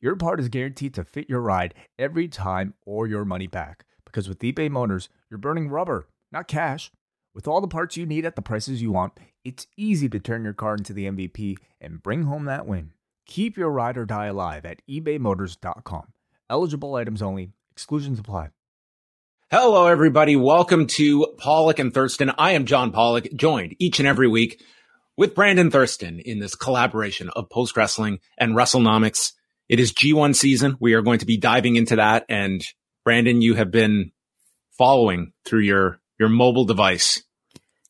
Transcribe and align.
your 0.00 0.16
part 0.16 0.40
is 0.40 0.48
guaranteed 0.48 0.94
to 0.94 1.04
fit 1.04 1.28
your 1.28 1.40
ride 1.40 1.74
every 1.98 2.28
time 2.28 2.74
or 2.84 3.06
your 3.06 3.24
money 3.24 3.46
back. 3.46 3.84
Because 4.04 4.28
with 4.28 4.40
eBay 4.40 4.70
Motors, 4.70 5.08
you're 5.30 5.38
burning 5.38 5.68
rubber, 5.68 6.08
not 6.30 6.48
cash. 6.48 6.90
With 7.34 7.48
all 7.48 7.60
the 7.60 7.68
parts 7.68 7.96
you 7.96 8.06
need 8.06 8.24
at 8.24 8.36
the 8.36 8.42
prices 8.42 8.80
you 8.80 8.92
want, 8.92 9.12
it's 9.44 9.66
easy 9.76 10.08
to 10.08 10.20
turn 10.20 10.44
your 10.44 10.52
car 10.52 10.74
into 10.74 10.92
the 10.92 11.06
MVP 11.06 11.56
and 11.80 12.02
bring 12.02 12.24
home 12.24 12.44
that 12.44 12.66
win. 12.66 12.92
Keep 13.26 13.56
your 13.56 13.70
ride 13.70 13.96
or 13.96 14.04
die 14.04 14.26
alive 14.26 14.64
at 14.64 14.82
ebaymotors.com. 14.88 16.12
Eligible 16.48 16.94
items 16.94 17.22
only, 17.22 17.50
exclusions 17.72 18.18
apply. 18.18 18.50
Hello, 19.50 19.86
everybody. 19.86 20.36
Welcome 20.36 20.86
to 20.88 21.26
Pollock 21.38 21.78
and 21.78 21.92
Thurston. 21.92 22.32
I 22.38 22.52
am 22.52 22.66
John 22.66 22.92
Pollock, 22.92 23.28
joined 23.34 23.74
each 23.78 23.98
and 23.98 24.08
every 24.08 24.28
week 24.28 24.62
with 25.16 25.34
Brandon 25.34 25.70
Thurston 25.70 26.20
in 26.20 26.40
this 26.40 26.54
collaboration 26.54 27.30
of 27.30 27.50
post 27.50 27.76
wrestling 27.76 28.18
and 28.38 28.54
WrestleNomics. 28.54 29.32
It 29.68 29.80
is 29.80 29.92
G1 29.92 30.34
season. 30.34 30.76
We 30.80 30.94
are 30.94 31.02
going 31.02 31.20
to 31.20 31.26
be 31.26 31.36
diving 31.36 31.76
into 31.76 31.96
that. 31.96 32.26
And 32.28 32.64
Brandon, 33.04 33.40
you 33.40 33.54
have 33.54 33.70
been 33.70 34.12
following 34.76 35.32
through 35.44 35.60
your, 35.60 36.00
your 36.18 36.28
mobile 36.28 36.64
device. 36.64 37.22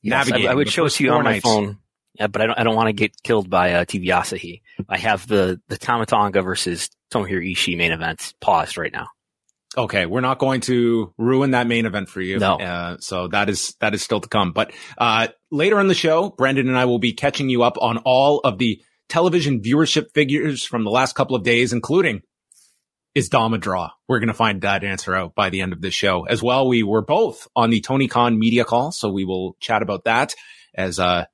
Yes, 0.03 0.31
I, 0.31 0.44
I, 0.44 0.55
would 0.55 0.69
show 0.69 0.84
it 0.84 0.91
to 0.91 1.05
you 1.05 1.12
on 1.12 1.25
my 1.25 1.41
phone. 1.41 1.78
Yeah, 2.14 2.28
but 2.28 2.42
I 2.42 2.47
don't, 2.47 2.58
I 2.61 2.62
don't 2.64 2.77
want 2.77 2.89
to 2.89 2.92
get 2.92 3.22
killed 3.22 3.50
by 3.50 3.72
uh, 3.72 3.84
TV 3.84 4.06
Asahi. 4.06 4.61
I 4.89 4.98
have 4.98 5.27
the, 5.27 5.61
the 5.69 5.78
Tama 5.78 6.06
Tonga 6.06 6.42
versus 6.42 6.91
Tomohiro 7.11 7.50
Ishii 7.50 7.77
main 7.77 7.91
event 7.91 8.34
paused 8.41 8.77
right 8.77 8.92
now. 8.92 9.09
Okay, 9.77 10.06
we're 10.06 10.20
not 10.20 10.38
going 10.38 10.61
to 10.62 11.12
ruin 11.19 11.50
that 11.50 11.66
main 11.66 11.86
event 11.86 12.09
for 12.09 12.20
you. 12.20 12.38
No. 12.38 12.56
Uh, 12.56 12.97
so 13.00 13.28
that 13.28 13.48
is 13.48 13.75
that 13.81 13.92
is 13.92 14.03
still 14.03 14.20
to 14.20 14.28
come. 14.28 14.53
But 14.53 14.72
uh, 14.97 15.28
later 15.50 15.81
in 15.81 15.88
the 15.88 15.94
show, 15.94 16.31
Brandon 16.31 16.69
and 16.69 16.78
I 16.78 16.84
will 16.84 17.00
be 17.00 17.12
catching 17.12 17.48
you 17.48 17.64
up 17.64 17.77
on 17.81 17.98
all 17.98 18.38
of 18.44 18.59
the 18.59 18.81
television 19.08 19.60
viewership 19.60 20.12
figures 20.12 20.64
from 20.64 20.84
the 20.84 20.91
last 20.91 21.14
couple 21.14 21.36
of 21.36 21.42
days, 21.42 21.72
including 21.72 22.22
is 23.14 23.28
Dom 23.28 23.55
a 23.55 23.58
draw? 23.58 23.91
We're 24.08 24.19
going 24.19 24.28
to 24.28 24.34
find 24.34 24.62
that 24.62 24.83
answer 24.83 25.14
out 25.14 25.34
by 25.34 25.50
the 25.50 25.60
end 25.60 25.72
of 25.72 25.80
this 25.80 25.94
show 25.94 26.24
as 26.24 26.42
well. 26.42 26.66
We 26.66 26.83
were 26.83 27.02
both 27.02 27.47
on 27.55 27.70
the 27.70 27.80
Tony 27.80 28.08
Khan 28.08 28.38
media 28.38 28.64
call, 28.64 28.91
so 28.91 29.10
we 29.10 29.25
will 29.25 29.56
chat 29.60 29.82
about 29.82 30.05
that 30.05 30.34
as 30.75 30.98
uh, 30.98 31.27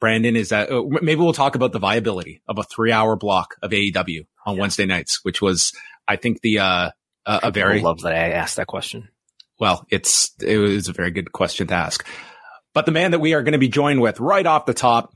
Brandon 0.00 0.36
is 0.36 0.50
that 0.50 0.70
uh, 0.70 0.82
maybe 1.02 1.20
we'll 1.20 1.32
talk 1.32 1.54
about 1.54 1.72
the 1.72 1.78
viability 1.78 2.40
of 2.48 2.58
a 2.58 2.62
three 2.62 2.92
hour 2.92 3.16
block 3.16 3.56
of 3.62 3.70
AEW 3.70 4.26
on 4.46 4.54
yeah. 4.54 4.60
Wednesday 4.60 4.86
nights, 4.86 5.24
which 5.24 5.42
was, 5.42 5.72
I 6.06 6.16
think 6.16 6.40
the, 6.40 6.60
uh, 6.60 6.90
a, 7.26 7.40
a 7.44 7.50
very 7.50 7.80
love 7.80 8.02
that 8.02 8.14
I 8.14 8.30
asked 8.30 8.56
that 8.56 8.66
question. 8.66 9.08
Well, 9.60 9.86
it's, 9.90 10.32
it 10.40 10.56
was 10.56 10.88
a 10.88 10.92
very 10.92 11.10
good 11.10 11.32
question 11.32 11.66
to 11.66 11.74
ask, 11.74 12.06
but 12.74 12.86
the 12.86 12.92
man 12.92 13.10
that 13.10 13.18
we 13.18 13.34
are 13.34 13.42
going 13.42 13.52
to 13.52 13.58
be 13.58 13.68
joined 13.68 14.00
with 14.00 14.20
right 14.20 14.46
off 14.46 14.66
the 14.66 14.74
top, 14.74 15.12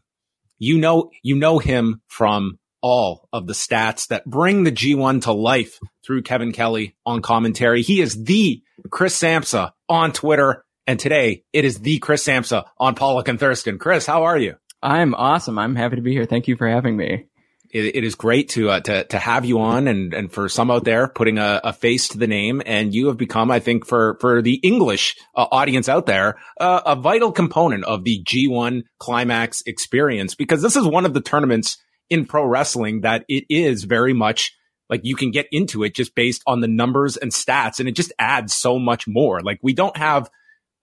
you 0.63 0.79
know, 0.79 1.11
you 1.25 1.35
know 1.35 1.59
him 1.59 2.01
from 2.07 2.57
all 2.83 3.29
of 3.33 3.49
the 3.49 3.53
stats 3.53 4.07
that 4.09 4.25
bring 4.25 4.63
the 4.63 4.71
G1 4.71 5.23
to 5.23 5.33
life 5.33 5.81
through 6.07 6.23
Kevin 6.23 6.53
Kelly 6.53 6.95
on 7.05 7.21
commentary. 7.21 7.83
He 7.83 8.01
is 8.01 8.23
the 8.23 8.63
Chris 8.89 9.21
Samsa 9.21 9.73
on 9.89 10.13
Twitter. 10.13 10.65
And 10.87 11.01
today 11.01 11.43
it 11.53 11.65
is 11.65 11.81
the 11.81 11.99
Chris 11.99 12.25
Samsa 12.25 12.65
on 12.79 12.95
Pollock 12.95 13.27
and 13.27 13.41
Thurston. 13.41 13.79
Chris, 13.79 14.07
how 14.07 14.23
are 14.23 14.39
you? 14.39 14.55
I'm 14.81 15.15
awesome. 15.15 15.59
I'm 15.59 15.75
happy 15.75 15.97
to 15.97 16.03
be 16.03 16.13
here. 16.13 16.27
Thank 16.27 16.47
you 16.47 16.57
for 16.57 16.69
having 16.69 16.97
me. 16.97 17.27
It, 17.73 17.97
it 17.97 18.05
is 18.05 18.15
great 18.15 18.51
to, 18.51 18.71
uh, 18.71 18.81
to, 18.81 19.05
to 19.05 19.19
have 19.19 19.45
you 19.45 19.61
on 19.61 19.89
and, 19.89 20.13
and 20.13 20.31
for 20.31 20.49
some 20.49 20.71
out 20.71 20.85
there 20.85 21.09
putting 21.09 21.39
a, 21.39 21.61
a, 21.65 21.73
face 21.73 22.09
to 22.09 22.19
the 22.19 22.27
name. 22.27 22.63
And 22.65 22.95
you 22.95 23.09
have 23.09 23.17
become, 23.17 23.51
I 23.51 23.59
think, 23.59 23.87
for, 23.87 24.19
for 24.21 24.43
the 24.43 24.55
English 24.57 25.17
uh, 25.35 25.47
audience 25.51 25.89
out 25.89 26.07
there, 26.07 26.39
uh, 26.61 26.83
a 26.85 26.95
vital 26.97 27.33
component 27.33 27.85
of 27.85 28.05
the 28.05 28.23
G1 28.23 28.83
climax 28.99 29.63
experience 29.67 30.35
because 30.35 30.63
this 30.63 30.77
is 30.77 30.87
one 30.87 31.07
of 31.07 31.15
the 31.15 31.21
tournaments 31.21 31.79
in 32.11 32.27
pro 32.27 32.45
wrestling 32.45 33.01
that 33.01 33.25
it 33.29 33.45
is 33.49 33.85
very 33.85 34.13
much 34.13 34.55
like 34.91 35.01
you 35.05 35.17
can 35.17 35.31
get 35.31 35.47
into 35.51 35.83
it 35.83 35.95
just 35.95 36.15
based 36.15 36.43
on 36.47 36.61
the 36.61 36.69
numbers 36.69 37.17
and 37.17 37.33
stats 37.33 37.81
and 37.81 37.89
it 37.89 37.97
just 37.97 38.13
adds 38.19 38.53
so 38.53 38.79
much 38.79 39.09
more. 39.09 39.41
Like 39.41 39.59
we 39.63 39.73
don't 39.73 39.97
have 39.97 40.29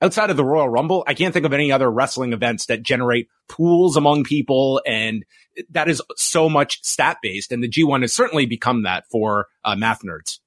outside 0.02 0.30
of 0.30 0.38
the 0.38 0.46
Royal 0.46 0.70
Rumble, 0.70 1.04
I 1.08 1.14
can't 1.14 1.34
think 1.34 1.46
of 1.46 1.54
any 1.54 1.72
other 1.72 1.90
wrestling 1.90 2.34
events 2.34 2.68
that 2.68 2.84
generate 2.84 3.28
pools 3.48 3.98
among 3.98 4.24
people 4.24 4.82
and 4.86 5.26
that 5.72 5.90
is 5.90 6.02
so 6.16 6.50
much 6.50 6.82
stat 6.84 7.18
based. 7.22 7.52
And 7.52 7.64
the 7.64 7.70
G1 7.70 8.02
has 8.02 8.14
certainly 8.14 8.46
become 8.46 8.84
that 8.84 9.06
for 9.12 9.48
uh, 9.66 9.76
math 9.76 10.02
nerds. 10.04 10.40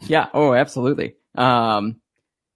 Yeah. 0.00 0.28
Oh, 0.32 0.54
absolutely. 0.54 1.14
Um, 1.34 2.00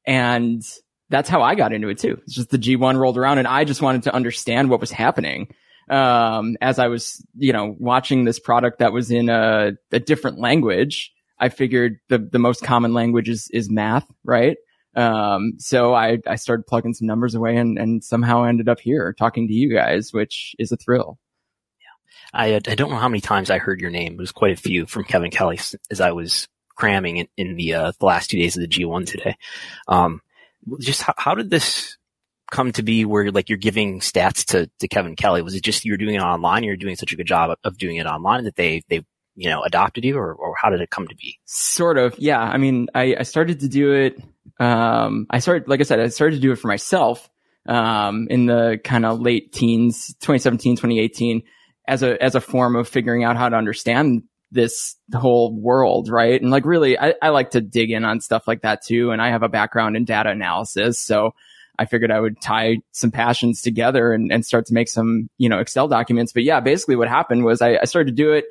and 0.07 0.63
that's 1.11 1.29
how 1.29 1.43
I 1.43 1.55
got 1.55 1.73
into 1.73 1.89
it 1.89 1.99
too. 1.99 2.21
It's 2.25 2.35
just 2.35 2.51
the 2.51 2.59
G1 2.59 2.97
rolled 2.97 3.19
around 3.19 3.39
and 3.39 3.49
I 3.49 3.65
just 3.65 3.83
wanted 3.83 4.05
to 4.05 4.15
understand 4.15 4.71
what 4.71 4.81
was 4.81 4.91
happening 4.91 5.53
um, 5.91 6.57
as 6.61 6.79
I 6.79 6.87
was, 6.87 7.25
you 7.37 7.53
know, 7.53 7.75
watching 7.79 8.25
this 8.25 8.39
product 8.39 8.79
that 8.79 8.93
was 8.93 9.11
in 9.11 9.29
a, 9.29 9.73
a 9.91 9.99
different 9.99 10.39
language, 10.39 11.13
I 11.39 11.49
figured 11.49 11.99
the, 12.09 12.19
the 12.19 12.39
most 12.39 12.63
common 12.63 12.95
language 12.95 13.29
is, 13.29 13.49
is 13.53 13.69
math, 13.69 14.07
right? 14.25 14.57
Um, 14.97 15.55
so 15.59 15.95
I, 15.95 16.19
I 16.27 16.37
started 16.37 16.67
plugging 16.67 16.95
some 16.95 17.07
numbers 17.07 17.35
away 17.35 17.57
and, 17.57 17.79
and 17.79 18.03
somehow 18.03 18.45
ended 18.45 18.69
up 18.69 18.81
here 18.81 19.15
talking 19.19 19.47
to 19.49 19.55
you 19.55 19.73
guys, 19.75 20.13
which 20.13 20.55
is 20.59 20.73
a 20.73 20.77
thrill. 20.77 21.19
Yeah. 21.81 22.41
I, 22.41 22.55
I 22.55 22.75
don't 22.75 22.91
know 22.91 22.97
how 22.97 23.09
many 23.09 23.21
times 23.21 23.51
I 23.51 23.59
heard 23.59 23.81
your 23.81 23.91
name. 23.91 24.15
It 24.15 24.19
was 24.19 24.33
quite 24.33 24.53
a 24.53 24.61
few 24.61 24.87
from 24.87 25.05
Kevin 25.05 25.31
Kelly 25.31 25.61
as 25.91 26.01
I 26.01 26.13
was 26.13 26.49
cramming 26.75 27.19
in, 27.19 27.29
in 27.37 27.57
the, 27.57 27.75
uh, 27.75 27.93
the 27.99 28.07
last 28.07 28.31
two 28.31 28.39
days 28.39 28.57
of 28.57 28.63
the 28.63 28.69
G1 28.69 29.07
today. 29.07 29.37
Um, 29.87 30.21
just 30.81 31.03
how, 31.03 31.15
how 31.17 31.35
did 31.35 31.51
this 31.51 31.97
come 32.51 32.73
to 32.73 32.83
be 32.83 33.05
where 33.05 33.31
like 33.31 33.49
you're 33.49 33.59
giving 33.59 34.01
stats 34.01 34.45
to, 34.47 34.69
to 34.81 34.89
Kevin 34.89 35.15
Kelly? 35.15 35.43
Was 35.43 35.55
it 35.55 35.63
just 35.63 35.85
you're 35.85 35.97
doing 35.97 36.17
it 36.17 36.23
online? 36.23 36.65
You're 36.65 36.77
doing 36.77 36.97
such 36.97 37.13
a 37.13 37.17
good 37.17 37.27
job 37.27 37.57
of 37.63 37.79
doing 37.79 37.97
it 37.97 38.07
online 38.07 38.45
that 38.45 38.57
they, 38.57 38.83
they, 38.89 39.05
you 39.37 39.49
know, 39.49 39.63
adopted 39.63 40.05
you 40.05 40.19
or, 40.19 40.35
or 40.35 40.55
how 40.61 40.69
did 40.71 40.81
it 40.81 40.91
come 40.91 41.07
to 41.07 41.15
be? 41.15 41.39
Sort 41.45 41.97
of. 41.97 42.19
Yeah. 42.19 42.41
I 42.41 42.57
mean, 42.57 42.89
I, 42.95 43.17
I 43.21 43.23
started 43.23 43.61
to 43.61 43.69
do 43.69 43.93
it. 43.93 44.21
Um, 44.61 45.27
I 45.31 45.39
started, 45.39 45.69
like 45.69 45.81
I 45.81 45.85
said, 45.85 46.01
I 46.01 46.09
started 46.09 46.37
to 46.37 46.43
do 46.43 46.53
it 46.53 46.57
for 46.57 46.69
myself, 46.69 47.29
um, 47.67 48.29
in 48.31 48.47
the 48.47 48.79
kind 48.85 49.07
of 49.07 49.21
late 49.21 49.53
teens, 49.53 50.15
2017, 50.21 50.77
2018 50.77 51.43
as 51.89 52.03
a, 52.03 52.23
as 52.23 52.35
a 52.35 52.41
form 52.41 52.77
of 52.77 52.87
figuring 52.87 53.25
out 53.25 53.37
how 53.37 53.49
to 53.49 53.57
understand 53.57 54.23
this 54.53 54.97
whole 55.15 55.59
world, 55.59 56.09
right? 56.09 56.41
And 56.41 56.51
like 56.51 56.67
really, 56.67 56.99
I, 56.99 57.15
I 57.23 57.31
like 57.31 57.51
to 57.51 57.61
dig 57.61 57.91
in 57.91 58.05
on 58.05 58.21
stuff 58.21 58.47
like 58.47 58.63
that 58.63 58.85
too. 58.85 59.11
And 59.11 59.23
I 59.23 59.31
have 59.31 59.43
a 59.43 59.49
background 59.49 59.97
in 59.97 60.05
data 60.05 60.31
analysis. 60.31 61.01
So 61.01 61.35
I 61.79 61.87
figured 61.87 62.11
I 62.11 62.21
would 62.21 62.41
tie 62.41 62.79
some 62.93 63.11
passions 63.11 63.63
together 63.63 64.13
and, 64.13 64.31
and 64.31 64.45
start 64.45 64.67
to 64.67 64.75
make 64.75 64.89
some, 64.89 65.31
you 65.39 65.49
know, 65.49 65.61
Excel 65.61 65.89
documents. 65.89 66.33
But 66.33 66.43
yeah, 66.43 66.61
basically 66.61 66.97
what 66.97 67.09
happened 67.09 67.45
was 67.45 67.63
I, 67.63 67.79
I 67.79 67.85
started 67.85 68.11
to 68.11 68.23
do 68.23 68.33
it. 68.33 68.45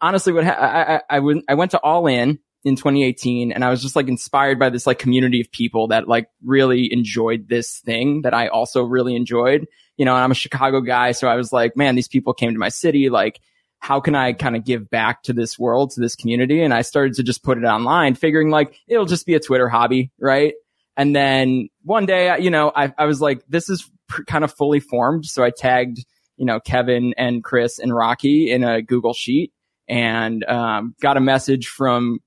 Honestly, 0.00 0.32
what 0.32 0.44
ha- 0.44 0.52
I, 0.52 0.94
I, 0.96 1.00
I, 1.08 1.20
went, 1.20 1.44
I 1.48 1.54
went 1.54 1.70
to 1.70 1.80
all 1.80 2.06
in 2.06 2.40
in 2.64 2.76
2018 2.76 3.52
and 3.52 3.62
I 3.62 3.70
was 3.70 3.82
just 3.82 3.94
like 3.94 4.08
inspired 4.08 4.58
by 4.58 4.70
this 4.70 4.86
like 4.86 4.98
community 4.98 5.40
of 5.40 5.52
people 5.52 5.88
that 5.88 6.08
like 6.08 6.28
really 6.42 6.90
enjoyed 6.90 7.48
this 7.48 7.80
thing 7.80 8.22
that 8.22 8.32
I 8.32 8.48
also 8.48 8.82
really 8.82 9.14
enjoyed. 9.14 9.66
You 9.98 10.06
know, 10.06 10.14
I'm 10.14 10.30
a 10.30 10.34
Chicago 10.34 10.80
guy. 10.80 11.12
So 11.12 11.28
I 11.28 11.36
was 11.36 11.52
like, 11.52 11.76
man, 11.76 11.94
these 11.94 12.08
people 12.08 12.32
came 12.32 12.52
to 12.52 12.58
my 12.58 12.70
city. 12.70 13.10
Like, 13.10 13.40
how 13.80 14.00
can 14.00 14.14
I 14.14 14.32
kind 14.32 14.56
of 14.56 14.64
give 14.64 14.88
back 14.88 15.22
to 15.24 15.34
this 15.34 15.58
world, 15.58 15.90
to 15.90 16.00
this 16.00 16.16
community? 16.16 16.62
And 16.62 16.72
I 16.72 16.80
started 16.80 17.14
to 17.16 17.22
just 17.22 17.42
put 17.42 17.58
it 17.58 17.64
online, 17.64 18.14
figuring 18.14 18.48
like 18.48 18.74
it'll 18.88 19.04
just 19.04 19.26
be 19.26 19.34
a 19.34 19.40
Twitter 19.40 19.68
hobby, 19.68 20.10
right? 20.18 20.54
And 20.96 21.14
then 21.14 21.68
one 21.82 22.06
day, 22.06 22.34
you 22.40 22.50
know, 22.50 22.72
I, 22.74 22.94
I 22.96 23.04
was 23.04 23.20
like, 23.20 23.44
this 23.46 23.68
is 23.68 23.90
pr- 24.08 24.22
kind 24.22 24.42
of 24.42 24.54
fully 24.54 24.80
formed. 24.80 25.26
So 25.26 25.44
I 25.44 25.50
tagged, 25.50 25.98
you 26.38 26.46
know, 26.46 26.60
Kevin 26.60 27.12
and 27.18 27.44
Chris 27.44 27.78
and 27.78 27.94
Rocky 27.94 28.50
in 28.50 28.64
a 28.64 28.80
Google 28.80 29.12
sheet 29.12 29.52
and, 29.86 30.42
um, 30.44 30.94
got 31.02 31.18
a 31.18 31.20
message 31.20 31.66
from 31.66 32.20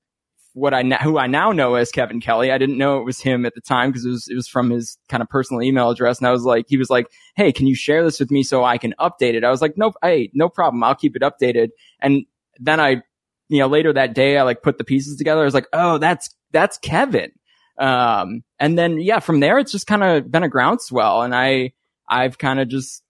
what 0.57 0.74
I, 0.74 0.81
who 0.81 1.19
I 1.19 1.27
now 1.27 1.51
know 1.51 1.75
as 1.75 1.92
Kevin 1.92 2.19
Kelly. 2.19 2.51
I 2.51 2.57
didn't 2.57 2.80
know 2.80 2.98
it 2.98 3.06
was 3.06 3.19
him 3.19 3.45
at 3.45 3.54
the 3.54 3.62
time 3.62 3.92
because 3.92 4.06
it 4.06 4.09
was, 4.09 4.27
it 4.27 4.33
was 4.33 4.48
from 4.48 4.71
his 4.71 4.98
kind 5.07 5.21
of 5.21 5.30
personal 5.30 5.62
email 5.62 5.92
address. 5.92 6.18
And 6.18 6.27
I 6.27 6.31
was 6.31 6.42
like, 6.42 6.65
he 6.68 6.77
was 6.77 6.89
like, 6.89 7.12
Hey, 7.36 7.51
can 7.51 7.68
you 7.68 7.75
share 7.75 8.04
this 8.04 8.19
with 8.19 8.31
me 8.31 8.42
so 8.42 8.63
I 8.63 8.80
can 8.80 8.95
update 9.00 9.36
it? 9.36 9.44
I 9.44 9.51
was 9.51 9.62
like, 9.62 9.77
nope. 9.77 9.94
Hey, 10.01 10.31
no 10.33 10.50
problem. 10.50 10.83
I'll 10.83 10.95
keep 10.95 11.15
it 11.15 11.21
updated. 11.21 11.69
And 12.01 12.25
then 12.59 12.80
I, 12.80 13.04
you 13.50 13.59
know, 13.59 13.68
later 13.68 13.94
that 13.94 14.15
day, 14.15 14.38
I 14.39 14.42
like 14.42 14.63
put 14.63 14.80
the 14.80 14.83
pieces 14.83 15.15
together. 15.18 15.42
I 15.42 15.45
was 15.45 15.54
like, 15.54 15.68
Oh, 15.74 16.00
that's, 16.00 16.36
that's 16.51 16.80
Kevin. 16.80 17.31
Um, 17.77 18.44
and 18.60 18.80
then 18.80 19.00
yeah, 19.00 19.19
from 19.19 19.39
there, 19.39 19.60
it's 19.60 19.71
just 19.71 19.86
kind 19.86 20.03
of 20.03 20.31
been 20.31 20.42
a 20.42 20.50
groundswell 20.50 21.21
and 21.21 21.36
I, 21.36 21.74
I've 22.10 22.39
kind 22.39 22.60
of 22.60 22.68
just 22.68 23.03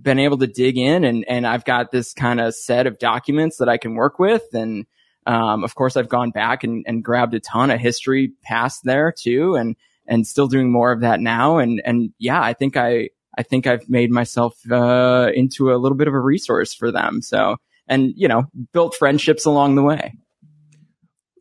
been 0.00 0.18
able 0.18 0.38
to 0.38 0.48
dig 0.48 0.76
in 0.76 1.04
and, 1.04 1.24
and 1.28 1.46
I've 1.46 1.64
got 1.64 1.92
this 1.92 2.12
kind 2.14 2.40
of 2.40 2.52
set 2.56 2.88
of 2.88 2.98
documents 2.98 3.58
that 3.58 3.68
I 3.68 3.76
can 3.76 3.94
work 3.94 4.18
with 4.18 4.42
and, 4.54 4.86
Um, 5.30 5.62
of 5.62 5.76
course, 5.76 5.96
I've 5.96 6.08
gone 6.08 6.30
back 6.30 6.64
and, 6.64 6.84
and 6.88 7.04
grabbed 7.04 7.34
a 7.34 7.40
ton 7.40 7.70
of 7.70 7.78
history 7.78 8.32
past 8.42 8.80
there 8.82 9.14
too, 9.16 9.54
and 9.54 9.76
and 10.08 10.26
still 10.26 10.48
doing 10.48 10.72
more 10.72 10.90
of 10.90 11.02
that 11.02 11.20
now. 11.20 11.58
And 11.58 11.80
and 11.84 12.12
yeah, 12.18 12.42
I 12.42 12.52
think 12.52 12.76
I 12.76 13.10
I 13.38 13.44
think 13.44 13.68
I've 13.68 13.88
made 13.88 14.10
myself 14.10 14.58
uh, 14.68 15.30
into 15.32 15.72
a 15.72 15.78
little 15.78 15.96
bit 15.96 16.08
of 16.08 16.14
a 16.14 16.20
resource 16.20 16.74
for 16.74 16.90
them. 16.90 17.22
So 17.22 17.58
and 17.86 18.12
you 18.16 18.26
know 18.26 18.46
built 18.72 18.96
friendships 18.96 19.44
along 19.44 19.76
the 19.76 19.84
way. 19.84 20.14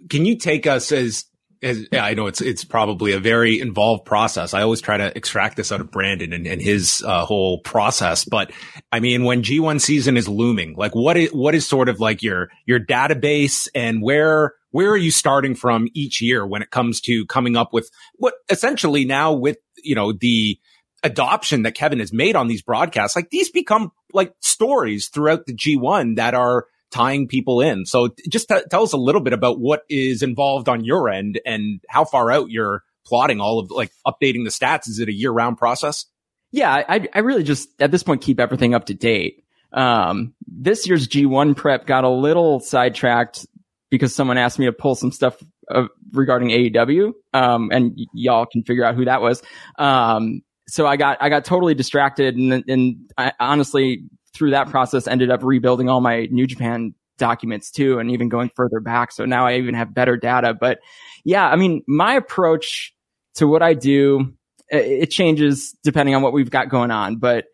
Can 0.08 0.24
you 0.24 0.38
take 0.38 0.68
us 0.68 0.92
as 0.92 1.26
as, 1.62 1.88
I 1.92 2.14
know 2.14 2.28
it's 2.28 2.42
it's 2.42 2.64
probably 2.64 3.12
a 3.14 3.20
very 3.20 3.60
involved 3.60 4.06
process. 4.06 4.54
I 4.54 4.62
always 4.62 4.82
try 4.82 4.98
to 4.98 5.16
extract 5.16 5.58
this 5.58 5.72
out 5.72 5.82
of 5.82 5.92
Brandon 5.92 6.32
and, 6.34 6.48
and 6.48 6.62
his 6.62 7.04
uh, 7.06 7.26
whole 7.26 7.60
process. 7.60 8.24
But 8.24 8.52
I 8.92 9.00
mean, 9.00 9.24
when 9.24 9.44
G1 9.44 9.82
season 9.82 10.16
is 10.16 10.28
looming, 10.30 10.76
like 10.76 10.96
what 10.96 11.18
is 11.18 11.32
what 11.32 11.56
is 11.56 11.68
sort 11.68 11.90
of 11.90 12.00
like 12.00 12.24
your 12.24 12.50
your 12.66 12.80
database 12.80 13.68
and 13.76 14.02
where 14.02 14.54
where 14.72 14.90
are 14.90 14.98
you 14.98 15.12
starting 15.12 15.56
from 15.56 15.88
each 15.94 16.22
year 16.22 16.46
when 16.46 16.62
it 16.62 16.70
comes 16.70 17.02
to 17.02 17.26
coming 17.26 17.58
up 17.58 17.74
with 17.74 17.90
what 18.16 18.36
essentially 18.50 19.04
now 19.04 19.34
with 19.34 19.58
you 19.84 19.96
know 19.96 20.14
the 20.14 20.58
adoption 21.04 21.64
that 21.64 21.76
Kevin 21.76 22.00
has 22.00 22.14
made 22.14 22.36
on 22.36 22.48
these 22.48 22.62
broadcasts, 22.62 23.16
like 23.16 23.30
these 23.30 23.50
become 23.50 23.92
like 24.14 24.34
stories 24.40 25.08
throughout 25.08 25.46
the 25.46 25.54
G1 25.54 26.16
that 26.18 26.34
are 26.34 26.66
tying 26.92 27.28
people 27.28 27.62
in. 27.62 27.86
So 27.86 28.10
just 28.30 28.50
t- 28.50 28.62
tell 28.70 28.84
us 28.84 28.94
a 28.94 28.98
little 28.98 29.22
bit 29.22 29.34
about 29.34 29.60
what 29.60 29.84
is 29.90 30.22
involved 30.24 30.70
on 30.70 30.84
your 30.84 31.10
end 31.10 31.40
and 31.46 31.82
how 31.90 32.06
far 32.06 32.32
out 32.32 32.50
you're 32.50 32.84
plotting 33.06 33.40
all 33.40 33.60
of 33.60 33.72
like 33.72 33.92
updating 34.06 34.44
the 34.44 34.50
stats. 34.50 34.88
Is 34.88 35.00
it 35.00 35.10
a 35.10 35.14
year 35.14 35.32
round 35.32 35.58
process? 35.58 36.06
Yeah, 36.52 36.72
I, 36.72 37.08
I 37.14 37.20
really 37.20 37.44
just 37.44 37.70
at 37.80 37.92
this 37.92 38.04
point 38.04 38.22
keep 38.22 38.40
everything 38.40 38.74
up 38.74 38.86
to 38.86 38.94
date. 38.94 39.44
Um, 39.72 40.34
this 40.48 40.88
year's 40.88 41.08
G1 41.08 41.56
prep 41.56 41.86
got 41.86 42.04
a 42.04 42.10
little 42.10 42.60
sidetracked 42.60 43.46
because 43.92 44.16
someone 44.16 44.38
asked 44.38 44.58
me 44.58 44.66
to 44.66 44.72
pull 44.72 44.96
some 44.96 45.12
stuff 45.12 45.38
uh, 45.70 45.86
regarding 46.12 46.50
AEW. 46.50 47.14
Um, 47.34 47.70
and 47.72 47.94
y- 47.96 48.06
y'all 48.14 48.46
can 48.46 48.64
figure 48.64 48.84
out 48.84 48.96
who 48.96 49.06
that 49.06 49.22
was. 49.22 49.44
Um, 49.78 50.42
so 50.68 50.88
I 50.88 50.98
got, 50.98 51.18
I 51.22 51.30
got 51.30 51.46
totally 51.46 51.76
distracted 51.76 52.36
and, 52.36 52.64
and 52.68 53.12
I 53.18 53.34
honestly 53.40 54.04
through 54.34 54.52
that 54.52 54.70
process 54.70 55.08
ended 55.08 55.32
up 55.32 55.44
rebuilding 55.44 55.90
all 55.90 56.02
my 56.02 56.28
New 56.32 56.48
Japan 56.48 56.94
documents 57.18 57.70
too 57.70 58.00
and 58.00 58.12
even 58.12 58.30
going 58.30 58.50
further 58.56 58.80
back. 58.80 59.12
So 59.12 59.26
now 59.26 59.46
I 59.46 59.58
even 59.58 59.76
have 59.76 59.94
better 59.94 60.18
data. 60.18 60.56
But 60.60 60.80
yeah, 61.24 61.48
I 61.48 61.56
mean, 61.56 61.84
my 61.88 62.16
approach 62.16 62.94
to 63.36 63.48
what 63.48 63.62
I 63.62 63.74
do, 63.74 64.34
it 64.70 65.08
changes 65.12 65.76
depending 65.84 66.16
on 66.16 66.22
what 66.22 66.34
we've 66.34 66.50
got 66.50 66.70
going 66.70 66.92
on. 66.92 67.18
But 67.18 67.46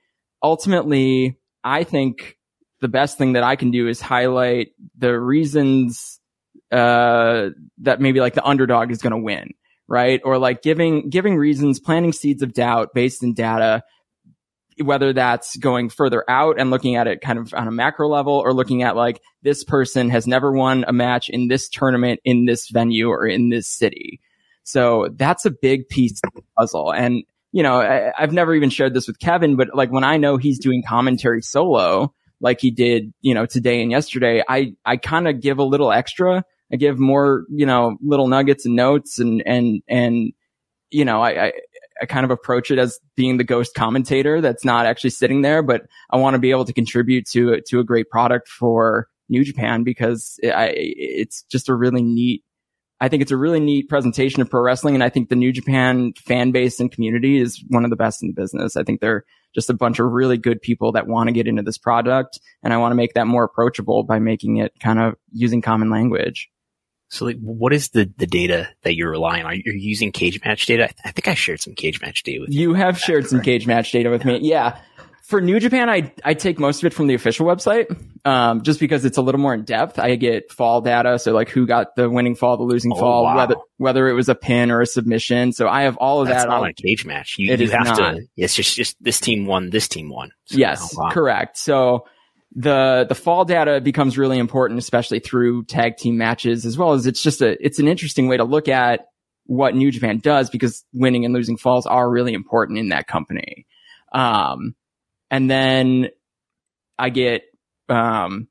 ultimately, 0.41 1.37
I 1.63 1.83
think 1.83 2.37
the 2.81 2.87
best 2.87 3.17
thing 3.17 3.33
that 3.33 3.43
I 3.43 3.55
can 3.55 3.71
do 3.71 3.87
is 3.87 3.99
highlight 3.99 4.69
the 4.97 5.19
reasons 5.19 6.19
uh, 6.71 7.49
that 7.79 7.99
maybe 7.99 8.19
like 8.19 8.33
the 8.33 8.45
underdog 8.45 8.91
is 8.91 9.01
going 9.01 9.11
to 9.11 9.17
win, 9.17 9.53
right? 9.87 10.21
Or 10.23 10.37
like 10.37 10.61
giving 10.61 11.09
giving 11.09 11.37
reasons, 11.37 11.79
planting 11.79 12.13
seeds 12.13 12.43
of 12.43 12.53
doubt 12.53 12.93
based 12.93 13.23
in 13.23 13.33
data 13.33 13.83
whether 14.81 15.13
that's 15.13 15.55
going 15.57 15.89
further 15.89 16.23
out 16.29 16.59
and 16.59 16.69
looking 16.69 16.95
at 16.95 17.07
it 17.07 17.21
kind 17.21 17.39
of 17.39 17.53
on 17.53 17.67
a 17.67 17.71
macro 17.71 18.09
level 18.09 18.33
or 18.33 18.53
looking 18.53 18.83
at 18.83 18.95
like 18.95 19.21
this 19.41 19.63
person 19.63 20.09
has 20.09 20.27
never 20.27 20.51
won 20.51 20.83
a 20.87 20.93
match 20.93 21.29
in 21.29 21.47
this 21.47 21.69
tournament 21.69 22.19
in 22.25 22.45
this 22.45 22.69
venue 22.69 23.07
or 23.07 23.25
in 23.25 23.49
this 23.49 23.67
city. 23.67 24.19
So 24.63 25.09
that's 25.15 25.45
a 25.45 25.51
big 25.51 25.87
piece 25.87 26.19
of 26.25 26.33
the 26.33 26.41
puzzle. 26.57 26.91
And, 26.91 27.23
you 27.51 27.63
know, 27.63 27.79
I, 27.79 28.11
I've 28.17 28.33
never 28.33 28.53
even 28.53 28.69
shared 28.69 28.93
this 28.93 29.07
with 29.07 29.19
Kevin, 29.19 29.55
but 29.55 29.69
like 29.73 29.91
when 29.91 30.03
I 30.03 30.17
know 30.17 30.37
he's 30.37 30.59
doing 30.59 30.83
commentary 30.85 31.41
solo, 31.41 32.13
like 32.41 32.59
he 32.59 32.71
did, 32.71 33.13
you 33.21 33.33
know, 33.33 33.45
today 33.45 33.81
and 33.81 33.91
yesterday, 33.91 34.43
I, 34.47 34.73
I 34.83 34.97
kind 34.97 35.27
of 35.27 35.39
give 35.39 35.59
a 35.59 35.63
little 35.63 35.91
extra. 35.91 36.43
I 36.73 36.75
give 36.75 36.99
more, 36.99 37.45
you 37.49 37.65
know, 37.65 37.97
little 38.01 38.27
nuggets 38.27 38.65
and 38.65 38.75
notes 38.75 39.19
and, 39.19 39.41
and, 39.45 39.81
and, 39.87 40.33
you 40.89 41.05
know, 41.05 41.21
I, 41.21 41.45
I, 41.45 41.51
I 42.01 42.05
kind 42.05 42.25
of 42.25 42.31
approach 42.31 42.71
it 42.71 42.79
as 42.79 42.99
being 43.15 43.37
the 43.37 43.43
ghost 43.43 43.73
commentator 43.73 44.41
that's 44.41 44.65
not 44.65 44.85
actually 44.85 45.11
sitting 45.11 45.41
there, 45.41 45.63
but 45.63 45.83
I 46.09 46.17
want 46.17 46.33
to 46.33 46.39
be 46.39 46.51
able 46.51 46.65
to 46.65 46.73
contribute 46.73 47.25
to 47.31 47.61
to 47.61 47.79
a 47.79 47.83
great 47.83 48.09
product 48.09 48.47
for 48.47 49.07
New 49.29 49.43
Japan 49.43 49.83
because 49.83 50.39
it, 50.43 50.49
I, 50.49 50.73
it's 50.75 51.43
just 51.43 51.69
a 51.69 51.75
really 51.75 52.01
neat. 52.01 52.43
I 53.01 53.09
think 53.09 53.21
it's 53.21 53.31
a 53.31 53.37
really 53.37 53.59
neat 53.59 53.89
presentation 53.89 54.41
of 54.41 54.49
pro 54.49 54.61
wrestling, 54.61 54.95
and 54.95 55.03
I 55.03 55.09
think 55.09 55.29
the 55.29 55.35
New 55.35 55.51
Japan 55.51 56.13
fan 56.25 56.51
base 56.51 56.79
and 56.79 56.91
community 56.91 57.39
is 57.39 57.63
one 57.69 57.83
of 57.83 57.89
the 57.89 57.97
best 57.97 58.21
in 58.21 58.29
the 58.29 58.33
business. 58.33 58.77
I 58.77 58.83
think 58.83 59.01
they're 59.01 59.25
just 59.53 59.69
a 59.69 59.73
bunch 59.73 59.99
of 59.99 60.11
really 60.11 60.37
good 60.37 60.61
people 60.61 60.91
that 60.93 61.07
want 61.07 61.27
to 61.27 61.33
get 61.33 61.47
into 61.47 61.61
this 61.61 61.77
product, 61.77 62.39
and 62.63 62.73
I 62.73 62.77
want 62.77 62.91
to 62.91 62.95
make 62.95 63.13
that 63.13 63.27
more 63.27 63.43
approachable 63.43 64.03
by 64.03 64.19
making 64.19 64.57
it 64.57 64.73
kind 64.79 64.99
of 64.99 65.15
using 65.31 65.61
common 65.61 65.89
language. 65.89 66.49
So 67.09 67.25
like, 67.25 67.37
what 67.39 67.71
is 67.73 67.89
the, 67.89 68.11
the 68.17 68.27
data 68.27 68.67
that 68.83 68.95
you're 68.95 69.11
relying 69.11 69.43
on? 69.43 69.51
Are 69.51 69.55
You're 69.55 69.75
using 69.75 70.11
cage 70.11 70.43
match 70.43 70.65
data? 70.65 70.85
I, 70.85 70.87
th- 70.87 70.99
I 71.05 71.11
think 71.11 71.27
I 71.27 71.33
shared 71.33 71.61
some 71.61 71.75
cage 71.75 72.01
match 72.01 72.23
data 72.23 72.41
with 72.41 72.49
you. 72.49 72.69
You 72.69 72.73
have 72.73 72.97
shared 72.97 73.27
some 73.27 73.41
cage 73.41 73.67
match 73.67 73.91
data 73.91 74.09
with 74.09 74.25
me. 74.25 74.39
Yeah. 74.41 74.79
For 75.23 75.41
New 75.41 75.59
Japan, 75.59 75.89
I, 75.89 76.13
I 76.23 76.35
take 76.35 76.59
most 76.59 76.83
of 76.83 76.85
it 76.85 76.93
from 76.93 77.07
the 77.07 77.15
official 77.15 77.47
website, 77.47 77.87
um, 78.25 78.61
just 78.61 78.79
because 78.79 79.05
it's 79.05 79.17
a 79.17 79.23
little 79.23 79.41
more 79.41 79.55
in 79.55 79.63
depth. 79.63 79.97
I 79.97 80.15
get 80.17 80.51
fall 80.51 80.81
data. 80.81 81.17
So 81.17 81.31
like 81.31 81.49
who 81.49 81.65
got 81.65 81.95
the 81.95 82.09
winning 82.09 82.35
fall, 82.35 82.57
the 82.57 82.63
losing 82.63 82.91
oh, 82.93 82.95
fall, 82.95 83.23
wow. 83.23 83.35
whether, 83.35 83.55
whether 83.77 84.07
it 84.07 84.13
was 84.13 84.29
a 84.29 84.35
pin 84.35 84.69
or 84.69 84.81
a 84.81 84.85
submission. 84.85 85.51
So 85.51 85.67
I 85.67 85.83
have 85.83 85.97
all 85.97 86.21
of 86.21 86.27
That's 86.27 86.43
that. 86.43 86.49
That's 86.49 86.61
not 86.61 86.69
a 86.69 86.73
cage 86.73 87.05
match. 87.05 87.37
You, 87.39 87.55
you 87.55 87.69
have 87.71 87.85
not. 87.85 87.97
to, 87.97 88.27
it's 88.37 88.53
just, 88.53 88.75
just 88.75 89.03
this 89.03 89.19
team 89.19 89.47
won, 89.47 89.71
this 89.71 89.87
team 89.87 90.09
won. 90.09 90.31
So, 90.45 90.57
yes, 90.57 90.93
oh, 90.95 91.03
wow. 91.03 91.11
correct. 91.11 91.57
So, 91.57 92.05
the 92.53 93.05
the 93.07 93.15
fall 93.15 93.45
data 93.45 93.81
becomes 93.81 94.17
really 94.17 94.37
important, 94.37 94.79
especially 94.79 95.19
through 95.19 95.65
tag 95.65 95.97
team 95.97 96.17
matches, 96.17 96.65
as 96.65 96.77
well 96.77 96.93
as 96.93 97.05
it's 97.05 97.21
just 97.21 97.41
a 97.41 97.63
it's 97.63 97.79
an 97.79 97.87
interesting 97.87 98.27
way 98.27 98.37
to 98.37 98.43
look 98.43 98.67
at 98.67 99.07
what 99.45 99.75
New 99.75 99.91
Japan 99.91 100.19
does 100.19 100.49
because 100.49 100.83
winning 100.93 101.25
and 101.25 101.33
losing 101.33 101.57
falls 101.57 101.85
are 101.85 102.09
really 102.09 102.33
important 102.33 102.79
in 102.79 102.89
that 102.89 103.07
company. 103.07 103.67
Um, 104.11 104.75
and 105.29 105.49
then 105.49 106.09
I 106.97 107.09
get 107.09 107.43
um, 107.89 108.47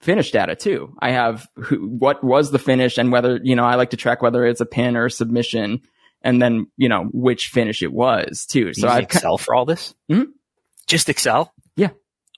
finish 0.00 0.30
data 0.30 0.54
too. 0.54 0.94
I 1.00 1.10
have 1.12 1.48
who, 1.56 1.76
what 1.76 2.22
was 2.22 2.50
the 2.50 2.58
finish 2.58 2.98
and 2.98 3.10
whether 3.10 3.40
you 3.42 3.56
know 3.56 3.64
I 3.64 3.76
like 3.76 3.90
to 3.90 3.96
track 3.96 4.22
whether 4.22 4.44
it's 4.44 4.60
a 4.60 4.66
pin 4.66 4.96
or 4.96 5.06
a 5.06 5.10
submission, 5.10 5.82
and 6.22 6.40
then 6.40 6.66
you 6.76 6.88
know 6.88 7.08
which 7.12 7.48
finish 7.48 7.82
it 7.82 7.92
was 7.92 8.46
too. 8.46 8.74
So 8.74 8.88
I 8.88 9.00
Excel 9.00 9.38
for 9.38 9.54
all 9.54 9.64
this. 9.64 9.94
Mm-hmm. 10.10 10.30
Just 10.86 11.08
Excel. 11.08 11.52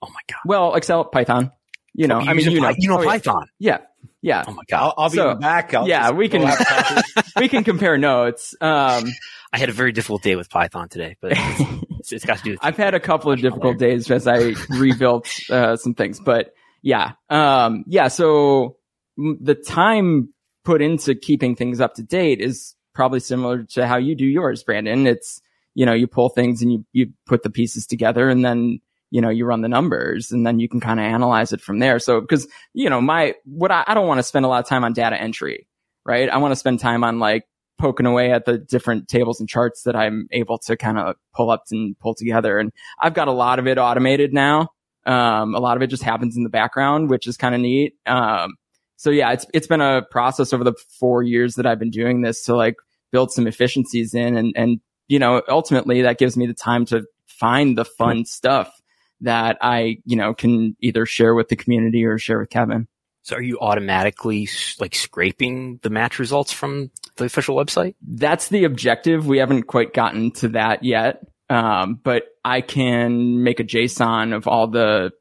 Yeah. 0.03 0.09
Oh 0.09 0.13
my 0.13 0.21
god. 0.29 0.41
Well, 0.45 0.75
Excel, 0.75 1.05
Python. 1.05 1.53
You 1.95 2.07
know, 2.07 2.21
I 2.21 2.33
mean, 2.35 2.51
you 2.51 2.61
know, 2.61 2.73
you 2.77 2.89
know 2.89 3.01
oh, 3.01 3.05
Python. 3.05 3.47
Yeah. 3.59 3.79
Yeah. 4.21 4.45
Oh 4.47 4.53
my 4.53 4.63
god. 4.69 4.81
I'll, 4.81 4.95
I'll 4.97 5.11
be 5.11 5.17
so, 5.17 5.35
back. 5.35 5.75
I'll 5.75 5.89
yeah, 5.89 6.11
we 6.11 6.29
can 6.29 6.49
we 7.37 7.49
can 7.49 7.65
compare 7.65 7.99
notes. 7.99 8.55
Um, 8.61 9.05
I 9.53 9.59
had 9.59 9.69
a 9.69 9.73
very 9.73 9.93
difficult 9.93 10.23
day 10.23 10.37
with 10.37 10.51
Python 10.51 10.89
today, 10.89 11.17
but 11.21 11.33
it's, 11.35 12.13
it's 12.13 12.25
got 12.25 12.39
to 12.39 12.45
do. 12.45 12.57
I've 12.63 12.77
had 12.77 12.95
a 12.95 13.01
couple 13.01 13.33
of 13.33 13.41
difficult 13.41 13.79
days 13.79 14.11
as 14.11 14.27
I 14.27 14.55
rebuilt 14.69 15.29
uh, 15.51 15.77
some 15.77 15.95
things, 15.95 16.21
but 16.21 16.53
yeah, 16.83 17.13
um, 17.31 17.85
yeah. 17.87 18.09
So 18.09 18.77
the 19.17 19.55
time 19.55 20.33
put 20.65 20.83
into 20.83 21.15
keeping 21.15 21.57
things 21.57 21.81
up 21.81 21.95
to 21.95 22.03
date 22.03 22.41
is 22.41 22.75
probably 22.95 23.21
similar 23.21 23.63
to 23.63 23.87
how 23.87 23.97
you 23.97 24.15
do 24.15 24.27
yours, 24.27 24.63
Brandon. 24.63 25.07
It's 25.07 25.41
you 25.75 25.87
know 25.87 25.95
you 25.95 26.07
pull 26.07 26.29
things 26.29 26.61
and 26.61 26.73
you 26.73 26.85
you 26.93 27.13
put 27.27 27.43
the 27.43 27.51
pieces 27.51 27.87
together, 27.87 28.29
and 28.29 28.45
then 28.45 28.81
you 29.11 29.21
know, 29.21 29.31
you 29.31 29.45
run 29.45 29.63
the 29.63 29.69
numbers 29.69 30.33
and 30.33 30.47
then 30.47 30.59
you 30.59 30.69
can 30.69 30.81
kind 30.81 31.01
of 31.01 31.05
analyze 31.05 31.53
it 31.53 31.61
from 31.61 31.79
there. 31.79 31.99
So, 31.99 32.21
cause, 32.21 32.47
you 32.75 32.91
know, 32.91 33.01
my, 33.01 33.35
what 33.45 33.71
I, 33.71 33.85
I 33.87 33.95
don't 33.95 34.07
want 34.07 34.19
to 34.19 34.23
spend 34.23 34.45
a 34.45 34.49
lot 34.49 34.63
of 34.63 34.69
time 34.69 34.85
on 34.85 34.93
data 34.93 35.21
entry, 35.21 35.67
right? 36.05 36.29
I 36.29 36.37
want 36.39 36.53
to 36.53 36.57
spend 36.57 36.81
time 36.81 37.05
on 37.05 37.19
like 37.19 37.45
poking 37.79 38.07
away 38.07 38.33
at 38.33 38.45
the 38.45 38.59
different 38.59 39.09
tables 39.09 39.41
and 39.41 39.49
charts 39.49 39.85
that 39.85 39.97
I'm 39.97 40.27
able 40.33 40.59
to 40.59 40.77
kind 40.77 40.99
of 40.99 41.17
pull 41.35 41.51
up 41.51 41.65
and 41.71 41.99
pull 41.99 42.15
together. 42.15 42.59
And 42.59 42.73
I've 43.01 43.15
got 43.15 43.29
a 43.29 43.33
lot 43.33 43.59
of 43.59 43.67
it 43.67 43.79
automated 43.79 44.35
now. 44.35 44.69
Um, 45.07 45.55
a 45.55 45.61
lot 45.61 45.77
of 45.77 45.83
it 45.83 45.87
just 45.87 46.03
happens 46.03 46.37
in 46.37 46.43
the 46.43 46.51
background, 46.51 47.09
which 47.09 47.27
is 47.27 47.37
kind 47.37 47.55
of 47.55 47.61
neat. 47.61 47.95
Um, 48.05 48.57
so 48.97 49.11
yeah, 49.11 49.33
it's, 49.33 49.47
it's 49.55 49.69
been 49.69 49.81
a 49.81 50.03
process 50.11 50.53
over 50.53 50.65
the 50.65 50.75
four 50.99 51.23
years 51.23 51.55
that 51.55 51.67
I've 51.67 51.79
been 51.79 51.91
doing 51.91 52.21
this 52.21 52.45
to 52.45 52.57
like 52.57 52.75
build 53.11 53.31
some 53.33 53.47
efficiencies 53.47 54.13
in 54.13 54.37
and, 54.37 54.53
and, 54.55 54.81
you 55.07 55.19
know, 55.19 55.41
ultimately 55.49 56.03
that 56.03 56.19
gives 56.19 56.37
me 56.37 56.47
the 56.47 56.53
time 56.53 56.85
to 56.87 57.07
find 57.27 57.79
the 57.79 57.85
fun 57.85 58.27
stuff 58.27 58.78
that 59.21 59.59
I, 59.61 59.99
you 60.05 60.17
know, 60.17 60.35
can 60.35 60.77
either 60.81 61.07
share 61.07 61.35
with 61.35 61.49
the 61.49 61.57
community 61.57 62.05
or 62.05 62.19
share 62.19 62.39
with 62.39 62.51
Kevin. 62.51 62.89
So 63.23 63.37
are 63.37 63.43
you 63.43 63.59
automatically 63.61 64.49
like 64.81 64.95
scraping 64.95 65.81
the 65.83 65.91
match 65.91 66.19
results 66.19 66.53
from 66.53 66.91
the 67.17 67.25
official 67.25 67.57
website? 67.57 67.95
That's 68.01 68.49
the 68.49 68.65
objective. 68.65 69.27
We 69.27 69.39
haven't 69.39 69.65
quite 69.65 69.93
gotten 69.93 70.31
to 70.33 70.49
that 70.49 70.83
yet. 70.83 71.27
Um, 71.51 72.01
but 72.03 72.25
I 72.45 72.61
can 72.61 73.43
make 73.43 73.61
a 73.61 73.65
JSON 73.65 74.35
of 74.35 74.47
all 74.47 74.69
the 74.69 75.13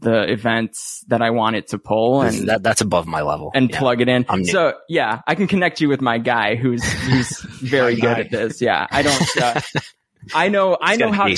the 0.00 0.30
events 0.30 1.04
that 1.08 1.22
I 1.22 1.30
want 1.30 1.56
it 1.56 1.68
to 1.68 1.78
pull 1.78 2.22
and 2.22 2.48
that, 2.48 2.62
that's 2.62 2.80
above 2.82 3.06
my 3.06 3.22
level 3.22 3.50
and 3.54 3.70
yeah. 3.70 3.78
plug 3.78 4.00
it 4.00 4.08
in. 4.08 4.44
So 4.44 4.74
yeah, 4.88 5.22
I 5.26 5.34
can 5.34 5.46
connect 5.46 5.80
you 5.80 5.88
with 5.88 6.00
my 6.00 6.18
guy 6.18 6.56
who's, 6.56 6.84
who's 6.84 7.38
very 7.60 7.96
good 7.96 8.18
at 8.18 8.30
this. 8.30 8.60
Yeah. 8.60 8.86
I 8.90 9.02
don't, 9.02 9.42
uh, 9.42 9.60
I 10.32 10.48
know, 10.48 10.78
I 10.80 10.96
know 10.96 11.12
how. 11.12 11.24
To, 11.24 11.30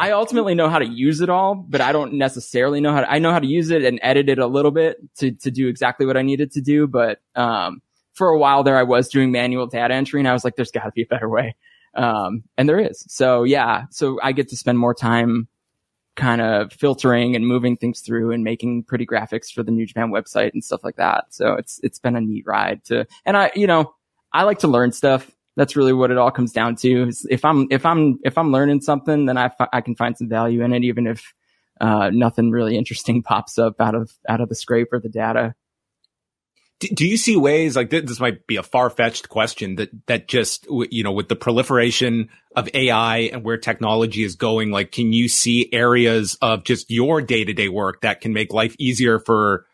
I 0.00 0.10
ultimately 0.12 0.54
know 0.54 0.68
how 0.68 0.78
to 0.78 0.86
use 0.86 1.20
it 1.20 1.28
all, 1.28 1.54
but 1.54 1.80
I 1.80 1.92
don't 1.92 2.14
necessarily 2.14 2.80
know 2.80 2.92
how 2.92 3.02
to. 3.02 3.10
I 3.10 3.18
know 3.18 3.30
how 3.30 3.38
to 3.38 3.46
use 3.46 3.70
it 3.70 3.84
and 3.84 4.00
edit 4.02 4.28
it 4.28 4.38
a 4.38 4.46
little 4.46 4.70
bit 4.70 4.96
to 5.18 5.32
to 5.32 5.50
do 5.50 5.68
exactly 5.68 6.06
what 6.06 6.16
I 6.16 6.22
needed 6.22 6.52
to 6.52 6.60
do. 6.60 6.86
But 6.86 7.20
um, 7.34 7.82
for 8.14 8.28
a 8.28 8.38
while 8.38 8.62
there, 8.62 8.76
I 8.76 8.82
was 8.82 9.08
doing 9.08 9.30
manual 9.32 9.66
data 9.66 9.94
entry, 9.94 10.20
and 10.20 10.28
I 10.28 10.32
was 10.32 10.44
like, 10.44 10.56
"There's 10.56 10.70
got 10.70 10.84
to 10.84 10.92
be 10.92 11.02
a 11.02 11.06
better 11.06 11.28
way," 11.28 11.54
um, 11.94 12.44
and 12.56 12.68
there 12.68 12.78
is. 12.78 13.04
So 13.08 13.44
yeah, 13.44 13.84
so 13.90 14.18
I 14.22 14.32
get 14.32 14.48
to 14.48 14.56
spend 14.56 14.78
more 14.78 14.94
time 14.94 15.48
kind 16.14 16.42
of 16.42 16.72
filtering 16.72 17.34
and 17.34 17.46
moving 17.46 17.76
things 17.76 18.00
through 18.00 18.32
and 18.32 18.44
making 18.44 18.84
pretty 18.84 19.06
graphics 19.06 19.50
for 19.50 19.62
the 19.62 19.70
New 19.70 19.86
Japan 19.86 20.10
website 20.10 20.52
and 20.52 20.62
stuff 20.62 20.84
like 20.84 20.96
that. 20.96 21.24
So 21.30 21.54
it's 21.54 21.80
it's 21.82 21.98
been 21.98 22.16
a 22.16 22.20
neat 22.20 22.44
ride 22.46 22.84
to 22.84 23.06
and 23.24 23.36
I 23.36 23.50
you 23.54 23.66
know, 23.66 23.94
I 24.32 24.44
like 24.44 24.60
to 24.60 24.68
learn 24.68 24.92
stuff. 24.92 25.30
That's 25.56 25.76
really 25.76 25.92
what 25.92 26.10
it 26.10 26.18
all 26.18 26.30
comes 26.30 26.52
down 26.52 26.76
to. 26.76 27.08
Is 27.08 27.26
if 27.30 27.44
I'm 27.44 27.66
if 27.70 27.84
I'm 27.84 28.18
if 28.24 28.38
I'm 28.38 28.52
learning 28.52 28.80
something, 28.80 29.26
then 29.26 29.36
I 29.36 29.50
I 29.72 29.80
can 29.80 29.94
find 29.94 30.16
some 30.16 30.28
value 30.28 30.62
in 30.62 30.72
it 30.72 30.84
even 30.84 31.06
if 31.06 31.34
uh, 31.80 32.10
nothing 32.10 32.50
really 32.50 32.76
interesting 32.76 33.22
pops 33.24 33.58
up 33.58 33.80
out 33.80 33.94
of 33.94 34.10
out 34.28 34.40
of 34.40 34.48
the 34.48 34.54
scrape 34.54 34.92
or 34.92 35.00
the 35.00 35.08
data 35.08 35.54
do 36.94 37.06
you 37.06 37.16
see 37.16 37.36
ways 37.36 37.76
like 37.76 37.90
this 37.90 38.18
might 38.18 38.46
be 38.46 38.56
a 38.56 38.62
far-fetched 38.62 39.28
question 39.28 39.76
that 39.76 39.90
that 40.06 40.26
just 40.26 40.66
you 40.90 41.04
know 41.04 41.12
with 41.12 41.28
the 41.28 41.36
proliferation 41.36 42.28
of 42.56 42.68
AI 42.74 43.18
and 43.18 43.44
where 43.44 43.56
technology 43.56 44.22
is 44.24 44.36
going 44.36 44.70
like 44.70 44.90
can 44.90 45.12
you 45.12 45.28
see 45.28 45.68
areas 45.72 46.36
of 46.42 46.64
just 46.64 46.90
your 46.90 47.22
day-to-day 47.22 47.68
work 47.68 48.00
that 48.00 48.20
can 48.20 48.32
make 48.32 48.52
life 48.52 48.74
easier 48.78 49.18
for 49.18 49.66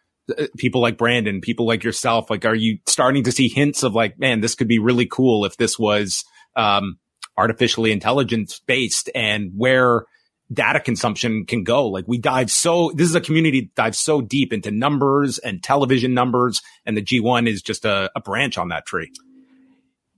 people 0.57 0.81
like 0.81 0.99
Brandon 0.99 1.41
people 1.41 1.67
like 1.67 1.85
yourself 1.85 2.31
like 2.31 2.45
are 2.45 2.55
you 2.55 2.79
starting 2.87 3.25
to 3.25 3.33
see 3.33 3.49
hints 3.49 3.83
of 3.83 3.95
like 3.95 4.19
man 4.19 4.41
this 4.41 4.55
could 4.55 4.69
be 4.69 4.79
really 4.79 5.07
cool 5.07 5.45
if 5.45 5.57
this 5.57 5.79
was 5.79 6.25
um 6.57 6.99
artificially 7.39 7.93
intelligence 7.93 8.61
based 8.67 9.09
and 9.15 9.53
where 9.57 10.05
data 10.53 10.81
consumption 10.81 11.45
can 11.47 11.63
go. 11.63 11.87
Like 11.87 12.07
we 12.09 12.19
dive 12.19 12.51
so, 12.51 12.91
this 12.95 13.09
is 13.09 13.15
a 13.15 13.21
community 13.21 13.63
that 13.63 13.75
dives 13.75 13.99
so 13.99 14.21
deep 14.21 14.53
into 14.53 14.71
numbers 14.71 15.39
and 15.39 15.63
television 15.63 16.15
numbers. 16.15 16.63
And 16.87 16.97
the 16.97 17.03
G1 17.03 17.49
is 17.49 17.63
just 17.63 17.85
a, 17.85 18.11
a 18.17 18.21
branch 18.21 18.59
on 18.59 18.69
that 18.69 18.87
tree. 18.87 19.13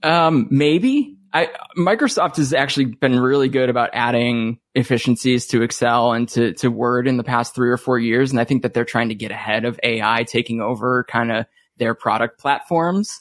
Um, 0.02 0.48
maybe 0.50 1.16
I, 1.32 1.48
Microsoft 1.76 2.36
has 2.36 2.52
actually 2.52 2.86
been 2.86 3.18
really 3.18 3.48
good 3.48 3.70
about 3.70 3.90
adding 3.92 4.58
efficiencies 4.74 5.46
to 5.48 5.62
Excel 5.62 6.12
and 6.12 6.28
to, 6.30 6.54
to 6.54 6.70
Word 6.70 7.06
in 7.06 7.16
the 7.16 7.24
past 7.24 7.54
three 7.54 7.70
or 7.70 7.76
four 7.76 7.98
years. 7.98 8.30
And 8.30 8.40
I 8.40 8.44
think 8.44 8.62
that 8.62 8.74
they're 8.74 8.84
trying 8.84 9.10
to 9.10 9.14
get 9.14 9.30
ahead 9.30 9.64
of 9.64 9.78
AI 9.82 10.24
taking 10.24 10.60
over 10.60 11.04
kind 11.04 11.30
of 11.30 11.46
their 11.76 11.94
product 11.94 12.40
platforms. 12.40 13.20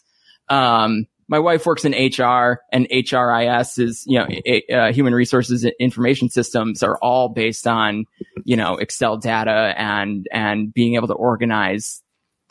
Um, 0.50 1.06
my 1.28 1.38
wife 1.38 1.68
works 1.68 1.86
in 1.86 1.92
HR 1.92 2.62
and 2.72 2.88
HRIS 2.90 3.78
is, 3.78 4.04
you 4.08 4.18
know, 4.18 4.76
uh, 4.76 4.92
human 4.92 5.14
resources 5.14 5.64
information 5.80 6.30
systems 6.30 6.82
are 6.82 6.98
all 7.04 7.30
based 7.30 7.68
on, 7.68 8.06
you 8.44 8.58
know, 8.58 8.78
Excel 8.78 9.18
data 9.18 9.76
and, 9.78 10.28
and 10.32 10.74
being 10.74 10.96
able 10.96 11.08
to 11.08 11.14
organize, 11.14 12.02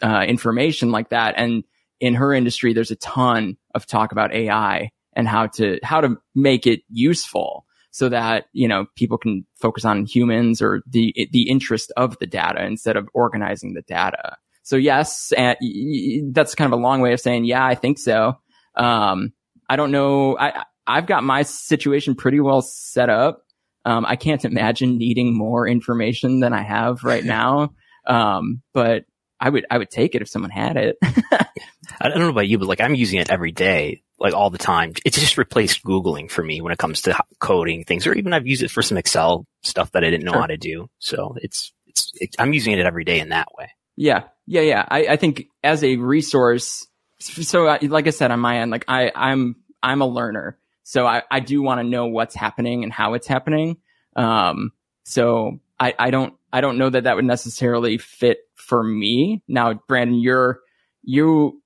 uh, 0.00 0.24
information 0.28 0.92
like 0.92 1.08
that. 1.08 1.34
And 1.36 1.64
in 1.98 2.14
her 2.14 2.32
industry, 2.32 2.72
there's 2.72 2.92
a 2.92 2.96
ton 2.96 3.56
of 3.74 3.84
talk 3.84 4.12
about 4.12 4.32
AI 4.32 4.92
and 5.18 5.28
how 5.28 5.48
to, 5.48 5.78
how 5.82 6.00
to 6.00 6.16
make 6.34 6.66
it 6.66 6.80
useful 6.88 7.66
so 7.90 8.08
that, 8.08 8.46
you 8.52 8.68
know, 8.68 8.87
people 8.96 9.18
can 9.18 9.44
focus 9.60 9.84
on 9.84 10.06
humans 10.06 10.62
or 10.62 10.80
the, 10.88 11.28
the 11.32 11.50
interest 11.50 11.92
of 11.96 12.18
the 12.20 12.26
data 12.26 12.64
instead 12.64 12.96
of 12.96 13.08
organizing 13.12 13.75
the 13.75 13.82
data. 13.82 14.37
So 14.62 14.76
yes, 14.76 15.32
and 15.32 15.56
that's 16.32 16.54
kind 16.54 16.72
of 16.72 16.78
a 16.78 16.82
long 16.82 17.00
way 17.00 17.12
of 17.12 17.20
saying, 17.20 17.44
yeah, 17.44 17.64
I 17.64 17.75
think 17.75 17.98
so. 17.98 18.38
Um, 18.75 19.32
I 19.68 19.76
don't 19.76 19.90
know. 19.90 20.38
I, 20.38 20.62
I've 20.87 21.06
got 21.06 21.25
my 21.25 21.42
situation 21.42 22.14
pretty 22.14 22.38
well 22.40 22.62
set 22.62 23.10
up. 23.10 23.42
Um, 23.84 24.06
I 24.06 24.16
can't 24.16 24.44
imagine 24.44 24.98
needing 24.98 25.37
more 25.37 25.66
information 25.66 26.40
than 26.40 26.52
I 26.52 26.62
have 26.62 27.02
right 27.02 27.25
now. 27.40 27.75
Um, 28.06 28.62
but 28.72 29.04
I 29.40 29.49
would, 29.50 29.66
I 29.71 29.78
would 29.78 29.90
take 29.90 30.14
it 30.14 30.23
if 30.23 30.28
someone 30.28 30.50
had 30.50 30.76
it. 30.76 30.99
I 31.02 32.09
don't 32.09 32.18
know 32.18 32.28
about 32.28 32.49
you, 32.49 32.59
but 32.59 32.68
like 32.68 32.80
I'm 32.80 32.95
using 32.95 33.21
it 33.21 33.30
every 33.30 33.52
day, 33.52 34.02
like 34.18 34.35
all 34.35 34.50
the 34.50 34.59
time. 34.59 34.92
It's 35.04 35.18
just 35.18 35.38
replaced 35.38 35.85
Googling 35.85 36.30
for 36.30 36.42
me 36.42 36.61
when 36.61 36.73
it 36.73 36.78
comes 36.78 37.02
to 37.02 37.18
coding 37.38 37.85
things, 37.85 38.07
or 38.07 38.14
even 38.14 38.33
I've 38.33 38.47
used 38.47 38.62
it 38.62 38.71
for 38.71 38.83
some 38.83 38.99
Excel 38.99 39.47
stuff 39.62 39.92
that 39.92 40.04
I 40.04 40.11
didn't 40.11 40.25
know 40.25 40.33
sure. 40.33 40.40
how 40.40 40.47
to 40.47 40.57
do. 40.57 40.88
So 40.99 41.37
it's, 41.40 41.73
it's, 41.87 42.12
it, 42.14 42.37
I'm 42.38 42.52
using 42.52 42.73
it 42.78 42.85
every 42.85 43.04
day 43.04 43.21
in 43.21 43.30
that 43.30 43.49
way. 43.57 43.71
Yeah. 43.97 44.25
Yeah. 44.47 44.62
Yeah. 44.62 44.85
I, 44.88 45.07
I 45.07 45.16
think 45.16 45.49
as 45.62 45.83
a 45.83 45.97
resource, 45.97 46.87
so 47.18 47.78
like 47.83 48.07
I 48.07 48.11
said 48.11 48.30
on 48.30 48.40
my 48.40 48.61
end, 48.61 48.71
like 48.71 48.85
I, 48.88 49.11
I'm, 49.14 49.57
I'm 49.83 50.02
a 50.02 50.07
learner. 50.07 50.59
So 50.85 51.07
I, 51.07 51.23
I 51.30 51.40
do 51.40 51.62
want 51.62 51.80
to 51.80 51.85
know 51.85 52.07
what's 52.07 52.35
happening 52.35 52.83
and 52.85 52.92
how 52.92 53.14
it's 53.14 53.26
happening. 53.26 53.78
Um, 54.16 54.73
so 55.04 55.61
I, 55.78 55.95
I 55.99 56.11
don't, 56.11 56.35
I 56.52 56.61
don't 56.61 56.78
know 56.78 56.88
that 56.88 57.04
that 57.04 57.16
would 57.16 57.25
necessarily 57.25 57.99
fit 57.99 58.38
for 58.58 58.82
me. 58.82 59.42
Now, 59.48 59.74
Brandon, 59.88 60.18
you're, 60.18 60.60
you, 61.02 61.62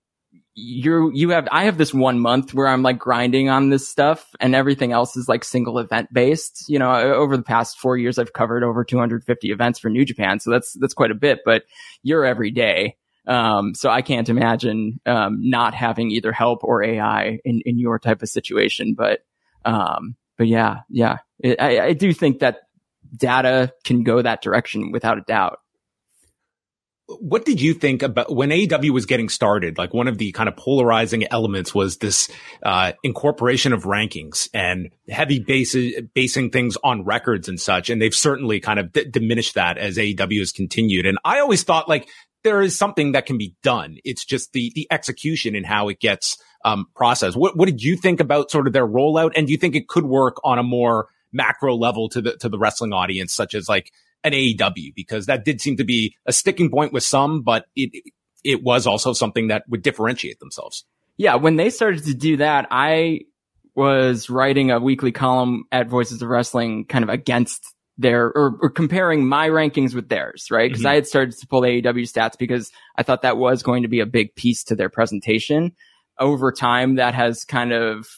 you 0.54 1.10
you 1.14 1.30
have 1.30 1.48
I 1.50 1.64
have 1.64 1.78
this 1.78 1.94
one 1.94 2.18
month 2.18 2.52
where 2.52 2.68
I'm 2.68 2.82
like 2.82 2.98
grinding 2.98 3.48
on 3.48 3.70
this 3.70 3.88
stuff 3.88 4.28
and 4.38 4.54
everything 4.54 4.92
else 4.92 5.16
is 5.16 5.26
like 5.28 5.44
single 5.44 5.78
event 5.78 6.12
based. 6.12 6.66
You 6.68 6.78
know, 6.78 6.92
over 6.92 7.36
the 7.36 7.42
past 7.42 7.78
4 7.78 7.96
years 7.96 8.18
I've 8.18 8.34
covered 8.34 8.62
over 8.62 8.84
250 8.84 9.50
events 9.50 9.78
for 9.78 9.88
New 9.88 10.04
Japan, 10.04 10.40
so 10.40 10.50
that's 10.50 10.74
that's 10.74 10.94
quite 10.94 11.10
a 11.10 11.14
bit, 11.14 11.40
but 11.44 11.64
you're 12.02 12.24
every 12.26 12.50
day. 12.50 12.96
Um, 13.26 13.74
so 13.74 13.88
I 13.88 14.02
can't 14.02 14.28
imagine 14.28 15.00
um, 15.06 15.38
not 15.48 15.74
having 15.74 16.10
either 16.10 16.32
help 16.32 16.64
or 16.64 16.82
AI 16.82 17.38
in, 17.44 17.62
in 17.64 17.78
your 17.78 17.98
type 17.98 18.22
of 18.22 18.28
situation. 18.28 18.94
But 18.94 19.20
um, 19.64 20.16
but 20.36 20.48
yeah, 20.48 20.80
yeah, 20.88 21.18
it, 21.38 21.60
I, 21.60 21.86
I 21.86 21.92
do 21.92 22.12
think 22.12 22.40
that 22.40 22.62
data 23.16 23.72
can 23.84 24.02
go 24.02 24.20
that 24.20 24.42
direction 24.42 24.90
without 24.90 25.18
a 25.18 25.22
doubt. 25.22 25.58
What 27.08 27.44
did 27.44 27.60
you 27.60 27.74
think 27.74 28.02
about 28.02 28.34
when 28.34 28.50
AEW 28.50 28.90
was 28.90 29.06
getting 29.06 29.28
started? 29.28 29.76
Like 29.76 29.92
one 29.92 30.08
of 30.08 30.18
the 30.18 30.32
kind 30.32 30.48
of 30.48 30.56
polarizing 30.56 31.26
elements 31.30 31.74
was 31.74 31.98
this 31.98 32.30
uh, 32.62 32.92
incorporation 33.02 33.72
of 33.72 33.82
rankings 33.84 34.48
and 34.54 34.90
heavy 35.08 35.38
basing 36.14 36.50
things 36.50 36.78
on 36.82 37.04
records 37.04 37.48
and 37.48 37.60
such. 37.60 37.90
And 37.90 38.00
they've 38.00 38.14
certainly 38.14 38.60
kind 38.60 38.78
of 38.78 38.92
d- 38.92 39.04
diminished 39.10 39.54
that 39.54 39.78
as 39.78 39.98
AEW 39.98 40.38
has 40.38 40.52
continued. 40.52 41.06
And 41.06 41.18
I 41.24 41.40
always 41.40 41.64
thought 41.64 41.88
like 41.88 42.08
there 42.44 42.62
is 42.62 42.76
something 42.76 43.12
that 43.12 43.26
can 43.26 43.38
be 43.38 43.56
done. 43.62 43.98
It's 44.04 44.24
just 44.24 44.52
the 44.52 44.72
the 44.74 44.86
execution 44.90 45.54
and 45.54 45.66
how 45.66 45.88
it 45.88 46.00
gets 46.00 46.36
um, 46.64 46.86
processed. 46.94 47.36
What 47.36 47.56
what 47.56 47.66
did 47.66 47.82
you 47.82 47.96
think 47.96 48.20
about 48.20 48.50
sort 48.50 48.66
of 48.66 48.72
their 48.72 48.86
rollout? 48.86 49.32
And 49.36 49.46
do 49.46 49.52
you 49.52 49.58
think 49.58 49.74
it 49.74 49.88
could 49.88 50.06
work 50.06 50.36
on 50.44 50.58
a 50.58 50.62
more 50.62 51.08
macro 51.32 51.74
level 51.74 52.08
to 52.10 52.20
the 52.20 52.36
to 52.38 52.48
the 52.48 52.58
wrestling 52.58 52.92
audience, 52.92 53.32
such 53.32 53.54
as 53.54 53.68
like 53.68 53.92
an 54.24 54.32
AEW? 54.32 54.94
Because 54.94 55.26
that 55.26 55.44
did 55.44 55.60
seem 55.60 55.76
to 55.76 55.84
be 55.84 56.14
a 56.26 56.32
sticking 56.32 56.70
point 56.70 56.92
with 56.92 57.04
some, 57.04 57.42
but 57.42 57.66
it 57.76 57.90
it 58.44 58.62
was 58.62 58.86
also 58.86 59.12
something 59.12 59.48
that 59.48 59.64
would 59.68 59.82
differentiate 59.82 60.40
themselves. 60.40 60.84
Yeah, 61.16 61.36
when 61.36 61.56
they 61.56 61.70
started 61.70 62.04
to 62.04 62.14
do 62.14 62.38
that, 62.38 62.66
I 62.70 63.20
was 63.74 64.28
writing 64.28 64.70
a 64.70 64.80
weekly 64.80 65.12
column 65.12 65.64
at 65.70 65.88
Voices 65.88 66.20
of 66.22 66.28
Wrestling 66.28 66.84
kind 66.86 67.04
of 67.04 67.10
against 67.10 67.62
their 67.98 68.26
or, 68.26 68.58
or, 68.60 68.70
comparing 68.70 69.26
my 69.26 69.48
rankings 69.48 69.94
with 69.94 70.08
theirs, 70.08 70.48
right? 70.50 70.68
Because 70.68 70.80
mm-hmm. 70.80 70.92
I 70.92 70.94
had 70.94 71.06
started 71.06 71.36
to 71.38 71.46
pull 71.46 71.62
AEW 71.62 72.10
stats 72.10 72.38
because 72.38 72.70
I 72.96 73.02
thought 73.02 73.22
that 73.22 73.36
was 73.36 73.62
going 73.62 73.82
to 73.82 73.88
be 73.88 74.00
a 74.00 74.06
big 74.06 74.34
piece 74.34 74.64
to 74.64 74.74
their 74.74 74.88
presentation. 74.88 75.72
Over 76.18 76.52
time, 76.52 76.96
that 76.96 77.14
has 77.14 77.44
kind 77.44 77.72
of 77.72 78.08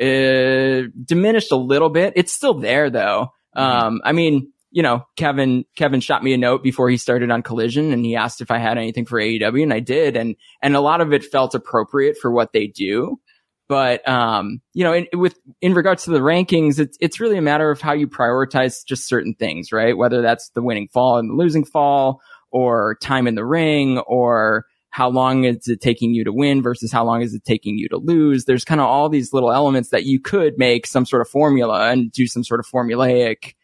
uh, 0.00 0.88
diminished 1.04 1.52
a 1.52 1.56
little 1.56 1.90
bit. 1.90 2.14
It's 2.16 2.32
still 2.32 2.54
there 2.54 2.90
though. 2.90 3.32
Mm-hmm. 3.56 3.86
Um, 3.86 4.00
I 4.04 4.12
mean, 4.12 4.52
you 4.74 4.82
know, 4.82 5.06
Kevin 5.14 5.64
Kevin 5.76 6.00
shot 6.00 6.24
me 6.24 6.34
a 6.34 6.36
note 6.36 6.64
before 6.64 6.90
he 6.90 6.96
started 6.96 7.30
on 7.30 7.44
Collision, 7.44 7.92
and 7.92 8.04
he 8.04 8.16
asked 8.16 8.40
if 8.40 8.50
I 8.50 8.58
had 8.58 8.76
anything 8.76 9.06
for 9.06 9.20
AEW, 9.20 9.62
and 9.62 9.72
I 9.72 9.78
did, 9.78 10.16
and 10.16 10.34
and 10.60 10.74
a 10.74 10.80
lot 10.80 11.00
of 11.00 11.12
it 11.12 11.24
felt 11.24 11.54
appropriate 11.54 12.18
for 12.20 12.32
what 12.32 12.52
they 12.52 12.66
do. 12.66 13.20
But 13.68 14.06
um, 14.08 14.60
you 14.72 14.82
know, 14.82 14.92
in, 14.92 15.06
with 15.12 15.38
in 15.60 15.74
regards 15.74 16.02
to 16.04 16.10
the 16.10 16.18
rankings, 16.18 16.80
it's 16.80 16.98
it's 17.00 17.20
really 17.20 17.38
a 17.38 17.42
matter 17.42 17.70
of 17.70 17.80
how 17.80 17.92
you 17.92 18.08
prioritize 18.08 18.84
just 18.84 19.06
certain 19.06 19.34
things, 19.38 19.70
right? 19.70 19.96
Whether 19.96 20.22
that's 20.22 20.50
the 20.50 20.62
winning 20.62 20.88
fall 20.92 21.18
and 21.18 21.30
the 21.30 21.34
losing 21.34 21.64
fall, 21.64 22.20
or 22.50 22.96
time 23.00 23.28
in 23.28 23.36
the 23.36 23.46
ring, 23.46 23.98
or 23.98 24.66
how 24.90 25.08
long 25.08 25.44
is 25.44 25.68
it 25.68 25.80
taking 25.80 26.14
you 26.14 26.24
to 26.24 26.32
win 26.32 26.64
versus 26.64 26.90
how 26.90 27.04
long 27.04 27.22
is 27.22 27.32
it 27.32 27.44
taking 27.44 27.78
you 27.78 27.88
to 27.90 27.96
lose? 27.96 28.46
There's 28.46 28.64
kind 28.64 28.80
of 28.80 28.88
all 28.88 29.08
these 29.08 29.32
little 29.32 29.52
elements 29.52 29.90
that 29.90 30.04
you 30.04 30.20
could 30.20 30.54
make 30.58 30.84
some 30.84 31.06
sort 31.06 31.22
of 31.22 31.28
formula 31.28 31.90
and 31.90 32.10
do 32.10 32.26
some 32.26 32.42
sort 32.42 32.58
of 32.58 32.66
formulaic 32.66 33.54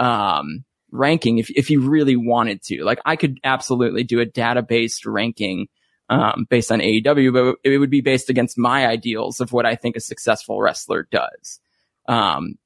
um, 0.00 0.64
ranking 0.90 1.38
if 1.38 1.50
if 1.50 1.70
you 1.70 1.88
really 1.88 2.16
wanted 2.16 2.62
to. 2.62 2.82
Like 2.82 2.98
I 3.04 3.14
could 3.14 3.38
absolutely 3.44 4.02
do 4.02 4.18
a 4.18 4.26
data 4.26 4.62
based 4.62 5.06
ranking 5.06 5.68
um, 6.08 6.46
based 6.50 6.72
on 6.72 6.80
AEW, 6.80 7.32
but 7.32 7.56
it 7.70 7.78
would 7.78 7.90
be 7.90 8.00
based 8.00 8.30
against 8.30 8.58
my 8.58 8.86
ideals 8.86 9.40
of 9.40 9.52
what 9.52 9.64
I 9.64 9.76
think 9.76 9.94
a 9.94 10.00
successful 10.00 10.60
wrestler 10.60 11.06
does. 11.10 11.60
Um, 12.08 12.58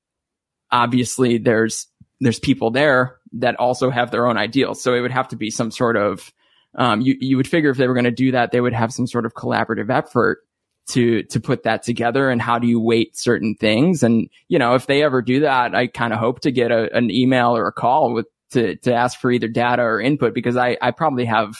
obviously 0.72 1.36
there's, 1.36 1.86
there's 2.20 2.38
people 2.38 2.70
there 2.70 3.18
that 3.32 3.56
also 3.56 3.90
have 3.90 4.10
their 4.10 4.26
own 4.26 4.38
ideals. 4.38 4.82
So 4.82 4.94
it 4.94 5.00
would 5.00 5.10
have 5.10 5.28
to 5.28 5.36
be 5.36 5.50
some 5.50 5.70
sort 5.70 5.98
of, 5.98 6.32
um, 6.74 7.02
you, 7.02 7.16
you 7.20 7.36
would 7.36 7.46
figure 7.46 7.68
if 7.68 7.76
they 7.76 7.86
were 7.86 7.94
going 7.94 8.04
to 8.04 8.10
do 8.10 8.32
that, 8.32 8.50
they 8.50 8.62
would 8.62 8.72
have 8.72 8.94
some 8.94 9.06
sort 9.06 9.26
of 9.26 9.34
collaborative 9.34 9.90
effort 9.90 10.43
to 10.86 11.22
to 11.24 11.40
put 11.40 11.62
that 11.62 11.82
together 11.82 12.28
and 12.28 12.42
how 12.42 12.58
do 12.58 12.66
you 12.66 12.80
weight 12.80 13.16
certain 13.16 13.54
things? 13.54 14.02
And 14.02 14.28
you 14.48 14.58
know 14.58 14.74
if 14.74 14.86
they 14.86 15.02
ever 15.02 15.22
do 15.22 15.40
that 15.40 15.74
i 15.74 15.86
kind 15.86 16.12
of 16.12 16.18
hope 16.18 16.40
to 16.40 16.50
get 16.50 16.70
a, 16.70 16.94
an 16.96 17.10
email 17.10 17.56
or 17.56 17.66
a 17.66 17.72
call 17.72 18.12
with 18.12 18.26
to 18.50 18.76
to 18.76 18.94
ask 18.94 19.18
for 19.18 19.30
either 19.30 19.48
data 19.48 19.82
or 19.82 20.00
input 20.00 20.34
because 20.34 20.56
i 20.56 20.76
i 20.80 20.90
probably 20.90 21.24
have 21.24 21.56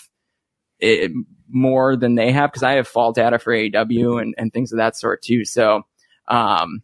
it 0.78 1.11
more 1.49 1.97
than 1.97 2.14
they 2.14 2.33
have 2.33 2.50
because 2.50 2.62
i 2.62 2.73
have 2.73 2.88
fall 2.88 3.12
data 3.12 3.38
for 3.38 3.54
aw 3.54 4.19
and 4.19 4.35
and 4.37 4.52
things 4.52 4.73
of 4.73 4.78
that 4.78 4.97
sort 4.97 5.23
too. 5.23 5.45
So 5.45 5.83
um 6.28 6.83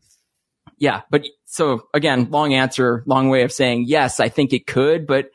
yeah 0.78 1.02
but 1.10 1.26
so 1.44 1.82
again 1.94 2.30
long 2.30 2.54
answer 2.54 3.02
long 3.06 3.28
way 3.28 3.42
of 3.42 3.52
saying 3.52 3.84
yes 3.86 4.20
i 4.20 4.28
think 4.28 4.52
it 4.52 4.66
could 4.66 5.06
but 5.06 5.30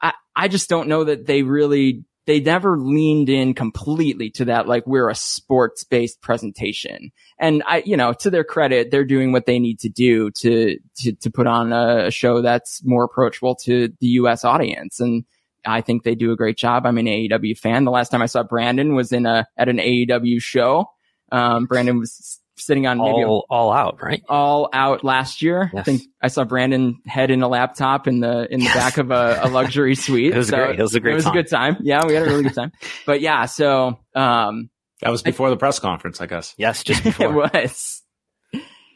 i 0.00 0.12
i 0.34 0.48
just 0.48 0.70
don't 0.70 0.88
know 0.88 1.04
that 1.04 1.26
they 1.26 1.42
really 1.42 2.04
they 2.26 2.40
never 2.40 2.78
leaned 2.78 3.28
in 3.28 3.54
completely 3.54 4.30
to 4.30 4.44
that, 4.44 4.68
like 4.68 4.86
we're 4.86 5.08
a 5.08 5.14
sports 5.14 5.84
based 5.84 6.20
presentation. 6.22 7.10
And 7.38 7.62
I, 7.66 7.82
you 7.84 7.96
know, 7.96 8.12
to 8.14 8.30
their 8.30 8.44
credit, 8.44 8.90
they're 8.90 9.04
doing 9.04 9.32
what 9.32 9.46
they 9.46 9.58
need 9.58 9.80
to 9.80 9.88
do 9.88 10.30
to, 10.38 10.78
to, 10.98 11.12
to 11.12 11.30
put 11.30 11.46
on 11.46 11.72
a 11.72 12.10
show 12.10 12.42
that's 12.42 12.84
more 12.84 13.04
approachable 13.04 13.56
to 13.64 13.88
the 14.00 14.06
U.S. 14.06 14.44
audience. 14.44 15.00
And 15.00 15.24
I 15.64 15.80
think 15.80 16.04
they 16.04 16.14
do 16.14 16.32
a 16.32 16.36
great 16.36 16.56
job. 16.56 16.86
I'm 16.86 16.98
an 16.98 17.06
AEW 17.06 17.58
fan. 17.58 17.84
The 17.84 17.90
last 17.90 18.10
time 18.10 18.22
I 18.22 18.26
saw 18.26 18.42
Brandon 18.42 18.94
was 18.94 19.12
in 19.12 19.26
a, 19.26 19.46
at 19.56 19.68
an 19.68 19.78
AEW 19.78 20.40
show. 20.40 20.86
Um, 21.32 21.66
Brandon 21.66 21.98
was 21.98 22.40
sitting 22.56 22.86
on 22.86 22.98
maybe 22.98 23.24
all, 23.24 23.46
a, 23.50 23.54
all 23.54 23.72
out, 23.72 24.02
right? 24.02 24.22
All 24.28 24.68
out 24.72 25.04
last 25.04 25.42
year. 25.42 25.70
Yes. 25.72 25.80
I 25.80 25.82
think 25.82 26.02
I 26.20 26.28
saw 26.28 26.44
Brandon 26.44 26.98
head 27.06 27.30
in 27.30 27.42
a 27.42 27.48
laptop 27.48 28.06
in 28.06 28.20
the 28.20 28.46
in 28.52 28.60
the 28.60 28.66
yes. 28.66 28.74
back 28.74 28.98
of 28.98 29.10
a, 29.10 29.40
a 29.42 29.48
luxury 29.48 29.94
suite. 29.96 30.34
it 30.34 30.36
was 30.36 30.48
so 30.48 30.56
great. 30.56 30.78
It 30.78 30.82
was 30.82 30.94
a 30.94 31.00
great. 31.00 31.12
It 31.12 31.16
was 31.16 31.24
time. 31.24 31.32
a 31.32 31.42
good 31.42 31.50
time. 31.50 31.76
Yeah, 31.80 32.06
we 32.06 32.14
had 32.14 32.22
a 32.22 32.26
really 32.26 32.44
good 32.44 32.54
time. 32.54 32.72
But 33.06 33.20
yeah, 33.20 33.46
so 33.46 33.98
um, 34.14 34.70
that 35.00 35.10
was 35.10 35.22
before 35.22 35.48
I, 35.48 35.50
the 35.50 35.56
press 35.56 35.78
conference, 35.78 36.20
I 36.20 36.26
guess. 36.26 36.54
Yes, 36.56 36.84
just 36.84 37.02
before. 37.04 37.26
it 37.26 37.32
was. 37.32 38.02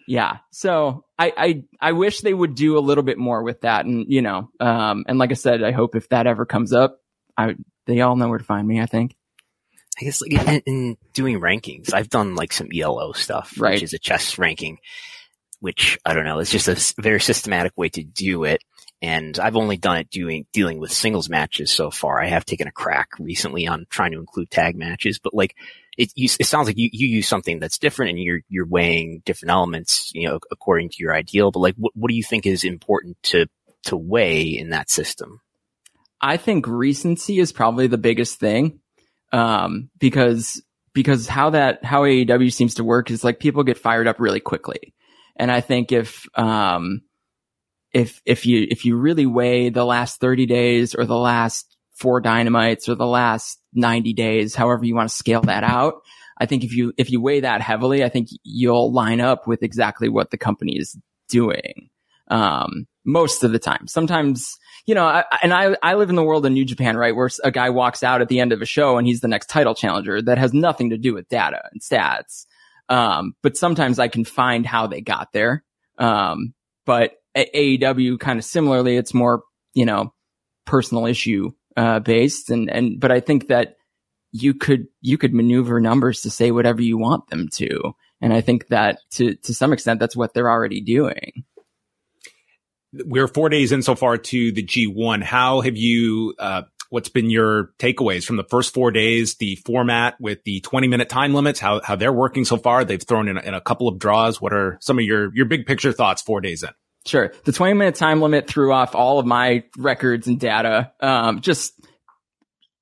Yeah. 0.07 0.39
So 0.53 1.05
I, 1.19 1.33
I, 1.37 1.63
I 1.81 1.93
wish 1.93 2.21
they 2.21 2.33
would 2.33 2.55
do 2.55 2.79
a 2.79 2.81
little 2.81 3.03
bit 3.03 3.19
more 3.19 3.43
with 3.43 3.63
that. 3.63 3.87
And, 3.87 4.07
you 4.09 4.23
know, 4.23 4.49
um, 4.61 5.05
and 5.09 5.19
like 5.19 5.33
I 5.33 5.35
said, 5.35 5.65
I 5.65 5.73
hope 5.73 5.97
if 5.97 6.09
that 6.11 6.29
ever 6.29 6.47
comes 6.47 6.73
up, 6.73 7.01
I, 7.37 7.57
they 7.87 8.01
all 8.01 8.15
know 8.15 8.29
where 8.29 8.39
to 8.39 8.45
find 8.45 8.67
me, 8.67 8.81
I 8.81 8.87
think. 8.87 9.16
I 9.99 10.05
guess 10.05 10.21
like 10.21 10.33
in, 10.33 10.63
in, 10.67 10.97
doing 11.15 11.41
rankings, 11.41 11.95
I've 11.95 12.11
done 12.11 12.35
like 12.35 12.53
some 12.53 12.69
ELO 12.75 13.13
stuff, 13.13 13.55
right. 13.59 13.75
which 13.75 13.83
is 13.83 13.95
a 13.95 13.99
chess 13.99 14.39
ranking, 14.39 14.79
which 15.61 15.99
I 16.05 16.13
don't 16.13 16.25
know, 16.25 16.39
it's 16.39 16.51
just 16.51 16.69
a 16.69 17.01
very 17.01 17.21
systematic 17.21 17.73
way 17.77 17.89
to 17.91 18.03
do 18.03 18.45
it. 18.45 18.63
And 19.03 19.39
I've 19.39 19.57
only 19.57 19.77
done 19.77 19.99
it 19.99 20.11
doing, 20.11 20.47
dealing 20.53 20.79
with 20.79 20.93
singles 20.93 21.29
matches 21.29 21.71
so 21.71 21.91
far. 21.91 22.21
I 22.21 22.29
have 22.29 22.45
taken 22.45 22.67
a 22.67 22.73
crack 22.73 23.11
recently 23.19 23.67
on 23.67 23.87
trying 23.91 24.13
to 24.13 24.19
include 24.19 24.51
tag 24.51 24.77
matches, 24.77 25.19
but 25.19 25.35
like 25.35 25.55
it, 25.99 26.13
you, 26.15 26.29
it 26.41 26.47
sounds 26.47 26.67
like 26.67 26.79
you, 26.79 26.89
you 26.93 27.07
use 27.07 27.29
something 27.29 27.59
that's 27.59 27.79
different 27.79 28.11
and 28.11 28.19
you're, 28.19 28.41
you're 28.49 28.67
weighing 28.67 29.23
different 29.25 29.53
elements, 29.53 30.11
you 30.15 30.29
know, 30.29 30.39
according 30.51 30.91
to 30.91 30.97
your 30.99 31.15
ideal. 31.15 31.51
But 31.51 31.61
like, 31.61 31.75
what, 31.77 31.93
what 31.95 32.09
do 32.09 32.17
you 32.17 32.23
think 32.23 32.47
is 32.47 32.65
important 32.65 33.17
to, 33.25 33.47
to 33.85 33.97
weigh 33.97 34.43
in 34.43 34.71
that 34.71 34.91
system? 34.91 35.41
I 36.21 36.39
think 36.39 36.67
recency 36.67 37.39
is 37.39 37.53
probably 37.53 37.87
the 37.87 37.99
biggest 37.99 38.41
thing 38.41 38.81
um, 39.33 39.91
because 39.99 40.63
because 40.95 41.27
how 41.27 41.51
that 41.51 41.85
how 41.85 42.03
AEW 42.03 42.53
seems 42.53 42.75
to 42.77 42.85
work 42.85 43.11
is 43.11 43.23
like 43.25 43.39
people 43.39 43.65
get 43.65 43.79
fired 43.79 44.09
up 44.09 44.21
really 44.21 44.41
quickly, 44.41 44.95
and 45.37 45.51
I 45.51 45.61
think 45.61 45.93
if 45.93 46.27
um, 46.39 47.03
if 47.93 48.21
if 48.25 48.47
you 48.47 48.67
if 48.71 48.85
you 48.85 48.97
really 48.97 49.27
weigh 49.27 49.69
the 49.69 49.85
last 49.85 50.21
thirty 50.21 50.47
days 50.47 50.95
or 50.95 51.05
the 51.05 51.17
last 51.17 51.77
four 51.93 52.21
dynamites 52.21 52.89
or 52.89 52.95
the 52.95 53.07
last 53.07 53.61
ninety 53.73 54.13
days, 54.13 54.55
however 54.55 54.85
you 54.85 54.95
want 54.95 55.09
to 55.09 55.15
scale 55.15 55.43
that 55.43 55.65
out, 55.65 56.03
I 56.39 56.47
think 56.47 56.65
if 56.65 56.75
you 56.75 56.93
if 56.97 57.11
you 57.11 57.21
weigh 57.21 57.41
that 57.41 57.61
heavily, 57.61 58.05
I 58.05 58.09
think 58.09 58.29
you'll 58.43 58.93
line 58.93 59.21
up 59.21 59.47
with 59.47 59.63
exactly 59.63 60.09
what 60.09 60.31
the 60.31 60.39
company 60.39 60.77
is 60.79 60.97
doing. 61.29 61.91
Um, 62.29 62.87
most 63.05 63.45
of 63.45 63.53
the 63.53 63.59
time. 63.59 63.87
Sometimes 63.87 64.57
you 64.87 64.95
know, 64.95 65.05
I, 65.05 65.25
and 65.43 65.53
I, 65.53 65.77
I 65.83 65.95
live 65.95 66.11
in 66.11 66.17
the 66.17 66.23
world 66.23 66.47
of 66.47 66.53
New 66.53 66.65
Japan, 66.65 66.97
right? 66.97 67.15
Where 67.15 67.29
a 67.43 67.51
guy 67.51 67.71
walks 67.71 68.05
out 68.05 68.23
at 68.23 68.29
the 68.29 68.39
end 68.39 68.53
of 68.53 68.63
a 68.63 68.67
show 68.67 68.97
and 68.97 69.07
he's 69.07 69.21
the 69.21 69.29
next 69.29 69.51
title 69.51 69.75
challenger 69.75 70.23
that 70.23 70.39
has 70.39 70.55
nothing 70.55 70.91
to 70.91 70.99
do 70.99 71.13
with 71.13 71.29
data 71.29 71.63
and 71.73 71.81
stats. 71.81 72.47
Um, 72.89 73.35
but 73.43 73.57
sometimes 73.57 73.99
I 73.99 74.07
can 74.07 74.25
find 74.25 74.65
how 74.65 74.87
they 74.87 75.01
got 75.01 75.33
there. 75.33 75.65
Um, 75.99 76.55
but 76.85 77.15
at 77.35 77.53
AEW 77.53 78.21
kind 78.21 78.39
of 78.39 78.45
similarly, 78.45 78.97
it's 78.97 79.13
more, 79.13 79.43
you 79.75 79.85
know, 79.85 80.15
personal 80.67 81.07
issue, 81.07 81.51
uh, 81.77 81.99
based. 81.99 82.51
And, 82.51 82.71
and, 82.71 83.01
but 83.01 83.11
I 83.11 83.19
think 83.19 83.49
that 83.49 83.77
you 84.31 84.55
could, 84.55 84.87
you 85.01 85.19
could 85.19 85.35
maneuver 85.35 85.81
numbers 85.81 86.23
to 86.23 86.31
say 86.31 86.53
whatever 86.53 86.81
you 86.81 86.97
want 86.97 87.29
them 87.29 87.49
to. 87.55 87.93
And 88.21 88.33
I 88.33 88.41
think 88.41 88.69
that 88.69 89.01
to, 89.13 89.35
to 89.35 89.53
some 89.53 89.73
extent, 89.73 89.99
that's 89.99 90.17
what 90.17 90.33
they're 90.33 90.51
already 90.51 90.81
doing 90.81 91.45
we're 93.05 93.29
four 93.29 93.49
days 93.49 93.73
in 93.73 93.83
so 93.83 93.95
far 93.95 94.17
to 94.17 94.53
the 94.53 94.63
G1. 94.63 95.23
How 95.23 95.61
have 95.61 95.77
you, 95.77 96.35
uh, 96.39 96.63
what's 96.91 97.09
been 97.09 97.31
your 97.31 97.73
takeaways 97.79 98.25
from 98.25 98.37
the 98.37 98.45
first 98.45 98.73
four 98.73 98.91
days, 98.91 99.37
the 99.37 99.57
format 99.57 100.21
with 100.21 100.43
the 100.45 100.61
20 100.61 100.89
minute 100.89 101.09
time 101.09 101.35
limits, 101.35 101.61
how, 101.61 101.81
how 101.83 101.97
they're 101.97 102.13
working 102.13 102.45
so 102.45 102.57
far? 102.57 102.85
They've 102.85 103.03
thrown 103.03 103.29
in 103.29 103.37
a, 103.37 103.41
in 103.41 103.55
a 103.55 103.61
couple 103.61 103.89
of 103.89 103.99
draws. 103.99 104.41
What 104.41 104.53
are 104.53 104.79
some 104.81 104.99
of 104.99 105.05
your, 105.05 105.35
your 105.35 105.47
big 105.47 105.67
picture 105.67 105.93
thoughts 105.93 106.23
four 106.23 106.41
days 106.41 106.63
in? 106.63 106.71
Sure. 107.07 107.33
The 107.45 107.53
20 107.53 107.75
minute 107.75 107.95
time 107.95 108.21
limit 108.21 108.49
threw 108.49 108.73
off 108.73 108.95
all 108.95 109.19
of 109.19 109.27
my 109.27 109.65
records 109.79 110.27
and 110.27 110.41
data. 110.41 110.93
Um, 111.01 111.41
just 111.41 111.73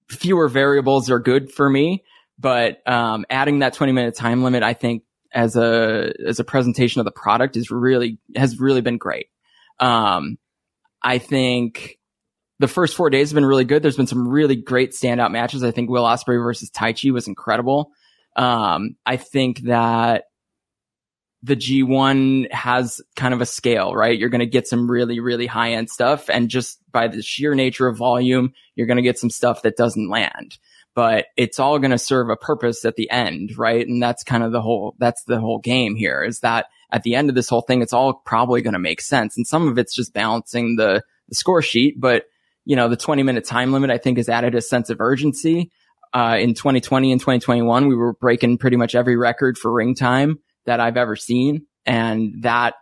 fewer 0.08 0.48
variables 0.48 1.10
are 1.10 1.18
good 1.18 1.52
for 1.52 1.68
me, 1.68 2.04
but, 2.38 2.86
um, 2.88 3.26
adding 3.28 3.60
that 3.60 3.74
20 3.74 3.92
minute 3.92 4.14
time 4.14 4.42
limit, 4.42 4.62
I 4.62 4.72
think 4.72 5.02
as 5.32 5.56
a, 5.56 6.12
as 6.26 6.38
a 6.38 6.44
presentation 6.44 7.00
of 7.00 7.04
the 7.04 7.10
product 7.10 7.56
is 7.56 7.70
really, 7.70 8.18
has 8.36 8.58
really 8.58 8.80
been 8.80 8.98
great. 8.98 9.26
Um, 9.80 10.38
I 11.02 11.18
think 11.18 11.98
the 12.58 12.68
first 12.68 12.96
four 12.96 13.10
days 13.10 13.30
have 13.30 13.34
been 13.34 13.44
really 13.44 13.64
good. 13.64 13.82
There's 13.82 13.96
been 13.96 14.06
some 14.06 14.28
really 14.28 14.56
great 14.56 14.92
standout 14.92 15.32
matches. 15.32 15.62
I 15.62 15.70
think 15.70 15.90
Will 15.90 16.04
Ospreay 16.04 16.42
versus 16.42 16.70
Taichi 16.70 17.12
was 17.12 17.28
incredible. 17.28 17.90
Um, 18.36 18.96
I 19.04 19.16
think 19.16 19.60
that 19.62 20.24
the 21.42 21.56
G1 21.56 22.50
has 22.52 23.02
kind 23.16 23.34
of 23.34 23.42
a 23.42 23.46
scale, 23.46 23.94
right? 23.94 24.18
You're 24.18 24.30
going 24.30 24.40
to 24.40 24.46
get 24.46 24.66
some 24.66 24.90
really, 24.90 25.20
really 25.20 25.46
high 25.46 25.72
end 25.72 25.90
stuff. 25.90 26.30
And 26.30 26.48
just 26.48 26.80
by 26.90 27.08
the 27.08 27.20
sheer 27.20 27.54
nature 27.54 27.86
of 27.86 27.98
volume, 27.98 28.54
you're 28.74 28.86
going 28.86 28.96
to 28.96 29.02
get 29.02 29.18
some 29.18 29.28
stuff 29.28 29.60
that 29.62 29.76
doesn't 29.76 30.08
land, 30.08 30.56
but 30.94 31.26
it's 31.36 31.58
all 31.58 31.78
going 31.78 31.90
to 31.90 31.98
serve 31.98 32.30
a 32.30 32.36
purpose 32.36 32.86
at 32.86 32.96
the 32.96 33.10
end, 33.10 33.58
right? 33.58 33.86
And 33.86 34.02
that's 34.02 34.24
kind 34.24 34.42
of 34.42 34.52
the 34.52 34.62
whole, 34.62 34.94
that's 34.98 35.22
the 35.24 35.38
whole 35.38 35.58
game 35.58 35.96
here 35.96 36.22
is 36.22 36.40
that 36.40 36.66
at 36.94 37.02
the 37.02 37.16
end 37.16 37.28
of 37.28 37.34
this 37.34 37.48
whole 37.48 37.60
thing, 37.60 37.82
it's 37.82 37.92
all 37.92 38.14
probably 38.24 38.62
going 38.62 38.74
to 38.74 38.78
make 38.78 39.00
sense. 39.00 39.36
And 39.36 39.44
some 39.44 39.66
of 39.66 39.78
it's 39.78 39.94
just 39.94 40.14
balancing 40.14 40.76
the, 40.76 41.02
the 41.28 41.34
score 41.34 41.60
sheet, 41.60 42.00
but 42.00 42.26
you 42.64 42.76
know, 42.76 42.88
the 42.88 42.96
20 42.96 43.24
minute 43.24 43.44
time 43.44 43.72
limit, 43.72 43.90
I 43.90 43.98
think 43.98 44.16
has 44.16 44.28
added 44.28 44.54
a 44.54 44.62
sense 44.62 44.90
of 44.90 45.00
urgency. 45.00 45.72
Uh, 46.14 46.36
in 46.38 46.54
2020 46.54 47.10
and 47.10 47.20
2021, 47.20 47.88
we 47.88 47.96
were 47.96 48.12
breaking 48.12 48.58
pretty 48.58 48.76
much 48.76 48.94
every 48.94 49.16
record 49.16 49.58
for 49.58 49.72
ring 49.72 49.96
time 49.96 50.38
that 50.66 50.78
I've 50.78 50.96
ever 50.96 51.16
seen. 51.16 51.66
And 51.84 52.44
that 52.44 52.74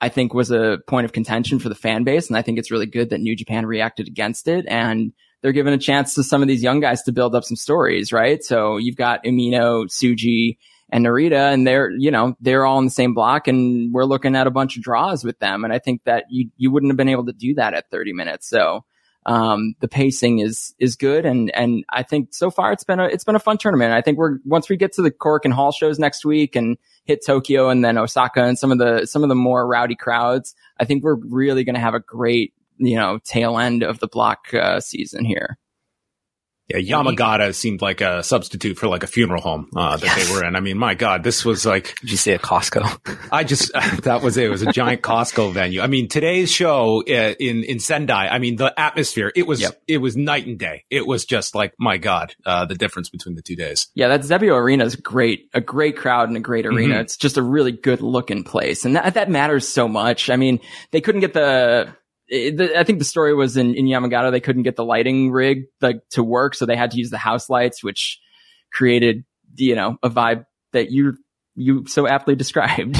I 0.00 0.08
think 0.08 0.34
was 0.34 0.50
a 0.50 0.78
point 0.88 1.04
of 1.04 1.12
contention 1.12 1.60
for 1.60 1.68
the 1.68 1.76
fan 1.76 2.02
base. 2.02 2.26
And 2.26 2.36
I 2.36 2.42
think 2.42 2.58
it's 2.58 2.72
really 2.72 2.86
good 2.86 3.10
that 3.10 3.20
New 3.20 3.36
Japan 3.36 3.66
reacted 3.66 4.08
against 4.08 4.48
it. 4.48 4.66
And 4.66 5.12
they're 5.42 5.52
giving 5.52 5.72
a 5.72 5.78
chance 5.78 6.14
to 6.14 6.24
some 6.24 6.42
of 6.42 6.48
these 6.48 6.64
young 6.64 6.80
guys 6.80 7.02
to 7.02 7.12
build 7.12 7.36
up 7.36 7.44
some 7.44 7.56
stories, 7.56 8.12
right? 8.12 8.42
So 8.42 8.78
you've 8.78 8.96
got 8.96 9.24
Umino, 9.24 9.86
Tsuji, 9.86 10.58
and 10.90 11.06
Narita, 11.06 11.52
and 11.52 11.66
they're, 11.66 11.90
you 11.90 12.10
know, 12.10 12.34
they're 12.40 12.66
all 12.66 12.78
in 12.78 12.84
the 12.84 12.90
same 12.90 13.14
block 13.14 13.48
and 13.48 13.92
we're 13.92 14.04
looking 14.04 14.36
at 14.36 14.46
a 14.46 14.50
bunch 14.50 14.76
of 14.76 14.82
draws 14.82 15.24
with 15.24 15.38
them. 15.38 15.64
And 15.64 15.72
I 15.72 15.78
think 15.78 16.04
that 16.04 16.24
you, 16.30 16.50
you 16.56 16.70
wouldn't 16.70 16.90
have 16.90 16.96
been 16.96 17.08
able 17.08 17.26
to 17.26 17.32
do 17.32 17.54
that 17.54 17.74
at 17.74 17.90
30 17.90 18.12
minutes. 18.12 18.48
So, 18.48 18.84
um, 19.26 19.74
the 19.80 19.88
pacing 19.88 20.38
is, 20.38 20.74
is 20.78 20.96
good. 20.96 21.26
And, 21.26 21.54
and 21.54 21.84
I 21.90 22.02
think 22.02 22.32
so 22.32 22.50
far 22.50 22.72
it's 22.72 22.84
been 22.84 23.00
a, 23.00 23.04
it's 23.04 23.24
been 23.24 23.36
a 23.36 23.40
fun 23.40 23.58
tournament. 23.58 23.92
I 23.92 24.00
think 24.00 24.18
we're, 24.18 24.38
once 24.44 24.68
we 24.68 24.76
get 24.76 24.94
to 24.94 25.02
the 25.02 25.10
Korakuen 25.10 25.52
Hall 25.52 25.72
shows 25.72 25.98
next 25.98 26.24
week 26.24 26.56
and 26.56 26.78
hit 27.04 27.24
Tokyo 27.24 27.68
and 27.68 27.84
then 27.84 27.98
Osaka 27.98 28.42
and 28.42 28.58
some 28.58 28.72
of 28.72 28.78
the, 28.78 29.06
some 29.06 29.22
of 29.22 29.28
the 29.28 29.34
more 29.34 29.66
rowdy 29.66 29.94
crowds, 29.94 30.54
I 30.78 30.86
think 30.86 31.04
we're 31.04 31.16
really 31.16 31.64
going 31.64 31.74
to 31.74 31.80
have 31.80 31.94
a 31.94 32.00
great, 32.00 32.54
you 32.78 32.96
know, 32.96 33.18
tail 33.22 33.58
end 33.58 33.82
of 33.82 33.98
the 34.00 34.08
block, 34.08 34.54
uh, 34.54 34.80
season 34.80 35.24
here. 35.24 35.58
Yeah, 36.70 37.02
Yamagata 37.02 37.54
seemed 37.54 37.82
like 37.82 38.00
a 38.00 38.22
substitute 38.22 38.78
for 38.78 38.88
like 38.88 39.02
a 39.02 39.06
funeral 39.06 39.42
home 39.42 39.68
uh, 39.74 39.96
that 39.96 40.04
yes. 40.04 40.28
they 40.28 40.34
were 40.34 40.44
in. 40.44 40.56
I 40.56 40.60
mean, 40.60 40.78
my 40.78 40.94
God, 40.94 41.24
this 41.24 41.44
was 41.44 41.66
like. 41.66 41.98
Did 42.00 42.10
you 42.10 42.16
say 42.16 42.32
a 42.32 42.38
Costco? 42.38 43.28
I 43.32 43.44
just 43.44 43.72
that 44.02 44.22
was 44.22 44.36
it. 44.36 44.44
It 44.44 44.50
was 44.50 44.62
a 44.62 44.72
giant 44.72 45.02
Costco 45.02 45.52
venue. 45.52 45.80
I 45.80 45.86
mean, 45.86 46.08
today's 46.08 46.50
show 46.52 47.02
uh, 47.02 47.34
in 47.38 47.64
in 47.64 47.78
Sendai. 47.78 48.28
I 48.28 48.38
mean, 48.38 48.56
the 48.56 48.78
atmosphere. 48.78 49.32
It 49.34 49.46
was 49.46 49.60
yep. 49.60 49.80
it 49.88 49.98
was 49.98 50.16
night 50.16 50.46
and 50.46 50.58
day. 50.58 50.84
It 50.90 51.06
was 51.06 51.24
just 51.24 51.54
like 51.54 51.74
my 51.78 51.98
God, 51.98 52.34
uh, 52.46 52.64
the 52.66 52.74
difference 52.74 53.08
between 53.08 53.34
the 53.34 53.42
two 53.42 53.56
days. 53.56 53.88
Yeah, 53.94 54.08
that 54.08 54.20
Xebio 54.20 54.54
Arena 54.54 54.84
is 54.84 54.96
great. 54.96 55.48
A 55.54 55.60
great 55.60 55.96
crowd 55.96 56.28
and 56.28 56.36
a 56.36 56.40
great 56.40 56.66
arena. 56.66 56.94
Mm-hmm. 56.94 57.02
It's 57.02 57.16
just 57.16 57.36
a 57.36 57.42
really 57.42 57.72
good 57.72 58.00
looking 58.00 58.44
place, 58.44 58.84
and 58.84 58.96
that 58.96 59.14
that 59.14 59.30
matters 59.30 59.68
so 59.68 59.88
much. 59.88 60.30
I 60.30 60.36
mean, 60.36 60.60
they 60.92 61.00
couldn't 61.00 61.20
get 61.20 61.34
the 61.34 61.94
the, 62.30 62.78
I 62.78 62.84
think 62.84 62.98
the 62.98 63.04
story 63.04 63.34
was 63.34 63.56
in, 63.56 63.74
in 63.74 63.86
Yamagata, 63.86 64.30
they 64.30 64.40
couldn't 64.40 64.62
get 64.62 64.76
the 64.76 64.84
lighting 64.84 65.30
rig 65.30 65.64
like 65.80 66.00
to 66.10 66.22
work. 66.22 66.54
So 66.54 66.64
they 66.64 66.76
had 66.76 66.92
to 66.92 66.98
use 66.98 67.10
the 67.10 67.18
house 67.18 67.50
lights, 67.50 67.82
which 67.82 68.20
created, 68.72 69.24
you 69.56 69.74
know, 69.74 69.98
a 70.02 70.08
vibe 70.08 70.46
that 70.72 70.90
you 70.90 71.16
you 71.56 71.86
so 71.86 72.06
aptly 72.06 72.34
described. 72.36 72.96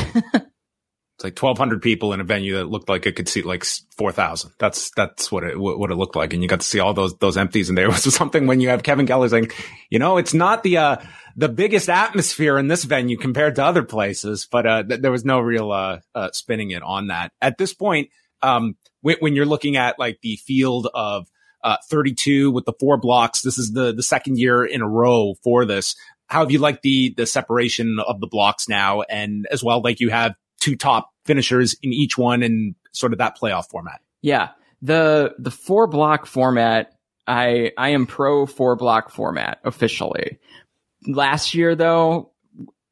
It's 1.20 1.24
like 1.24 1.38
1200 1.38 1.82
people 1.82 2.14
in 2.14 2.20
a 2.20 2.24
venue 2.24 2.56
that 2.56 2.70
looked 2.70 2.88
like 2.88 3.04
it 3.04 3.14
could 3.14 3.28
seat 3.28 3.44
like 3.44 3.62
4000. 3.64 4.52
That's, 4.58 4.90
that's 4.92 5.30
what 5.30 5.44
it, 5.44 5.60
what 5.60 5.90
it 5.90 5.96
looked 5.96 6.16
like. 6.16 6.32
And 6.32 6.42
you 6.42 6.48
got 6.48 6.60
to 6.60 6.66
see 6.66 6.80
all 6.80 6.94
those, 6.94 7.14
those 7.18 7.36
empties. 7.36 7.68
And 7.68 7.76
there 7.76 7.88
was 7.90 8.14
something 8.14 8.46
when 8.46 8.60
you 8.60 8.70
have 8.70 8.82
Kevin 8.82 9.06
Kelly 9.06 9.28
saying, 9.28 9.50
you 9.90 9.98
know, 9.98 10.16
it's 10.16 10.32
not 10.32 10.62
the, 10.62 10.78
uh, 10.78 10.96
the 11.36 11.50
biggest 11.50 11.90
atmosphere 11.90 12.56
in 12.56 12.68
this 12.68 12.84
venue 12.84 13.18
compared 13.18 13.56
to 13.56 13.64
other 13.64 13.82
places, 13.82 14.48
but, 14.50 14.66
uh, 14.66 14.82
th- 14.82 15.02
there 15.02 15.12
was 15.12 15.26
no 15.26 15.40
real, 15.40 15.70
uh, 15.70 15.98
uh, 16.14 16.30
spinning 16.32 16.70
it 16.70 16.82
on 16.82 17.08
that. 17.08 17.32
At 17.42 17.58
this 17.58 17.74
point, 17.74 18.08
um, 18.40 18.76
when, 19.02 19.34
you're 19.34 19.46
looking 19.46 19.76
at 19.76 19.98
like 19.98 20.20
the 20.22 20.36
field 20.36 20.88
of, 20.94 21.28
uh, 21.62 21.76
32 21.88 22.50
with 22.50 22.64
the 22.64 22.72
four 22.80 22.96
blocks, 22.96 23.42
this 23.42 23.58
is 23.58 23.72
the, 23.72 23.92
the 23.92 24.02
second 24.02 24.38
year 24.38 24.64
in 24.64 24.80
a 24.80 24.88
row 24.88 25.34
for 25.42 25.64
this. 25.64 25.94
How 26.26 26.40
have 26.40 26.50
you 26.50 26.58
liked 26.58 26.82
the, 26.82 27.12
the 27.16 27.26
separation 27.26 27.98
of 28.06 28.20
the 28.20 28.26
blocks 28.26 28.68
now? 28.68 29.02
And 29.02 29.46
as 29.50 29.62
well, 29.64 29.82
like 29.82 30.00
you 30.00 30.10
have 30.10 30.34
two 30.60 30.76
top 30.76 31.10
finishers 31.24 31.74
in 31.82 31.92
each 31.92 32.16
one 32.16 32.42
and 32.42 32.74
sort 32.92 33.12
of 33.12 33.18
that 33.18 33.38
playoff 33.38 33.68
format. 33.68 34.00
Yeah. 34.22 34.50
The 34.82 35.34
the 35.38 35.50
four 35.50 35.86
block 35.86 36.26
format, 36.26 36.94
I 37.26 37.72
I 37.76 37.90
am 37.90 38.06
pro 38.06 38.46
four 38.46 38.76
block 38.76 39.10
format 39.10 39.58
officially. 39.64 40.38
Last 41.06 41.54
year 41.54 41.74
though 41.74 42.32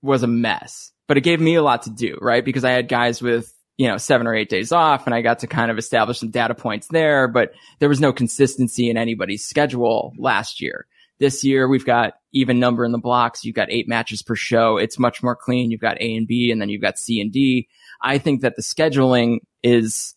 was 0.02 0.22
a 0.22 0.26
mess. 0.26 0.92
But 1.06 1.16
it 1.16 1.22
gave 1.22 1.40
me 1.40 1.54
a 1.54 1.62
lot 1.62 1.82
to 1.84 1.90
do, 1.90 2.18
right? 2.20 2.44
Because 2.44 2.64
I 2.64 2.72
had 2.72 2.86
guys 2.86 3.22
with 3.22 3.52
you 3.78 3.86
know, 3.86 3.96
seven 3.96 4.26
or 4.26 4.34
eight 4.34 4.50
days 4.50 4.72
off 4.72 5.06
and 5.06 5.14
I 5.14 5.22
got 5.22 5.38
to 5.38 5.46
kind 5.46 5.70
of 5.70 5.78
establish 5.78 6.18
some 6.18 6.30
data 6.30 6.54
points 6.54 6.88
there, 6.88 7.28
but 7.28 7.52
there 7.78 7.88
was 7.88 8.00
no 8.00 8.12
consistency 8.12 8.90
in 8.90 8.98
anybody's 8.98 9.46
schedule 9.46 10.12
last 10.18 10.60
year. 10.60 10.86
This 11.20 11.44
year 11.44 11.68
we've 11.68 11.86
got 11.86 12.14
even 12.32 12.58
number 12.58 12.84
in 12.84 12.92
the 12.92 12.98
blocks. 12.98 13.44
You've 13.44 13.54
got 13.54 13.70
eight 13.70 13.88
matches 13.88 14.20
per 14.20 14.34
show. 14.34 14.76
It's 14.76 14.98
much 14.98 15.22
more 15.22 15.36
clean. 15.36 15.70
You've 15.70 15.80
got 15.80 16.00
A 16.00 16.16
and 16.16 16.26
B 16.26 16.50
and 16.50 16.60
then 16.60 16.68
you've 16.68 16.82
got 16.82 16.98
C 16.98 17.20
and 17.20 17.32
D. 17.32 17.68
I 18.02 18.18
think 18.18 18.42
that 18.42 18.56
the 18.56 18.62
scheduling 18.62 19.38
is 19.62 20.16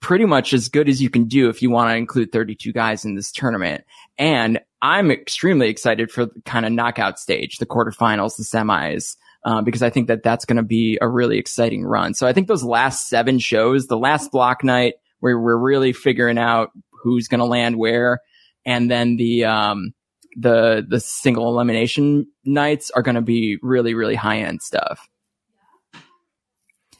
pretty 0.00 0.24
much 0.24 0.52
as 0.52 0.68
good 0.68 0.88
as 0.88 1.00
you 1.00 1.08
can 1.08 1.24
do 1.24 1.48
if 1.48 1.62
you 1.62 1.70
want 1.70 1.90
to 1.90 1.96
include 1.96 2.32
32 2.32 2.72
guys 2.72 3.04
in 3.04 3.14
this 3.14 3.30
tournament. 3.30 3.84
And 4.16 4.60
I'm 4.82 5.10
extremely 5.10 5.68
excited 5.68 6.10
for 6.10 6.26
the 6.26 6.40
kind 6.44 6.66
of 6.66 6.72
knockout 6.72 7.18
stage, 7.18 7.58
the 7.58 7.66
quarterfinals, 7.66 8.36
the 8.36 8.44
semis, 8.44 9.16
um, 9.48 9.64
because 9.64 9.82
I 9.82 9.88
think 9.88 10.08
that 10.08 10.22
that's 10.22 10.44
going 10.44 10.58
to 10.58 10.62
be 10.62 10.98
a 11.00 11.08
really 11.08 11.38
exciting 11.38 11.82
run. 11.82 12.12
So 12.12 12.26
I 12.26 12.34
think 12.34 12.48
those 12.48 12.62
last 12.62 13.08
seven 13.08 13.38
shows, 13.38 13.86
the 13.86 13.96
last 13.96 14.30
block 14.30 14.62
night 14.62 14.94
where 15.20 15.40
we're 15.40 15.56
really 15.56 15.94
figuring 15.94 16.36
out 16.36 16.70
who's 16.90 17.28
going 17.28 17.38
to 17.38 17.46
land 17.46 17.78
where, 17.78 18.20
and 18.66 18.90
then 18.90 19.16
the, 19.16 19.46
um, 19.46 19.94
the 20.36 20.86
the 20.86 21.00
single 21.00 21.48
elimination 21.48 22.26
nights 22.44 22.90
are 22.90 23.00
going 23.00 23.14
to 23.14 23.22
be 23.22 23.58
really 23.62 23.94
really 23.94 24.14
high 24.14 24.40
end 24.40 24.60
stuff. 24.60 25.08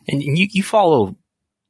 And 0.09 0.23
you 0.23 0.49
you 0.51 0.63
follow 0.63 1.17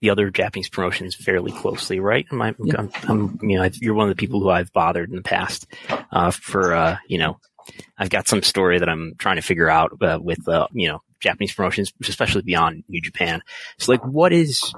the 0.01 0.11
other 0.11 0.31
Japanese 0.31 0.69
promotions 0.69 1.17
fairly 1.17 1.51
closely, 1.51 1.99
right? 1.99 2.25
Am 2.31 2.41
I, 2.41 2.55
Yeah. 2.63 2.75
I'm, 2.79 2.91
I'm, 3.09 3.39
you 3.43 3.59
know, 3.59 3.69
you're 3.81 3.95
one 3.95 4.09
of 4.09 4.17
the 4.17 4.21
people 4.21 4.41
who 4.41 4.49
I've 4.49 4.73
bothered 4.73 5.11
in 5.11 5.17
the 5.17 5.23
past 5.23 5.67
uh, 6.13 6.31
for, 6.31 6.73
uh, 6.73 6.99
you 7.09 7.19
know, 7.19 7.41
I've 7.97 8.11
got 8.11 8.29
some 8.29 8.43
story 8.43 8.79
that 8.79 8.89
I'm 8.89 9.15
trying 9.19 9.37
to 9.37 9.43
figure 9.43 9.69
out 9.69 9.93
uh, 10.03 10.19
with, 10.21 10.47
uh, 10.49 10.69
you 10.73 10.89
know, 10.89 11.03
Japanese 11.21 11.53
promotions, 11.53 11.93
especially 12.07 12.43
beyond 12.43 12.85
New 12.89 13.01
Japan. 13.01 13.43
So, 13.79 13.93
like, 13.93 14.05
what 14.05 14.33
is? 14.33 14.73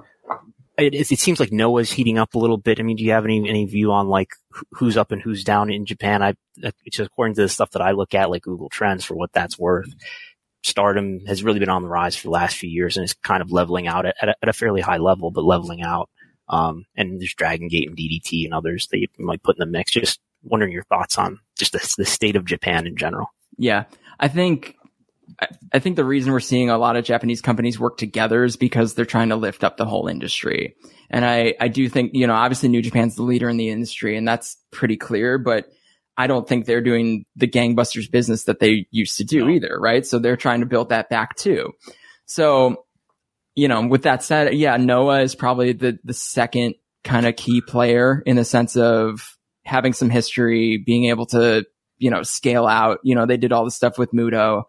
It, 0.79 0.95
it 0.95 1.19
seems 1.19 1.39
like 1.39 1.53
Noah's 1.53 1.93
heating 1.93 2.17
up 2.17 2.35
a 2.35 2.39
little 2.39 2.57
bit. 2.57 2.81
I 2.81 2.83
mean, 2.83 2.97
do 2.97 3.05
you 3.05 3.13
have 3.13 3.27
any 3.27 3.47
any 3.49 3.67
view 3.67 3.93
on 3.93 4.09
like 4.09 4.31
who's 4.73 4.97
up 4.97 5.13
and 5.13 5.21
who's 5.21 5.45
down 5.45 5.71
in 5.71 5.85
Japan? 5.85 6.23
I, 6.23 6.35
it's 6.57 6.97
just 6.97 7.11
according 7.11 7.35
to 7.35 7.43
the 7.43 7.49
stuff 7.51 7.73
that 7.73 7.83
I 7.83 7.91
look 7.91 8.15
at, 8.15 8.31
like 8.31 8.43
Google 8.43 8.71
Trends, 8.71 9.05
for 9.05 9.15
what 9.15 9.33
that's 9.33 9.59
worth. 9.59 9.93
Stardom 10.63 11.21
has 11.27 11.43
really 11.43 11.59
been 11.59 11.69
on 11.69 11.83
the 11.83 11.89
rise 11.89 12.17
for 12.17 12.29
the 12.29 12.33
last 12.33 12.57
few 12.57 12.69
years 12.69 12.97
and 12.97 13.05
is 13.05 13.15
kind 13.15 13.43
of 13.43 13.51
leveling 13.51 13.89
out 13.89 14.07
at, 14.07 14.15
at, 14.21 14.29
a, 14.31 14.35
at 14.43 14.49
a 14.49 14.53
fairly 14.53 14.81
high 14.81 14.99
level, 14.99 15.31
but 15.31 15.45
leveling 15.45 15.83
out. 15.83 16.09
Um, 16.49 16.85
and 16.97 17.21
there's 17.21 17.35
Dragon 17.35 17.69
Gate 17.69 17.89
and 17.89 17.97
DDT 17.97 18.45
and 18.45 18.53
others 18.53 18.89
that 18.89 18.99
you 18.99 19.07
might 19.19 19.43
put 19.43 19.57
in 19.57 19.61
the 19.61 19.67
mix. 19.67 19.93
Just 19.93 20.21
wondering 20.43 20.73
your 20.73 20.85
thoughts 20.85 21.19
on 21.19 21.41
just 21.59 21.73
the, 21.73 21.95
the 21.99 22.05
state 22.05 22.37
of 22.37 22.45
Japan 22.45 22.87
in 22.87 22.97
general. 22.97 23.33
Yeah, 23.57 23.85
I 24.19 24.29
think 24.29 24.77
I- 25.73 25.79
think 25.79 25.97
the 25.97 26.05
reason 26.05 26.33
we're 26.33 26.41
seeing 26.41 26.71
a 26.71 26.79
lot 26.79 26.97
of 26.97 27.05
Japanese 27.05 27.41
companies 27.41 27.79
work 27.79 27.97
together 27.99 28.45
is 28.45 28.57
because 28.57 28.95
they're 28.95 29.05
trying 29.05 29.29
to 29.31 29.37
lift 29.37 29.65
up 29.65 29.77
the 29.77 29.87
whole 29.87 30.09
industry. 30.09 30.75
And 31.11 31.25
I 31.25 31.55
I 31.61 31.69
do 31.69 31.89
think 31.89 32.13
you 32.15 32.27
know 32.27 32.35
obviously 32.35 32.69
New 32.69 32.83
Japan's 32.83 33.17
the 33.17 33.23
leader 33.23 33.49
in 33.49 33.57
the 33.57 33.69
industry, 33.71 34.17
and 34.17 34.27
that's 34.27 34.57
pretty 34.71 34.97
clear, 34.97 35.39
but. 35.39 35.67
I 36.19 36.27
don't 36.27 36.47
think 36.47 36.67
they're 36.67 36.83
doing 36.83 37.25
the 37.37 37.49
gangbusters 37.49 38.11
business 38.11 38.45
that 38.45 38.59
they 38.59 38.87
used 38.91 39.17
to 39.19 39.25
do 39.25 39.49
either, 39.49 39.79
right? 39.81 40.05
So 40.05 40.19
they're 40.19 40.37
trying 40.37 40.61
to 40.61 40.67
build 40.67 40.91
that 40.91 41.09
back 41.09 41.35
too. 41.37 41.73
So, 42.27 42.85
you 43.55 43.69
know, 43.69 43.87
with 43.87 44.03
that 44.03 44.23
said, 44.23 44.53
yeah, 44.53 44.77
Noah 44.77 45.23
is 45.23 45.35
probably 45.35 45.73
the 45.73 45.99
the 46.05 46.13
second 46.13 46.75
kind 47.05 47.27
of 47.27 47.37
key 47.37 47.63
player 47.63 48.23
in 48.27 48.37
the 48.37 48.45
sense 48.45 48.77
of 48.77 49.35
having 49.65 49.93
some 49.93 50.11
history, 50.11 50.79
being 50.79 51.07
able 51.07 51.27
to, 51.27 51.65
you 51.99 52.11
know, 52.11 52.23
scale 52.23 52.67
out. 52.67 52.99
You 53.03 53.15
know, 53.15 53.27
they 53.27 53.37
did 53.37 53.53
all 53.53 53.65
the 53.65 53.71
stuff 53.71 53.99
with 53.99 54.13
Muto. 54.13 54.65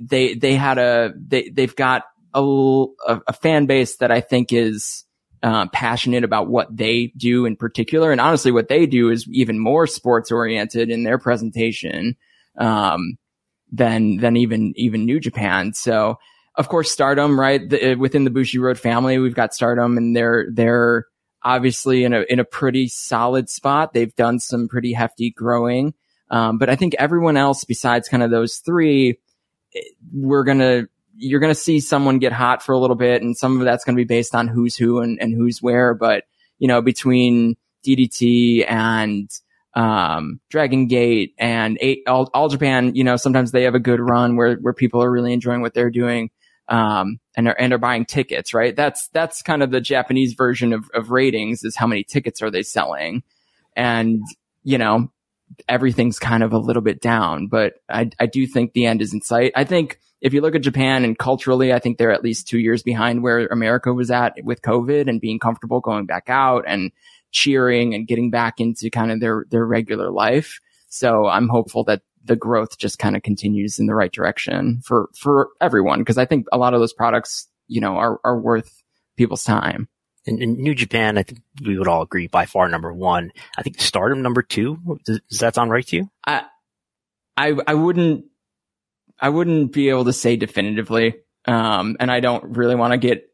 They 0.00 0.34
they 0.34 0.54
had 0.54 0.78
a 0.78 1.12
they 1.16 1.48
they've 1.48 1.74
got 1.74 2.04
a 2.34 3.32
fan 3.34 3.66
base 3.66 3.96
that 3.96 4.10
I 4.10 4.20
think 4.20 4.52
is 4.52 5.04
uh, 5.42 5.66
passionate 5.72 6.24
about 6.24 6.48
what 6.48 6.74
they 6.74 7.12
do 7.16 7.46
in 7.46 7.56
particular, 7.56 8.12
and 8.12 8.20
honestly, 8.20 8.52
what 8.52 8.68
they 8.68 8.86
do 8.86 9.10
is 9.10 9.26
even 9.30 9.58
more 9.58 9.86
sports 9.86 10.30
oriented 10.30 10.88
in 10.88 11.02
their 11.02 11.18
presentation 11.18 12.16
um, 12.58 13.16
than 13.72 14.18
than 14.18 14.36
even 14.36 14.72
even 14.76 15.04
New 15.04 15.18
Japan. 15.18 15.72
So, 15.74 16.16
of 16.56 16.68
course, 16.68 16.90
Stardom, 16.90 17.38
right? 17.38 17.68
The, 17.68 17.96
within 17.96 18.24
the 18.24 18.30
Bushiroad 18.30 18.78
family, 18.78 19.18
we've 19.18 19.34
got 19.34 19.52
Stardom, 19.52 19.96
and 19.96 20.14
they're 20.14 20.46
they're 20.52 21.06
obviously 21.44 22.04
in 22.04 22.12
a 22.12 22.24
in 22.28 22.38
a 22.38 22.44
pretty 22.44 22.88
solid 22.88 23.48
spot. 23.48 23.92
They've 23.92 24.14
done 24.14 24.38
some 24.38 24.68
pretty 24.68 24.92
hefty 24.92 25.30
growing, 25.30 25.94
um, 26.30 26.58
but 26.58 26.70
I 26.70 26.76
think 26.76 26.94
everyone 26.98 27.36
else 27.36 27.64
besides 27.64 28.08
kind 28.08 28.22
of 28.22 28.30
those 28.30 28.56
three, 28.56 29.18
eh, 29.74 29.80
we're 30.12 30.44
gonna 30.44 30.84
you're 31.16 31.40
gonna 31.40 31.54
see 31.54 31.80
someone 31.80 32.18
get 32.18 32.32
hot 32.32 32.62
for 32.62 32.72
a 32.72 32.78
little 32.78 32.96
bit, 32.96 33.22
and 33.22 33.36
some 33.36 33.58
of 33.58 33.64
that's 33.64 33.84
gonna 33.84 33.96
be 33.96 34.04
based 34.04 34.34
on 34.34 34.48
who's 34.48 34.76
who 34.76 35.00
and, 35.00 35.20
and 35.20 35.34
who's 35.34 35.62
where. 35.62 35.94
But 35.94 36.24
you 36.58 36.68
know, 36.68 36.80
between 36.80 37.56
DDT 37.84 38.64
and 38.68 39.30
um, 39.74 40.40
Dragon 40.50 40.86
Gate 40.86 41.34
and 41.38 41.78
eight, 41.80 42.02
all, 42.06 42.30
all 42.34 42.48
Japan, 42.48 42.94
you 42.94 43.04
know, 43.04 43.16
sometimes 43.16 43.52
they 43.52 43.64
have 43.64 43.74
a 43.74 43.80
good 43.80 44.00
run 44.00 44.36
where, 44.36 44.56
where 44.56 44.74
people 44.74 45.02
are 45.02 45.10
really 45.10 45.32
enjoying 45.32 45.62
what 45.62 45.74
they're 45.74 45.90
doing. 45.90 46.30
Um, 46.72 47.20
and 47.36 47.48
are, 47.48 47.56
and 47.58 47.74
are 47.74 47.78
buying 47.78 48.06
tickets, 48.06 48.54
right? 48.54 48.74
That's, 48.74 49.08
that's 49.08 49.42
kind 49.42 49.62
of 49.62 49.70
the 49.70 49.80
Japanese 49.82 50.32
version 50.32 50.72
of, 50.72 50.88
of 50.94 51.10
ratings 51.10 51.64
is 51.64 51.76
how 51.76 51.86
many 51.86 52.02
tickets 52.02 52.40
are 52.40 52.50
they 52.50 52.62
selling? 52.62 53.24
And, 53.76 54.22
you 54.64 54.78
know, 54.78 55.12
everything's 55.68 56.18
kind 56.18 56.42
of 56.42 56.54
a 56.54 56.58
little 56.58 56.80
bit 56.80 57.02
down, 57.02 57.48
but 57.48 57.74
I, 57.90 58.08
I 58.18 58.24
do 58.24 58.46
think 58.46 58.72
the 58.72 58.86
end 58.86 59.02
is 59.02 59.12
in 59.12 59.20
sight. 59.20 59.52
I 59.54 59.64
think 59.64 59.98
if 60.22 60.32
you 60.32 60.40
look 60.40 60.54
at 60.54 60.62
Japan 60.62 61.04
and 61.04 61.18
culturally, 61.18 61.74
I 61.74 61.78
think 61.78 61.98
they're 61.98 62.10
at 62.10 62.24
least 62.24 62.48
two 62.48 62.58
years 62.58 62.82
behind 62.82 63.22
where 63.22 63.48
America 63.48 63.92
was 63.92 64.10
at 64.10 64.42
with 64.42 64.62
COVID 64.62 65.10
and 65.10 65.20
being 65.20 65.38
comfortable 65.38 65.80
going 65.80 66.06
back 66.06 66.30
out 66.30 66.64
and 66.66 66.90
cheering 67.32 67.94
and 67.94 68.06
getting 68.06 68.30
back 68.30 68.60
into 68.60 68.88
kind 68.88 69.12
of 69.12 69.20
their, 69.20 69.44
their 69.50 69.66
regular 69.66 70.10
life. 70.10 70.58
So 70.88 71.26
I'm 71.26 71.50
hopeful 71.50 71.84
that 71.84 72.00
the 72.24 72.36
growth 72.36 72.78
just 72.78 72.98
kind 72.98 73.16
of 73.16 73.22
continues 73.22 73.78
in 73.78 73.86
the 73.86 73.94
right 73.94 74.12
direction 74.12 74.80
for, 74.84 75.08
for 75.18 75.50
everyone. 75.60 76.04
Cause 76.04 76.18
I 76.18 76.24
think 76.24 76.46
a 76.52 76.58
lot 76.58 76.74
of 76.74 76.80
those 76.80 76.92
products, 76.92 77.48
you 77.68 77.80
know, 77.80 77.96
are, 77.96 78.20
are 78.24 78.38
worth 78.38 78.82
people's 79.16 79.44
time. 79.44 79.88
In, 80.24 80.40
in 80.40 80.62
New 80.62 80.74
Japan, 80.74 81.18
I 81.18 81.24
think 81.24 81.40
we 81.64 81.76
would 81.76 81.88
all 81.88 82.02
agree 82.02 82.28
by 82.28 82.46
far 82.46 82.68
number 82.68 82.92
one. 82.92 83.32
I 83.58 83.62
think 83.62 83.80
Stardom 83.80 84.22
number 84.22 84.42
two. 84.42 84.78
Does, 85.04 85.20
does 85.28 85.38
that 85.40 85.56
sound 85.56 85.72
right 85.72 85.86
to 85.88 85.96
you? 85.96 86.10
I, 86.24 86.44
I, 87.36 87.54
I 87.66 87.74
wouldn't, 87.74 88.26
I 89.20 89.28
wouldn't 89.28 89.72
be 89.72 89.88
able 89.88 90.04
to 90.04 90.12
say 90.12 90.36
definitively. 90.36 91.16
Um, 91.44 91.96
and 91.98 92.10
I 92.10 92.20
don't 92.20 92.56
really 92.56 92.76
want 92.76 92.92
to 92.92 92.98
get 92.98 93.28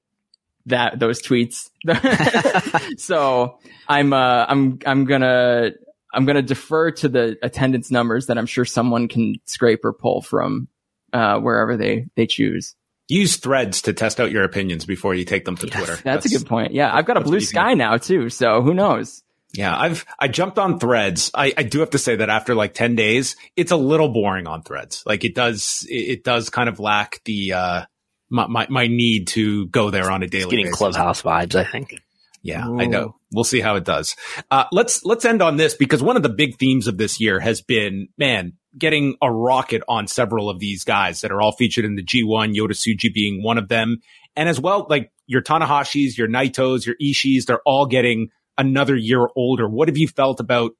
that, 0.67 0.99
those 0.99 1.21
tweets. 1.21 1.69
so 2.99 3.59
I'm, 3.87 4.15
uh, 4.15 4.47
I'm, 4.49 4.79
I'm 4.87 5.05
gonna, 5.05 5.73
I'm 6.15 6.25
gonna 6.27 6.43
defer 6.43 6.91
to 6.93 7.09
the 7.09 7.37
attendance 7.43 7.91
numbers 7.91 8.27
that 8.27 8.39
I'm 8.39 8.47
sure 8.47 8.65
someone 8.65 9.09
can 9.09 9.37
scrape 9.45 9.85
or 9.85 9.93
pull 9.93 10.23
from, 10.23 10.69
uh, 11.13 11.39
wherever 11.41 11.77
they, 11.77 12.07
they 12.17 12.27
choose. 12.27 12.75
Use 13.09 13.37
threads 13.37 13.83
to 13.83 13.93
test 13.95 14.21
out 14.21 14.31
your 14.31 14.45
opinions 14.45 14.85
before 14.85 15.15
you 15.15 15.25
take 15.25 15.45
them 15.47 15.57
to 15.57 15.67
Yes, 15.67 15.77
Twitter. 15.77 15.97
That's, 16.05 16.27
a 16.27 16.29
good 16.29 16.47
point. 16.47 16.73
Yeah. 16.75 16.95
I've 16.95 17.07
got 17.07 17.17
a 17.17 17.23
blue 17.23 17.39
easy. 17.39 17.47
sky 17.47 17.73
now 17.75 17.97
too. 17.97 18.29
So 18.29 18.61
who 18.61 18.75
knows? 18.75 19.23
Yeah, 19.55 19.75
I've 19.75 20.05
I 20.19 20.29
jumped 20.29 20.59
on 20.59 20.79
threads. 20.79 21.31
I, 21.35 21.55
I 21.57 21.63
do 21.63 21.81
have 21.81 21.89
to 21.91 21.99
say 21.99 22.17
that 22.17 22.29
after 22.29 22.55
like 22.55 22.75
10 22.75 22.97
days, 22.97 23.35
it's 23.57 23.73
a 23.73 23.77
little 23.77 24.11
boring 24.11 24.47
on 24.47 24.63
threads. 24.63 25.03
Like 25.07 25.25
it 25.25 25.35
does 25.35 25.87
it, 25.89 25.95
it 25.95 26.25
does 26.25 26.51
kind 26.51 26.69
of 26.69 26.81
lack 26.81 27.23
the 27.25 27.55
uh 27.55 27.85
my, 28.29 28.47
my 28.47 28.67
my 28.69 28.87
need 28.89 29.29
to 29.29 29.67
go 29.69 29.89
there 29.89 30.11
on 30.11 30.21
a 30.21 30.27
It's 30.27 30.33
daily 30.33 30.51
getting 30.51 30.67
basis. 30.67 30.77
clubhouse 30.77 31.23
vibes, 31.23 31.55
I 31.55 31.65
think. 31.65 31.99
Yeah, 32.49 32.67
Ooh. 32.67 32.81
I 32.81 32.87
know. 32.87 33.17
We'll 33.31 33.45
see 33.45 33.61
how 33.61 33.77
it 33.77 33.85
does. 33.85 34.17
Uh, 34.51 34.65
let's 34.73 35.05
let's 35.05 35.27
end 35.27 35.43
on 35.43 35.59
this 35.59 35.75
because 35.75 36.03
one 36.03 36.17
of 36.17 36.23
the 36.23 36.31
big 36.31 36.57
themes 36.57 36.87
of 36.87 36.97
this 36.97 37.21
year 37.21 37.41
has 37.41 37.61
been, 37.61 38.09
man, 38.17 38.55
getting 38.77 39.17
a 39.21 39.31
rocket 39.31 39.83
on 39.87 40.07
several 40.07 40.49
of 40.49 40.59
these 40.59 40.83
guys 40.83 41.21
that 41.21 41.31
are 41.31 41.43
all 41.43 41.53
featured 41.53 41.85
in 41.85 41.95
the 41.95 42.03
G1. 42.03 42.57
Yota 42.57 42.71
Tsuji 42.71 43.13
being 43.13 43.43
one 43.43 43.59
of 43.59 43.69
them, 43.69 43.99
and 44.35 44.49
as 44.49 44.59
well, 44.59 44.87
like 44.89 45.13
your 45.27 45.43
Tanahashis, 45.43 46.17
your 46.17 46.27
Naitos, 46.27 46.87
your 46.87 46.97
Ishiis, 47.03 47.45
they're 47.45 47.61
all 47.67 47.85
getting 47.85 48.29
another 48.57 48.97
year 48.97 49.29
older. 49.37 49.69
What 49.69 49.89
have 49.89 49.99
you 49.99 50.09
felt 50.09 50.41
about 50.41 50.73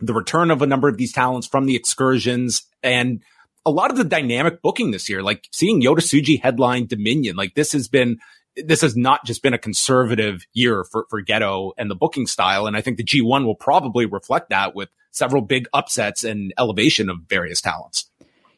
the 0.00 0.14
return 0.14 0.50
of 0.50 0.62
a 0.62 0.66
number 0.66 0.88
of 0.88 0.96
these 0.96 1.12
talents 1.12 1.46
from 1.46 1.66
the 1.66 1.76
excursions 1.76 2.62
and 2.82 3.22
a 3.66 3.70
lot 3.70 3.90
of 3.90 3.96
the 3.96 4.04
dynamic 4.04 4.62
booking 4.62 4.92
this 4.92 5.08
year, 5.08 5.22
like 5.22 5.48
seeing 5.52 5.82
Yota 5.82 5.98
Tsuji 5.98 6.40
headline 6.40 6.86
Dominion, 6.86 7.36
like 7.36 7.54
this 7.54 7.72
has 7.72 7.88
been 7.88 8.18
this 8.56 8.80
has 8.80 8.96
not 8.96 9.24
just 9.24 9.42
been 9.42 9.54
a 9.54 9.58
conservative 9.58 10.46
year 10.52 10.84
for, 10.84 11.06
for 11.10 11.22
Gedo 11.22 11.72
and 11.76 11.90
the 11.90 11.94
booking 11.94 12.26
style. 12.26 12.66
And 12.66 12.76
I 12.76 12.80
think 12.80 12.96
the 12.96 13.04
G1 13.04 13.44
will 13.44 13.54
probably 13.54 14.06
reflect 14.06 14.50
that 14.50 14.74
with 14.74 14.88
several 15.10 15.42
big 15.42 15.68
upsets 15.72 16.24
and 16.24 16.52
elevation 16.58 17.10
of 17.10 17.18
various 17.28 17.60
talents. 17.60 18.10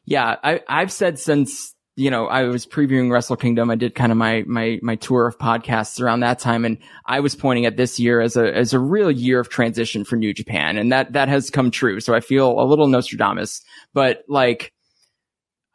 Yeah. 0.05 0.37
I, 0.43 0.61
I've 0.69 0.93
said 0.93 1.19
since, 1.19 1.75
you 1.97 2.11
know, 2.11 2.27
I 2.27 2.45
was 2.45 2.65
previewing 2.65 3.11
Wrestle 3.11 3.37
Kingdom. 3.37 3.71
I 3.71 3.75
did 3.75 3.95
kind 3.95 4.13
of 4.13 4.19
my, 4.19 4.45
my, 4.47 4.79
my 4.83 4.97
tour 4.97 5.27
of 5.27 5.39
podcasts 5.39 6.01
around 6.01 6.21
that 6.21 6.39
time. 6.39 6.65
And 6.65 6.79
I 7.05 7.21
was 7.21 7.35
pointing 7.35 7.67
at 7.67 7.77
this 7.77 7.99
year 7.99 8.21
as 8.21 8.37
a, 8.37 8.55
as 8.55 8.73
a 8.73 8.79
real 8.79 9.11
year 9.11 9.41
of 9.41 9.49
transition 9.49 10.05
for 10.05 10.17
New 10.17 10.33
Japan. 10.33 10.79
And 10.79 10.93
that, 10.93 11.13
that 11.13 11.29
has 11.29 11.51
come 11.51 11.71
true. 11.71 12.01
So 12.01 12.15
I 12.15 12.21
feel 12.21 12.61
a 12.61 12.65
little 12.65 12.87
Nostradamus, 12.87 13.63
but 13.93 14.23
like, 14.29 14.73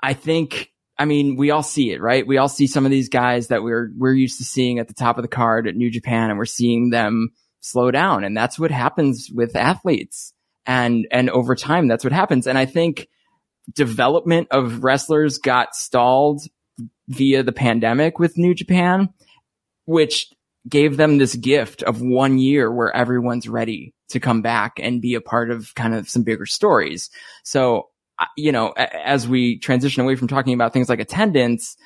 I 0.02 0.14
think 0.14 0.73
I 0.98 1.06
mean, 1.06 1.36
we 1.36 1.52
all 1.52 1.64
see 1.64 1.92
it, 1.92 2.02
right? 2.02 2.26
We 2.26 2.38
all 2.38 2.50
see 2.50 2.68
some 2.68 2.86
of 2.86 2.92
these 2.92 3.10
guys 3.10 3.48
that 3.48 3.64
we're, 3.64 3.92
we're 3.98 4.14
used 4.14 4.38
to 4.38 4.44
seeing 4.44 4.80
at 4.80 4.88
the 4.88 4.94
top 4.94 5.18
of 5.18 5.24
the 5.24 5.28
card 5.28 5.68
at 5.68 5.76
New 5.76 5.90
Japan 5.90 6.30
and 6.30 6.38
we're 6.38 6.46
seeing 6.46 6.92
them 6.92 7.30
slow 7.62 7.90
down. 7.90 8.24
And 8.24 8.38
that's 8.38 8.60
what 8.60 8.72
happens 8.72 9.30
with 9.34 9.56
athletes. 9.56 10.34
And, 10.66 11.08
and 11.12 11.30
over 11.30 11.56
time, 11.56 11.88
that's 11.88 12.04
what 12.04 12.14
happens. 12.14 12.48
And 12.48 12.58
I 12.58 12.66
think 12.66 13.08
development 13.74 14.50
of 14.52 14.84
wrestlers 14.84 15.40
got 15.40 15.76
stalled 15.76 16.42
via 17.08 17.44
the 17.44 17.52
pandemic 17.52 18.20
with 18.20 18.38
New 18.38 18.54
Japan, 18.54 19.10
which 19.86 20.28
gave 20.68 20.96
them 20.96 21.18
this 21.18 21.36
gift 21.36 21.84
of 21.84 22.02
one 22.02 22.38
year 22.38 22.72
where 22.72 22.96
everyone's 22.96 23.50
ready 23.50 23.94
to 24.10 24.20
come 24.20 24.42
back 24.42 24.80
and 24.80 25.02
be 25.02 25.16
a 25.16 25.22
part 25.22 25.52
of 25.52 25.74
kind 25.76 25.94
of 25.94 26.08
some 26.08 26.24
bigger 26.24 26.46
stories. 26.46 27.10
So 27.44 27.90
you 28.38 28.52
know, 28.52 28.70
as 28.72 29.28
we 29.28 29.58
transition 29.58 30.04
away 30.04 30.16
from 30.16 30.28
talking 30.28 30.54
about 30.54 30.74
things 30.74 30.90
like 30.90 31.00
attendance, 31.00 31.78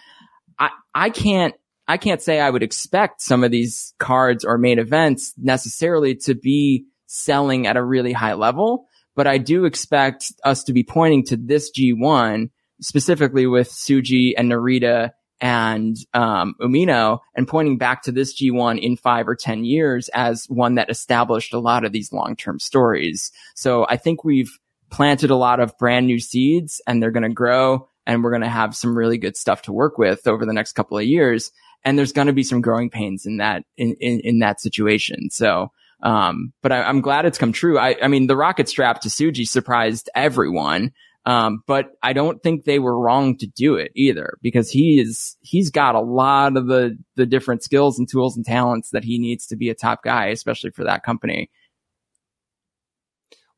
I, 0.59 0.69
I 0.93 1.09
can't, 1.09 1.53
I 1.87 1.97
can't 1.97 2.21
say 2.21 2.39
I 2.39 2.49
would 2.49 2.63
expect 2.63 3.21
some 3.21 3.43
of 3.43 3.51
these 3.51 3.93
cards 3.99 4.43
or 4.43 4.57
main 4.57 4.79
events 4.79 5.33
necessarily 5.37 6.15
to 6.15 6.35
be 6.35 6.85
selling 7.05 7.67
at 7.67 7.77
a 7.77 7.83
really 7.83 8.11
high 8.11 8.33
level, 8.33 8.85
but 9.15 9.27
I 9.27 9.37
do 9.37 9.65
expect 9.65 10.31
us 10.43 10.63
to 10.65 10.73
be 10.73 10.83
pointing 10.83 11.23
to 11.25 11.37
this 11.37 11.71
G1 11.71 12.49
specifically 12.81 13.47
with 13.47 13.69
Tsuji 13.69 14.33
and 14.37 14.51
Narita 14.51 15.11
and 15.39 15.95
um, 16.13 16.55
Umino 16.61 17.19
and 17.35 17.47
pointing 17.47 17.77
back 17.77 18.03
to 18.03 18.11
this 18.11 18.39
G1 18.39 18.79
in 18.79 18.97
five 18.97 19.27
or 19.27 19.35
10 19.35 19.65
years 19.65 20.09
as 20.09 20.45
one 20.49 20.75
that 20.75 20.89
established 20.89 21.53
a 21.53 21.59
lot 21.59 21.85
of 21.85 21.91
these 21.91 22.11
long-term 22.11 22.59
stories. 22.59 23.31
So 23.55 23.85
I 23.87 23.97
think 23.97 24.23
we've 24.23 24.51
planted 24.89 25.29
a 25.29 25.35
lot 25.35 25.59
of 25.59 25.77
brand 25.77 26.07
new 26.07 26.19
seeds 26.19 26.81
and 26.87 27.01
they're 27.01 27.11
going 27.11 27.23
to 27.23 27.29
grow 27.29 27.87
and 28.05 28.23
we're 28.23 28.31
going 28.31 28.41
to 28.41 28.49
have 28.49 28.75
some 28.75 28.97
really 28.97 29.17
good 29.17 29.35
stuff 29.35 29.63
to 29.63 29.73
work 29.73 29.97
with 29.97 30.27
over 30.27 30.45
the 30.45 30.53
next 30.53 30.73
couple 30.73 30.97
of 30.97 31.03
years. 31.03 31.51
And 31.83 31.97
there's 31.97 32.13
going 32.13 32.27
to 32.27 32.33
be 32.33 32.43
some 32.43 32.61
growing 32.61 32.89
pains 32.89 33.25
in 33.25 33.37
that, 33.37 33.63
in, 33.75 33.95
in, 33.99 34.21
in 34.21 34.39
that 34.39 34.61
situation. 34.61 35.29
So, 35.29 35.71
um, 36.01 36.53
but 36.61 36.71
I, 36.71 36.89
am 36.89 37.01
glad 37.01 37.25
it's 37.25 37.37
come 37.37 37.51
true. 37.51 37.77
I, 37.77 37.95
I 38.01 38.07
mean, 38.07 38.27
the 38.27 38.37
rocket 38.37 38.69
strap 38.69 39.01
to 39.01 39.09
Tsuji 39.09 39.47
surprised 39.47 40.09
everyone. 40.15 40.91
Um, 41.25 41.61
but 41.67 41.89
I 42.01 42.13
don't 42.13 42.41
think 42.41 42.63
they 42.63 42.79
were 42.79 42.97
wrong 42.97 43.37
to 43.39 43.47
do 43.47 43.75
it 43.75 43.91
either 43.95 44.37
because 44.41 44.71
he 44.71 45.01
is, 45.01 45.35
he's 45.41 45.69
got 45.69 45.95
a 45.95 45.99
lot 45.99 46.55
of 46.55 46.67
the, 46.67 46.97
the 47.17 47.25
different 47.25 47.63
skills 47.63 47.99
and 47.99 48.07
tools 48.09 48.37
and 48.37 48.45
talents 48.45 48.91
that 48.91 49.03
he 49.03 49.19
needs 49.19 49.45
to 49.47 49.57
be 49.57 49.69
a 49.69 49.75
top 49.75 50.03
guy, 50.03 50.27
especially 50.27 50.69
for 50.71 50.85
that 50.85 51.03
company. 51.03 51.49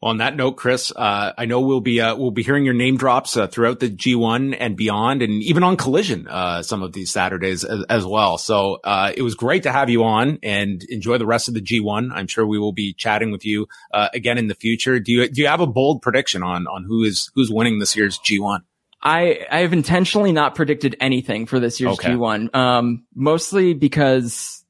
Well, 0.02 0.12
on 0.12 0.18
that 0.20 0.38
note, 0.38 0.54
Chris, 0.54 0.94
uh, 0.96 1.34
I 1.38 1.44
know 1.44 1.60
we'll 1.60 1.82
be 1.82 2.00
uh, 2.00 2.16
we'll 2.16 2.32
be 2.32 2.42
hearing 2.42 2.64
your 2.64 2.74
name 2.74 2.96
drops 2.96 3.36
uh, 3.36 3.48
throughout 3.48 3.82
the 3.82 3.90
G1 3.90 4.56
and 4.58 4.78
beyond, 4.78 5.22
and 5.22 5.44
even 5.44 5.62
on 5.62 5.76
Collision 5.76 6.26
uh, 6.28 6.62
some 6.64 6.84
of 6.84 6.94
these 6.94 7.12
Saturdays 7.12 7.66
as, 7.66 7.84
as 7.90 8.06
well. 8.06 8.38
So 8.38 8.80
uh, 8.86 9.12
it 9.16 9.24
was 9.24 9.36
great 9.36 9.64
to 9.64 9.74
have 9.74 9.90
you 9.90 10.06
on, 10.06 10.40
and 10.42 10.82
enjoy 10.84 11.18
the 11.18 11.26
rest 11.26 11.50
of 11.50 11.54
the 11.54 11.62
G1. 11.62 12.12
I'm 12.14 12.28
sure 12.28 12.46
we 12.48 12.58
will 12.58 12.72
be 12.72 12.94
chatting 12.94 13.30
with 13.30 13.46
you 13.46 13.68
uh, 13.94 14.08
again 14.14 14.38
in 14.38 14.48
the 14.48 14.56
future. 14.56 15.02
Do 15.02 15.12
you 15.12 15.28
do 15.28 15.42
you 15.42 15.48
have 15.48 15.60
a 15.60 15.68
bold 15.68 16.02
prediction 16.02 16.44
on 16.44 16.66
on 16.68 16.86
who 16.86 17.04
is 17.04 17.30
who's 17.36 17.52
winning 17.52 17.80
this 17.80 17.98
year's 17.98 18.18
G1? 18.20 18.60
I 19.04 19.46
I 19.52 19.60
have 19.60 19.74
intentionally 19.74 20.32
not 20.32 20.56
predicted 20.56 20.96
anything 21.02 21.46
for 21.46 21.60
this 21.60 21.82
year's 21.82 21.96
okay. 21.96 22.12
G1, 22.12 22.56
um, 22.56 23.06
mostly 23.16 23.74
because 23.74 24.64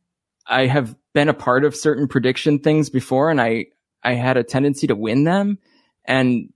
I 0.48 0.66
have 0.66 0.96
been 1.14 1.30
a 1.30 1.36
part 1.36 1.66
of 1.66 1.76
certain 1.76 2.08
prediction 2.08 2.58
things 2.58 2.90
before, 2.90 3.30
and 3.30 3.40
I 3.40 3.68
I 4.04 4.14
had 4.14 4.38
a 4.38 4.44
tendency 4.44 4.88
to 4.88 4.96
win 4.96 5.24
them. 5.24 5.60
And 6.06 6.50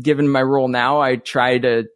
given 0.00 0.28
my 0.28 0.42
role 0.42 0.68
now, 0.68 1.00
I 1.00 1.16
try 1.16 1.58
to 1.58 1.88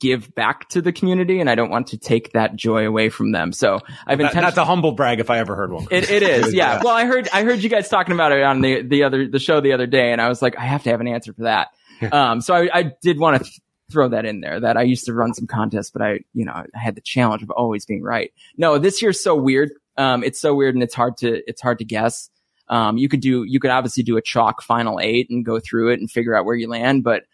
give 0.00 0.34
back 0.34 0.68
to 0.70 0.80
the 0.80 0.92
community 0.92 1.40
and 1.40 1.50
I 1.50 1.54
don't 1.54 1.68
want 1.70 1.88
to 1.88 1.98
take 1.98 2.32
that 2.32 2.56
joy 2.56 2.86
away 2.86 3.10
from 3.10 3.32
them. 3.32 3.52
So 3.52 3.80
I've 4.06 4.16
been 4.16 4.30
not 4.34 4.54
the 4.54 4.64
humble 4.64 4.92
brag 4.92 5.20
if 5.20 5.28
I 5.28 5.38
ever 5.38 5.54
heard 5.54 5.72
one. 5.72 5.86
It, 5.90 6.10
it 6.10 6.22
is. 6.22 6.54
Yeah. 6.60 6.80
Well, 6.82 6.94
I 6.94 7.04
heard, 7.04 7.28
I 7.32 7.44
heard 7.44 7.62
you 7.62 7.68
guys 7.68 7.88
talking 7.88 8.14
about 8.14 8.32
it 8.32 8.42
on 8.42 8.62
the, 8.62 8.82
the 8.82 9.02
other, 9.04 9.28
the 9.28 9.38
show 9.38 9.60
the 9.60 9.72
other 9.72 9.86
day 9.86 10.10
and 10.12 10.20
I 10.20 10.28
was 10.28 10.40
like, 10.40 10.56
I 10.58 10.62
have 10.62 10.82
to 10.84 10.90
have 10.90 11.00
an 11.02 11.08
answer 11.08 11.34
for 11.34 11.42
that. 11.42 11.68
um, 12.12 12.40
so 12.40 12.54
I, 12.54 12.70
I 12.72 12.92
did 13.02 13.18
want 13.18 13.38
to 13.38 13.44
th- 13.44 13.60
throw 13.92 14.08
that 14.08 14.24
in 14.24 14.40
there 14.40 14.60
that 14.60 14.76
I 14.78 14.82
used 14.82 15.04
to 15.06 15.12
run 15.12 15.34
some 15.34 15.46
contests, 15.46 15.90
but 15.90 16.00
I, 16.00 16.20
you 16.32 16.46
know, 16.46 16.52
I 16.52 16.64
had 16.72 16.94
the 16.94 17.02
challenge 17.02 17.42
of 17.42 17.50
always 17.50 17.84
being 17.84 18.02
right. 18.02 18.32
No, 18.56 18.78
this 18.78 19.02
year's 19.02 19.22
so 19.22 19.34
weird. 19.34 19.70
Um, 19.98 20.24
it's 20.24 20.40
so 20.40 20.54
weird 20.54 20.74
and 20.74 20.82
it's 20.82 20.94
hard 20.94 21.18
to, 21.18 21.42
it's 21.46 21.60
hard 21.60 21.78
to 21.80 21.84
guess. 21.84 22.30
Um, 22.70 22.96
you 22.96 23.08
could 23.08 23.20
do, 23.20 23.42
you 23.42 23.58
could 23.58 23.72
obviously 23.72 24.04
do 24.04 24.16
a 24.16 24.22
chalk 24.22 24.62
final 24.62 25.00
eight 25.00 25.28
and 25.28 25.44
go 25.44 25.58
through 25.58 25.90
it 25.90 25.98
and 25.98 26.08
figure 26.08 26.36
out 26.36 26.44
where 26.44 26.54
you 26.54 26.68
land, 26.68 27.02
but 27.02 27.24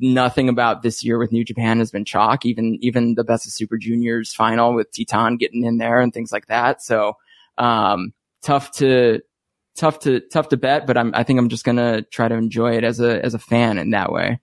nothing 0.00 0.48
about 0.48 0.82
this 0.82 1.04
year 1.04 1.18
with 1.18 1.30
New 1.30 1.44
Japan 1.44 1.78
has 1.78 1.90
been 1.90 2.06
chalk. 2.06 2.46
Even, 2.46 2.78
even 2.80 3.14
the 3.14 3.22
best 3.22 3.46
of 3.46 3.52
super 3.52 3.76
juniors 3.76 4.32
final 4.32 4.74
with 4.74 4.88
Titan 4.96 5.36
getting 5.36 5.64
in 5.64 5.76
there 5.76 6.00
and 6.00 6.14
things 6.14 6.32
like 6.32 6.46
that. 6.46 6.82
So, 6.82 7.18
um, 7.58 8.14
tough 8.42 8.72
to, 8.72 9.20
tough 9.76 10.00
to, 10.00 10.20
tough 10.20 10.48
to 10.48 10.56
bet, 10.56 10.86
but 10.86 10.96
I'm, 10.96 11.14
I 11.14 11.22
think 11.22 11.38
I'm 11.38 11.50
just 11.50 11.64
going 11.64 11.76
to 11.76 12.00
try 12.10 12.28
to 12.28 12.34
enjoy 12.34 12.76
it 12.78 12.84
as 12.84 12.98
a, 12.98 13.22
as 13.22 13.34
a 13.34 13.38
fan 13.38 13.76
in 13.76 13.90
that 13.90 14.10
way. 14.10 14.40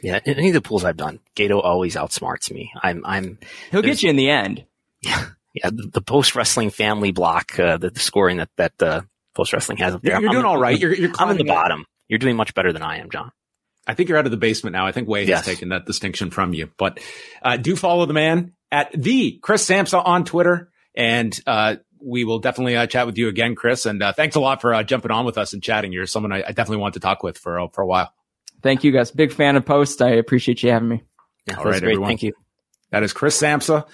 Yeah. 0.00 0.20
Any 0.24 0.48
of 0.48 0.54
the 0.54 0.62
pools 0.62 0.84
I've 0.84 0.96
done, 0.96 1.18
Gedo 1.34 1.62
always 1.62 1.96
outsmarts 1.96 2.52
me. 2.52 2.72
I'm, 2.80 3.04
I'm, 3.04 3.38
he'll 3.72 3.82
get 3.82 4.02
you 4.04 4.10
in 4.10 4.16
the 4.16 4.30
end. 4.30 4.64
Yeah. 5.00 5.26
Yeah. 5.54 5.68
The, 5.68 5.90
the 5.92 6.00
post 6.00 6.34
wrestling 6.34 6.70
family 6.70 7.12
block, 7.12 7.58
uh, 7.58 7.76
the, 7.76 7.90
the, 7.90 8.00
scoring 8.00 8.38
that, 8.38 8.48
that, 8.56 8.82
uh, 8.82 9.02
Post 9.34 9.52
Wrestling 9.52 9.78
has 9.78 9.94
up 9.94 10.02
there. 10.02 10.20
You're, 10.20 10.30
doing 10.30 10.44
I'm, 10.44 10.50
all 10.50 10.58
right. 10.58 10.78
You're, 10.78 10.94
you're 10.94 11.12
I'm 11.18 11.30
in 11.30 11.36
the 11.36 11.44
bottom. 11.44 11.84
You're 12.08 12.18
doing 12.18 12.36
much 12.36 12.54
better 12.54 12.72
than 12.72 12.82
I 12.82 12.98
am, 12.98 13.10
John. 13.10 13.32
I 13.86 13.94
think 13.94 14.08
you're 14.08 14.18
out 14.18 14.26
of 14.26 14.30
the 14.30 14.36
basement 14.36 14.74
now. 14.74 14.86
I 14.86 14.92
think 14.92 15.08
Wai 15.08 15.20
yes. 15.20 15.44
has 15.44 15.54
taken 15.54 15.70
that 15.70 15.86
distinction 15.86 16.30
from 16.30 16.54
you. 16.54 16.70
But 16.76 17.00
uh, 17.42 17.56
do 17.56 17.74
follow 17.74 18.06
the 18.06 18.12
man 18.12 18.52
at 18.70 18.92
the 18.92 19.38
Chris 19.42 19.68
Samsa 19.68 20.04
on 20.04 20.24
Twitter, 20.24 20.70
and 20.94 21.38
uh, 21.46 21.76
we 22.00 22.24
will 22.24 22.38
definitely 22.38 22.76
uh, 22.76 22.86
chat 22.86 23.06
with 23.06 23.18
you 23.18 23.28
again, 23.28 23.54
Chris. 23.54 23.86
And 23.86 24.02
uh, 24.02 24.12
thanks 24.12 24.36
a 24.36 24.40
lot 24.40 24.60
for 24.60 24.72
uh, 24.72 24.82
jumping 24.82 25.10
on 25.10 25.24
with 25.24 25.36
us 25.36 25.52
and 25.52 25.62
chatting. 25.62 25.92
You're 25.92 26.06
someone 26.06 26.32
I, 26.32 26.38
I 26.38 26.52
definitely 26.52 26.78
want 26.78 26.94
to 26.94 27.00
talk 27.00 27.22
with 27.22 27.38
for 27.38 27.58
uh, 27.58 27.68
for 27.68 27.82
a 27.82 27.86
while. 27.86 28.12
Thank 28.62 28.84
you, 28.84 28.92
guys. 28.92 29.10
Big 29.10 29.32
fan 29.32 29.56
of 29.56 29.66
Post. 29.66 30.00
I 30.00 30.10
appreciate 30.10 30.62
you 30.62 30.70
having 30.70 30.88
me. 30.88 31.02
Yeah, 31.46 31.56
All 31.56 31.64
right, 31.64 31.70
great. 31.70 31.82
Everyone. 31.82 32.08
Thank 32.08 32.22
you. 32.22 32.34
That 32.90 33.02
is 33.02 33.12
Chris 33.12 33.40
Samsa. 33.40 33.86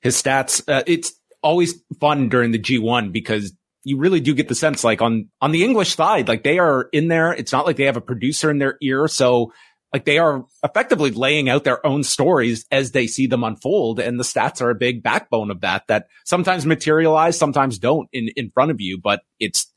His 0.00 0.20
stats. 0.20 0.62
it's 0.86 1.14
always 1.42 1.82
fun 1.98 2.28
during 2.28 2.52
the 2.52 2.58
G1 2.58 3.10
because 3.10 3.52
you 3.84 3.98
really 3.98 4.20
do 4.20 4.34
get 4.34 4.48
the 4.48 4.54
sense 4.54 4.84
like 4.84 5.02
on, 5.02 5.28
on 5.40 5.52
the 5.52 5.64
English 5.64 5.96
side, 5.96 6.28
like 6.28 6.44
they 6.44 6.58
are 6.58 6.88
in 6.92 7.08
there. 7.08 7.32
It's 7.32 7.52
not 7.52 7.66
like 7.66 7.76
they 7.76 7.86
have 7.86 7.96
a 7.96 8.02
producer 8.02 8.50
in 8.50 8.58
their 8.58 8.76
ear. 8.80 9.08
So 9.08 9.52
like 9.92 10.04
they 10.04 10.18
are 10.18 10.46
effectively 10.64 11.10
laying 11.10 11.48
out 11.48 11.64
their 11.64 11.84
own 11.84 12.02
stories 12.02 12.64
as 12.70 12.92
they 12.92 13.06
see 13.06 13.26
them 13.26 13.44
unfold. 13.44 14.00
And 14.00 14.18
the 14.18 14.24
stats 14.24 14.62
are 14.62 14.70
a 14.70 14.74
big 14.74 15.02
backbone 15.02 15.50
of 15.50 15.60
that, 15.60 15.86
that 15.88 16.06
sometimes 16.24 16.64
materialize, 16.64 17.38
sometimes 17.38 17.78
don't 17.78 18.08
in, 18.12 18.28
in 18.36 18.50
front 18.50 18.70
of 18.70 18.80
you, 18.80 18.98
but 18.98 19.20
it's, 19.38 19.70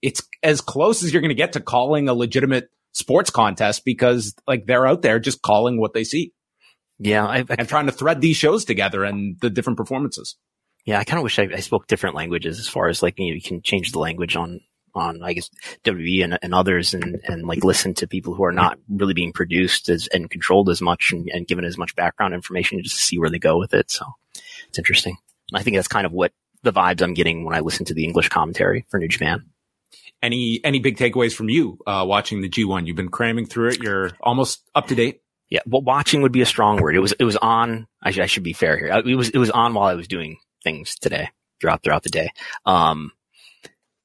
it's 0.00 0.22
as 0.42 0.60
close 0.60 1.04
as 1.04 1.12
you're 1.12 1.20
going 1.20 1.28
to 1.28 1.34
get 1.34 1.52
to 1.52 1.60
calling 1.60 2.08
a 2.08 2.14
legitimate 2.14 2.70
sports 2.92 3.30
contest 3.30 3.84
because 3.84 4.34
like 4.46 4.66
they're 4.66 4.86
out 4.86 5.02
there 5.02 5.18
just 5.18 5.42
calling 5.42 5.78
what 5.78 5.92
they 5.92 6.04
see. 6.04 6.32
Yeah. 6.98 7.26
I, 7.26 7.38
I, 7.38 7.56
and 7.58 7.68
trying 7.68 7.86
to 7.86 7.92
thread 7.92 8.20
these 8.20 8.36
shows 8.36 8.64
together 8.64 9.04
and 9.04 9.36
the 9.40 9.50
different 9.50 9.76
performances. 9.76 10.36
Yeah, 10.90 10.98
I 10.98 11.04
kind 11.04 11.18
of 11.18 11.22
wish 11.22 11.38
I, 11.38 11.48
I, 11.54 11.60
spoke 11.60 11.86
different 11.86 12.16
languages 12.16 12.58
as 12.58 12.66
far 12.66 12.88
as 12.88 13.00
like 13.00 13.16
you, 13.16 13.28
know, 13.28 13.34
you 13.36 13.40
can 13.40 13.62
change 13.62 13.92
the 13.92 14.00
language 14.00 14.34
on 14.34 14.58
on 14.92 15.22
I 15.22 15.34
guess 15.34 15.48
WWE 15.84 16.24
and, 16.24 16.36
and, 16.42 16.52
others 16.52 16.94
and 16.94 17.20
and 17.22 17.46
like 17.46 17.62
listen 17.62 17.94
to 17.94 18.08
people 18.08 18.34
who 18.34 18.42
are 18.42 18.50
not 18.50 18.76
really 18.88 19.14
being 19.14 19.32
produced 19.32 19.88
as 19.88 20.08
and 20.08 20.28
controlled 20.28 20.68
as 20.68 20.82
much 20.82 21.12
and, 21.12 21.30
and 21.32 21.46
given 21.46 21.64
as 21.64 21.78
much 21.78 21.94
background 21.94 22.34
information 22.34 22.82
just 22.82 22.96
to 22.96 23.04
see 23.04 23.20
where 23.20 23.30
they 23.30 23.38
go 23.38 23.56
with 23.56 23.72
it. 23.72 23.88
So 23.88 24.04
it's 24.66 24.78
interesting. 24.78 25.16
I 25.54 25.62
think 25.62 25.76
that's 25.76 25.86
kind 25.86 26.06
of 26.06 26.10
what 26.10 26.32
the 26.64 26.72
vibes 26.72 27.02
I'm 27.02 27.14
getting 27.14 27.44
when 27.44 27.54
I 27.54 27.60
listen 27.60 27.86
to 27.86 27.94
the 27.94 28.02
English 28.02 28.28
commentary 28.28 28.84
for 28.88 28.98
New 28.98 29.06
Japan. 29.06 29.44
Any 30.20 30.60
any 30.64 30.80
big 30.80 30.96
takeaways 30.96 31.36
from 31.36 31.50
you 31.50 31.78
uh, 31.86 32.04
watching 32.04 32.40
the 32.40 32.48
G1? 32.48 32.88
You've 32.88 32.96
been 32.96 33.10
cramming 33.10 33.46
through 33.46 33.68
it. 33.68 33.80
You're 33.80 34.10
almost 34.20 34.68
up 34.74 34.88
to 34.88 34.96
date. 34.96 35.20
Yeah, 35.50 35.60
well, 35.66 35.82
watching 35.82 36.22
would 36.22 36.32
be 36.32 36.42
a 36.42 36.46
strong 36.46 36.82
word. 36.82 36.96
It 36.96 37.00
was 37.00 37.12
it 37.12 37.24
was 37.24 37.36
on. 37.36 37.86
I 38.02 38.10
should, 38.10 38.24
I 38.24 38.26
should 38.26 38.42
be 38.42 38.54
fair 38.54 38.76
here. 38.76 38.88
It 39.06 39.14
was 39.14 39.28
it 39.28 39.38
was 39.38 39.50
on 39.50 39.72
while 39.72 39.86
I 39.86 39.94
was 39.94 40.08
doing 40.08 40.38
things 40.62 40.96
today 40.96 41.30
throughout 41.60 41.82
throughout 41.82 42.02
the 42.02 42.08
day. 42.10 42.30
Um, 42.66 43.12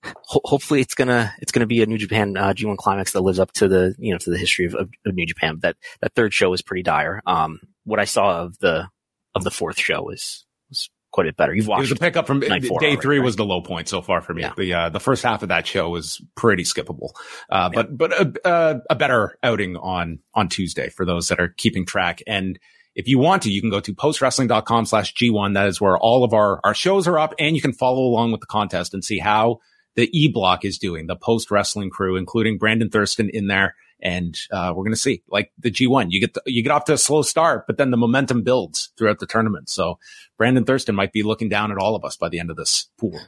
ho- 0.04 0.42
hopefully 0.44 0.82
it's 0.82 0.94
gonna 0.96 1.34
it's 1.40 1.52
gonna 1.52 1.66
be 1.66 1.82
a 1.82 1.86
New 1.86 1.98
Japan 1.98 2.36
uh, 2.38 2.54
G1 2.54 2.78
climax 2.78 3.14
that 3.14 3.22
lives 3.22 3.40
up 3.40 3.52
to 3.54 3.68
the 3.68 3.96
you 3.98 4.12
know 4.12 4.18
to 4.20 4.30
the 4.30 4.38
history 4.38 4.66
of, 4.66 4.74
of, 4.76 4.90
of 5.06 5.16
New 5.16 5.26
Japan. 5.26 5.60
That 5.62 5.76
that 6.02 6.14
third 6.16 6.34
show 6.34 6.50
was 6.50 6.62
pretty 6.62 6.84
dire. 6.84 7.22
Um, 7.26 7.60
what 7.84 8.00
I 8.00 8.06
saw 8.06 8.42
of 8.42 8.58
the 8.60 8.90
of 9.34 9.44
the 9.44 9.52
fourth 9.52 9.80
show 9.80 10.02
was 10.04 10.46
was 10.70 10.90
quite 11.12 11.28
a 11.28 11.30
bit 11.30 11.38
better. 11.38 11.54
You've 11.56 11.68
watched. 11.68 11.80
It 11.80 11.82
was 11.84 11.92
a 11.92 11.96
pickup 11.96 12.28
from 12.28 12.40
day 12.42 12.60
four 12.62 12.80
three 12.80 12.96
already, 12.98 13.20
was 13.20 13.36
the 13.36 13.46
low 13.46 13.62
point 13.62 13.88
so 13.88 14.02
far 14.02 14.22
for 14.22 14.34
me. 14.34 14.42
Yeah. 14.42 14.54
The 14.58 14.74
uh, 14.74 14.90
the 14.90 15.00
first 15.00 15.24
half 15.24 15.44
of 15.44 15.50
that 15.50 15.66
show 15.68 15.90
was 15.90 16.22
pretty 16.36 16.64
skippable, 16.64 17.12
uh, 17.50 17.70
Yeah. 17.74 17.84
but 17.84 17.98
but 17.98 18.12
a, 18.14 18.34
a, 18.50 18.82
a 18.92 18.96
better 18.96 19.38
outing 19.44 19.78
on 19.78 20.20
on 20.34 20.50
Tuesday 20.50 20.90
for 20.90 21.06
those 21.06 21.28
that 21.30 21.40
are 21.40 21.50
keeping 21.50 21.86
track. 21.86 22.22
And 22.28 22.60
if 22.96 23.08
you 23.10 23.20
want 23.20 23.44
to, 23.44 23.52
you 23.52 23.62
can 23.62 23.70
go 23.70 23.82
to 23.82 23.94
postwrestling.com 23.94 24.86
slash 24.86 25.14
G1. 25.14 25.54
That 25.54 25.68
is 25.68 25.82
where 25.82 25.98
all 25.98 26.24
of 26.24 26.34
our 26.34 26.62
our 26.64 26.74
shows 26.74 27.08
are 27.08 27.20
up, 27.20 27.34
and 27.38 27.56
you 27.56 27.62
can 27.62 27.74
follow 27.74 28.02
along 28.02 28.32
with 28.32 28.42
the 28.42 28.48
contest 28.48 28.94
and 28.94 29.04
see 29.04 29.20
how 29.20 29.60
the 29.96 30.10
E 30.18 30.30
block 30.30 30.64
is 30.66 30.80
doing. 30.80 31.08
The 31.08 31.16
post 31.16 31.52
wrestling 31.52 31.90
crew, 31.90 32.16
including 32.16 32.58
Brandon 32.58 32.90
Thurston, 32.90 33.30
in 33.30 33.48
there. 33.48 33.76
And 34.02 34.38
uh, 34.52 34.74
we're 34.76 34.84
gonna 34.84 34.96
see, 34.96 35.24
like 35.30 35.52
the 35.58 35.72
G1, 35.72 36.08
you 36.10 36.20
get 36.20 36.34
the, 36.34 36.42
you 36.46 36.64
get 36.64 36.72
off 36.72 36.86
to 36.86 36.94
a 36.94 36.98
slow 36.98 37.22
start, 37.22 37.66
but 37.68 37.78
then 37.78 37.92
the 37.92 37.98
momentum 37.98 38.44
builds 38.44 38.90
throughout 38.98 39.20
the 39.20 39.26
tournament. 39.26 39.70
So 39.70 40.00
Brandon 40.38 40.66
Thurston 40.66 40.96
might 40.96 41.14
be 41.14 41.24
looking 41.24 41.50
down 41.50 41.72
at 41.72 41.78
all 41.78 41.96
of 41.96 42.06
us 42.06 42.16
by 42.16 42.30
the 42.30 42.40
end 42.40 42.50
of 42.50 42.58
this 42.58 42.90
pool. 42.98 43.20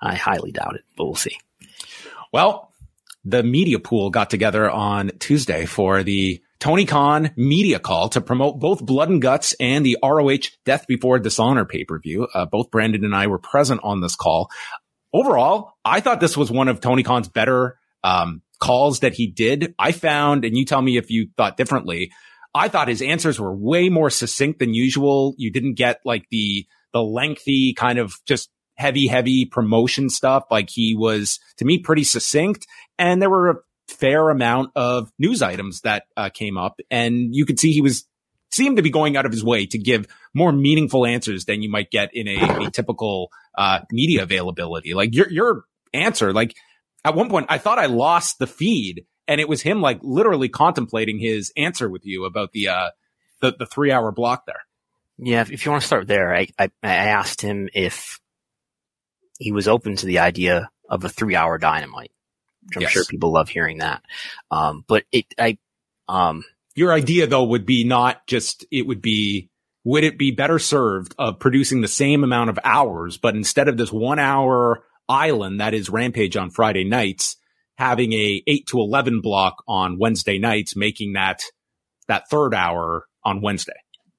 I 0.00 0.14
highly 0.14 0.52
doubt 0.52 0.76
it, 0.76 0.84
but 0.96 1.04
we'll 1.04 1.14
see. 1.14 1.38
Well, 2.32 2.72
the 3.24 3.42
media 3.42 3.78
pool 3.78 4.10
got 4.10 4.30
together 4.30 4.70
on 4.70 5.10
Tuesday 5.18 5.66
for 5.66 6.02
the 6.02 6.42
Tony 6.64 6.86
Khan 6.86 7.30
media 7.36 7.78
call 7.78 8.08
to 8.08 8.22
promote 8.22 8.58
both 8.58 8.80
Blood 8.82 9.10
and 9.10 9.20
Guts 9.20 9.54
and 9.60 9.84
the 9.84 9.98
ROH 10.02 10.48
Death 10.64 10.86
Before 10.88 11.18
Dishonor 11.18 11.66
pay 11.66 11.84
per 11.84 11.98
view. 11.98 12.26
Uh, 12.32 12.46
both 12.46 12.70
Brandon 12.70 13.04
and 13.04 13.14
I 13.14 13.26
were 13.26 13.38
present 13.38 13.82
on 13.84 14.00
this 14.00 14.16
call. 14.16 14.48
Overall, 15.12 15.74
I 15.84 16.00
thought 16.00 16.20
this 16.20 16.38
was 16.38 16.50
one 16.50 16.68
of 16.68 16.80
Tony 16.80 17.02
Khan's 17.02 17.28
better 17.28 17.76
um, 18.02 18.40
calls 18.60 19.00
that 19.00 19.12
he 19.12 19.26
did. 19.26 19.74
I 19.78 19.92
found, 19.92 20.46
and 20.46 20.56
you 20.56 20.64
tell 20.64 20.80
me 20.80 20.96
if 20.96 21.10
you 21.10 21.28
thought 21.36 21.58
differently. 21.58 22.12
I 22.54 22.68
thought 22.68 22.88
his 22.88 23.02
answers 23.02 23.38
were 23.38 23.54
way 23.54 23.90
more 23.90 24.08
succinct 24.08 24.58
than 24.58 24.72
usual. 24.72 25.34
You 25.36 25.52
didn't 25.52 25.74
get 25.74 26.00
like 26.06 26.24
the 26.30 26.66
the 26.94 27.02
lengthy 27.02 27.74
kind 27.74 27.98
of 27.98 28.14
just 28.24 28.48
heavy, 28.76 29.06
heavy 29.06 29.44
promotion 29.44 30.08
stuff. 30.08 30.44
Like 30.50 30.70
he 30.70 30.94
was 30.96 31.40
to 31.58 31.66
me 31.66 31.80
pretty 31.80 32.04
succinct, 32.04 32.66
and 32.98 33.20
there 33.20 33.28
were 33.28 33.66
fair 33.88 34.30
amount 34.30 34.70
of 34.74 35.10
news 35.18 35.42
items 35.42 35.80
that 35.82 36.04
uh, 36.16 36.30
came 36.30 36.56
up, 36.56 36.80
and 36.90 37.34
you 37.34 37.46
could 37.46 37.58
see 37.58 37.72
he 37.72 37.80
was 37.80 38.06
seemed 38.50 38.76
to 38.76 38.82
be 38.82 38.90
going 38.90 39.16
out 39.16 39.26
of 39.26 39.32
his 39.32 39.42
way 39.42 39.66
to 39.66 39.78
give 39.78 40.06
more 40.32 40.52
meaningful 40.52 41.04
answers 41.04 41.44
than 41.44 41.60
you 41.60 41.68
might 41.68 41.90
get 41.90 42.10
in 42.12 42.28
a, 42.28 42.66
a 42.66 42.70
typical 42.70 43.30
uh, 43.58 43.80
media 43.90 44.22
availability. 44.22 44.94
Like 44.94 45.14
your 45.14 45.28
your 45.30 45.64
answer, 45.92 46.32
like 46.32 46.54
at 47.04 47.14
one 47.14 47.28
point, 47.28 47.46
I 47.48 47.58
thought 47.58 47.78
I 47.78 47.86
lost 47.86 48.38
the 48.38 48.46
feed, 48.46 49.06
and 49.28 49.40
it 49.40 49.48
was 49.48 49.62
him 49.62 49.80
like 49.80 49.98
literally 50.02 50.48
contemplating 50.48 51.18
his 51.18 51.52
answer 51.56 51.88
with 51.88 52.06
you 52.06 52.24
about 52.24 52.52
the 52.52 52.68
uh 52.68 52.90
the, 53.40 53.54
the 53.58 53.66
three 53.66 53.90
hour 53.90 54.12
block 54.12 54.46
there. 54.46 54.62
Yeah, 55.18 55.42
if, 55.48 55.64
you 55.64 55.70
want 55.70 55.82
to 55.82 55.86
start 55.86 56.08
there, 56.08 56.34
I, 56.34 56.48
I 56.58 56.70
I 56.82 56.94
asked 56.94 57.40
him 57.40 57.68
if 57.72 58.18
he 59.38 59.52
was 59.52 59.68
open 59.68 59.96
to 59.96 60.06
the 60.06 60.20
idea 60.20 60.70
of 60.88 61.04
a 61.04 61.08
three-hour 61.08 61.58
dynamite. 61.58 62.12
I'm 62.76 62.82
Yes. 62.82 62.90
sure 62.92 63.04
people 63.04 63.32
love 63.32 63.48
hearing 63.48 63.78
that. 63.78 64.02
Um, 64.50 64.84
but 64.86 65.04
it, 65.12 65.26
I, 65.38 65.58
um, 66.08 66.44
Your 66.74 66.92
idea 66.92 67.26
though 67.26 67.44
would 67.44 67.66
be 67.66 67.84
not 67.84 68.26
just 68.26 68.64
it 68.70 68.86
would 68.86 69.02
be 69.02 69.50
would 69.84 70.04
it 70.04 70.16
be 70.18 70.30
better 70.30 70.58
served 70.58 71.14
of 71.18 71.38
producing 71.38 71.80
the 71.82 71.88
same 71.88 72.24
amount 72.24 72.50
of 72.50 72.58
hours, 72.64 73.18
but 73.18 73.34
instead 73.34 73.68
of 73.68 73.76
this 73.76 73.92
one 73.92 74.18
hour 74.18 74.82
island 75.08 75.60
that 75.60 75.74
is 75.74 75.90
Rampage 75.90 76.36
on 76.36 76.50
Friday 76.50 76.84
nights, 76.84 77.36
having 77.76 78.12
a 78.14 78.42
eight 78.46 78.66
to 78.68 78.78
eleven 78.80 79.20
block 79.20 79.62
on 79.68 79.98
Wednesday 79.98 80.38
nights, 80.38 80.74
making 80.74 81.12
that 81.14 81.42
that 82.08 82.28
third 82.30 82.54
hour 82.54 83.06
on 83.24 83.40
Wednesday. 83.42 83.72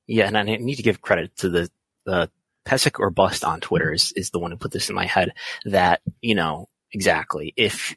yeah, 0.08 0.28
and 0.28 0.38
I 0.38 0.44
need 0.44 0.76
to 0.76 0.84
give 0.84 1.02
credit 1.02 1.36
to 1.38 1.50
the, 1.50 1.70
the 2.06 2.30
Pesic 2.66 3.00
or 3.00 3.10
Bust 3.12 3.44
on 3.44 3.60
Twitter 3.60 3.94
is, 3.94 4.12
is 4.16 4.32
the 4.32 4.40
one 4.40 4.50
who 4.52 4.58
put 4.58 4.72
this 4.72 4.90
in 4.90 4.96
my 4.96 5.06
head 5.06 5.34
that, 5.66 6.02
you 6.22 6.34
know, 6.34 6.68
exactly. 6.92 7.54
If, 7.56 7.96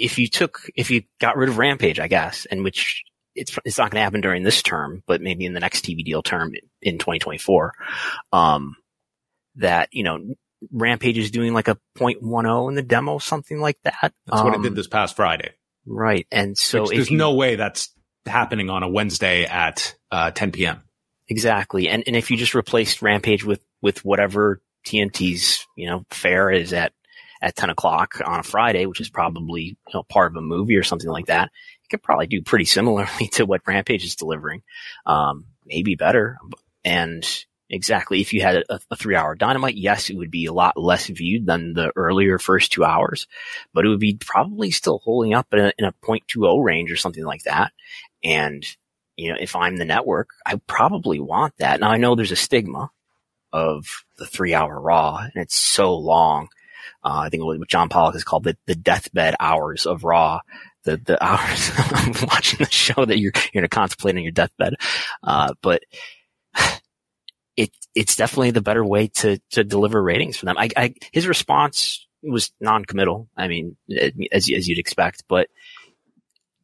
if 0.00 0.18
you 0.18 0.28
took, 0.28 0.62
if 0.76 0.90
you 0.90 1.02
got 1.20 1.36
rid 1.36 1.48
of 1.48 1.58
Rampage, 1.58 2.00
I 2.00 2.08
guess, 2.08 2.46
and 2.46 2.64
which 2.64 3.04
it's, 3.34 3.58
it's 3.64 3.78
not 3.78 3.90
going 3.90 4.00
to 4.00 4.04
happen 4.04 4.20
during 4.20 4.42
this 4.42 4.62
term, 4.62 5.02
but 5.06 5.20
maybe 5.20 5.44
in 5.46 5.52
the 5.52 5.60
next 5.60 5.84
TV 5.84 6.04
deal 6.04 6.22
term 6.22 6.52
in 6.82 6.98
2024, 6.98 7.72
um, 8.32 8.76
that, 9.56 9.88
you 9.92 10.02
know, 10.02 10.34
Rampage 10.72 11.18
is 11.18 11.30
doing 11.30 11.54
like 11.54 11.68
a 11.68 11.78
0.10 11.98 12.68
in 12.68 12.74
the 12.74 12.82
demo, 12.82 13.18
something 13.18 13.60
like 13.60 13.78
that. 13.84 14.12
That's 14.26 14.42
what 14.42 14.52
it 14.52 14.56
Um, 14.56 14.62
did 14.62 14.74
this 14.74 14.88
past 14.88 15.16
Friday. 15.16 15.52
Right. 15.86 16.26
And 16.30 16.56
so 16.56 16.82
which 16.82 16.90
there's 16.90 17.10
you, 17.10 17.16
no 17.16 17.34
way 17.34 17.56
that's 17.56 17.90
happening 18.26 18.68
on 18.68 18.82
a 18.82 18.88
Wednesday 18.88 19.44
at 19.44 19.94
uh, 20.10 20.30
10 20.30 20.52
p.m. 20.52 20.82
Exactly. 21.28 21.88
And 21.88 22.02
and 22.06 22.16
if 22.16 22.30
you 22.30 22.36
just 22.36 22.54
replaced 22.54 23.02
Rampage 23.02 23.44
with 23.44 23.62
with 23.80 24.04
whatever 24.04 24.60
TNT's, 24.86 25.66
you 25.76 25.88
know, 25.88 26.04
fare 26.10 26.50
is 26.50 26.72
at 26.72 26.92
at 27.42 27.56
ten 27.56 27.70
o'clock 27.70 28.20
on 28.24 28.40
a 28.40 28.44
Friday, 28.44 28.86
which 28.86 29.00
is 29.00 29.10
probably, 29.10 29.62
you 29.62 29.76
know, 29.94 30.02
part 30.02 30.32
of 30.32 30.36
a 30.36 30.42
movie 30.42 30.76
or 30.76 30.82
something 30.82 31.10
like 31.10 31.26
that, 31.26 31.50
you 31.82 31.88
could 31.90 32.02
probably 32.02 32.26
do 32.26 32.42
pretty 32.42 32.64
similarly 32.64 33.28
to 33.32 33.44
what 33.46 33.62
Rampage 33.66 34.04
is 34.04 34.16
delivering. 34.16 34.62
Um, 35.06 35.46
maybe 35.64 35.94
better. 35.94 36.38
And 36.84 37.26
exactly, 37.68 38.20
if 38.20 38.32
you 38.32 38.42
had 38.42 38.64
a, 38.68 38.80
a 38.90 38.96
three 38.96 39.14
hour 39.14 39.34
dynamite, 39.34 39.76
yes, 39.76 40.10
it 40.10 40.16
would 40.16 40.30
be 40.30 40.46
a 40.46 40.52
lot 40.52 40.76
less 40.76 41.06
viewed 41.06 41.46
than 41.46 41.74
the 41.74 41.92
earlier 41.96 42.38
first 42.38 42.72
two 42.72 42.84
hours, 42.84 43.26
but 43.72 43.84
it 43.84 43.88
would 43.88 44.00
be 44.00 44.18
probably 44.20 44.70
still 44.70 44.98
holding 44.98 45.34
up 45.34 45.46
in 45.52 45.58
a, 45.60 45.72
in 45.78 45.84
a 45.84 45.92
0.20 46.04 46.62
range 46.64 46.90
or 46.90 46.96
something 46.96 47.24
like 47.24 47.44
that. 47.44 47.72
And 48.22 48.64
you 49.16 49.30
know, 49.30 49.36
if 49.38 49.54
I'm 49.54 49.76
the 49.76 49.84
network, 49.84 50.30
I 50.46 50.56
probably 50.66 51.20
want 51.20 51.54
that. 51.58 51.80
Now 51.80 51.90
I 51.90 51.98
know 51.98 52.14
there's 52.14 52.32
a 52.32 52.36
stigma 52.36 52.90
of 53.52 54.04
the 54.16 54.26
three 54.26 54.54
hour 54.54 54.80
raw 54.80 55.18
and 55.18 55.42
it's 55.42 55.56
so 55.56 55.94
long. 55.94 56.48
Uh, 57.02 57.22
I 57.24 57.28
think 57.28 57.44
what 57.44 57.66
John 57.68 57.88
Pollock 57.88 58.14
has 58.14 58.24
called 58.24 58.44
the, 58.44 58.56
the 58.66 58.74
deathbed 58.74 59.34
hours 59.40 59.86
of 59.86 60.04
raw. 60.04 60.40
The, 60.84 60.96
the 60.96 61.22
hours 61.24 61.70
of 61.70 62.22
watching 62.22 62.58
the 62.58 62.70
show 62.70 63.04
that 63.04 63.18
you're, 63.18 63.32
you're 63.34 63.62
going 63.62 63.62
to 63.62 63.68
contemplate 63.68 64.16
on 64.16 64.22
your 64.22 64.32
deathbed. 64.32 64.74
Uh, 65.22 65.54
but 65.62 65.82
it, 67.56 67.70
it's 67.94 68.16
definitely 68.16 68.50
the 68.52 68.60
better 68.62 68.84
way 68.84 69.08
to, 69.08 69.40
to 69.50 69.64
deliver 69.64 70.02
ratings 70.02 70.36
for 70.36 70.46
them. 70.46 70.56
I, 70.58 70.70
I, 70.76 70.94
his 71.12 71.26
response 71.26 72.06
was 72.22 72.52
non-committal. 72.60 73.28
I 73.36 73.48
mean, 73.48 73.76
as, 74.32 74.50
as 74.50 74.68
you'd 74.68 74.78
expect, 74.78 75.24
but 75.28 75.48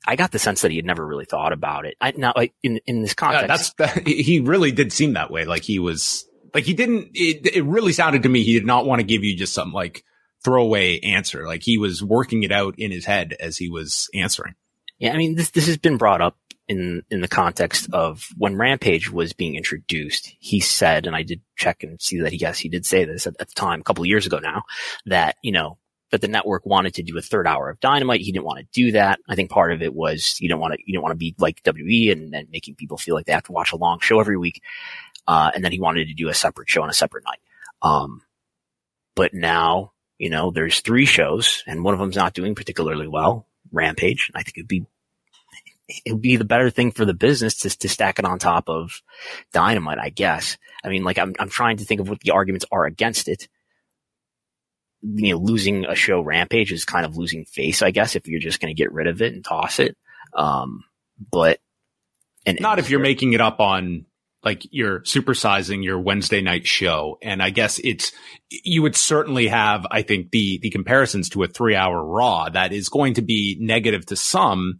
I 0.07 0.17
got 0.17 0.31
the 0.31 0.39
sense 0.39 0.63
that 0.63 0.71
he 0.71 0.77
had 0.77 0.87
never 0.87 1.05
really 1.05 1.25
thought 1.25 1.53
about 1.53 1.85
it. 1.85 1.97
I, 2.01 2.13
now, 2.17 2.33
like, 2.37 2.55
in, 2.63 2.79
in 2.87 3.03
this 3.03 3.13
Uh, 3.13 3.15
context, 3.17 3.77
that's 3.77 3.95
that, 3.95 4.07
he 4.07 4.41
really 4.41 4.71
did 4.71 4.93
seem 4.93 5.15
that 5.15 5.31
way. 5.31 5.45
Like 5.45 5.63
he 5.63 5.79
was 5.79 6.27
like 6.55 6.65
he 6.65 6.75
didn't. 6.75 7.11
It, 7.15 7.57
it 7.57 7.65
really 7.65 7.93
sounded 7.93 8.23
to 8.23 8.29
me 8.29 8.45
he 8.45 8.53
did 8.55 8.67
not 8.67 8.87
want 8.87 9.01
to 9.01 9.05
give 9.05 9.25
you 9.25 9.37
just 9.37 9.53
some 9.53 9.73
like 9.73 10.05
throwaway 10.47 11.01
answer. 11.01 11.45
Like 11.45 11.65
he 11.65 11.77
was 11.77 12.05
working 12.05 12.45
it 12.45 12.53
out 12.53 12.79
in 12.79 12.93
his 12.93 13.05
head 13.05 13.35
as 13.41 13.57
he 13.57 13.69
was 13.69 14.09
answering. 14.15 14.55
Yeah, 15.01 15.13
I 15.13 15.17
mean, 15.17 15.35
this 15.35 15.51
this 15.51 15.67
has 15.67 15.77
been 15.77 15.97
brought 15.97 16.23
up 16.23 16.37
in 16.69 17.03
in 17.11 17.21
the 17.21 17.29
context 17.29 17.89
of 17.93 18.29
when 18.39 18.57
Rampage 18.57 19.11
was 19.11 19.33
being 19.33 19.57
introduced. 19.57 20.33
He 20.39 20.61
said, 20.61 21.07
and 21.07 21.17
I 21.17 21.25
did 21.25 21.41
check 21.57 21.83
and 21.83 22.01
see 22.01 22.21
that 22.21 22.33
he 22.33 22.39
yes 22.39 22.61
he 22.61 22.69
did 22.69 22.87
say 22.87 23.05
this 23.05 23.27
at, 23.27 23.35
at 23.41 23.49
the 23.49 23.55
time, 23.55 23.81
a 23.81 23.83
couple 23.83 24.05
of 24.05 24.09
years 24.09 24.25
ago 24.25 24.39
now, 24.39 24.63
that 25.07 25.35
you 25.43 25.51
know 25.51 25.79
that 26.13 26.21
the 26.21 26.29
network 26.29 26.65
wanted 26.65 26.95
to 26.95 27.03
do 27.03 27.19
a 27.19 27.23
third 27.23 27.49
hour 27.49 27.69
of 27.69 27.81
Dynamite. 27.81 28.21
He 28.21 28.31
didn't 28.31 28.45
want 28.45 28.61
to 28.61 28.67
do 28.73 28.93
that. 28.93 29.19
I 29.29 29.35
think 29.35 29.51
part 29.51 29.73
of 29.73 29.83
it 29.83 29.93
was 29.93 30.37
you 30.41 30.49
don't 30.49 30.61
want 30.61 30.75
to 30.75 30.79
you 30.87 30.95
don't 30.95 31.03
want 31.03 31.13
to 31.13 31.19
be 31.19 31.35
like 31.39 31.61
and, 31.67 32.33
and 32.35 32.49
making 32.51 32.77
people 32.77 32.99
feel 32.99 33.17
like 33.17 33.27
they 33.27 33.33
have 33.33 33.43
to 33.45 33.53
watch 33.53 33.73
a 33.73 33.77
long 33.77 33.99
show 33.99 34.21
every 34.21 34.39
week. 34.39 34.63
Uh, 35.27 35.51
and 35.53 35.65
then 35.65 35.73
he 35.73 35.81
wanted 35.81 36.07
to 36.07 36.15
do 36.15 36.29
a 36.29 36.35
separate 36.35 36.71
show 36.71 36.85
on 36.85 36.89
a 36.89 36.95
separate 36.95 37.25
night. 37.25 37.41
Um, 37.83 38.23
but 39.17 39.35
now 39.35 39.93
you 40.19 40.31
know 40.31 40.51
there's 40.51 40.81
three 40.81 41.07
shows 41.07 41.63
and 41.67 41.85
one 41.85 41.95
of 41.95 42.01
them's 42.01 42.17
not 42.17 42.35
doing 42.35 42.55
particularly 42.55 43.09
well. 43.09 43.47
Rampage. 43.73 44.31
I 44.35 44.43
think 44.43 44.59
it'd 44.59 44.69
be 44.69 44.87
it 45.89 46.13
would 46.13 46.23
be 46.23 46.37
the 46.37 46.45
better 46.45 46.71
thing 46.71 46.91
for 46.91 47.05
the 47.05 47.15
business 47.15 47.59
to, 47.59 47.71
to 47.71 47.89
stack 47.89 48.19
it 48.19 48.25
on 48.25 48.39
top 48.39 48.69
of 48.69 49.03
dynamite, 49.53 49.99
I 49.99 50.11
guess. 50.11 50.59
I 50.83 50.89
mean, 50.89 51.05
like 51.05 51.19
I'm, 51.19 51.35
I'm 51.39 51.49
trying 51.49 51.79
to 51.79 51.85
think 51.85 52.01
of 52.01 52.09
what 52.09 52.21
the 52.21 52.33
arguments 52.33 52.67
are 52.73 52.85
against 52.85 53.29
it. 53.29 53.49
You 55.03 55.35
know, 55.35 55.39
losing 55.39 55.85
a 55.85 55.95
show 55.95 56.21
rampage 56.21 56.73
is 56.73 56.85
kind 56.85 57.07
of 57.07 57.17
losing 57.17 57.45
face, 57.45 57.83
I 57.83 57.93
guess, 57.93 58.17
if 58.17 58.27
you're 58.27 58.41
just 58.41 58.61
going 58.61 58.75
to 58.75 58.81
get 58.81 58.93
rid 58.93 59.07
of 59.07 59.23
it 59.23 59.35
and 59.35 59.45
toss 59.45 59.79
it. 59.79 59.97
Um, 60.35 60.85
but, 61.31 61.61
and 62.45 62.59
Not 62.61 62.79
if 62.79 62.91
you're 62.91 63.01
making 63.01 63.33
it 63.33 63.41
up 63.41 63.61
on 63.61 64.07
like 64.47 64.63
you're 64.71 65.01
supersizing 65.01 65.83
your 65.83 65.99
Wednesday 65.99 66.41
night 66.41 66.69
show. 66.69 67.19
And 67.21 67.43
I 67.43 67.51
guess 67.51 67.81
it's, 67.81 68.13
you 68.49 68.81
would 68.83 68.95
certainly 68.95 69.49
have, 69.49 69.85
I 69.91 70.03
think, 70.03 70.31
the, 70.31 70.61
the 70.63 70.71
comparisons 70.71 71.31
to 71.31 71.43
a 71.43 71.49
three 71.49 71.75
hour 71.75 72.01
raw 72.01 72.49
that 72.51 72.73
is 72.73 72.89
going 72.89 73.15
to 73.15 73.23
be 73.23 73.59
negative 73.61 74.07
to 74.07 74.15
some. 74.15 74.79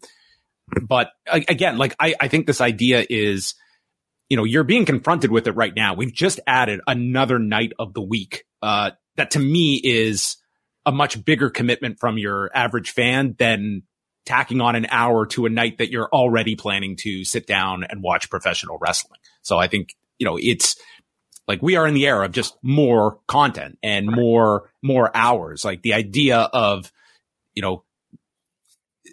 But 0.81 1.11
again, 1.27 1.79
like 1.79 1.97
I, 1.99 2.15
I 2.21 2.29
think 2.29 2.47
this 2.47 2.61
idea 2.61 3.05
is, 3.11 3.57
you 4.29 4.37
know, 4.37 4.45
you're 4.45 4.63
being 4.63 4.85
confronted 4.85 5.33
with 5.33 5.49
it 5.49 5.57
right 5.57 5.75
now. 5.75 5.95
We've 5.95 6.15
just 6.15 6.39
added 6.47 6.81
another 6.87 7.41
night 7.41 7.73
of 7.77 7.93
the 7.93 8.03
week. 8.03 8.45
Uh, 8.63 8.93
that 9.17 9.33
to 9.33 9.41
me 9.41 9.81
is 9.83 10.37
a 10.85 10.93
much 10.93 11.25
bigger 11.25 11.51
commitment 11.51 11.99
from 11.99 12.19
your 12.19 12.53
average 12.55 12.93
fan 12.93 13.35
than 13.37 13.83
tacking 14.27 14.61
on 14.61 14.77
an 14.77 14.87
hour 14.91 15.25
to 15.25 15.47
a 15.47 15.49
night 15.49 15.79
that 15.79 15.91
you're 15.91 16.09
already 16.13 16.57
planning 16.57 16.97
to 16.97 17.25
sit 17.25 17.47
down 17.47 17.85
and 17.85 18.03
watch 18.03 18.29
professional 18.29 18.77
wrestling. 18.79 19.21
So 19.41 19.57
I 19.57 19.69
think, 19.69 19.97
you 20.19 20.27
know, 20.27 20.37
it's 20.41 20.77
like 21.49 21.63
we 21.63 21.77
are 21.77 21.87
in 21.87 21.95
the 21.95 22.07
era 22.07 22.27
of 22.27 22.33
just 22.33 22.57
more 22.61 23.21
content 23.29 23.79
and 23.83 24.09
right. 24.09 24.17
more, 24.17 24.71
more 24.83 25.17
hours. 25.17 25.65
Like 25.65 25.83
the 25.83 25.95
idea 25.95 26.39
of, 26.39 26.93
you 27.55 27.63
know, 27.63 27.85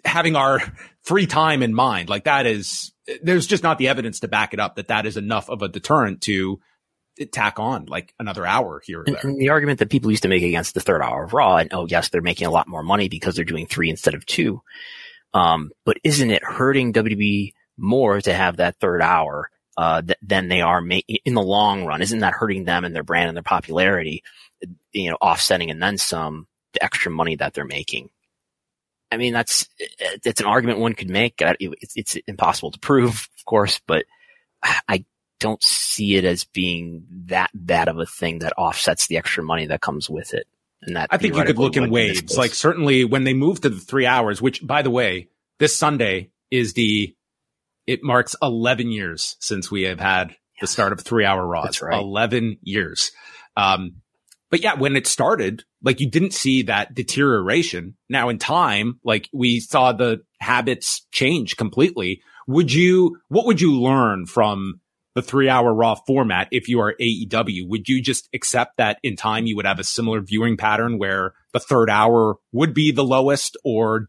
having 0.04 0.34
our 0.34 0.60
free 1.02 1.26
time 1.26 1.62
in 1.62 1.72
mind, 1.72 2.08
like 2.08 2.24
that 2.24 2.46
is, 2.46 2.92
there's 3.22 3.46
just 3.46 3.62
not 3.62 3.78
the 3.78 3.88
evidence 3.88 4.20
to 4.20 4.28
back 4.28 4.52
it 4.52 4.60
up 4.60 4.76
that 4.76 4.88
that 4.88 5.06
is 5.06 5.16
enough 5.16 5.48
of 5.48 5.62
a 5.62 5.68
deterrent 5.68 6.22
to 6.22 6.60
tack 7.30 7.60
on 7.60 7.86
like 7.86 8.12
another 8.18 8.44
hour 8.44 8.82
here 8.84 9.02
or 9.02 9.04
there. 9.06 9.20
And 9.22 9.38
the 9.38 9.50
argument 9.50 9.78
that 9.78 9.90
people 9.90 10.10
used 10.10 10.24
to 10.24 10.28
make 10.28 10.42
against 10.42 10.74
the 10.74 10.80
third 10.80 11.00
hour 11.00 11.24
of 11.24 11.32
Raw, 11.32 11.58
and 11.58 11.72
oh 11.72 11.86
yes, 11.86 12.08
they're 12.08 12.20
making 12.20 12.48
a 12.48 12.50
lot 12.50 12.66
more 12.66 12.82
money 12.82 13.08
because 13.08 13.36
they're 13.36 13.44
doing 13.44 13.66
three 13.66 13.88
instead 13.88 14.14
of 14.14 14.26
two. 14.26 14.62
Um, 15.34 15.72
but 15.84 15.98
isn't 16.04 16.30
it 16.30 16.42
hurting 16.42 16.92
WWE 16.92 17.52
more 17.76 18.20
to 18.20 18.32
have 18.32 18.56
that 18.58 18.76
third 18.76 19.02
hour 19.02 19.50
uh, 19.76 20.00
th- 20.00 20.18
than 20.22 20.48
they 20.48 20.62
are 20.62 20.80
ma- 20.80 21.00
in 21.24 21.34
the 21.34 21.42
long 21.42 21.84
run? 21.84 22.00
Isn't 22.00 22.20
that 22.20 22.34
hurting 22.34 22.64
them 22.64 22.84
and 22.84 22.94
their 22.94 23.02
brand 23.02 23.28
and 23.28 23.36
their 23.36 23.42
popularity? 23.42 24.22
You 24.92 25.10
know, 25.10 25.16
offsetting 25.20 25.70
and 25.70 25.82
then 25.82 25.98
some 25.98 26.46
the 26.72 26.84
extra 26.84 27.10
money 27.10 27.36
that 27.36 27.54
they're 27.54 27.64
making. 27.64 28.10
I 29.10 29.16
mean, 29.16 29.32
that's 29.32 29.68
it's 29.78 30.40
an 30.40 30.46
argument 30.46 30.78
one 30.78 30.94
could 30.94 31.10
make. 31.10 31.34
It's, 31.40 31.96
it's 31.96 32.16
impossible 32.26 32.70
to 32.72 32.78
prove, 32.78 33.28
of 33.38 33.44
course, 33.44 33.80
but 33.86 34.06
I 34.88 35.04
don't 35.40 35.62
see 35.62 36.16
it 36.16 36.24
as 36.24 36.44
being 36.44 37.04
that 37.26 37.50
bad 37.54 37.88
of 37.88 37.98
a 37.98 38.06
thing 38.06 38.40
that 38.40 38.54
offsets 38.56 39.06
the 39.06 39.18
extra 39.18 39.42
money 39.44 39.66
that 39.66 39.80
comes 39.80 40.08
with 40.08 40.34
it. 40.34 40.46
That 40.88 41.08
I 41.10 41.16
think 41.16 41.34
you 41.36 41.44
could 41.44 41.58
look 41.58 41.76
in 41.76 41.90
waves. 41.90 42.36
Like 42.36 42.54
certainly 42.54 43.04
when 43.04 43.24
they 43.24 43.34
moved 43.34 43.62
to 43.62 43.70
the 43.70 43.80
three 43.80 44.06
hours, 44.06 44.42
which 44.42 44.64
by 44.66 44.82
the 44.82 44.90
way, 44.90 45.28
this 45.58 45.76
Sunday 45.76 46.30
is 46.50 46.74
the, 46.74 47.14
it 47.86 48.02
marks 48.02 48.36
11 48.42 48.90
years 48.90 49.36
since 49.40 49.70
we 49.70 49.82
have 49.82 50.00
had 50.00 50.36
the 50.60 50.66
start 50.66 50.92
of 50.92 51.00
three 51.00 51.24
hour 51.24 51.46
Raws. 51.46 51.64
That's 51.64 51.82
right. 51.82 51.98
11 51.98 52.58
years. 52.62 53.12
Um, 53.56 53.96
but 54.50 54.62
yeah, 54.62 54.74
when 54.74 54.96
it 54.96 55.06
started, 55.06 55.64
like 55.82 56.00
you 56.00 56.08
didn't 56.08 56.32
see 56.32 56.62
that 56.62 56.94
deterioration. 56.94 57.96
Now 58.08 58.28
in 58.28 58.38
time, 58.38 59.00
like 59.04 59.28
we 59.32 59.60
saw 59.60 59.92
the 59.92 60.22
habits 60.38 61.06
change 61.10 61.56
completely. 61.56 62.22
Would 62.46 62.72
you, 62.72 63.18
what 63.28 63.46
would 63.46 63.60
you 63.60 63.80
learn 63.80 64.26
from 64.26 64.80
the 65.14 65.22
three 65.22 65.48
hour 65.48 65.72
raw 65.72 65.94
format 65.94 66.48
if 66.50 66.68
you 66.68 66.80
are 66.80 66.94
AEW? 67.00 67.68
Would 67.68 67.88
you 67.88 68.02
just 68.02 68.28
accept 68.34 68.76
that 68.78 68.98
in 69.02 69.16
time 69.16 69.46
you 69.46 69.56
would 69.56 69.66
have 69.66 69.78
a 69.78 69.84
similar 69.84 70.20
viewing 70.20 70.56
pattern 70.56 70.98
where 70.98 71.34
the 71.52 71.60
third 71.60 71.88
hour 71.88 72.36
would 72.52 72.74
be 72.74 72.92
the 72.92 73.04
lowest 73.04 73.56
or 73.64 74.08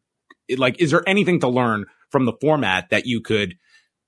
like, 0.58 0.80
is 0.80 0.92
there 0.92 1.08
anything 1.08 1.40
to 1.40 1.48
learn 1.48 1.86
from 2.10 2.26
the 2.26 2.34
format 2.42 2.90
that 2.90 3.06
you 3.06 3.22
could, 3.22 3.56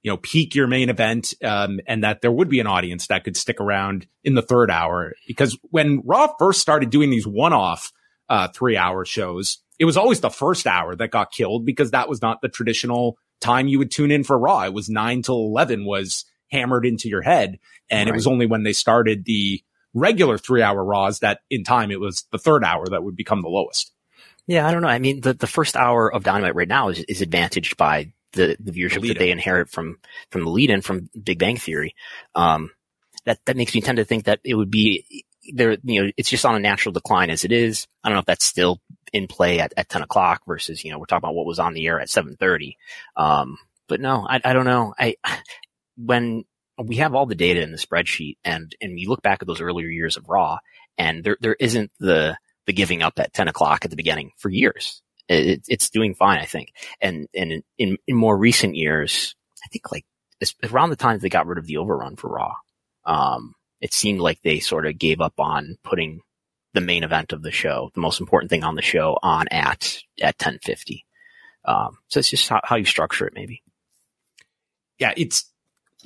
you 0.04 0.12
know, 0.12 0.18
peak 0.18 0.56
your 0.56 0.68
main 0.68 0.90
event, 0.90 1.34
um, 1.44 1.80
and 1.88 2.04
that 2.04 2.22
there 2.22 2.32
would 2.32 2.50
be 2.50 2.60
an 2.60 2.68
audience 2.68 3.08
that 3.08 3.24
could 3.24 3.36
stick 3.36 3.60
around 3.60 4.08
in 4.24 4.36
the 4.36 4.42
third 4.42 4.70
hour? 4.70 5.14
Because 5.28 5.58
when 5.64 6.02
Raw 6.06 6.34
first 6.38 6.62
started 6.62 6.90
doing 6.90 7.10
these 7.10 7.28
one 7.28 7.54
off, 7.54 7.92
uh, 8.30 8.48
three 8.50 8.78
hour 8.78 9.06
shows, 9.06 9.60
it 9.80 9.86
was 9.86 9.98
always 9.98 10.20
the 10.20 10.30
first 10.30 10.68
hour 10.68 10.96
that 10.96 11.12
got 11.12 11.32
killed 11.32 11.66
because 11.66 11.92
that 11.92 12.10
was 12.10 12.22
not 12.22 12.42
the 12.42 12.50
traditional 12.50 13.18
time 13.42 13.68
you 13.68 13.78
would 13.80 13.92
tune 13.92 14.12
in 14.12 14.24
for 14.24 14.38
Raw. 14.38 14.64
It 14.64 14.74
was 14.74 14.90
nine 14.90 15.22
till 15.22 15.36
11 15.36 15.86
was 15.86 16.26
hammered 16.52 16.86
into 16.86 17.10
your 17.10 17.22
head. 17.22 17.60
And 17.90 18.08
right. 18.08 18.14
it 18.14 18.16
was 18.16 18.28
only 18.28 18.46
when 18.46 18.64
they 18.64 18.74
started 18.74 19.26
the 19.26 19.62
regular 19.94 20.38
three 20.38 20.62
hour 20.62 20.84
Raws 20.84 21.20
that 21.20 21.40
in 21.50 21.64
time 21.64 21.92
it 21.92 22.00
was 22.00 22.26
the 22.32 22.38
third 22.38 22.64
hour 22.64 22.86
that 22.88 23.04
would 23.04 23.16
become 23.16 23.42
the 23.42 23.50
lowest. 23.50 23.92
Yeah, 24.46 24.66
I 24.66 24.72
don't 24.72 24.82
know. 24.82 24.88
I 24.88 25.00
mean, 25.00 25.22
the, 25.22 25.34
the 25.34 25.48
first 25.48 25.76
hour 25.76 26.12
of 26.12 26.24
Dynamite 26.24 26.56
right 26.56 26.68
now 26.68 26.90
is, 26.90 27.00
is 27.00 27.22
advantaged 27.22 27.76
by 27.76 28.14
the, 28.32 28.56
the 28.60 28.72
viewership 28.72 29.02
the 29.02 29.10
that 29.10 29.20
they 29.20 29.32
inherit 29.32 29.70
from, 29.70 29.98
from 30.32 30.46
the 30.46 30.50
lead 30.50 30.70
in 30.70 30.82
from 30.82 31.10
Big 31.22 31.40
Bang 31.40 31.58
Theory. 31.58 31.96
Um, 32.34 32.72
that, 33.26 33.40
that 33.46 33.58
makes 33.58 33.76
me 33.76 33.82
tend 33.82 33.98
to 33.98 34.06
think 34.06 34.26
that 34.26 34.40
it 34.46 34.56
would 34.56 34.72
be 34.72 35.26
there, 35.54 35.78
you 35.84 36.04
know, 36.04 36.12
it's 36.16 36.30
just 36.30 36.46
on 36.46 36.56
a 36.56 36.60
natural 36.60 36.94
decline 36.94 37.30
as 37.30 37.44
it 37.44 37.52
is. 37.52 37.88
I 38.04 38.10
don't 38.10 38.16
know 38.16 38.22
if 38.22 38.26
that's 38.26 38.46
still 38.46 38.80
in 39.12 39.28
play 39.28 39.60
at, 39.60 39.74
at 39.76 39.90
10 39.90 40.02
o'clock 40.02 40.44
versus, 40.48 40.84
you 40.84 40.92
know, 40.92 41.00
we're 41.00 41.06
talking 41.06 41.26
about 41.26 41.36
what 41.36 41.46
was 41.46 41.60
on 41.60 41.74
the 41.74 41.86
air 41.88 42.00
at 42.00 42.10
730. 42.10 42.78
Um, 43.16 43.58
but 43.88 44.00
no, 44.00 44.26
I, 44.30 44.42
I 44.44 44.54
don't 44.54 44.66
know. 44.66 44.94
I, 44.98 45.16
when 45.98 46.46
we 46.78 46.98
have 46.98 47.16
all 47.16 47.26
the 47.26 47.36
data 47.36 47.62
in 47.62 47.72
the 47.72 47.78
spreadsheet 47.78 48.38
and, 48.44 48.76
and 48.82 49.00
you 49.00 49.10
look 49.10 49.22
back 49.22 49.40
at 49.42 49.48
those 49.48 49.62
earlier 49.62 49.88
years 49.88 50.16
of 50.16 50.30
raw 50.30 50.60
and 50.98 51.24
there, 51.24 51.38
there 51.42 51.56
isn't 51.60 51.92
the, 52.00 52.38
the 52.66 52.74
giving 52.74 53.02
up 53.02 53.20
at 53.20 53.34
10 53.34 53.48
o'clock 53.48 53.84
at 53.84 53.90
the 53.90 53.98
beginning 53.98 54.32
for 54.38 54.50
years. 54.50 55.02
It, 55.28 55.64
it's 55.68 55.90
doing 55.90 56.14
fine, 56.14 56.40
I 56.40 56.46
think. 56.46 56.72
And, 57.02 57.28
and 57.34 57.64
in, 57.78 57.98
in 58.08 58.16
more 58.16 58.38
recent 58.38 58.76
years, 58.76 59.36
I 59.66 59.68
think 59.70 59.92
like 59.92 60.06
around 60.72 60.92
the 60.92 60.96
time 60.96 61.20
they 61.20 61.30
got 61.30 61.48
rid 61.48 61.58
of 61.58 61.66
the 61.66 61.78
overrun 61.78 62.16
for 62.16 62.30
raw, 62.30 62.54
um, 63.06 63.56
it 63.82 63.94
seemed 63.94 64.20
like 64.20 64.42
they 64.42 64.60
sort 64.60 64.86
of 64.86 64.98
gave 64.98 65.20
up 65.20 65.40
on 65.40 65.78
putting 65.84 66.22
the 66.74 66.82
main 66.82 67.04
event 67.04 67.34
of 67.34 67.42
the 67.42 67.52
show, 67.52 67.90
the 67.96 68.02
most 68.02 68.20
important 68.20 68.50
thing 68.50 68.64
on 68.64 68.76
the 68.76 68.82
show 68.82 69.18
on 69.24 69.48
at, 69.50 69.98
at 70.22 70.36
1050. 70.36 71.06
Um, 71.66 71.98
so 72.08 72.20
it's 72.20 72.30
just 72.30 72.48
how, 72.48 72.62
how 72.64 72.76
you 72.76 72.86
structure 72.86 73.26
it 73.26 73.34
maybe. 73.36 73.64
Yeah, 75.00 75.14
it's 75.18 75.52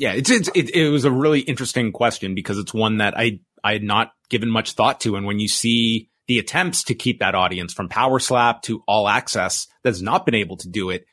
yeah, 0.01 0.13
it's, 0.13 0.31
it's 0.31 0.49
it, 0.55 0.75
it 0.75 0.89
was 0.89 1.05
a 1.05 1.11
really 1.11 1.41
interesting 1.41 1.91
question 1.91 2.33
because 2.33 2.57
it's 2.57 2.73
one 2.73 2.97
that 2.97 3.15
I 3.15 3.39
I 3.63 3.73
had 3.73 3.83
not 3.83 4.13
given 4.31 4.49
much 4.49 4.71
thought 4.71 4.99
to, 5.01 5.15
and 5.15 5.27
when 5.27 5.37
you 5.37 5.47
see 5.47 6.09
the 6.27 6.39
attempts 6.39 6.85
to 6.85 6.95
keep 6.95 7.19
that 7.19 7.35
audience 7.35 7.71
from 7.71 7.87
Power 7.87 8.17
Slap 8.17 8.63
to 8.63 8.83
All 8.87 9.07
Access 9.07 9.67
that's 9.83 10.01
not 10.01 10.25
been 10.25 10.33
able 10.33 10.57
to 10.57 10.69
do 10.69 10.89
it, 10.89 11.05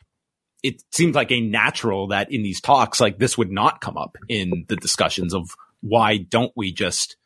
it 0.62 0.82
seems 0.90 1.14
like 1.14 1.30
a 1.30 1.42
natural 1.42 2.08
that 2.08 2.32
in 2.32 2.42
these 2.42 2.62
talks 2.62 2.98
like 2.98 3.18
this 3.18 3.36
would 3.36 3.50
not 3.50 3.82
come 3.82 3.98
up 3.98 4.16
in 4.26 4.64
the 4.68 4.76
discussions 4.76 5.34
of 5.34 5.50
why 5.82 6.16
don't 6.16 6.52
we 6.56 6.72
just 6.72 7.18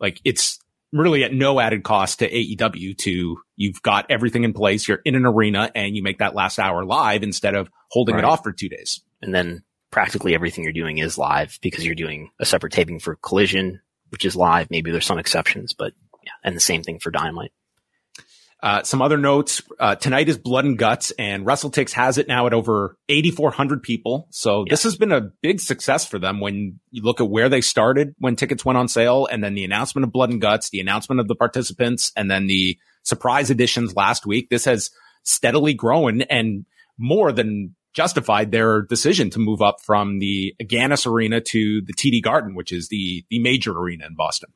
like 0.00 0.20
it's 0.24 0.58
really 0.92 1.22
at 1.22 1.32
no 1.32 1.60
added 1.60 1.84
cost 1.84 2.18
to 2.18 2.28
AEW 2.28 2.98
to 2.98 3.36
you've 3.54 3.80
got 3.80 4.06
everything 4.10 4.42
in 4.42 4.54
place, 4.54 4.88
you're 4.88 5.02
in 5.04 5.14
an 5.14 5.24
arena 5.24 5.70
and 5.72 5.94
you 5.94 6.02
make 6.02 6.18
that 6.18 6.34
last 6.34 6.58
hour 6.58 6.84
live 6.84 7.22
instead 7.22 7.54
of 7.54 7.70
holding 7.92 8.16
right. 8.16 8.24
it 8.24 8.26
off 8.26 8.42
for 8.42 8.50
two 8.50 8.68
days. 8.68 9.02
And 9.22 9.32
then 9.32 9.62
practically 9.90 10.34
everything 10.34 10.64
you're 10.64 10.72
doing 10.72 10.98
is 10.98 11.18
live 11.18 11.58
because 11.62 11.84
you're 11.84 11.94
doing 11.94 12.30
a 12.40 12.44
separate 12.44 12.72
taping 12.72 13.00
for 13.00 13.16
Collision, 13.16 13.80
which 14.10 14.24
is 14.24 14.36
live. 14.36 14.70
Maybe 14.70 14.90
there's 14.90 15.06
some 15.06 15.18
exceptions, 15.18 15.72
but 15.72 15.92
yeah, 16.24 16.32
and 16.44 16.56
the 16.56 16.60
same 16.60 16.82
thing 16.82 16.98
for 16.98 17.10
Dynamite. 17.10 17.52
Uh, 18.62 18.82
some 18.82 19.02
other 19.02 19.18
notes. 19.18 19.62
Uh, 19.78 19.94
tonight 19.94 20.28
is 20.28 20.38
Blood 20.38 20.64
and 20.64 20.76
Guts, 20.76 21.12
and 21.12 21.46
WrestleTix 21.46 21.92
has 21.92 22.18
it 22.18 22.26
now 22.26 22.48
at 22.48 22.52
over 22.52 22.96
8,400 23.08 23.80
people. 23.80 24.26
So 24.30 24.64
yeah. 24.66 24.70
this 24.70 24.82
has 24.82 24.96
been 24.96 25.12
a 25.12 25.20
big 25.20 25.60
success 25.60 26.04
for 26.04 26.18
them 26.18 26.40
when 26.40 26.80
you 26.90 27.02
look 27.02 27.20
at 27.20 27.28
where 27.28 27.48
they 27.48 27.60
started 27.60 28.16
when 28.18 28.34
tickets 28.34 28.64
went 28.64 28.76
on 28.76 28.88
sale, 28.88 29.28
and 29.30 29.44
then 29.44 29.54
the 29.54 29.64
announcement 29.64 30.04
of 30.04 30.10
Blood 30.10 30.30
and 30.30 30.40
Guts, 30.40 30.70
the 30.70 30.80
announcement 30.80 31.20
of 31.20 31.28
the 31.28 31.36
participants, 31.36 32.10
and 32.16 32.28
then 32.28 32.48
the 32.48 32.76
surprise 33.02 33.50
editions 33.50 33.94
last 33.94 34.26
week. 34.26 34.48
This 34.48 34.64
has 34.64 34.90
steadily 35.22 35.74
grown 35.74 36.22
and 36.22 36.66
more 36.98 37.30
than 37.30 37.75
justified 37.96 38.52
their 38.52 38.82
decision 38.82 39.30
to 39.30 39.38
move 39.38 39.62
up 39.62 39.80
from 39.80 40.18
the 40.18 40.54
Agganis 40.62 41.06
Arena 41.10 41.40
to 41.40 41.80
the 41.80 41.94
TD 41.94 42.22
Garden, 42.22 42.54
which 42.54 42.70
is 42.70 42.88
the 42.88 43.24
the 43.30 43.38
major 43.38 43.72
arena 43.72 44.06
in 44.06 44.14
Boston. 44.14 44.52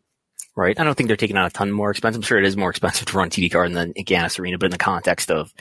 Right. 0.54 0.78
I 0.78 0.84
don't 0.84 0.94
think 0.94 1.06
they're 1.06 1.16
taking 1.16 1.38
on 1.38 1.46
a 1.46 1.50
ton 1.50 1.72
more 1.72 1.90
expense. 1.90 2.16
I'm 2.16 2.22
sure 2.22 2.38
it 2.38 2.44
is 2.44 2.56
more 2.56 2.70
expensive 2.70 3.06
to 3.06 3.16
run 3.16 3.30
TD 3.30 3.50
Garden 3.50 3.72
than 3.72 3.94
Agganis 3.94 4.38
Arena, 4.38 4.58
but 4.58 4.66
in 4.66 4.72
the 4.72 4.78
context 4.78 5.30
of 5.30 5.54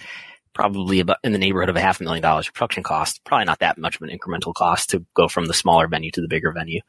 probably 0.54 1.00
about 1.00 1.18
in 1.24 1.32
the 1.32 1.38
neighborhood 1.38 1.70
of 1.70 1.78
a 1.78 1.82
half 1.82 2.02
a 2.02 2.04
million 2.04 2.22
dollars 2.22 2.50
production 2.50 2.84
cost, 2.84 3.24
probably 3.24 3.46
not 3.46 3.60
that 3.60 3.78
much 3.78 3.96
of 3.96 4.02
an 4.02 4.10
incremental 4.10 4.54
cost 4.54 4.90
to 4.90 5.06
go 5.14 5.30
from 5.30 5.46
the 5.46 5.54
smaller 5.54 5.88
venue 5.88 6.12
to 6.12 6.22
the 6.22 6.28
bigger 6.28 6.52
venue. 6.52 6.82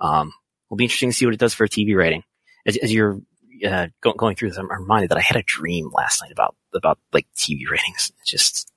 Um, 0.00 0.32
will 0.70 0.76
be 0.76 0.84
interesting 0.84 1.10
to 1.10 1.16
see 1.16 1.24
what 1.24 1.34
it 1.34 1.40
does 1.40 1.54
for 1.54 1.66
TV 1.66 1.96
rating. 1.96 2.22
As, 2.66 2.76
as 2.76 2.92
you're 2.92 3.20
uh, 3.66 3.88
go, 4.00 4.12
going 4.12 4.36
through 4.36 4.50
this, 4.50 4.58
I'm 4.58 4.70
reminded 4.70 5.10
that 5.10 5.18
I 5.18 5.22
had 5.22 5.36
a 5.36 5.42
dream 5.42 5.90
last 5.92 6.22
night 6.22 6.30
about 6.30 6.54
about 6.72 6.98
like 7.12 7.26
TV 7.36 7.68
ratings. 7.68 8.12
It's 8.20 8.30
just 8.30 8.72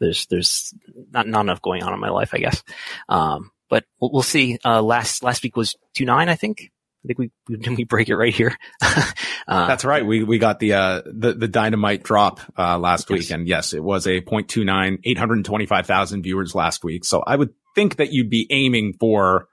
there's 0.00 0.26
there's 0.26 0.74
not 1.12 1.28
not 1.28 1.42
enough 1.42 1.62
going 1.62 1.82
on 1.82 1.94
in 1.94 2.00
my 2.00 2.10
life, 2.10 2.30
I 2.32 2.38
guess. 2.38 2.62
Um, 3.08 3.52
but 3.68 3.84
we'll, 4.00 4.10
we'll 4.12 4.22
see. 4.22 4.58
Uh, 4.64 4.82
last 4.82 5.22
last 5.22 5.42
week 5.42 5.56
was 5.56 5.76
two 5.94 6.04
nine, 6.04 6.28
I 6.28 6.34
think. 6.34 6.72
I 7.04 7.06
think 7.06 7.18
we 7.18 7.30
didn't 7.48 7.76
we 7.76 7.84
break 7.84 8.08
it 8.08 8.16
right 8.16 8.34
here. 8.34 8.56
uh, 8.82 9.12
That's 9.46 9.84
right. 9.84 10.04
We 10.04 10.24
we 10.24 10.38
got 10.38 10.58
the 10.58 10.74
uh 10.74 11.02
the 11.06 11.34
the 11.34 11.48
dynamite 11.48 12.02
drop 12.02 12.40
uh 12.58 12.78
last 12.78 13.08
yes. 13.08 13.18
week, 13.18 13.30
and 13.30 13.46
yes, 13.46 13.72
it 13.72 13.82
was 13.82 14.06
a 14.06 14.20
0.29, 14.20 14.98
825,000 15.04 16.22
viewers 16.22 16.54
last 16.54 16.82
week. 16.82 17.04
So 17.04 17.22
I 17.26 17.36
would 17.36 17.50
think 17.74 17.96
that 17.96 18.12
you'd 18.12 18.30
be 18.30 18.46
aiming 18.50 18.94
for 18.98 19.46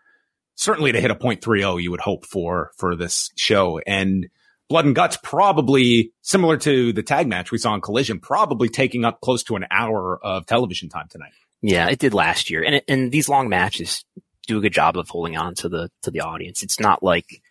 certainly 0.56 0.92
to 0.92 1.00
hit 1.00 1.12
a 1.12 1.16
.30 1.16 1.82
you 1.82 1.92
would 1.92 2.02
hope 2.02 2.26
for 2.26 2.72
for 2.78 2.96
this 2.96 3.32
show 3.36 3.80
and 3.86 4.28
blood 4.70 4.86
and 4.86 4.96
guts 4.96 5.18
probably 5.24 6.12
similar 6.22 6.58
to 6.58 6.94
the 6.94 7.04
tag 7.04 7.28
match 7.28 7.52
we 7.52 7.58
saw 7.58 7.74
in 7.74 7.82
collision 7.82 8.20
probably 8.20 8.70
taking 8.70 9.06
up 9.06 9.22
close 9.22 9.44
to 9.44 9.56
an 9.56 9.66
hour 9.72 10.20
of 10.24 10.46
television 10.46 10.90
time 10.90 11.08
tonight 11.10 11.32
yeah 11.62 11.88
it 11.90 12.00
did 12.00 12.14
last 12.14 12.50
year 12.50 12.64
and 12.64 12.76
it, 12.76 12.84
and 12.88 13.12
these 13.12 13.30
long 13.30 13.50
matches 13.50 14.06
do 14.48 14.58
a 14.58 14.62
good 14.62 14.74
job 14.74 14.98
of 14.98 15.10
holding 15.10 15.38
on 15.38 15.56
to 15.56 15.70
the 15.70 15.90
to 16.02 16.12
the 16.12 16.22
audience 16.22 16.64
it's 16.64 16.80
not 16.80 17.04
like 17.04 17.42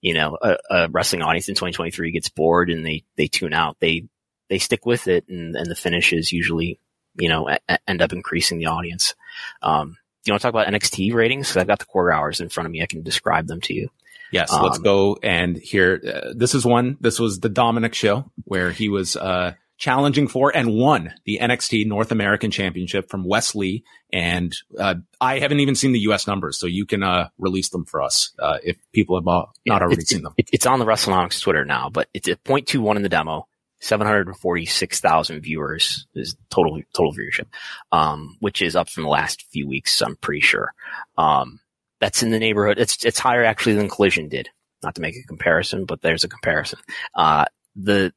you 0.00 0.14
know 0.14 0.36
a, 0.40 0.56
a 0.70 0.88
wrestling 0.88 1.22
audience 1.22 1.48
in 1.48 1.54
2023 1.54 2.12
gets 2.12 2.28
bored 2.28 2.70
and 2.70 2.84
they 2.84 3.04
they 3.16 3.26
tune 3.26 3.52
out 3.52 3.76
they 3.80 4.06
they 4.48 4.58
stick 4.58 4.84
with 4.86 5.08
it 5.08 5.28
and, 5.28 5.54
and 5.56 5.70
the 5.70 5.76
finishes 5.76 6.32
usually 6.32 6.78
you 7.14 7.28
know 7.28 7.48
a, 7.48 7.78
end 7.88 8.02
up 8.02 8.12
increasing 8.12 8.58
the 8.58 8.66
audience 8.66 9.14
um 9.62 9.96
do 10.22 10.28
you 10.28 10.34
want 10.34 10.42
to 10.42 10.48
talk 10.48 10.54
about 10.54 10.72
NXT 10.72 11.14
ratings? 11.14 11.48
Because 11.48 11.56
I've 11.56 11.66
got 11.66 11.78
the 11.78 11.86
quarter 11.86 12.12
hours 12.12 12.40
in 12.40 12.50
front 12.50 12.66
of 12.66 12.72
me. 12.72 12.82
I 12.82 12.86
can 12.86 13.02
describe 13.02 13.46
them 13.46 13.60
to 13.62 13.74
you. 13.74 13.88
Yes, 14.32 14.52
um, 14.52 14.62
let's 14.62 14.78
go 14.78 15.18
and 15.22 15.56
here. 15.56 16.00
Uh, 16.04 16.32
this 16.36 16.54
is 16.54 16.64
one. 16.64 16.96
This 17.00 17.18
was 17.18 17.40
the 17.40 17.48
Dominic 17.48 17.94
show 17.94 18.30
where 18.44 18.70
he 18.70 18.88
was 18.88 19.16
uh, 19.16 19.54
challenging 19.80 20.28
for 20.28 20.54
and 20.54 20.74
won 20.74 21.12
the 21.24 21.38
NXT 21.42 21.86
North 21.86 22.12
American 22.12 22.50
Championship 22.50 23.10
from 23.10 23.24
Wesley. 23.24 23.82
And 24.12 24.54
uh, 24.78 24.96
I 25.20 25.38
haven't 25.40 25.60
even 25.60 25.74
seen 25.74 25.92
the 25.92 26.00
U.S. 26.00 26.26
numbers, 26.26 26.58
so 26.58 26.66
you 26.66 26.86
can 26.86 27.02
uh, 27.02 27.30
release 27.38 27.70
them 27.70 27.86
for 27.86 28.02
us 28.02 28.32
uh, 28.38 28.58
if 28.62 28.76
people 28.92 29.18
have 29.18 29.26
uh, 29.26 29.46
not 29.66 29.82
already 29.82 30.04
seen 30.04 30.22
them. 30.22 30.34
It, 30.36 30.50
it's 30.52 30.66
on 30.66 30.78
the 30.78 30.84
Wrestlenomics 30.84 31.40
Twitter 31.40 31.64
now, 31.64 31.88
but 31.90 32.08
it's 32.14 32.28
at 32.28 32.44
0.21 32.44 32.96
in 32.96 33.02
the 33.02 33.08
demo. 33.08 33.48
746,000 33.82 35.40
viewers 35.40 36.06
is 36.14 36.36
total, 36.50 36.82
total 36.94 37.14
viewership, 37.14 37.46
um, 37.92 38.36
which 38.40 38.60
is 38.60 38.76
up 38.76 38.90
from 38.90 39.04
the 39.04 39.08
last 39.08 39.46
few 39.50 39.66
weeks, 39.66 40.02
I'm 40.02 40.16
pretty 40.16 40.42
sure. 40.42 40.74
Um, 41.16 41.59
that's 42.00 42.22
in 42.22 42.30
the 42.30 42.38
neighborhood. 42.38 42.78
It's, 42.78 43.04
it's 43.04 43.18
higher 43.18 43.44
actually 43.44 43.74
than 43.74 43.88
Collision 43.88 44.28
did. 44.28 44.48
Not 44.82 44.94
to 44.94 45.02
make 45.02 45.16
a 45.16 45.26
comparison, 45.26 45.84
but 45.84 46.00
there's 46.00 46.24
a 46.24 46.28
comparison. 46.28 46.78
Uh, 47.14 47.44
the, 47.76 48.12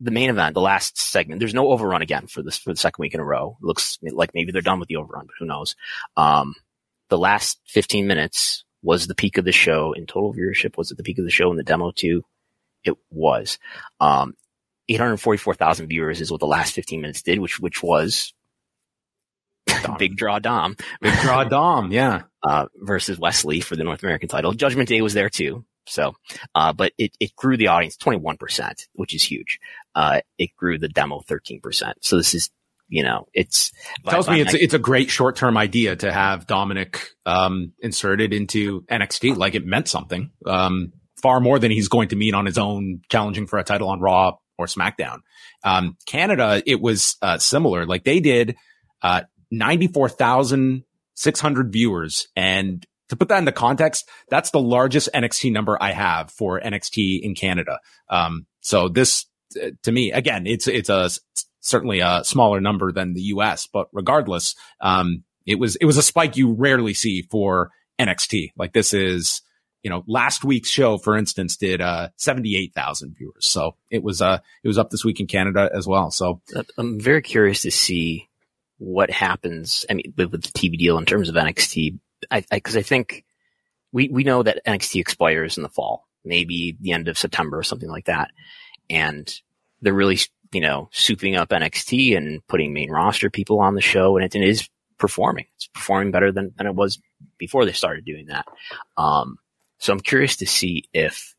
the 0.00 0.10
main 0.10 0.30
event, 0.30 0.54
the 0.54 0.60
last 0.60 0.98
segment, 0.98 1.38
there's 1.38 1.54
no 1.54 1.70
overrun 1.70 2.02
again 2.02 2.26
for 2.26 2.42
this, 2.42 2.58
for 2.58 2.72
the 2.72 2.78
second 2.78 3.00
week 3.02 3.14
in 3.14 3.20
a 3.20 3.24
row. 3.24 3.56
It 3.62 3.64
looks 3.64 3.98
like 4.02 4.34
maybe 4.34 4.52
they're 4.52 4.60
done 4.60 4.80
with 4.80 4.88
the 4.88 4.96
overrun, 4.96 5.26
but 5.26 5.34
who 5.38 5.46
knows? 5.46 5.76
Um, 6.16 6.54
the 7.08 7.18
last 7.18 7.60
15 7.66 8.06
minutes 8.06 8.64
was 8.82 9.06
the 9.06 9.14
peak 9.14 9.38
of 9.38 9.44
the 9.44 9.52
show 9.52 9.92
in 9.92 10.06
total 10.06 10.34
viewership. 10.34 10.76
Was 10.76 10.90
it 10.90 10.96
the 10.96 11.02
peak 11.02 11.18
of 11.18 11.24
the 11.24 11.30
show 11.30 11.50
in 11.50 11.56
the 11.56 11.64
demo 11.64 11.90
too? 11.90 12.22
It 12.84 12.94
was. 13.10 13.58
Um, 14.00 14.34
844,000 14.88 15.88
viewers 15.88 16.20
is 16.20 16.30
what 16.30 16.40
the 16.40 16.46
last 16.46 16.74
15 16.74 17.00
minutes 17.00 17.22
did, 17.22 17.38
which, 17.38 17.60
which 17.60 17.82
was 17.82 18.32
Big 19.98 20.16
Draw 20.16 20.40
Dom. 20.40 20.76
Big 21.00 21.14
Draw 21.20 21.44
Dom, 21.48 21.92
yeah. 21.92 22.22
Uh, 22.42 22.66
versus 22.76 23.18
Wesley 23.18 23.60
for 23.60 23.76
the 23.76 23.84
North 23.84 24.02
American 24.02 24.28
title. 24.28 24.52
Judgment 24.52 24.88
Day 24.88 25.00
was 25.00 25.14
there 25.14 25.28
too. 25.28 25.64
So, 25.88 26.14
uh, 26.54 26.72
but 26.72 26.92
it, 26.98 27.16
it 27.18 27.34
grew 27.34 27.56
the 27.56 27.68
audience 27.68 27.96
21%, 27.96 28.86
which 28.92 29.14
is 29.14 29.22
huge. 29.22 29.58
Uh, 29.94 30.20
it 30.38 30.50
grew 30.56 30.78
the 30.78 30.88
demo 30.88 31.20
13%. 31.20 31.94
So 32.02 32.16
this 32.16 32.34
is, 32.34 32.50
you 32.88 33.02
know, 33.02 33.26
it's 33.34 33.72
tells 34.06 34.28
me 34.28 34.40
it's, 34.40 34.54
it's 34.54 34.74
a 34.74 34.78
great 34.78 35.10
short 35.10 35.36
term 35.36 35.56
idea 35.56 35.96
to 35.96 36.12
have 36.12 36.46
Dominic, 36.46 37.08
um, 37.26 37.72
inserted 37.80 38.32
into 38.32 38.82
NXT. 38.82 39.36
Like 39.36 39.54
it 39.54 39.66
meant 39.66 39.88
something, 39.88 40.30
um, 40.46 40.92
far 41.22 41.40
more 41.40 41.58
than 41.58 41.70
he's 41.70 41.88
going 41.88 42.08
to 42.08 42.16
mean 42.16 42.34
on 42.34 42.46
his 42.46 42.58
own 42.58 43.00
challenging 43.08 43.46
for 43.46 43.58
a 43.58 43.64
title 43.64 43.88
on 43.88 44.00
Raw 44.00 44.36
or 44.56 44.66
SmackDown. 44.66 45.18
Um, 45.64 45.96
Canada, 46.06 46.62
it 46.64 46.80
was, 46.80 47.16
uh, 47.20 47.38
similar. 47.38 47.86
Like 47.86 48.04
they 48.04 48.20
did, 48.20 48.56
uh, 49.02 49.22
94,600 49.50 51.72
viewers. 51.72 52.28
And 52.36 52.86
to 53.08 53.16
put 53.16 53.28
that 53.28 53.38
into 53.38 53.52
context, 53.52 54.08
that's 54.28 54.50
the 54.50 54.60
largest 54.60 55.08
NXT 55.14 55.52
number 55.52 55.78
I 55.80 55.92
have 55.92 56.30
for 56.30 56.60
NXT 56.60 57.20
in 57.22 57.34
Canada. 57.34 57.80
Um, 58.08 58.46
so 58.60 58.88
this, 58.88 59.26
uh, 59.60 59.70
to 59.82 59.92
me, 59.92 60.12
again, 60.12 60.46
it's, 60.46 60.68
it's 60.68 60.90
a, 60.90 61.10
certainly 61.60 62.00
a 62.00 62.22
smaller 62.24 62.60
number 62.60 62.92
than 62.92 63.14
the 63.14 63.22
US, 63.22 63.66
but 63.66 63.88
regardless, 63.92 64.54
um, 64.80 65.24
it 65.46 65.58
was, 65.58 65.76
it 65.76 65.86
was 65.86 65.96
a 65.96 66.02
spike 66.02 66.36
you 66.36 66.52
rarely 66.52 66.92
see 66.94 67.22
for 67.22 67.70
NXT. 67.98 68.52
Like 68.56 68.74
this 68.74 68.92
is, 68.92 69.40
you 69.82 69.90
know, 69.90 70.04
last 70.06 70.44
week's 70.44 70.68
show, 70.68 70.98
for 70.98 71.16
instance, 71.16 71.56
did, 71.56 71.80
uh, 71.80 72.10
78,000 72.16 73.16
viewers. 73.16 73.46
So 73.46 73.76
it 73.90 74.02
was, 74.02 74.20
uh, 74.20 74.40
it 74.62 74.68
was 74.68 74.76
up 74.76 74.90
this 74.90 75.04
week 75.04 75.20
in 75.20 75.26
Canada 75.26 75.70
as 75.72 75.86
well. 75.86 76.10
So 76.10 76.42
I'm 76.76 77.00
very 77.00 77.22
curious 77.22 77.62
to 77.62 77.70
see 77.70 78.28
what 78.78 79.10
happens. 79.10 79.84
I 79.90 79.94
mean, 79.94 80.14
with, 80.16 80.32
with 80.32 80.42
the 80.42 80.48
TV 80.48 80.78
deal 80.78 80.98
in 80.98 81.06
terms 81.06 81.28
of 81.28 81.34
NXT, 81.34 81.98
I, 82.30 82.44
I, 82.50 82.60
cause 82.60 82.76
I 82.76 82.82
think 82.82 83.24
we, 83.92 84.08
we 84.08 84.24
know 84.24 84.42
that 84.42 84.64
NXT 84.66 85.00
expires 85.00 85.56
in 85.56 85.62
the 85.62 85.68
fall, 85.68 86.06
maybe 86.24 86.76
the 86.80 86.92
end 86.92 87.08
of 87.08 87.18
September 87.18 87.58
or 87.58 87.62
something 87.62 87.90
like 87.90 88.06
that. 88.06 88.30
And 88.88 89.32
they're 89.82 89.92
really, 89.92 90.18
you 90.52 90.60
know, 90.60 90.88
souping 90.92 91.36
up 91.36 91.50
NXT 91.50 92.16
and 92.16 92.46
putting 92.46 92.72
main 92.72 92.90
roster 92.90 93.30
people 93.30 93.60
on 93.60 93.74
the 93.74 93.80
show 93.80 94.16
and 94.16 94.24
it, 94.24 94.34
it 94.34 94.42
is 94.42 94.68
performing. 94.98 95.46
It's 95.56 95.68
performing 95.68 96.10
better 96.10 96.32
than, 96.32 96.52
than 96.56 96.66
it 96.66 96.74
was 96.74 97.00
before 97.38 97.64
they 97.64 97.72
started 97.72 98.04
doing 98.04 98.26
that. 98.26 98.46
Um, 98.96 99.38
so 99.78 99.92
I'm 99.92 100.00
curious 100.00 100.36
to 100.36 100.46
see 100.46 100.84
if 100.92 101.34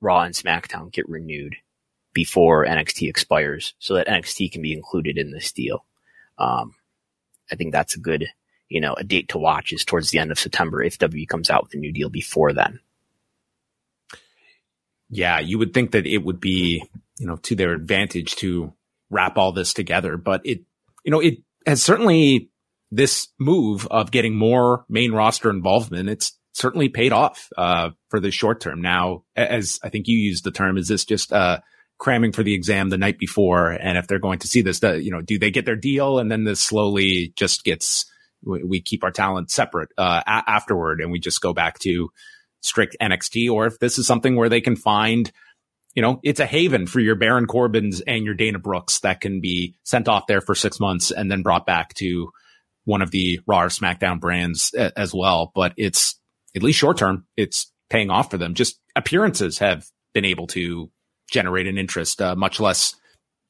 Raw 0.00 0.22
and 0.22 0.34
SmackDown 0.34 0.92
get 0.92 1.08
renewed 1.08 1.56
before 2.12 2.66
NXT 2.66 3.08
expires 3.08 3.74
so 3.78 3.94
that 3.94 4.08
NXT 4.08 4.52
can 4.52 4.62
be 4.62 4.72
included 4.72 5.16
in 5.18 5.30
this 5.30 5.52
deal. 5.52 5.85
Um, 6.38 6.74
I 7.50 7.56
think 7.56 7.72
that's 7.72 7.96
a 7.96 8.00
good, 8.00 8.26
you 8.68 8.80
know, 8.80 8.94
a 8.94 9.04
date 9.04 9.28
to 9.30 9.38
watch 9.38 9.72
is 9.72 9.84
towards 9.84 10.10
the 10.10 10.18
end 10.18 10.30
of 10.30 10.38
September 10.38 10.82
if 10.82 10.98
W 10.98 11.26
comes 11.26 11.50
out 11.50 11.64
with 11.64 11.74
a 11.74 11.78
new 11.78 11.92
deal 11.92 12.10
before 12.10 12.52
then. 12.52 12.80
Yeah, 15.08 15.38
you 15.38 15.58
would 15.58 15.72
think 15.72 15.92
that 15.92 16.06
it 16.06 16.18
would 16.18 16.40
be, 16.40 16.82
you 17.18 17.26
know, 17.26 17.36
to 17.36 17.54
their 17.54 17.72
advantage 17.72 18.34
to 18.36 18.72
wrap 19.08 19.38
all 19.38 19.52
this 19.52 19.72
together, 19.72 20.16
but 20.16 20.40
it, 20.44 20.62
you 21.04 21.12
know, 21.12 21.20
it 21.20 21.38
has 21.64 21.82
certainly 21.82 22.50
this 22.90 23.28
move 23.38 23.86
of 23.86 24.10
getting 24.10 24.34
more 24.34 24.84
main 24.88 25.12
roster 25.12 25.48
involvement. 25.48 26.08
It's 26.08 26.36
certainly 26.52 26.88
paid 26.88 27.12
off, 27.12 27.48
uh, 27.56 27.90
for 28.08 28.18
the 28.18 28.32
short 28.32 28.60
term. 28.60 28.82
Now, 28.82 29.22
as 29.36 29.78
I 29.82 29.90
think 29.90 30.08
you 30.08 30.18
used 30.18 30.42
the 30.42 30.50
term, 30.50 30.76
is 30.76 30.88
this 30.88 31.04
just, 31.04 31.32
uh, 31.32 31.60
cramming 31.98 32.32
for 32.32 32.42
the 32.42 32.54
exam 32.54 32.88
the 32.90 32.98
night 32.98 33.18
before. 33.18 33.70
And 33.70 33.96
if 33.96 34.06
they're 34.06 34.18
going 34.18 34.40
to 34.40 34.48
see 34.48 34.62
this, 34.62 34.82
you 34.82 35.10
know, 35.10 35.22
do 35.22 35.38
they 35.38 35.50
get 35.50 35.64
their 35.64 35.76
deal? 35.76 36.18
And 36.18 36.30
then 36.30 36.44
this 36.44 36.60
slowly 36.60 37.32
just 37.36 37.64
gets, 37.64 38.04
we, 38.44 38.62
we 38.62 38.80
keep 38.80 39.02
our 39.02 39.10
talent 39.10 39.50
separate, 39.50 39.90
uh, 39.96 40.22
a- 40.26 40.50
afterward 40.50 41.00
and 41.00 41.10
we 41.10 41.18
just 41.18 41.40
go 41.40 41.52
back 41.54 41.78
to 41.80 42.10
strict 42.60 42.96
NXT. 43.00 43.50
Or 43.50 43.66
if 43.66 43.78
this 43.78 43.98
is 43.98 44.06
something 44.06 44.36
where 44.36 44.48
they 44.48 44.60
can 44.60 44.76
find, 44.76 45.30
you 45.94 46.02
know, 46.02 46.20
it's 46.22 46.40
a 46.40 46.46
haven 46.46 46.86
for 46.86 47.00
your 47.00 47.14
Baron 47.14 47.46
Corbins 47.46 48.02
and 48.02 48.24
your 48.24 48.34
Dana 48.34 48.58
Brooks 48.58 49.00
that 49.00 49.22
can 49.22 49.40
be 49.40 49.74
sent 49.82 50.08
off 50.08 50.26
there 50.26 50.42
for 50.42 50.54
six 50.54 50.78
months 50.78 51.10
and 51.10 51.30
then 51.30 51.42
brought 51.42 51.64
back 51.64 51.94
to 51.94 52.30
one 52.84 53.00
of 53.00 53.10
the 53.10 53.40
Raw 53.46 53.62
or 53.62 53.68
SmackDown 53.68 54.20
brands 54.20 54.74
a- 54.76 54.96
as 54.98 55.14
well. 55.14 55.50
But 55.54 55.72
it's 55.78 56.20
at 56.54 56.62
least 56.62 56.78
short 56.78 56.98
term, 56.98 57.26
it's 57.36 57.72
paying 57.88 58.10
off 58.10 58.30
for 58.30 58.36
them. 58.36 58.54
Just 58.54 58.78
appearances 58.94 59.58
have 59.58 59.86
been 60.12 60.24
able 60.26 60.46
to 60.48 60.90
generate 61.30 61.66
an 61.66 61.78
interest, 61.78 62.22
uh, 62.22 62.34
much 62.34 62.60
less 62.60 62.94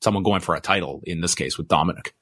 someone 0.01 0.23
going 0.23 0.41
for 0.41 0.55
a 0.55 0.61
title 0.61 1.01
in 1.05 1.21
this 1.21 1.35
case 1.35 1.57
with 1.57 1.69
Dominic. 1.69 2.15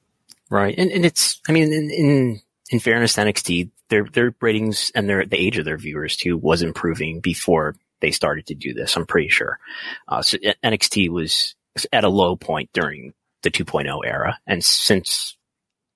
Right. 0.49 0.75
And, 0.77 0.91
and 0.91 1.05
it's, 1.05 1.41
I 1.47 1.51
mean, 1.51 1.73
in, 1.73 1.91
in, 1.91 2.41
in 2.69 2.79
fairness 2.79 3.13
to 3.13 3.21
NXT, 3.21 3.71
their, 3.89 4.05
their 4.05 4.35
ratings 4.41 4.91
and 4.95 5.09
their, 5.09 5.25
the 5.25 5.37
age 5.37 5.57
of 5.57 5.65
their 5.65 5.77
viewers 5.77 6.15
too 6.15 6.37
was 6.37 6.61
improving 6.61 7.19
before 7.19 7.75
they 8.01 8.11
started 8.11 8.47
to 8.47 8.55
do 8.55 8.73
this. 8.73 8.95
I'm 8.95 9.05
pretty 9.05 9.29
sure. 9.29 9.59
Uh, 10.07 10.21
so 10.21 10.37
NXT 10.63 11.09
was 11.09 11.55
at 11.91 12.03
a 12.03 12.09
low 12.09 12.35
point 12.35 12.69
during 12.73 13.13
the 13.43 13.51
2.0 13.51 13.99
era. 14.05 14.39
And 14.47 14.63
since 14.63 15.37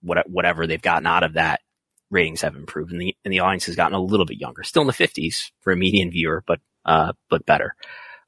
what, 0.02 0.30
whatever 0.30 0.68
they've 0.68 0.82
gotten 0.82 1.08
out 1.08 1.24
of 1.24 1.34
that, 1.34 1.62
ratings 2.12 2.42
have 2.42 2.56
improved 2.56 2.92
and 2.92 3.00
the, 3.00 3.16
and 3.24 3.32
the 3.32 3.40
audience 3.42 3.68
has 3.68 3.76
gotten 3.76 3.94
a 3.94 4.02
little 4.02 4.26
bit 4.26 4.40
younger, 4.40 4.64
still 4.64 4.82
in 4.82 4.88
the 4.88 4.94
fifties 4.94 5.52
for 5.62 5.72
a 5.72 5.78
median 5.78 6.10
viewer, 6.10 6.44
but, 6.48 6.60
uh, 6.86 7.14
but 7.30 7.46
better. 7.46 7.76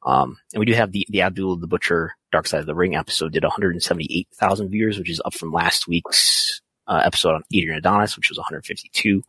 Um, 0.03 0.37
and 0.53 0.59
we 0.59 0.65
do 0.65 0.73
have 0.73 0.91
the, 0.91 1.05
the 1.09 1.21
Abdullah 1.21 1.59
the 1.59 1.67
Butcher 1.67 2.15
Dark 2.31 2.47
Side 2.47 2.61
of 2.61 2.65
the 2.65 2.75
Ring 2.75 2.95
episode 2.95 3.33
did 3.33 3.43
178,000 3.43 4.69
viewers, 4.69 4.97
which 4.97 5.09
is 5.09 5.21
up 5.23 5.33
from 5.33 5.51
last 5.51 5.87
week's 5.87 6.61
uh, 6.87 7.01
episode 7.05 7.35
on 7.35 7.43
Adrian 7.53 7.77
Adonis, 7.77 8.15
which 8.17 8.29
was 8.29 8.37
152. 8.37 9.23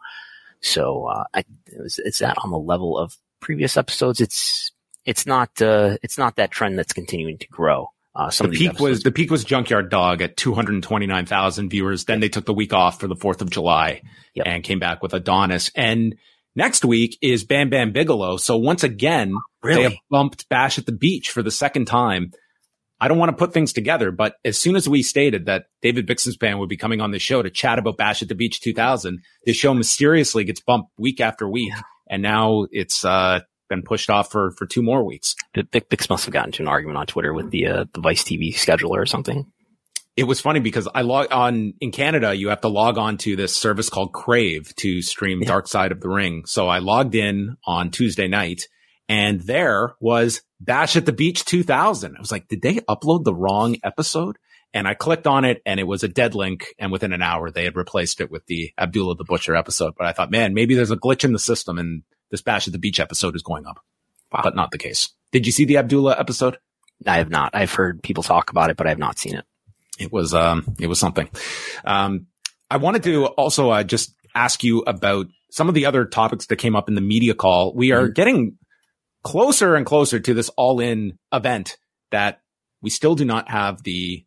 So, 0.61 1.07
uh, 1.07 1.25
I, 1.35 1.45
it's, 1.67 1.99
it's 1.99 2.19
that 2.21 2.39
on 2.43 2.51
the 2.51 2.59
level 2.59 2.97
of 2.97 3.17
previous 3.41 3.77
episodes. 3.77 4.21
It's, 4.21 4.71
it's 5.05 5.27
not, 5.27 5.61
uh, 5.61 5.99
it's 6.03 6.17
not 6.17 6.37
that 6.37 6.51
trend 6.51 6.79
that's 6.79 6.93
continuing 6.93 7.39
to 7.39 7.49
grow. 7.49 7.89
Uh, 8.15 8.31
some 8.31 8.51
the 8.51 8.57
peak 8.57 8.79
was 8.79 9.03
the 9.03 9.11
peak 9.11 9.31
was 9.31 9.43
Junkyard 9.43 9.89
Dog 9.89 10.21
at 10.21 10.37
229,000 10.37 11.71
viewers. 11.71 12.05
Then 12.05 12.21
they 12.21 12.29
took 12.29 12.45
the 12.45 12.53
week 12.53 12.75
off 12.75 13.01
for 13.01 13.09
the 13.09 13.17
4th 13.17 13.41
of 13.41 13.49
July 13.49 14.03
yep. 14.35 14.47
and 14.47 14.63
came 14.63 14.79
back 14.79 15.03
with 15.03 15.15
Adonis. 15.15 15.71
And 15.75 16.17
Next 16.55 16.85
week 16.85 17.19
is 17.23 17.45
Bam 17.45 17.71
Bam 17.71 17.93
Bigelow. 17.93 18.37
So 18.37 18.59
once 18.59 18.85
again, 18.85 19.35
really? 19.63 19.77
they 19.77 19.83
have 19.85 19.99
bumped 20.11 20.49
Bash 20.49 20.79
at 20.79 20.87
the 20.87 20.93
Beach 20.93 21.31
for 21.31 21.43
the 21.43 21.51
second 21.51 21.87
time. 21.87 22.33
I 23.01 23.09
don't 23.09 23.19
want 23.19 23.31
to 23.31 23.37
put 23.37 23.53
things 23.53 23.73
together, 23.73 24.13
but 24.13 24.37
as 24.45 24.61
soon 24.61 24.77
as 24.77 24.89
we 24.89 25.03
stated 25.03 25.47
that 25.47 25.65
David 25.81 26.07
Bixenspan 26.07 26.59
would 26.59 26.69
be 26.69 26.77
coming 26.77 27.01
on 27.01 27.11
the 27.11 27.19
show 27.19 27.43
to 27.43 27.51
chat 27.51 27.81
about 27.81 27.97
Bash 27.97 28.23
at 28.23 28.29
the 28.29 28.37
Beach 28.37 28.61
2000, 28.61 29.19
this 29.45 29.57
show 29.57 29.75
mysteriously 29.75 30.45
gets 30.45 30.61
bumped 30.61 30.91
week 30.99 31.21
after 31.21 31.49
week. 31.49 31.73
and 32.09 32.23
now 32.23 32.67
it's 32.71 33.05
uh, 33.05 33.41
been 33.69 33.83
pushed 33.83 34.09
off 34.11 34.31
for 34.31 34.53
for 34.53 34.67
two 34.67 34.83
more 34.83 35.03
weeks. 35.05 35.35
Bix, 35.57 35.81
Bix 35.89 36.11
must 36.11 36.27
have 36.27 36.33
gotten 36.33 36.51
into 36.51 36.63
an 36.63 36.69
argument 36.69 36.99
on 36.99 37.07
Twitter 37.07 37.33
with 37.33 37.51
the 37.51 37.67
uh, 37.67 37.85
the 37.93 38.01
Vice 38.01 38.23
TV 38.23 38.55
scheduler 38.55 38.99
or 38.99 39.07
something. 39.07 39.51
It 40.15 40.25
was 40.25 40.43
funny 40.43 40.61
because 40.61 40.87
I 40.95 41.01
log 41.03 41.29
on 41.33 41.73
in 41.81 41.91
Canada. 41.91 42.35
You 42.35 42.51
have 42.51 42.61
to 42.61 42.69
log 42.69 42.99
on 42.99 43.17
to 43.19 43.35
this 43.35 43.57
service 43.57 43.89
called 43.89 44.13
Crave 44.13 44.77
to 44.77 45.01
stream 45.01 45.41
Yeah. 45.41 45.49
Dark 45.49 45.67
Side 45.67 45.91
of 45.91 46.01
the 46.01 46.11
Ring. 46.11 46.45
So 46.45 46.69
I 46.69 46.81
logged 46.81 47.15
in 47.15 47.57
on 47.67 47.91
Tuesday 47.91 48.29
night, 48.29 48.69
and 49.09 49.41
there 49.41 49.95
was 50.01 50.43
Bash 50.61 50.97
at 50.97 51.07
the 51.07 51.13
Beach 51.13 51.45
2000. 51.45 52.17
I 52.17 52.21
was 52.21 52.33
like, 52.33 52.49
did 52.49 52.63
they 52.63 52.77
upload 52.77 53.25
the 53.25 53.35
wrong 53.35 53.77
episode? 53.85 54.39
And 54.75 54.89
I 54.89 54.95
clicked 54.95 55.27
on 55.27 55.45
it, 55.45 55.61
and 55.67 55.79
it 55.79 55.87
was 55.87 56.03
a 56.03 56.09
dead 56.09 56.35
link. 56.35 56.69
And 56.79 56.91
within 56.91 57.13
an 57.13 57.21
hour, 57.21 57.51
they 57.51 57.65
had 57.65 57.77
replaced 57.77 58.21
it 58.23 58.31
with 58.31 58.47
the 58.47 58.73
Abdullah 58.79 59.17
the 59.17 59.25
Butcher 59.25 59.55
episode. 59.55 59.95
But 59.99 60.07
I 60.07 60.13
thought, 60.13 60.31
man, 60.31 60.55
maybe 60.55 60.75
there's 60.75 60.91
a 60.91 60.97
glitch 60.97 61.25
in 61.25 61.33
the 61.33 61.39
system, 61.39 61.79
and 61.79 62.03
this 62.31 62.41
Bash 62.41 62.67
at 62.67 62.73
the 62.73 62.79
Beach 62.79 62.99
episode 62.99 63.37
is 63.37 63.43
going 63.43 63.67
up. 63.67 63.81
Wow. 64.33 64.41
But 64.45 64.57
not 64.57 64.71
the 64.71 64.79
case. 64.79 65.11
Did 65.31 65.45
you 65.45 65.53
see 65.53 65.67
the 65.67 65.77
Abdullah 65.77 66.19
episode? 66.19 66.57
I 67.07 67.19
have 67.19 67.29
not. 67.29 67.55
I've 67.55 67.75
heard 67.75 68.03
people 68.03 68.23
talk 68.23 68.51
about 68.51 68.71
it, 68.71 68.77
but 68.79 68.87
I 68.87 68.91
have 68.91 68.99
not 68.99 69.19
seen 69.19 69.35
it. 69.35 69.45
it 69.99 70.11
was 70.11 70.33
um 70.33 70.75
it 70.81 70.87
was 70.87 70.99
something 70.99 71.29
um 71.85 72.27
i 72.71 72.79
wanted 72.79 73.03
to 73.03 73.27
also 73.27 73.69
uh, 73.71 73.83
just 73.83 74.15
ask 74.35 74.65
you 74.65 74.81
about 74.87 75.27
some 75.51 75.69
of 75.69 75.75
the 75.75 75.85
other 75.85 76.07
topics 76.07 76.47
that 76.47 76.57
came 76.57 76.75
up 76.75 76.89
in 76.89 76.95
the 76.95 77.03
media 77.03 77.35
call 77.35 77.75
we 77.75 77.93
are 77.93 78.09
getting 78.09 78.57
closer 79.23 79.75
and 79.75 79.87
closer 79.87 80.19
to 80.21 80.35
this 80.35 80.49
all-in 80.51 81.19
event 81.33 81.77
that 82.11 82.41
we 82.81 82.91
still 82.91 83.15
do 83.15 83.25
not 83.25 83.49
have 83.49 83.83
the 83.83 84.25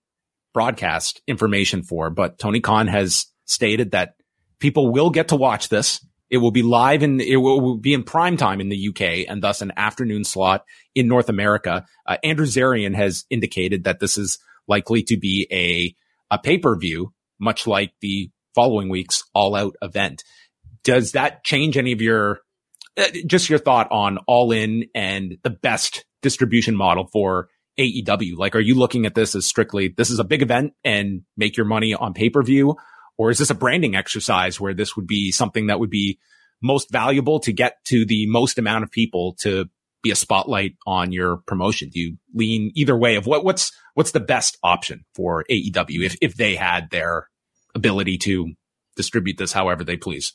broadcast 0.54 1.22
information 1.28 1.84
for 1.84 2.10
but 2.10 2.38
tony 2.40 2.62
khan 2.62 2.88
has 2.88 3.28
stated 3.46 3.92
that 3.92 4.16
people 4.60 4.92
will 4.92 5.10
get 5.10 5.28
to 5.30 5.36
watch 5.36 5.70
this 5.70 6.00
it 6.30 6.38
will 6.38 6.52
be 6.52 6.64
live 6.64 7.04
and 7.04 7.22
it 7.22 7.38
will, 7.38 7.78
be 7.78 7.94
in 7.94 8.04
prime 8.04 8.38
time 8.38 8.60
in 8.60 8.70
the 8.70 8.90
UK 8.90 9.30
and 9.30 9.42
thus 9.42 9.62
an 9.62 9.72
afternoon 9.78 10.24
slot 10.24 10.66
in 10.94 11.08
North 11.08 11.30
America. 11.30 11.86
Uh, 12.06 12.18
Andrew 12.24 12.46
Zarian 12.46 12.96
has 12.96 13.26
indicated 13.30 13.84
that 13.84 14.00
this 14.00 14.18
is 14.18 14.40
likely 14.68 15.04
to 15.04 15.18
be 15.18 15.48
a, 15.52 15.96
a 16.34 16.40
pay-per-view, 16.40 17.14
much 17.40 17.68
like 17.68 17.94
the 18.02 18.32
following 18.56 18.90
week's 18.90 19.24
all 19.34 19.56
out 19.56 19.76
event. 19.82 20.24
Does 20.84 21.12
that 21.12 21.44
change 21.44 21.78
any 21.78 21.92
of 21.92 22.02
your, 22.02 22.40
Uh, 22.98 23.08
just 23.26 23.50
your 23.50 23.60
thought 23.60 23.92
on 23.92 24.18
all 24.28 24.52
in 24.52 24.86
and 24.96 25.38
the 25.44 25.50
best 25.50 26.06
distribution 26.22 26.76
model 26.76 27.08
for 27.08 27.50
AEW? 27.78 28.38
Like, 28.38 28.56
are 28.56 28.62
you 28.62 28.76
looking 28.76 29.06
at 29.06 29.16
this 29.16 29.36
as 29.36 29.46
strictly, 29.46 29.90
this 29.90 30.10
is 30.10 30.20
a 30.20 30.24
big 30.24 30.42
event 30.42 30.74
and 30.84 31.24
make 31.36 31.58
your 31.58 31.66
money 31.66 31.94
on 31.94 32.14
pay-per-view? 32.14 32.76
Or 33.18 33.32
is 33.32 33.38
this 33.38 33.50
a 33.50 33.56
branding 33.56 33.96
exercise 33.96 34.60
where 34.60 34.74
this 34.74 34.96
would 34.96 35.08
be 35.08 35.32
something 35.32 35.68
that 35.68 35.80
would 35.80 35.90
be 35.90 36.20
most 36.62 36.90
valuable 36.90 37.40
to 37.42 37.52
get 37.52 37.84
to 37.86 38.06
the 38.06 38.28
most 38.28 38.58
amount 38.58 38.84
of 38.84 38.92
people 38.92 39.36
to 39.40 39.66
be 40.02 40.12
a 40.12 40.16
spotlight 40.16 40.76
on 40.88 41.12
your 41.12 41.38
promotion? 41.48 41.90
Do 41.90 42.00
you 42.00 42.18
lean 42.34 42.72
either 42.76 42.98
way 42.98 43.16
of 43.16 43.26
what, 43.26 43.44
what's, 43.44 43.72
what's 43.94 44.12
the 44.12 44.20
best 44.20 44.58
option 44.64 45.06
for 45.14 45.44
AEW 45.50 46.06
if, 46.06 46.18
if 46.22 46.36
they 46.36 46.56
had 46.56 46.90
their 46.92 47.30
ability 47.74 48.18
to 48.20 48.54
distribute 48.96 49.38
this 49.38 49.52
however 49.52 49.84
they 49.84 49.98
please? 49.98 50.34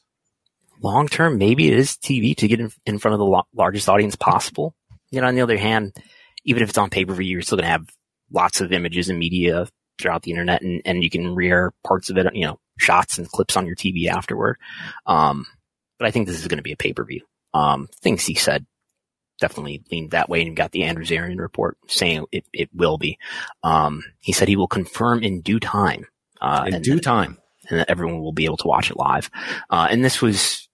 Long 0.82 1.08
term, 1.08 1.38
maybe 1.38 1.68
it 1.68 1.78
is 1.78 1.92
TV 1.96 2.36
to 2.36 2.48
get 2.48 2.60
in, 2.60 2.72
in 2.86 2.98
front 2.98 3.12
of 3.14 3.18
the 3.18 3.24
lo- 3.26 3.46
largest 3.54 3.88
audience 3.88 4.16
possible. 4.16 4.74
You 5.10 5.20
know, 5.20 5.26
on 5.26 5.34
the 5.34 5.42
other 5.42 5.58
hand, 5.58 5.92
even 6.44 6.62
if 6.62 6.68
it's 6.70 6.78
on 6.78 6.90
pay 6.90 7.04
per 7.04 7.14
view, 7.14 7.26
you're 7.26 7.42
still 7.42 7.56
going 7.58 7.64
to 7.66 7.70
have 7.72 7.86
lots 8.32 8.60
of 8.60 8.72
images 8.72 9.08
and 9.08 9.18
media 9.18 9.66
throughout 9.98 10.22
the 10.22 10.30
internet 10.30 10.62
and, 10.62 10.80
and 10.84 11.02
you 11.04 11.10
can 11.10 11.34
rear 11.34 11.72
parts 11.86 12.08
of 12.08 12.16
it, 12.16 12.34
you 12.34 12.46
know, 12.46 12.58
shots 12.78 13.18
and 13.18 13.28
clips 13.28 13.56
on 13.56 13.66
your 13.66 13.76
TV 13.76 14.06
afterward. 14.06 14.56
Um, 15.06 15.44
but 15.98 16.08
I 16.08 16.10
think 16.10 16.26
this 16.26 16.40
is 16.40 16.48
going 16.48 16.56
to 16.58 16.62
be 16.62 16.72
a 16.72 16.76
pay 16.76 16.92
per 16.94 17.04
view. 17.04 17.20
Um, 17.52 17.88
things 18.00 18.24
he 18.24 18.34
said 18.34 18.64
definitely 19.40 19.82
leaned 19.90 20.12
that 20.12 20.28
way 20.28 20.40
and 20.42 20.56
got 20.56 20.70
the 20.70 20.84
Andrew 20.84 21.04
Zarian 21.04 21.38
report 21.38 21.76
saying 21.88 22.24
it, 22.32 22.44
it 22.52 22.70
will 22.72 22.96
be. 22.98 23.18
Um, 23.62 24.02
he 24.20 24.32
said 24.32 24.48
he 24.48 24.56
will 24.56 24.68
confirm 24.68 25.22
in 25.22 25.40
due 25.42 25.60
time. 25.60 26.06
Uh, 26.40 26.64
In 26.68 26.80
due 26.82 26.94
that- 26.94 27.02
time. 27.02 27.36
and 27.68 27.80
that 27.80 27.90
everyone 27.90 28.20
will 28.20 28.32
be 28.32 28.44
able 28.46 28.56
to 28.58 28.66
watch 28.68 28.90
it 28.90 28.96
live. 28.96 29.30
Uh, 29.68 29.88
and 29.90 30.02
this 30.04 30.22
was, 30.22 30.68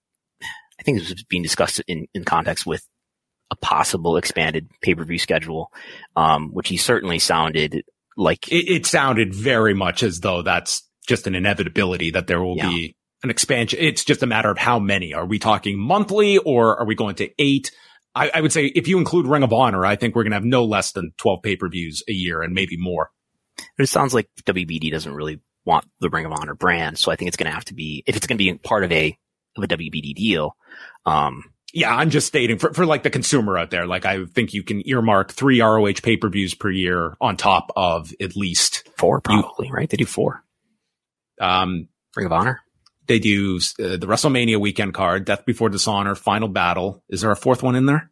think 0.87 0.99
this 1.01 1.11
was 1.11 1.25
being 1.25 1.43
discussed 1.43 1.81
in, 1.87 2.07
in 2.15 2.25
context 2.25 2.65
with 2.67 2.87
a 3.51 3.57
possible 3.57 4.17
expanded 4.17 4.69
pay-per-view 4.81 5.19
schedule, 5.19 5.71
um, 6.17 6.49
which 6.53 6.69
he 6.69 6.77
certainly 6.79 7.19
sounded 7.19 7.85
like 8.17 8.49
It, 8.51 8.69
it 8.69 8.87
sounded 8.87 9.35
very 9.35 9.75
much 9.75 10.03
as 10.03 10.21
though 10.21 10.43
that's 10.43 10.83
just 11.07 11.27
an 11.27 11.35
inevitability 11.35 12.11
that 12.13 12.27
there 12.27 12.41
will 12.43 12.57
Yeah. 12.57 12.69
be 12.71 12.97
an 13.23 13.31
expansion. 13.31 13.79
It's 13.81 14.05
just 14.05 14.23
a 14.23 14.27
matter 14.27 14.51
of 14.51 14.59
how 14.59 14.79
many. 14.79 15.13
Are 15.15 15.27
we 15.27 15.39
talking 15.39 15.79
monthly 15.79 16.39
or 16.39 16.81
are 16.81 16.87
we 16.87 16.95
going 16.95 17.15
to 17.17 17.29
eight? 17.39 17.71
I, 18.15 18.31
I 18.35 18.41
would 18.41 18.53
say 18.53 18.67
if 18.67 18.89
you 18.89 18.99
include 18.99 19.27
Ring 19.27 19.43
of 19.43 19.53
Honor, 19.53 19.85
I 19.87 19.95
think 19.97 20.15
we're 20.17 20.23
going 20.25 20.33
to 20.33 20.37
have 20.37 20.45
no 20.45 20.65
less 20.65 20.93
than 20.93 21.13
12 21.19 21.43
pay-per-views 21.43 22.03
a 22.09 22.13
year 22.13 22.43
and 22.43 22.55
maybe 22.55 22.77
more. 22.79 23.11
it 23.79 23.89
sounds 23.89 24.15
like 24.15 24.29
WBD 24.45 24.91
doesn't 24.91 25.13
really 25.15 25.41
want 25.65 25.85
the 26.01 26.09
Ring 26.11 26.25
of 26.27 26.33
Honor 26.33 26.55
brand. 26.55 26.99
So 26.99 27.13
I 27.13 27.17
think 27.17 27.29
it's 27.29 27.37
going 27.37 27.49
to 27.51 27.55
have 27.55 27.65
to 27.67 27.75
be, 27.75 28.03
if 28.07 28.17
it's 28.17 28.27
going 28.27 28.39
to 28.39 28.43
be 28.45 28.53
part 28.59 28.83
of 28.85 28.91
a, 28.93 29.17
of 29.57 29.65
a 29.65 29.69
WBD 29.69 30.15
deal, 30.15 30.57
um, 31.05 31.45
Yeah, 31.73 31.95
I'm 31.95 32.11
just 32.11 32.27
stating 32.27 32.59
for, 32.59 32.73
for 32.73 32.87
like 32.87 33.03
the 33.03 33.11
consumer 33.11 33.59
out 33.59 33.71
there. 33.71 33.87
Like 33.87 34.05
I 34.07 34.25
think 34.27 34.55
you 34.55 34.63
can 34.63 34.87
earmark 34.89 35.33
three 35.33 35.61
ROH 35.61 36.01
pay-per-views 36.03 36.55
per 36.55 36.71
year 36.71 37.17
on 37.21 37.37
top 37.37 37.71
of 37.77 38.13
at 38.21 38.37
least, 38.37 38.89
four 38.97 39.21
probably, 39.21 39.71
right? 39.71 39.89
They 39.89 39.97
do 39.97 40.07
four. 40.07 40.43
um, 41.41 41.89
Ring 42.17 42.27
of 42.27 42.33
Honor. 42.33 42.61
they 43.07 43.19
do 43.19 43.57
uh, 43.79 43.97
the 43.99 44.07
WrestleMania 44.07 44.59
weekend 44.59 44.95
card, 44.95 45.25
Death 45.27 45.45
Before 45.45 45.69
Dishonor, 45.69 46.15
Final 46.15 46.49
Battle. 46.49 47.03
Is 47.11 47.21
there 47.21 47.31
a 47.31 47.37
fourth 47.37 47.63
one 47.63 47.77
in 47.77 47.85
there? 47.87 48.11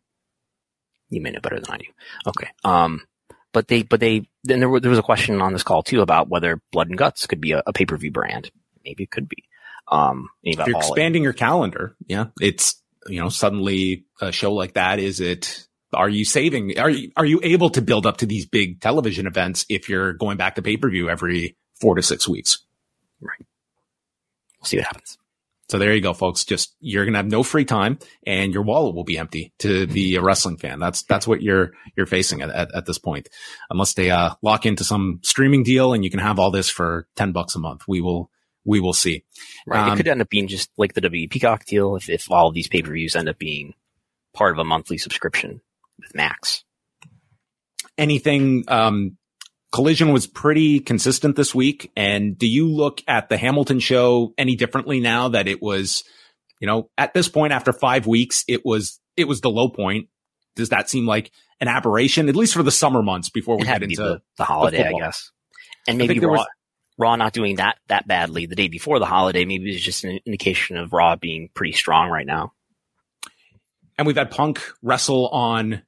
You 1.09 1.22
may 1.22 1.30
know 1.30 1.40
better 1.40 1.61
than 1.61 1.70
I 1.70 1.78
do. 1.78 1.86
Okay. 2.26 2.49
Um, 2.64 3.03
but 3.53 3.68
they, 3.68 3.82
but 3.82 4.01
they, 4.01 4.28
then 4.42 4.59
there, 4.61 4.68
were, 4.68 4.80
there 4.80 4.90
was 4.90 4.99
a 4.99 5.03
question 5.03 5.40
on 5.40 5.53
this 5.53 5.62
call 5.62 5.82
too 5.82 6.01
about 6.03 6.28
whether 6.28 6.61
Blood 6.72 6.88
and 6.88 6.99
Guts 6.99 7.26
could 7.26 7.40
be 7.40 7.53
a, 7.53 7.62
a 7.66 7.72
pay-per-view 7.72 8.11
brand. 8.11 8.51
Maybe 8.84 9.05
it 9.05 9.11
could 9.11 9.28
be. 9.28 9.45
Um, 9.89 10.28
you 10.43 10.53
if 10.53 10.66
you're 10.66 10.76
In. 10.76 10.76
expanding 10.76 11.22
your 11.22 11.32
calendar, 11.32 11.97
yeah, 12.07 12.26
it's 12.41 12.82
you 13.07 13.20
know 13.20 13.28
suddenly 13.28 14.05
a 14.20 14.32
show 14.32 14.53
like 14.53 14.74
that. 14.74 14.99
Is 14.99 15.20
it? 15.20 15.66
Are 15.93 16.09
you 16.09 16.24
saving? 16.24 16.78
Are 16.78 16.91
you 16.91 17.12
are 17.16 17.24
you 17.24 17.41
able 17.43 17.70
to 17.70 17.82
build 17.82 18.07
up 18.07 18.16
to 18.18 18.26
these 18.26 18.47
big 18.47 18.80
television 18.80 19.26
events 19.26 19.64
if 19.68 19.89
you're 19.89 20.12
going 20.12 20.37
back 20.37 20.57
to 20.57 20.62
pay 20.62 20.76
per 20.76 20.91
view 20.91 21.09
every 21.09 21.57
four 21.74 21.95
to 21.95 22.03
six 22.03 22.26
weeks? 22.28 22.64
Right 23.20 23.47
we'll 24.64 24.68
see 24.68 24.76
what 24.78 24.87
happens. 24.87 25.18
So 25.70 25.78
there 25.78 25.95
you 25.95 26.03
go, 26.03 26.12
folks. 26.12 26.45
Just 26.45 26.74
you're 26.80 27.07
gonna 27.07 27.18
have 27.18 27.26
no 27.26 27.43
free 27.43 27.64
time, 27.64 27.99
and 28.26 28.53
your 28.53 28.62
wallet 28.62 28.95
will 28.95 29.05
be 29.05 29.16
empty 29.16 29.53
to 29.61 29.87
be 29.87 30.14
a 30.14 30.22
wrestling 30.22 30.59
fan. 30.59 30.78
That's 30.78 31.03
that's 31.05 31.26
what 31.26 31.43
you're 31.43 31.72
you're 31.97 32.07
facing 32.07 32.43
at, 32.43 32.51
at, 32.51 32.74
at 32.74 32.87
this 32.87 32.99
point, 32.99 33.30
unless 33.70 33.95
they 33.95 34.11
uh, 34.11 34.35
lock 34.43 34.66
into 34.66 34.85
some 34.85 35.20
streaming 35.22 35.62
deal 35.62 35.95
and 35.95 36.05
you 36.05 36.11
can 36.11 36.20
have 36.20 36.39
all 36.39 36.51
this 36.51 36.68
for 36.68 37.07
ten 37.16 37.32
bucks 37.32 37.55
a 37.55 37.59
month. 37.59 37.89
We 37.89 38.03
will 38.03 38.30
we 38.64 38.80
will 38.80 38.92
see. 38.92 39.24
Right. 39.66 39.88
Um, 39.88 39.92
it 39.92 39.96
could 39.96 40.08
end 40.08 40.20
up 40.22 40.28
being 40.28 40.48
just 40.48 40.70
like 40.76 40.94
the 40.94 41.00
WWE 41.02 41.30
Peacock 41.30 41.64
deal 41.66 41.96
if, 41.96 42.08
if 42.08 42.30
all 42.30 42.48
of 42.48 42.54
these 42.54 42.68
pay-per-views 42.68 43.16
end 43.16 43.28
up 43.28 43.38
being 43.38 43.74
part 44.34 44.52
of 44.52 44.58
a 44.58 44.64
monthly 44.64 44.98
subscription 44.98 45.60
with 46.00 46.14
Max. 46.14 46.64
anything 47.96 48.64
um 48.68 49.16
collision 49.72 50.12
was 50.12 50.26
pretty 50.26 50.80
consistent 50.80 51.36
this 51.36 51.54
week 51.54 51.90
and 51.96 52.38
do 52.38 52.46
you 52.46 52.68
look 52.68 53.02
at 53.08 53.28
the 53.28 53.36
hamilton 53.36 53.78
show 53.80 54.32
any 54.38 54.56
differently 54.56 55.00
now 55.00 55.28
that 55.28 55.48
it 55.48 55.60
was 55.62 56.04
you 56.60 56.66
know 56.66 56.88
at 56.98 57.12
this 57.14 57.28
point 57.28 57.52
after 57.52 57.72
five 57.72 58.06
weeks 58.06 58.44
it 58.48 58.64
was 58.64 59.00
it 59.16 59.26
was 59.28 59.40
the 59.40 59.50
low 59.50 59.68
point 59.68 60.08
does 60.56 60.68
that 60.70 60.88
seem 60.88 61.06
like 61.06 61.30
an 61.60 61.68
aberration 61.68 62.28
at 62.28 62.36
least 62.36 62.54
for 62.54 62.62
the 62.62 62.70
summer 62.70 63.02
months 63.02 63.30
before 63.30 63.56
we 63.56 63.62
It 63.62 63.66
had 63.68 63.74
get 63.74 63.80
to 63.80 63.86
be 63.88 63.92
into 63.94 64.02
the, 64.04 64.22
the 64.38 64.44
holiday, 64.44 64.88
I 64.88 64.92
guess. 64.98 65.30
And 65.86 65.98
maybe 65.98 66.18
there 66.18 66.28
Raw, 66.28 66.38
was- 66.38 66.46
Raw 66.97 67.16
not 67.16 67.32
doing 67.32 67.57
that, 67.57 67.78
that 67.88 68.07
badly 68.07 68.47
the 68.47 68.55
day 68.55 68.68
before 68.68 68.99
the 68.99 69.07
holiday. 69.07 69.45
Maybe 69.45 69.70
it's 69.74 69.82
just 69.84 70.05
an 70.05 70.20
indication 70.24 70.76
of 70.76 70.92
Raw 70.92 71.16
being 71.16 71.49
pretty 71.55 71.72
strong 71.72 72.09
right 72.11 72.26
now. 72.26 72.53
and 73.99 74.07
we've 74.07 74.16
had 74.16 74.30
punk 74.30 74.62
wrestle 74.82 75.28
on 75.28 75.82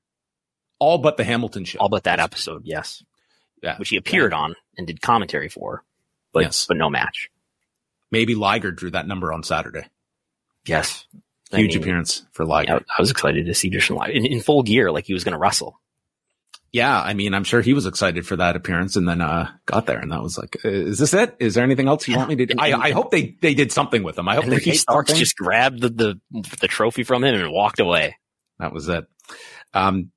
all 0.78 0.98
but 0.98 1.16
the 1.16 1.24
hamilton 1.24 1.64
show 1.64 1.78
All 1.78 1.88
but 1.88 2.04
that 2.04 2.20
episode, 2.20 2.62
yes. 2.64 3.02
yeah 3.62 3.78
Which 3.78 3.88
he 3.88 3.96
appeared 3.96 4.32
on 4.34 4.54
and 4.76 4.86
did 4.86 5.00
commentary 5.00 5.48
for, 5.48 5.84
but, 6.32 6.42
Yes. 6.44 6.66
but 6.66 6.76
no 6.76 6.90
match. 6.90 7.30
maybe 8.10 8.34
liger 8.34 8.70
drew 8.72 8.90
that 8.90 9.06
number 9.06 9.32
on 9.32 9.42
saturday 9.42 9.86
Yes. 10.66 11.06
I 11.52 11.58
huge 11.58 11.74
mean, 11.74 11.82
appearance 11.82 12.26
for 12.32 12.44
liger 12.44 12.74
I, 12.74 12.76
I 12.76 13.00
was 13.00 13.10
excited 13.10 13.46
to 13.46 13.54
see 13.54 13.70
Jushin 13.70 13.96
live 13.96 14.10
in, 14.10 14.26
in 14.26 14.40
full 14.40 14.62
gear, 14.64 14.90
like 14.92 15.06
he 15.06 15.14
was 15.14 15.22
going 15.24 15.32
to 15.34 15.38
wrestle. 15.38 15.80
Yeah, 16.72 17.00
I 17.00 17.14
mean, 17.14 17.32
I'm 17.34 17.44
sure 17.44 17.60
he 17.60 17.72
was 17.72 17.86
excited 17.86 18.26
for 18.26 18.36
that 18.36 18.56
appearance 18.56 18.96
and 18.96 19.08
then, 19.08 19.20
uh, 19.20 19.50
got 19.66 19.86
there 19.86 19.98
and 19.98 20.12
that 20.12 20.22
was 20.22 20.36
like, 20.36 20.56
uh, 20.64 20.68
is 20.68 20.98
this 20.98 21.14
it? 21.14 21.36
Is 21.38 21.54
there 21.54 21.64
anything 21.64 21.88
else 21.88 22.06
you 22.06 22.16
want 22.16 22.28
me 22.28 22.36
to 22.36 22.46
do? 22.46 22.52
And- 22.52 22.60
I, 22.60 22.68
and- 22.68 22.82
I 22.82 22.90
hope 22.92 23.10
they, 23.10 23.36
they 23.40 23.54
did 23.54 23.72
something 23.72 24.02
with 24.02 24.18
him. 24.18 24.28
I 24.28 24.34
hope 24.34 24.44
they 24.46 24.58
Starks 24.58 25.10
something. 25.10 25.16
just 25.16 25.36
grabbed 25.36 25.80
the, 25.80 25.88
the, 25.88 26.20
the 26.60 26.68
trophy 26.68 27.02
from 27.04 27.24
him 27.24 27.34
and 27.34 27.52
walked 27.52 27.80
away. 27.80 28.16
that 28.58 28.72
was 28.72 28.88
it. 28.88 29.06
Um, 29.74 30.10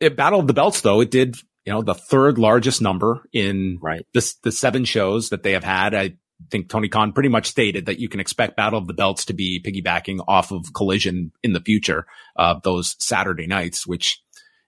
it 0.00 0.16
Battle 0.16 0.40
of 0.40 0.46
the 0.46 0.54
Belts 0.54 0.80
though, 0.82 1.00
it 1.00 1.10
did, 1.10 1.36
you 1.64 1.72
know, 1.72 1.82
the 1.82 1.94
third 1.94 2.38
largest 2.38 2.80
number 2.82 3.22
in 3.32 3.78
Right. 3.82 4.06
this, 4.14 4.34
the 4.42 4.52
seven 4.52 4.84
shows 4.84 5.30
that 5.30 5.42
they 5.42 5.52
have 5.52 5.64
had. 5.64 5.94
I, 5.94 6.16
think 6.50 6.68
Tony 6.68 6.86
Khan 6.86 7.14
pretty 7.14 7.30
much 7.30 7.46
stated 7.46 7.86
that 7.86 7.98
you 7.98 8.10
can 8.10 8.20
expect 8.20 8.58
Battle 8.58 8.78
of 8.78 8.86
the 8.86 8.92
Belts 8.92 9.24
to 9.24 9.32
be 9.32 9.58
piggybacking 9.64 10.22
off 10.28 10.52
of 10.52 10.66
Collision 10.74 11.32
in 11.42 11.54
the 11.54 11.62
future 11.62 12.04
of 12.36 12.58
uh, 12.58 12.60
those 12.62 12.94
Saturday 12.98 13.46
nights, 13.46 13.86
which 13.86 14.20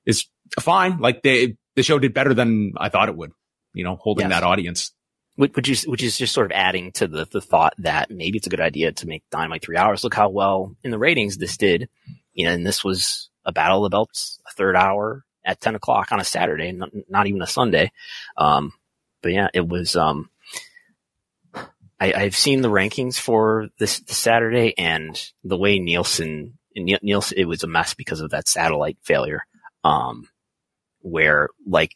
is 0.07 0.24
fine. 0.61 0.99
Like 0.99 1.23
they, 1.23 1.57
the 1.77 1.83
show 1.83 1.99
did 1.99 2.15
better 2.15 2.35
than 2.35 2.73
I 2.77 2.89
thought 2.89 3.09
it 3.09 3.17
would, 3.17 3.33
you 3.75 3.85
know, 3.85 3.97
holding 3.97 4.31
yes. 4.31 4.41
that 4.41 4.47
audience. 4.47 4.93
Which 5.37 5.69
is, 5.69 5.87
which 5.87 6.03
is 6.03 6.19
just 6.19 6.35
sort 6.35 6.47
of 6.47 6.53
adding 6.53 6.91
to 6.93 7.07
the, 7.07 7.25
the 7.25 7.41
thought 7.41 7.75
that 7.79 8.11
maybe 8.11 8.39
it's 8.39 8.49
a 8.49 8.51
good 8.51 8.61
idea 8.61 8.91
to 8.91 9.07
make 9.07 9.23
Dynamite 9.31 9.63
three 9.63 9.77
hours. 9.77 10.03
Look 10.03 10.15
how 10.15 10.31
well 10.31 10.75
in 10.83 10.91
the 10.91 10.99
ratings 10.99 11.37
this 11.37 11.57
did, 11.57 11.89
you 12.35 12.45
know, 12.47 12.53
and 12.53 12.67
this 12.67 12.83
was 12.83 13.31
a 13.45 13.53
Battle 13.53 13.85
of 13.85 13.91
the 13.91 13.95
Belts, 13.95 14.41
a 14.49 14.53
third 14.55 14.75
hour 14.75 15.25
at 15.45 15.61
10 15.61 15.77
o'clock 15.77 16.11
on 16.11 16.19
a 16.19 16.25
Saturday, 16.25 16.73
not, 16.73 16.91
not 17.09 17.29
even 17.29 17.41
a 17.41 17.47
Sunday. 17.47 17.93
Um, 18.37 18.73
but 19.23 19.33
yeah, 19.33 19.49
it 19.55 19.67
was, 19.67 19.95
um, 19.95 20.29
I, 22.01 22.25
have 22.25 22.37
seen 22.37 22.61
the 22.61 22.71
rankings 22.71 23.19
for 23.19 23.69
this, 23.79 24.01
this, 24.01 24.17
Saturday 24.17 24.75
and 24.79 25.21
the 25.43 25.57
way 25.57 25.79
Nielsen, 25.79 26.59
Nielsen, 26.77 27.39
it 27.39 27.47
was 27.47 27.63
a 27.63 27.69
mess 27.69 27.95
because 27.95 28.21
of 28.21 28.31
that 28.31 28.47
satellite 28.47 28.99
failure. 29.03 29.45
Um, 29.83 30.29
where 31.01 31.49
like 31.67 31.93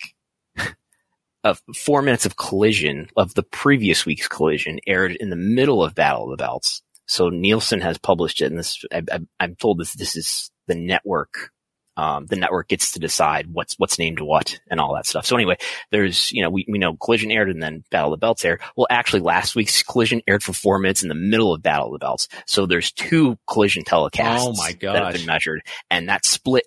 uh, 1.45 1.55
four 1.75 2.03
minutes 2.03 2.27
of 2.27 2.37
collision 2.37 3.09
of 3.17 3.35
the 3.35 3.43
previous 3.43 4.07
week's 4.07 4.29
collision 4.29 4.79
aired 4.87 5.13
in 5.13 5.31
the 5.31 5.37
middle 5.37 5.83
of 5.83 5.95
Battle 5.95 6.25
of 6.25 6.31
the 6.31 6.43
Belts. 6.43 6.83
So 7.07 7.29
Nielsen 7.29 7.81
has 7.81 7.99
published 7.99 8.41
it, 8.41 8.47
and 8.47 8.59
this 8.59 8.85
I, 8.93 9.21
am 9.41 9.57
told 9.57 9.79
this 9.79 9.95
this 9.95 10.17
is 10.17 10.51
the 10.67 10.75
network 10.75 11.53
um, 11.97 12.27
the 12.27 12.37
network 12.37 12.69
gets 12.69 12.93
to 12.93 13.01
decide 13.01 13.49
what's 13.53 13.75
what's 13.75 13.99
named 13.99 14.21
what 14.21 14.59
and 14.71 14.81
all 14.81 14.95
that 14.95 15.07
stuff. 15.07 15.27
So 15.27 15.37
anyway, 15.37 15.57
there's 15.91 16.33
you 16.33 16.43
know 16.43 16.51
we 16.51 16.65
we 16.69 16.79
know 16.79 16.97
Collision 16.97 17.31
aired 17.31 17.51
and 17.51 17.63
then 17.63 17.85
Battle 17.91 18.13
of 18.13 18.19
the 18.19 18.25
Belts 18.25 18.45
aired. 18.45 18.63
Well, 18.77 18.87
actually, 18.89 19.21
last 19.21 19.55
week's 19.55 19.83
Collision 19.83 20.23
aired 20.27 20.43
for 20.43 20.53
four 20.53 20.79
minutes 20.79 21.03
in 21.03 21.09
the 21.09 21.15
middle 21.15 21.53
of 21.53 21.63
Battle 21.63 21.89
of 21.89 21.93
the 21.93 21.99
Belts. 21.99 22.29
So 22.47 22.67
there's 22.67 22.93
two 22.93 23.39
Collision 23.47 23.85
telecasts 23.85 24.41
oh 24.41 24.55
my 24.57 24.77
that 24.81 25.05
have 25.05 25.15
been 25.15 25.27
measured, 25.27 25.63
and 25.91 26.09
that 26.09 26.25
split 26.25 26.65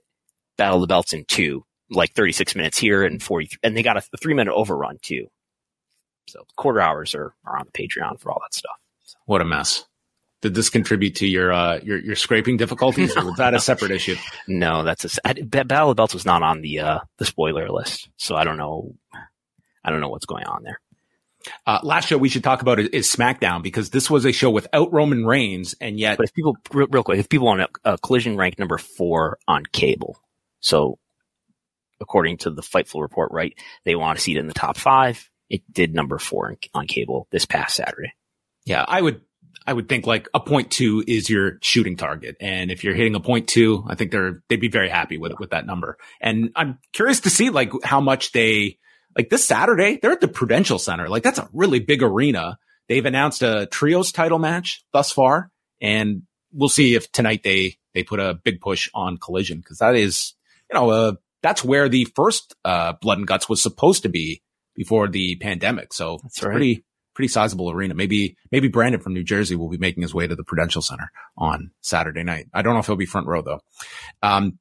Battle 0.57 0.77
of 0.77 0.81
the 0.81 0.87
Belts 0.87 1.13
in 1.13 1.25
two, 1.25 1.65
like 1.89 2.13
36 2.13 2.55
minutes 2.55 2.77
here 2.77 3.03
and 3.03 3.21
40, 3.21 3.57
and 3.63 3.75
they 3.75 3.83
got 3.83 3.97
a, 3.97 4.03
a 4.13 4.17
three 4.17 4.33
minute 4.33 4.53
overrun 4.53 4.97
too. 5.01 5.27
So 6.27 6.45
quarter 6.55 6.81
hours 6.81 7.13
are 7.15 7.33
are 7.45 7.57
on 7.57 7.65
the 7.71 7.71
Patreon 7.71 8.19
for 8.19 8.31
all 8.31 8.41
that 8.41 8.53
stuff. 8.53 8.77
So. 9.03 9.17
What 9.25 9.41
a 9.41 9.45
mess 9.45 9.85
did 10.45 10.53
this 10.53 10.69
contribute 10.69 11.15
to 11.15 11.27
your 11.27 11.51
uh, 11.51 11.79
your, 11.83 11.97
your 11.97 12.15
scraping 12.15 12.55
difficulties, 12.57 13.17
or 13.17 13.25
was 13.25 13.37
that 13.37 13.55
a 13.55 13.59
separate 13.71 13.89
issue? 13.89 14.15
No, 14.47 14.83
that's 14.83 15.17
a 15.17 15.27
I, 15.27 15.33
Battle 15.33 15.89
of 15.89 15.97
Belts 15.97 16.13
was 16.13 16.25
not 16.25 16.43
on 16.43 16.61
the 16.61 16.79
uh, 16.81 16.99
the 17.17 17.25
spoiler 17.25 17.69
list, 17.69 18.09
so 18.17 18.35
I 18.35 18.43
don't 18.43 18.57
know. 18.57 18.93
I 19.83 19.89
don't 19.89 20.01
know 20.01 20.09
what's 20.09 20.27
going 20.27 20.45
on 20.45 20.61
there. 20.61 20.79
Uh, 21.65 21.79
last 21.81 22.07
show 22.07 22.17
we 22.17 22.29
should 22.29 22.43
talk 22.43 22.61
about 22.61 22.79
is, 22.79 22.87
is, 22.89 23.07
SmackDown 23.07 23.61
because 23.61 23.91
this 23.91 24.09
was 24.09 24.25
a 24.25 24.31
show 24.31 24.49
without 24.51 24.93
Roman 24.93 25.25
Reigns, 25.25 25.75
and 25.81 25.99
yet. 25.99 26.17
But 26.17 26.25
if 26.25 26.33
people, 26.33 26.55
real, 26.71 26.87
real 26.91 27.03
quick, 27.03 27.17
if 27.17 27.29
people 27.29 27.47
want 27.47 27.61
a, 27.61 27.93
a 27.93 27.97
collision 27.97 28.37
rank 28.37 28.59
number 28.59 28.77
four 28.77 29.39
on 29.47 29.63
cable, 29.71 30.19
so 30.59 30.99
according 32.01 32.37
to 32.37 32.49
the 32.49 32.61
Fightful 32.61 33.01
report, 33.01 33.31
right, 33.31 33.53
they 33.83 33.95
want 33.95 34.17
to 34.17 34.23
see 34.23 34.35
it 34.35 34.39
in 34.39 34.47
the 34.47 34.53
top 34.53 34.77
five. 34.77 35.29
It 35.49 35.61
did 35.71 35.93
number 35.93 36.17
four 36.17 36.55
on 36.73 36.87
cable 36.87 37.27
this 37.31 37.45
past 37.45 37.75
Saturday. 37.75 38.13
Yeah, 38.65 38.83
I 38.87 39.01
would 39.01 39.21
I 39.67 39.73
would 39.73 39.89
think 39.89 40.05
like 40.05 40.27
a 40.33 40.39
point 40.39 40.71
two 40.71 41.03
is 41.07 41.29
your 41.29 41.57
shooting 41.61 41.97
target. 41.97 42.37
And 42.39 42.71
if 42.71 42.83
you're 42.83 42.93
hitting 42.93 43.15
a 43.15 43.19
point 43.19 43.47
two, 43.47 43.83
I 43.87 43.95
think 43.95 44.11
they're, 44.11 44.43
they'd 44.47 44.57
be 44.57 44.67
very 44.67 44.89
happy 44.89 45.17
with, 45.17 45.33
with 45.39 45.51
that 45.51 45.65
number. 45.65 45.97
And 46.21 46.51
I'm 46.55 46.77
curious 46.93 47.21
to 47.21 47.29
see 47.29 47.49
like 47.49 47.71
how 47.83 47.99
much 47.99 48.31
they, 48.31 48.77
like 49.17 49.29
this 49.29 49.45
Saturday, 49.45 49.97
they're 50.01 50.11
at 50.11 50.21
the 50.21 50.27
Prudential 50.27 50.77
Center. 50.77 51.09
Like 51.09 51.23
that's 51.23 51.39
a 51.39 51.49
really 51.51 51.79
big 51.79 52.03
arena. 52.03 52.59
They've 52.87 53.05
announced 53.05 53.41
a 53.41 53.65
trios 53.65 54.11
title 54.11 54.37
match 54.39 54.85
thus 54.93 55.11
far. 55.11 55.49
And 55.81 56.23
we'll 56.51 56.69
see 56.69 56.93
if 56.93 57.11
tonight 57.11 57.41
they, 57.43 57.77
they 57.95 58.03
put 58.03 58.19
a 58.19 58.35
big 58.35 58.61
push 58.61 58.89
on 58.93 59.17
collision 59.17 59.59
because 59.59 59.79
that 59.79 59.95
is, 59.95 60.35
you 60.71 60.79
know, 60.79 60.89
uh, 60.91 61.13
that's 61.45 61.63
where 61.63 61.87
the 61.87 62.05
first, 62.15 62.55
uh, 62.65 62.93
blood 63.01 63.19
and 63.19 63.27
guts 63.27 63.47
was 63.47 63.61
supposed 63.61 64.01
to 64.03 64.09
be 64.09 64.41
before 64.75 65.07
the 65.07 65.35
pandemic. 65.35 65.93
So 65.93 66.17
that's 66.23 66.37
it's 66.37 66.43
right. 66.43 66.51
pretty, 66.51 66.85
pretty 67.13 67.27
sizable 67.27 67.69
arena. 67.69 67.93
Maybe, 67.93 68.35
maybe 68.51 68.67
Brandon 68.67 68.99
from 68.99 69.13
New 69.13 69.23
Jersey 69.23 69.55
will 69.55 69.69
be 69.69 69.77
making 69.77 70.01
his 70.01 70.13
way 70.13 70.25
to 70.27 70.35
the 70.35 70.43
Prudential 70.43 70.81
Center 70.81 71.11
on 71.37 71.69
Saturday 71.81 72.23
night. 72.23 72.47
I 72.51 72.63
don't 72.63 72.73
know 72.73 72.79
if 72.79 72.87
he'll 72.87 72.95
be 72.95 73.05
front 73.05 73.27
row 73.27 73.43
though. 73.43 73.61
Um, 74.23 74.57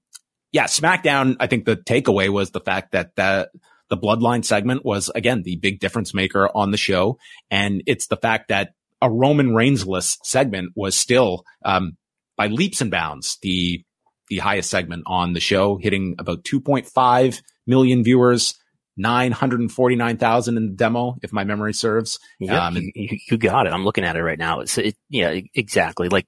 yeah, 0.52 0.64
SmackDown, 0.64 1.36
I 1.40 1.46
think 1.46 1.64
the 1.64 1.76
takeaway 1.76 2.28
was 2.28 2.50
the 2.50 2.60
fact 2.60 2.92
that 2.92 3.16
that 3.16 3.48
the 3.88 3.96
bloodline 3.96 4.44
segment 4.44 4.84
was 4.84 5.10
again 5.14 5.42
the 5.42 5.56
big 5.56 5.80
difference 5.80 6.12
maker 6.14 6.48
on 6.54 6.70
the 6.70 6.76
show. 6.76 7.18
And 7.50 7.82
it's 7.86 8.08
the 8.08 8.16
fact 8.18 8.48
that 8.48 8.74
a 9.00 9.10
Roman 9.10 9.50
Reignsless 9.50 10.18
segment 10.22 10.72
was 10.76 10.96
still, 10.96 11.44
um, 11.64 11.96
by 12.36 12.46
leaps 12.48 12.80
and 12.80 12.90
bounds, 12.90 13.38
the, 13.42 13.84
the 14.28 14.38
highest 14.38 14.70
segment 14.70 15.04
on 15.06 15.32
the 15.32 15.40
show, 15.40 15.76
hitting 15.76 16.16
about 16.18 16.44
2.5 16.44 17.42
million 17.66 18.04
viewers 18.04 18.54
949,000 18.96 20.56
in 20.56 20.66
the 20.68 20.72
demo, 20.74 21.16
if 21.22 21.32
my 21.32 21.44
memory 21.44 21.74
serves. 21.74 22.20
Yeah, 22.38 22.66
um, 22.66 22.76
you, 22.76 23.18
you, 23.28 23.36
got 23.36 23.66
it. 23.66 23.72
I'm 23.72 23.84
looking 23.84 24.04
at 24.04 24.16
it 24.16 24.22
right 24.22 24.38
now. 24.38 24.60
It's, 24.60 24.78
it, 24.78 24.96
yeah, 25.08 25.40
exactly. 25.54 26.08
Like, 26.08 26.26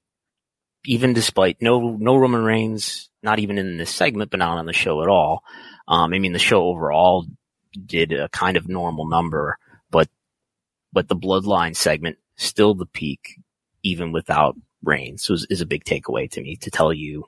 even 0.85 1.13
despite 1.13 1.63
no, 1.63 1.97
no 1.97 2.17
Roman 2.17 2.43
Reigns, 2.43 3.09
not 3.23 3.39
even 3.39 3.59
in 3.59 3.77
this 3.77 3.91
segment, 3.91 4.31
but 4.31 4.39
not 4.39 4.59
on 4.59 4.67
the 4.67 4.73
show 4.73 5.03
at 5.03 5.09
all. 5.09 5.43
Um, 5.89 6.13
I 6.13 6.19
mean, 6.19 6.33
the 6.33 6.39
show 6.39 6.65
overall 6.65 7.27
did 7.85 8.13
a 8.13 8.29
kind 8.29 8.57
of 8.57 8.69
normal 8.69 9.09
number, 9.09 9.59
but, 9.91 10.09
but 10.93 11.09
the 11.09 11.17
bloodline 11.17 11.77
segment 11.77 12.19
still 12.37 12.75
the 12.75 12.87
peak, 12.87 13.41
even 13.83 14.13
without 14.13 14.57
Reigns 14.83 15.29
is, 15.31 15.47
is 15.51 15.61
a 15.61 15.67
big 15.67 15.85
takeaway 15.85 16.31
to 16.31 16.41
me 16.41 16.57
to 16.57 16.71
tell 16.71 16.93
you 16.93 17.25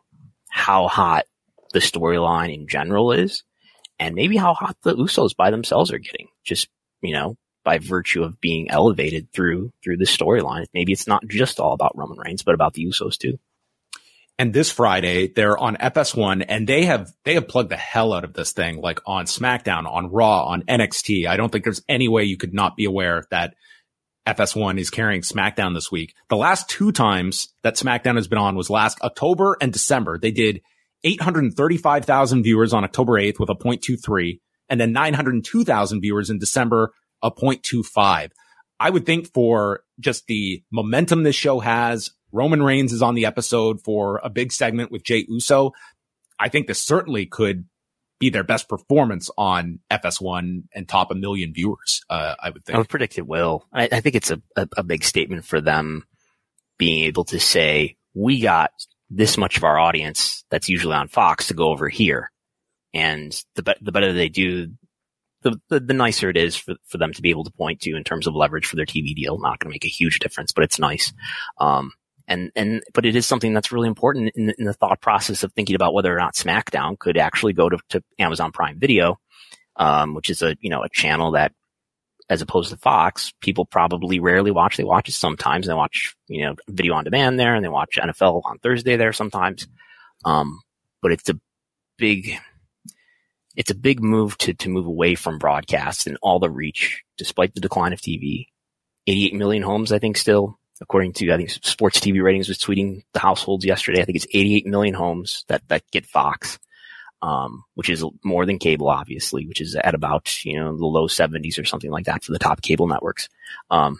how 0.58 0.88
hot 0.88 1.24
the 1.72 1.78
storyline 1.78 2.52
in 2.52 2.66
general 2.66 3.12
is 3.12 3.44
and 3.98 4.14
maybe 4.14 4.36
how 4.36 4.54
hot 4.54 4.76
the 4.82 4.94
Usos 4.94 5.36
by 5.36 5.50
themselves 5.50 5.92
are 5.92 5.98
getting, 5.98 6.28
just, 6.44 6.68
you 7.00 7.12
know, 7.12 7.36
by 7.64 7.78
virtue 7.78 8.22
of 8.22 8.40
being 8.40 8.70
elevated 8.70 9.32
through, 9.32 9.72
through 9.82 9.96
the 9.96 10.04
storyline. 10.04 10.66
Maybe 10.74 10.92
it's 10.92 11.06
not 11.06 11.26
just 11.28 11.60
all 11.60 11.72
about 11.72 11.96
Roman 11.96 12.18
Reigns, 12.18 12.42
but 12.42 12.54
about 12.54 12.74
the 12.74 12.84
Usos 12.84 13.16
too. 13.16 13.38
And 14.36 14.52
this 14.52 14.70
Friday, 14.70 15.28
they're 15.28 15.58
on 15.58 15.76
FS1 15.76 16.44
and 16.48 16.68
they 16.68 16.84
have, 16.84 17.12
they 17.24 17.34
have 17.34 17.48
plugged 17.48 17.70
the 17.70 17.76
hell 17.76 18.12
out 18.12 18.24
of 18.24 18.34
this 18.34 18.52
thing, 18.52 18.80
like 18.80 19.00
on 19.06 19.26
SmackDown, 19.26 19.86
on 19.86 20.10
Raw, 20.10 20.44
on 20.44 20.62
NXT. 20.62 21.26
I 21.26 21.36
don't 21.36 21.50
think 21.50 21.64
there's 21.64 21.82
any 21.88 22.08
way 22.08 22.24
you 22.24 22.36
could 22.36 22.54
not 22.54 22.76
be 22.76 22.84
aware 22.84 23.24
that 23.30 23.54
FS1 24.28 24.78
is 24.78 24.90
carrying 24.90 25.22
SmackDown 25.22 25.74
this 25.74 25.90
week. 25.90 26.14
The 26.28 26.36
last 26.36 26.68
two 26.68 26.92
times 26.92 27.48
that 27.62 27.76
SmackDown 27.76 28.16
has 28.16 28.28
been 28.28 28.38
on 28.38 28.56
was 28.56 28.68
last 28.68 29.00
October 29.00 29.56
and 29.60 29.72
December. 29.72 30.18
They 30.18 30.30
did 30.30 30.60
835,000 31.02 32.42
viewers 32.42 32.74
on 32.74 32.84
October 32.84 33.12
8th 33.14 33.40
with 33.40 33.48
a 33.48 33.54
0.23 33.54 34.40
and 34.68 34.78
then 34.78 34.92
902,000 34.92 36.00
viewers 36.02 36.28
in 36.28 36.38
December, 36.38 36.92
a 37.22 37.30
0.25. 37.30 38.30
I 38.78 38.90
would 38.90 39.06
think 39.06 39.32
for 39.32 39.80
just 39.98 40.26
the 40.26 40.62
momentum 40.70 41.22
this 41.22 41.34
show 41.34 41.60
has, 41.60 42.10
Roman 42.30 42.62
Reigns 42.62 42.92
is 42.92 43.00
on 43.00 43.14
the 43.14 43.24
episode 43.24 43.80
for 43.82 44.20
a 44.22 44.28
big 44.28 44.52
segment 44.52 44.92
with 44.92 45.04
Jay 45.04 45.24
Uso. 45.26 45.72
I 46.38 46.48
think 46.48 46.66
this 46.66 46.80
certainly 46.80 47.24
could 47.24 47.64
be 48.18 48.30
their 48.30 48.44
best 48.44 48.68
performance 48.68 49.30
on 49.38 49.80
FS1 49.90 50.64
and 50.72 50.88
top 50.88 51.10
a 51.10 51.14
million 51.14 51.52
viewers. 51.52 52.02
Uh, 52.10 52.34
I 52.42 52.50
would 52.50 52.64
think. 52.64 52.74
I 52.74 52.78
would 52.78 52.88
predict 52.88 53.18
it 53.18 53.26
will. 53.26 53.66
I, 53.72 53.88
I 53.90 54.00
think 54.00 54.16
it's 54.16 54.30
a, 54.30 54.40
a, 54.56 54.68
a 54.78 54.82
big 54.82 55.04
statement 55.04 55.44
for 55.44 55.60
them 55.60 56.04
being 56.78 57.04
able 57.04 57.24
to 57.24 57.40
say, 57.40 57.96
we 58.14 58.40
got 58.40 58.72
this 59.10 59.36
much 59.36 59.56
of 59.56 59.64
our 59.64 59.78
audience 59.78 60.44
that's 60.50 60.68
usually 60.68 60.94
on 60.94 61.08
Fox 61.08 61.48
to 61.48 61.54
go 61.54 61.68
over 61.68 61.88
here. 61.88 62.30
And 62.94 63.32
the, 63.54 63.62
be- 63.62 63.74
the 63.80 63.92
better 63.92 64.12
they 64.12 64.28
do, 64.28 64.72
the, 65.42 65.60
the, 65.68 65.80
the, 65.80 65.94
nicer 65.94 66.30
it 66.30 66.36
is 66.36 66.56
for, 66.56 66.74
for 66.86 66.98
them 66.98 67.12
to 67.12 67.22
be 67.22 67.30
able 67.30 67.44
to 67.44 67.50
point 67.52 67.80
to 67.82 67.96
in 67.96 68.04
terms 68.04 68.26
of 68.26 68.34
leverage 68.34 68.66
for 68.66 68.76
their 68.76 68.86
TV 68.86 69.14
deal. 69.14 69.38
Not 69.38 69.58
going 69.58 69.70
to 69.70 69.74
make 69.74 69.84
a 69.84 69.88
huge 69.88 70.18
difference, 70.18 70.52
but 70.52 70.64
it's 70.64 70.78
nice. 70.78 71.12
Um, 71.58 71.92
and, 72.28 72.52
and, 72.54 72.82
but 72.92 73.06
it 73.06 73.16
is 73.16 73.26
something 73.26 73.54
that's 73.54 73.72
really 73.72 73.88
important 73.88 74.32
in 74.36 74.46
the, 74.46 74.54
in 74.58 74.64
the 74.66 74.74
thought 74.74 75.00
process 75.00 75.42
of 75.42 75.52
thinking 75.52 75.74
about 75.74 75.94
whether 75.94 76.14
or 76.14 76.18
not 76.18 76.34
SmackDown 76.34 76.98
could 76.98 77.16
actually 77.16 77.54
go 77.54 77.68
to, 77.68 77.78
to 77.88 78.04
Amazon 78.18 78.52
Prime 78.52 78.78
Video, 78.78 79.18
um, 79.76 80.14
which 80.14 80.28
is 80.28 80.42
a, 80.42 80.54
you 80.60 80.68
know, 80.68 80.82
a 80.82 80.88
channel 80.90 81.32
that 81.32 81.52
as 82.28 82.42
opposed 82.42 82.70
to 82.70 82.76
Fox, 82.76 83.32
people 83.40 83.64
probably 83.64 84.20
rarely 84.20 84.50
watch. 84.50 84.76
They 84.76 84.84
watch 84.84 85.08
it 85.08 85.12
sometimes. 85.12 85.66
They 85.66 85.72
watch, 85.72 86.14
you 86.28 86.44
know, 86.44 86.56
video 86.68 86.92
on 86.92 87.04
demand 87.04 87.40
there 87.40 87.54
and 87.54 87.64
they 87.64 87.70
watch 87.70 87.98
NFL 88.00 88.42
on 88.44 88.58
Thursday 88.58 88.96
there 88.96 89.14
sometimes. 89.14 89.66
Um, 90.26 90.60
but 91.00 91.12
it's 91.12 91.30
a 91.30 91.40
big, 91.96 92.38
it's 93.56 93.70
a 93.70 93.74
big 93.74 94.02
move 94.02 94.36
to, 94.38 94.52
to 94.52 94.68
move 94.68 94.84
away 94.84 95.14
from 95.14 95.38
broadcast 95.38 96.06
and 96.06 96.18
all 96.20 96.38
the 96.38 96.50
reach, 96.50 97.02
despite 97.16 97.54
the 97.54 97.62
decline 97.62 97.94
of 97.94 98.00
TV. 98.00 98.48
88 99.06 99.34
million 99.34 99.62
homes, 99.62 99.90
I 99.90 99.98
think 99.98 100.18
still, 100.18 100.57
according 100.80 101.12
to, 101.14 101.32
I 101.32 101.36
think 101.36 101.50
sports 101.50 102.00
TV 102.00 102.22
ratings 102.22 102.48
was 102.48 102.58
tweeting 102.58 103.02
the 103.12 103.20
households 103.20 103.64
yesterday. 103.64 104.00
I 104.00 104.04
think 104.04 104.16
it's 104.16 104.26
88 104.32 104.66
million 104.66 104.94
homes 104.94 105.44
that, 105.48 105.66
that 105.68 105.82
get 105.90 106.06
Fox 106.06 106.58
um, 107.22 107.64
which 107.74 107.90
is 107.90 108.04
more 108.24 108.46
than 108.46 108.58
cable, 108.58 108.88
obviously, 108.88 109.46
which 109.46 109.60
is 109.60 109.74
at 109.74 109.94
about, 109.94 110.44
you 110.44 110.58
know, 110.58 110.76
the 110.76 110.86
low 110.86 111.06
seventies 111.06 111.58
or 111.58 111.64
something 111.64 111.90
like 111.90 112.06
that 112.06 112.22
for 112.22 112.32
the 112.32 112.38
top 112.38 112.62
cable 112.62 112.86
networks. 112.86 113.28
Um, 113.70 113.98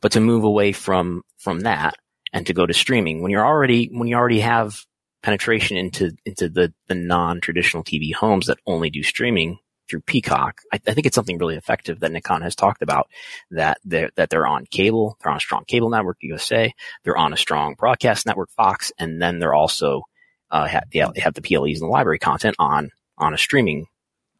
but 0.00 0.12
to 0.12 0.20
move 0.20 0.44
away 0.44 0.72
from 0.72 1.22
from 1.38 1.60
that 1.60 1.94
and 2.32 2.46
to 2.46 2.54
go 2.54 2.66
to 2.66 2.74
streaming 2.74 3.22
when 3.22 3.30
you're 3.30 3.46
already 3.46 3.86
when 3.92 4.08
you 4.08 4.16
already 4.16 4.40
have 4.40 4.84
penetration 5.22 5.76
into 5.76 6.12
into 6.24 6.48
the 6.48 6.72
the 6.88 6.94
non 6.94 7.40
traditional 7.40 7.84
TV 7.84 8.14
homes 8.14 8.46
that 8.46 8.58
only 8.66 8.90
do 8.90 9.02
streaming 9.02 9.58
through 9.88 10.00
Peacock. 10.02 10.60
I, 10.72 10.80
I, 10.86 10.94
think 10.94 11.06
it's 11.06 11.14
something 11.14 11.38
really 11.38 11.56
effective 11.56 12.00
that 12.00 12.12
Nick 12.12 12.24
Khan 12.24 12.42
has 12.42 12.54
talked 12.54 12.82
about 12.82 13.08
that 13.50 13.78
they're, 13.84 14.10
that 14.16 14.30
they're 14.30 14.46
on 14.46 14.66
cable, 14.66 15.16
they're 15.20 15.30
on 15.30 15.38
a 15.38 15.40
strong 15.40 15.64
cable 15.66 15.90
network, 15.90 16.18
USA, 16.20 16.72
they're 17.04 17.16
on 17.16 17.32
a 17.32 17.36
strong 17.36 17.74
broadcast 17.74 18.26
network, 18.26 18.50
Fox, 18.50 18.92
and 18.98 19.20
then 19.20 19.38
they're 19.38 19.54
also, 19.54 20.02
uh, 20.50 20.66
have, 20.66 20.84
they 20.92 21.00
have 21.00 21.34
the 21.34 21.42
PLEs 21.42 21.80
and 21.80 21.88
the 21.88 21.92
library 21.92 22.18
content 22.18 22.56
on, 22.58 22.90
on 23.16 23.34
a 23.34 23.38
streaming, 23.38 23.86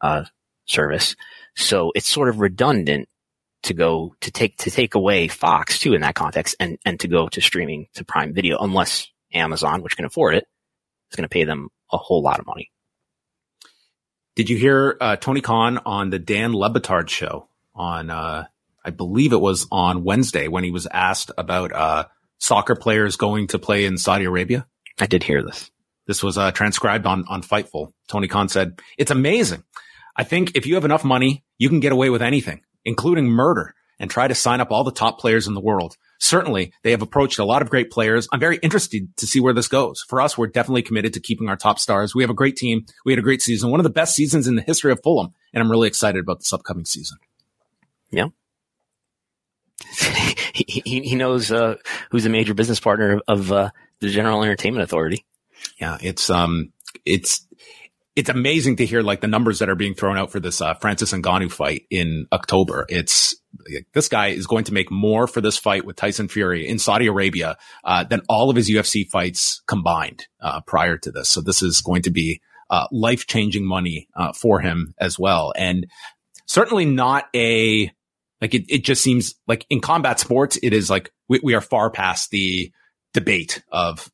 uh, 0.01 0.23
service. 0.65 1.15
So 1.55 1.91
it's 1.95 2.07
sort 2.07 2.29
of 2.29 2.39
redundant 2.39 3.09
to 3.63 3.73
go 3.73 4.15
to 4.21 4.31
take, 4.31 4.57
to 4.57 4.71
take 4.71 4.95
away 4.95 5.27
Fox 5.27 5.79
too 5.79 5.93
in 5.93 6.01
that 6.01 6.15
context 6.15 6.55
and, 6.59 6.77
and 6.85 6.99
to 7.01 7.07
go 7.07 7.27
to 7.29 7.41
streaming 7.41 7.87
to 7.95 8.05
Prime 8.05 8.33
Video 8.33 8.57
unless 8.59 9.07
Amazon, 9.33 9.81
which 9.81 9.97
can 9.97 10.05
afford 10.05 10.35
it, 10.35 10.45
is 11.11 11.15
going 11.15 11.27
to 11.27 11.33
pay 11.33 11.43
them 11.43 11.69
a 11.91 11.97
whole 11.97 12.21
lot 12.21 12.39
of 12.39 12.45
money. 12.45 12.71
Did 14.39 14.49
you 14.49 14.55
hear 14.55 14.95
uh, 15.01 15.17
Tony 15.17 15.41
Khan 15.41 15.79
on 15.85 16.11
the 16.11 16.17
Dan 16.17 16.53
Le 16.53 16.69
Batard 16.73 17.09
show 17.09 17.49
on, 17.75 18.09
uh, 18.09 18.45
I 18.85 18.89
believe 18.89 19.33
it 19.33 19.41
was 19.41 19.67
on 19.69 20.05
Wednesday 20.05 20.47
when 20.47 20.63
he 20.63 20.71
was 20.71 20.87
asked 20.89 21.29
about 21.37 21.73
uh, 21.73 22.05
soccer 22.37 22.77
players 22.77 23.17
going 23.17 23.47
to 23.47 23.59
play 23.59 23.83
in 23.83 23.97
Saudi 23.97 24.23
Arabia? 24.23 24.65
I 24.97 25.07
did 25.07 25.23
hear 25.23 25.43
this. 25.43 25.69
This 26.07 26.23
was 26.23 26.37
uh, 26.37 26.51
transcribed 26.51 27.05
on, 27.05 27.25
on 27.27 27.41
Fightful. 27.41 27.91
Tony 28.07 28.29
Khan 28.29 28.47
said, 28.47 28.79
it's 28.97 29.11
amazing. 29.11 29.65
I 30.15 30.23
think 30.23 30.55
if 30.55 30.65
you 30.65 30.75
have 30.75 30.85
enough 30.85 31.03
money, 31.03 31.43
you 31.57 31.67
can 31.67 31.81
get 31.81 31.91
away 31.91 32.09
with 32.09 32.21
anything, 32.21 32.61
including 32.85 33.25
murder 33.25 33.75
and 33.99 34.09
try 34.09 34.29
to 34.29 34.35
sign 34.35 34.61
up 34.61 34.71
all 34.71 34.85
the 34.85 34.91
top 34.93 35.19
players 35.19 35.47
in 35.47 35.53
the 35.53 35.59
world 35.59 35.97
certainly 36.19 36.73
they 36.83 36.91
have 36.91 37.01
approached 37.01 37.39
a 37.39 37.45
lot 37.45 37.61
of 37.61 37.69
great 37.69 37.89
players. 37.89 38.27
I'm 38.31 38.39
very 38.39 38.57
interested 38.57 39.15
to 39.17 39.25
see 39.25 39.39
where 39.39 39.53
this 39.53 39.67
goes. 39.67 40.05
For 40.07 40.21
us, 40.21 40.37
we're 40.37 40.47
definitely 40.47 40.83
committed 40.83 41.13
to 41.13 41.19
keeping 41.19 41.49
our 41.49 41.55
top 41.55 41.79
stars. 41.79 42.13
We 42.13 42.23
have 42.23 42.29
a 42.29 42.35
great 42.35 42.55
team. 42.55 42.85
We 43.05 43.13
had 43.13 43.19
a 43.19 43.23
great 43.23 43.41
season, 43.41 43.71
one 43.71 43.79
of 43.79 43.85
the 43.85 43.89
best 43.89 44.15
seasons 44.15 44.47
in 44.47 44.55
the 44.55 44.61
history 44.61 44.91
of 44.91 45.01
Fulham. 45.01 45.33
And 45.53 45.63
I'm 45.63 45.71
really 45.71 45.87
excited 45.87 46.19
about 46.19 46.39
this 46.39 46.53
upcoming 46.53 46.85
season. 46.85 47.17
Yeah. 48.11 48.27
he, 50.53 51.01
he 51.01 51.15
knows, 51.15 51.51
uh, 51.51 51.75
who's 52.11 52.25
a 52.25 52.29
major 52.29 52.53
business 52.53 52.79
partner 52.79 53.21
of, 53.27 53.51
uh, 53.51 53.71
the 53.99 54.09
General 54.09 54.43
Entertainment 54.43 54.83
Authority. 54.83 55.25
Yeah. 55.79 55.97
It's, 56.01 56.29
um, 56.29 56.71
it's, 57.05 57.45
it's 58.19 58.29
amazing 58.29 58.75
to 58.75 58.85
hear 58.85 59.01
like 59.01 59.21
the 59.21 59.27
numbers 59.27 59.59
that 59.59 59.69
are 59.69 59.75
being 59.75 59.93
thrown 59.93 60.17
out 60.17 60.29
for 60.29 60.41
this 60.41 60.59
uh, 60.59 60.73
Francis 60.73 61.13
Ngannou 61.13 61.49
fight 61.49 61.85
in 61.89 62.27
October. 62.33 62.85
It's 62.89 63.33
this 63.93 64.09
guy 64.09 64.27
is 64.27 64.45
going 64.45 64.65
to 64.65 64.73
make 64.73 64.91
more 64.91 65.25
for 65.25 65.39
this 65.39 65.57
fight 65.57 65.85
with 65.85 65.95
Tyson 65.95 66.27
Fury 66.27 66.67
in 66.67 66.79
Saudi 66.79 67.07
Arabia 67.07 67.55
uh, 67.85 68.03
than 68.03 68.19
all 68.27 68.49
of 68.49 68.57
his 68.57 68.69
UFC 68.69 69.07
fights 69.09 69.61
combined 69.67 70.27
uh, 70.41 70.59
prior 70.67 70.97
to 70.97 71.11
this. 71.11 71.29
So 71.29 71.39
this 71.39 71.61
is 71.61 71.79
going 71.79 72.01
to 72.01 72.09
be 72.09 72.41
uh, 72.69 72.87
life 72.91 73.25
changing 73.25 73.65
money 73.65 74.09
uh, 74.17 74.33
for 74.33 74.59
him 74.59 74.93
as 74.99 75.17
well, 75.17 75.53
and 75.55 75.87
certainly 76.45 76.83
not 76.83 77.29
a 77.33 77.89
like 78.41 78.53
it. 78.53 78.65
It 78.67 78.83
just 78.83 79.01
seems 79.01 79.35
like 79.47 79.65
in 79.69 79.79
combat 79.79 80.19
sports, 80.19 80.59
it 80.61 80.73
is 80.73 80.89
like 80.89 81.09
we, 81.29 81.39
we 81.41 81.55
are 81.55 81.61
far 81.61 81.89
past 81.89 82.31
the 82.31 82.69
debate 83.13 83.63
of 83.71 84.11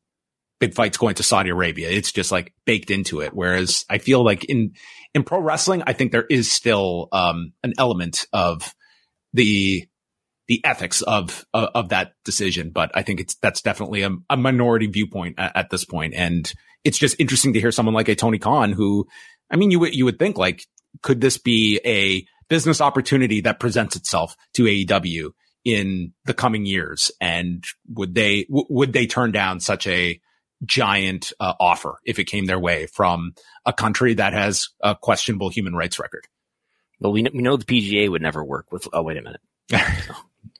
big 0.59 0.73
fights 0.73 0.97
going 0.97 1.15
to 1.15 1.23
Saudi 1.23 1.49
Arabia. 1.49 1.89
It's 1.89 2.11
just 2.11 2.31
like 2.31 2.53
baked 2.65 2.91
into 2.91 3.21
it. 3.21 3.33
Whereas 3.33 3.85
I 3.89 3.97
feel 3.97 4.23
like 4.23 4.45
in, 4.45 4.73
in 5.13 5.23
pro 5.23 5.39
wrestling, 5.39 5.83
I 5.85 5.93
think 5.93 6.11
there 6.11 6.25
is 6.29 6.51
still, 6.51 7.09
um, 7.11 7.53
an 7.63 7.73
element 7.77 8.25
of 8.31 8.73
the, 9.33 9.85
the 10.47 10.63
ethics 10.63 11.01
of, 11.01 11.45
of, 11.53 11.69
of 11.75 11.89
that 11.89 12.13
decision. 12.23 12.69
But 12.69 12.91
I 12.93 13.01
think 13.01 13.19
it's, 13.19 13.35
that's 13.35 13.61
definitely 13.61 14.03
a, 14.03 14.11
a 14.29 14.37
minority 14.37 14.87
viewpoint 14.87 15.35
at, 15.37 15.55
at, 15.55 15.69
this 15.69 15.85
point. 15.85 16.13
And 16.13 16.51
it's 16.83 16.97
just 16.97 17.19
interesting 17.19 17.53
to 17.53 17.59
hear 17.59 17.71
someone 17.71 17.95
like 17.95 18.09
a 18.09 18.15
Tony 18.15 18.39
Khan 18.39 18.71
who, 18.71 19.07
I 19.51 19.57
mean, 19.57 19.71
you 19.71 19.79
would, 19.79 19.95
you 19.95 20.05
would 20.05 20.19
think 20.19 20.37
like, 20.37 20.65
could 21.01 21.19
this 21.19 21.37
be 21.37 21.81
a 21.83 22.25
business 22.47 22.79
opportunity 22.79 23.41
that 23.41 23.59
presents 23.59 23.95
itself 23.95 24.35
to 24.53 24.63
AEW 24.63 25.31
in 25.65 26.13
the 26.25 26.33
coming 26.33 26.65
years? 26.65 27.11
And 27.19 27.63
would 27.89 28.15
they, 28.15 28.45
w- 28.45 28.67
would 28.69 28.93
they 28.93 29.07
turn 29.07 29.31
down 29.31 29.59
such 29.59 29.87
a, 29.87 30.21
giant 30.63 31.33
uh, 31.39 31.53
offer 31.59 31.99
if 32.05 32.19
it 32.19 32.25
came 32.25 32.45
their 32.45 32.59
way 32.59 32.87
from 32.87 33.33
a 33.65 33.73
country 33.73 34.13
that 34.15 34.33
has 34.33 34.69
a 34.81 34.95
questionable 34.95 35.49
human 35.49 35.75
rights 35.75 35.99
record. 35.99 36.27
Well, 36.99 37.11
we, 37.11 37.23
we 37.23 37.41
know 37.41 37.57
the 37.57 37.65
PGA 37.65 38.09
would 38.09 38.21
never 38.21 38.43
work 38.43 38.71
with, 38.71 38.87
oh, 38.93 39.03
wait 39.03 39.17
a 39.17 39.21
minute. 39.21 39.41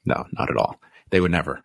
no, 0.05 0.25
not 0.33 0.49
at 0.49 0.57
all. 0.57 0.79
They 1.11 1.21
would 1.21 1.31
never. 1.31 1.61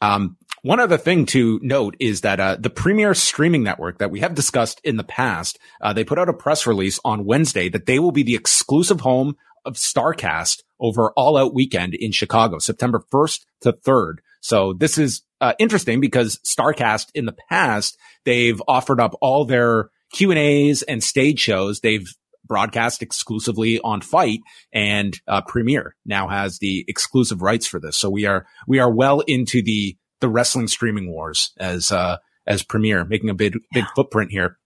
Um, 0.00 0.36
one 0.62 0.80
other 0.80 0.98
thing 0.98 1.26
to 1.26 1.60
note 1.62 1.96
is 2.00 2.22
that 2.22 2.40
uh, 2.40 2.56
the 2.58 2.70
premier 2.70 3.14
streaming 3.14 3.62
network 3.62 3.98
that 3.98 4.10
we 4.10 4.20
have 4.20 4.34
discussed 4.34 4.80
in 4.82 4.96
the 4.96 5.04
past, 5.04 5.58
uh, 5.80 5.92
they 5.92 6.04
put 6.04 6.18
out 6.18 6.28
a 6.28 6.32
press 6.32 6.66
release 6.66 6.98
on 7.04 7.24
Wednesday 7.24 7.68
that 7.68 7.86
they 7.86 7.98
will 7.98 8.12
be 8.12 8.22
the 8.22 8.34
exclusive 8.34 9.00
home 9.00 9.36
of 9.64 9.74
Starcast 9.74 10.62
over 10.80 11.12
All 11.12 11.36
Out 11.36 11.54
Weekend 11.54 11.94
in 11.94 12.10
Chicago, 12.10 12.58
September 12.58 13.04
1st 13.12 13.44
to 13.60 13.72
3rd. 13.72 14.14
So 14.40 14.72
this 14.72 14.98
is 14.98 15.22
uh, 15.40 15.54
interesting 15.58 16.00
because 16.00 16.38
Starcast 16.44 17.10
in 17.14 17.26
the 17.26 17.36
past, 17.48 17.98
they've 18.24 18.60
offered 18.68 19.00
up 19.00 19.14
all 19.20 19.44
their 19.44 19.90
Q 20.12 20.30
and 20.30 20.38
A's 20.38 20.82
and 20.82 21.02
stage 21.02 21.40
shows. 21.40 21.80
They've 21.80 22.08
broadcast 22.48 23.02
exclusively 23.02 23.78
on 23.80 24.00
FITE 24.00 24.40
and 24.72 25.20
uh, 25.28 25.42
Premier 25.42 25.94
now 26.04 26.28
has 26.28 26.58
the 26.58 26.84
exclusive 26.88 27.42
rights 27.42 27.66
for 27.66 27.78
this. 27.78 27.96
So 27.96 28.10
we 28.10 28.24
are 28.24 28.46
we 28.66 28.78
are 28.78 28.90
well 28.90 29.20
into 29.20 29.62
the 29.62 29.96
the 30.20 30.28
wrestling 30.28 30.66
streaming 30.66 31.10
wars 31.10 31.52
as 31.58 31.92
uh, 31.92 32.16
as 32.46 32.62
Premier 32.62 33.04
making 33.04 33.30
a 33.30 33.34
big 33.34 33.52
big 33.72 33.84
yeah. 33.84 33.90
footprint 33.94 34.32
here. 34.32 34.58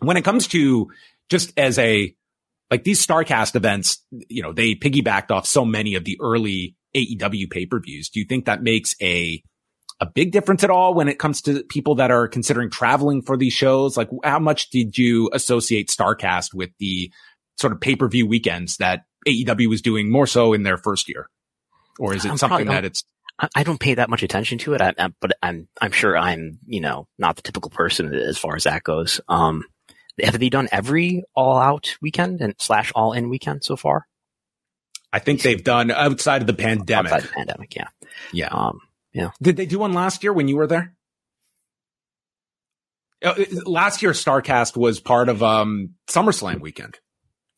When 0.00 0.16
it 0.16 0.24
comes 0.24 0.46
to 0.48 0.90
just 1.28 1.52
as 1.58 1.78
a 1.78 2.14
like 2.70 2.84
these 2.84 3.04
Starcast 3.04 3.56
events, 3.56 4.04
you 4.10 4.42
know, 4.42 4.52
they 4.52 4.74
piggybacked 4.74 5.30
off 5.30 5.46
so 5.46 5.64
many 5.64 5.94
of 5.94 6.04
the 6.04 6.18
early 6.22 6.76
AEW 6.94 7.50
pay 7.50 7.66
per 7.66 7.80
views. 7.80 8.08
Do 8.08 8.20
you 8.20 8.26
think 8.26 8.46
that 8.46 8.62
makes 8.62 8.94
a 9.00 9.42
a 10.00 10.06
big 10.06 10.30
difference 10.30 10.62
at 10.62 10.70
all 10.70 10.94
when 10.94 11.08
it 11.08 11.18
comes 11.18 11.42
to 11.42 11.64
people 11.64 11.96
that 11.96 12.10
are 12.10 12.28
considering 12.28 12.70
traveling 12.70 13.22
for 13.22 13.36
these 13.36 13.52
shows? 13.52 13.96
Like 13.96 14.08
how 14.24 14.38
much 14.38 14.70
did 14.70 14.96
you 14.96 15.30
associate 15.32 15.88
Starcast 15.88 16.54
with 16.54 16.70
the 16.78 17.12
sort 17.58 17.72
of 17.72 17.80
pay-per-view 17.80 18.26
weekends 18.26 18.76
that 18.76 19.02
AEW 19.26 19.68
was 19.68 19.82
doing 19.82 20.10
more 20.10 20.26
so 20.26 20.52
in 20.52 20.62
their 20.62 20.78
first 20.78 21.08
year? 21.08 21.28
Or 21.98 22.14
is 22.14 22.24
it 22.24 22.30
I'm 22.30 22.38
something 22.38 22.68
that 22.68 22.84
it's 22.84 23.02
I 23.54 23.62
don't 23.62 23.78
pay 23.78 23.94
that 23.94 24.10
much 24.10 24.24
attention 24.24 24.58
to 24.58 24.74
it, 24.74 24.80
I, 24.80 24.94
I, 24.98 25.10
but 25.20 25.32
I'm 25.42 25.68
I'm 25.80 25.92
sure 25.92 26.18
I'm 26.18 26.58
you 26.66 26.80
know 26.80 27.06
not 27.18 27.36
the 27.36 27.42
typical 27.42 27.70
person 27.70 28.12
as 28.12 28.36
far 28.36 28.56
as 28.56 28.64
that 28.64 28.82
goes. 28.82 29.20
Um, 29.28 29.64
have 30.20 30.38
they 30.38 30.48
done 30.48 30.68
every 30.72 31.22
all 31.34 31.56
out 31.56 31.96
weekend 32.02 32.40
and 32.40 32.54
slash 32.58 32.90
all 32.96 33.12
in 33.12 33.28
weekend 33.28 33.62
so 33.62 33.76
far? 33.76 34.07
I 35.12 35.18
think 35.20 35.42
they've 35.42 35.62
done 35.62 35.90
outside 35.90 36.42
of 36.42 36.46
the 36.46 36.54
pandemic. 36.54 37.12
Outside 37.12 37.28
the 37.28 37.34
pandemic, 37.34 37.76
yeah, 37.76 37.88
yeah. 38.32 38.48
Um, 38.48 38.80
yeah. 39.12 39.30
Did 39.40 39.56
they 39.56 39.66
do 39.66 39.78
one 39.78 39.92
last 39.92 40.22
year 40.22 40.32
when 40.32 40.48
you 40.48 40.56
were 40.56 40.66
there? 40.66 40.94
Uh, 43.24 43.34
last 43.64 44.02
year, 44.02 44.12
Starcast 44.12 44.76
was 44.76 45.00
part 45.00 45.28
of 45.28 45.42
um, 45.42 45.94
SummerSlam 46.06 46.60
weekend. 46.60 46.98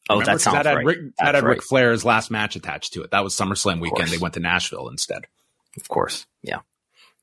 Oh, 0.08 0.14
Remember? 0.14 0.32
that 0.32 0.40
sounds 0.40 0.54
that 0.56 0.66
had 0.66 0.76
right. 0.76 0.86
Ric, 0.86 0.98
that 1.18 1.34
had 1.34 1.44
right. 1.44 1.50
Ric 1.50 1.62
Flair's 1.62 2.04
last 2.04 2.30
match 2.30 2.56
attached 2.56 2.94
to 2.94 3.02
it. 3.02 3.10
That 3.10 3.22
was 3.22 3.34
SummerSlam 3.34 3.80
weekend. 3.80 4.08
They 4.08 4.18
went 4.18 4.34
to 4.34 4.40
Nashville 4.40 4.88
instead. 4.88 5.26
Of 5.76 5.88
course, 5.88 6.26
yeah. 6.42 6.60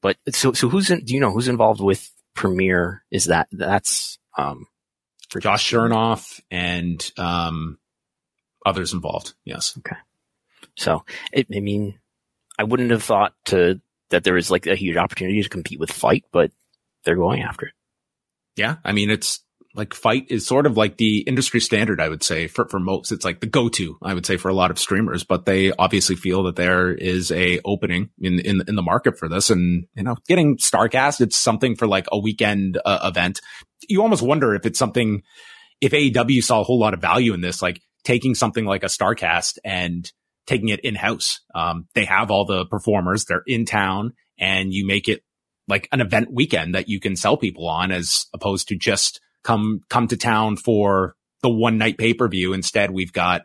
But 0.01 0.17
so, 0.31 0.53
so 0.53 0.69
who's 0.69 0.91
in? 0.91 1.03
Do 1.03 1.13
you 1.13 1.19
know 1.19 1.31
who's 1.31 1.47
involved 1.47 1.81
with 1.81 2.09
Premiere? 2.35 3.03
Is 3.11 3.25
that 3.25 3.47
that's 3.51 4.19
um, 4.37 4.67
Josh 5.39 5.71
Chernoff 5.71 6.39
and 6.51 7.11
um, 7.17 7.79
others 8.65 8.93
involved? 8.93 9.33
Yes. 9.43 9.73
Okay. 9.79 9.97
So, 10.77 11.03
it, 11.33 11.47
I 11.53 11.59
mean, 11.59 11.99
I 12.57 12.63
wouldn't 12.63 12.91
have 12.91 13.03
thought 13.03 13.33
to 13.45 13.81
that 14.09 14.23
there 14.23 14.37
is 14.37 14.49
like 14.49 14.67
a 14.67 14.75
huge 14.75 14.95
opportunity 14.95 15.41
to 15.41 15.49
compete 15.49 15.79
with 15.79 15.91
FITE, 15.91 16.25
but 16.31 16.51
they're 17.03 17.15
going 17.15 17.41
after 17.41 17.67
it. 17.67 17.73
Yeah. 18.55 18.77
I 18.85 18.93
mean, 18.93 19.09
it's 19.09 19.43
like 19.75 19.93
FITE 19.93 20.27
is 20.29 20.45
sort 20.47 20.65
of 20.65 20.77
like 20.77 20.97
the 20.97 21.19
industry 21.19 21.59
standard, 21.59 22.01
I 22.01 22.09
would 22.09 22.23
say 22.23 22.47
for, 22.47 22.67
for 22.67 22.79
most. 22.79 23.11
It's 23.11 23.25
like 23.25 23.41
the 23.41 23.47
go-to, 23.47 23.97
I 24.01 24.13
would 24.13 24.25
say 24.25 24.37
for 24.37 24.49
a 24.49 24.53
lot 24.53 24.71
of 24.71 24.79
streamers, 24.79 25.23
but 25.23 25.45
they 25.45 25.71
obviously 25.73 26.15
feel 26.15 26.43
that 26.43 26.55
there 26.55 26.91
is 26.91 27.31
a 27.31 27.59
opening 27.63 28.09
in, 28.19 28.39
in, 28.39 28.63
in 28.67 28.75
the 28.75 28.81
market 28.81 29.19
for 29.19 29.29
this. 29.29 29.49
And, 29.49 29.85
you 29.95 30.03
know, 30.03 30.15
getting 30.27 30.57
Starcast, 30.57 31.21
it's 31.21 31.37
something 31.37 31.75
for 31.75 31.85
like 31.85 32.07
a 32.11 32.17
weekend 32.17 32.79
uh, 32.85 32.99
event. 33.03 33.41
You 33.87 34.01
almost 34.01 34.23
wonder 34.23 34.55
if 34.55 34.65
it's 34.65 34.79
something, 34.79 35.21
if 35.79 35.91
AEW 35.91 36.43
saw 36.43 36.61
a 36.61 36.63
whole 36.63 36.79
lot 36.79 36.95
of 36.95 37.01
value 37.01 37.33
in 37.33 37.41
this, 37.41 37.61
like 37.61 37.81
taking 38.03 38.33
something 38.33 38.65
like 38.65 38.83
a 38.83 38.87
Starcast 38.87 39.59
and 39.63 40.11
taking 40.47 40.69
it 40.69 40.79
in 40.79 40.95
house. 40.95 41.41
Um, 41.53 41.87
they 41.93 42.05
have 42.05 42.31
all 42.31 42.45
the 42.45 42.65
performers, 42.65 43.25
they're 43.25 43.43
in 43.45 43.65
town 43.65 44.13
and 44.39 44.73
you 44.73 44.87
make 44.87 45.07
it 45.07 45.21
like 45.67 45.87
an 45.91 46.01
event 46.01 46.31
weekend 46.31 46.73
that 46.73 46.87
you 46.87 46.99
can 46.99 47.15
sell 47.15 47.37
people 47.37 47.67
on 47.67 47.91
as 47.91 48.25
opposed 48.33 48.69
to 48.69 48.75
just 48.75 49.19
come, 49.43 49.81
come 49.89 50.07
to 50.07 50.17
town 50.17 50.55
for 50.55 51.15
the 51.41 51.49
one 51.49 51.77
night 51.77 51.97
pay 51.97 52.13
per 52.13 52.27
view. 52.27 52.53
Instead, 52.53 52.89
we've 52.89 53.13
got, 53.13 53.43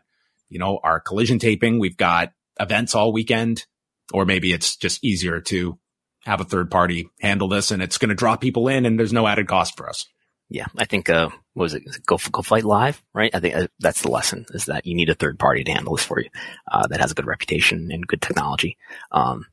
you 0.49 0.57
know, 0.57 0.79
our 0.83 0.99
collision 0.99 1.37
taping. 1.37 1.79
We've 1.79 1.97
got 1.97 2.31
events 2.59 2.95
all 2.95 3.13
weekend. 3.13 3.65
or 4.13 4.25
maybe 4.25 4.53
it's 4.53 4.75
just 4.75 5.03
easier 5.03 5.39
to 5.39 5.77
have 6.25 6.41
a 6.41 6.45
third 6.45 6.71
party 6.71 7.09
handle 7.21 7.47
this 7.47 7.71
and 7.71 7.81
it's 7.81 7.97
going 7.97 8.09
to 8.09 8.15
draw 8.15 8.35
people 8.35 8.67
in 8.67 8.85
and 8.85 8.97
there's 8.97 9.13
no 9.13 9.27
added 9.27 9.47
cost 9.47 9.75
for 9.77 9.89
us. 9.89 10.07
Yeah, 10.53 10.67
I 10.77 10.85
think 10.85 11.09
uh, 11.09 11.29
what 11.55 11.63
was 11.63 11.73
it? 11.73 11.83
Go 12.05 12.19
Go 12.31 12.43
Fight 12.43 12.63
Live, 12.63 13.01
right? 13.11 13.33
I 13.33 13.39
think 13.39 13.55
uh, 13.55 13.67
that's 13.79 14.03
the 14.03 14.11
lesson: 14.11 14.45
is 14.51 14.65
that 14.65 14.85
you 14.85 14.93
need 14.93 15.09
a 15.09 15.15
third 15.15 15.39
party 15.39 15.63
to 15.63 15.71
handle 15.71 15.95
this 15.95 16.05
for 16.05 16.21
you 16.21 16.29
uh, 16.71 16.85
that 16.87 17.01
has 17.01 17.11
a 17.11 17.15
good 17.15 17.25
reputation 17.25 17.91
and 17.91 18.05
good 18.05 18.21
technology. 18.21 18.77
Um, 19.11 19.47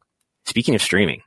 speaking 0.45 0.75
of 0.75 0.83
streaming, 0.83 1.23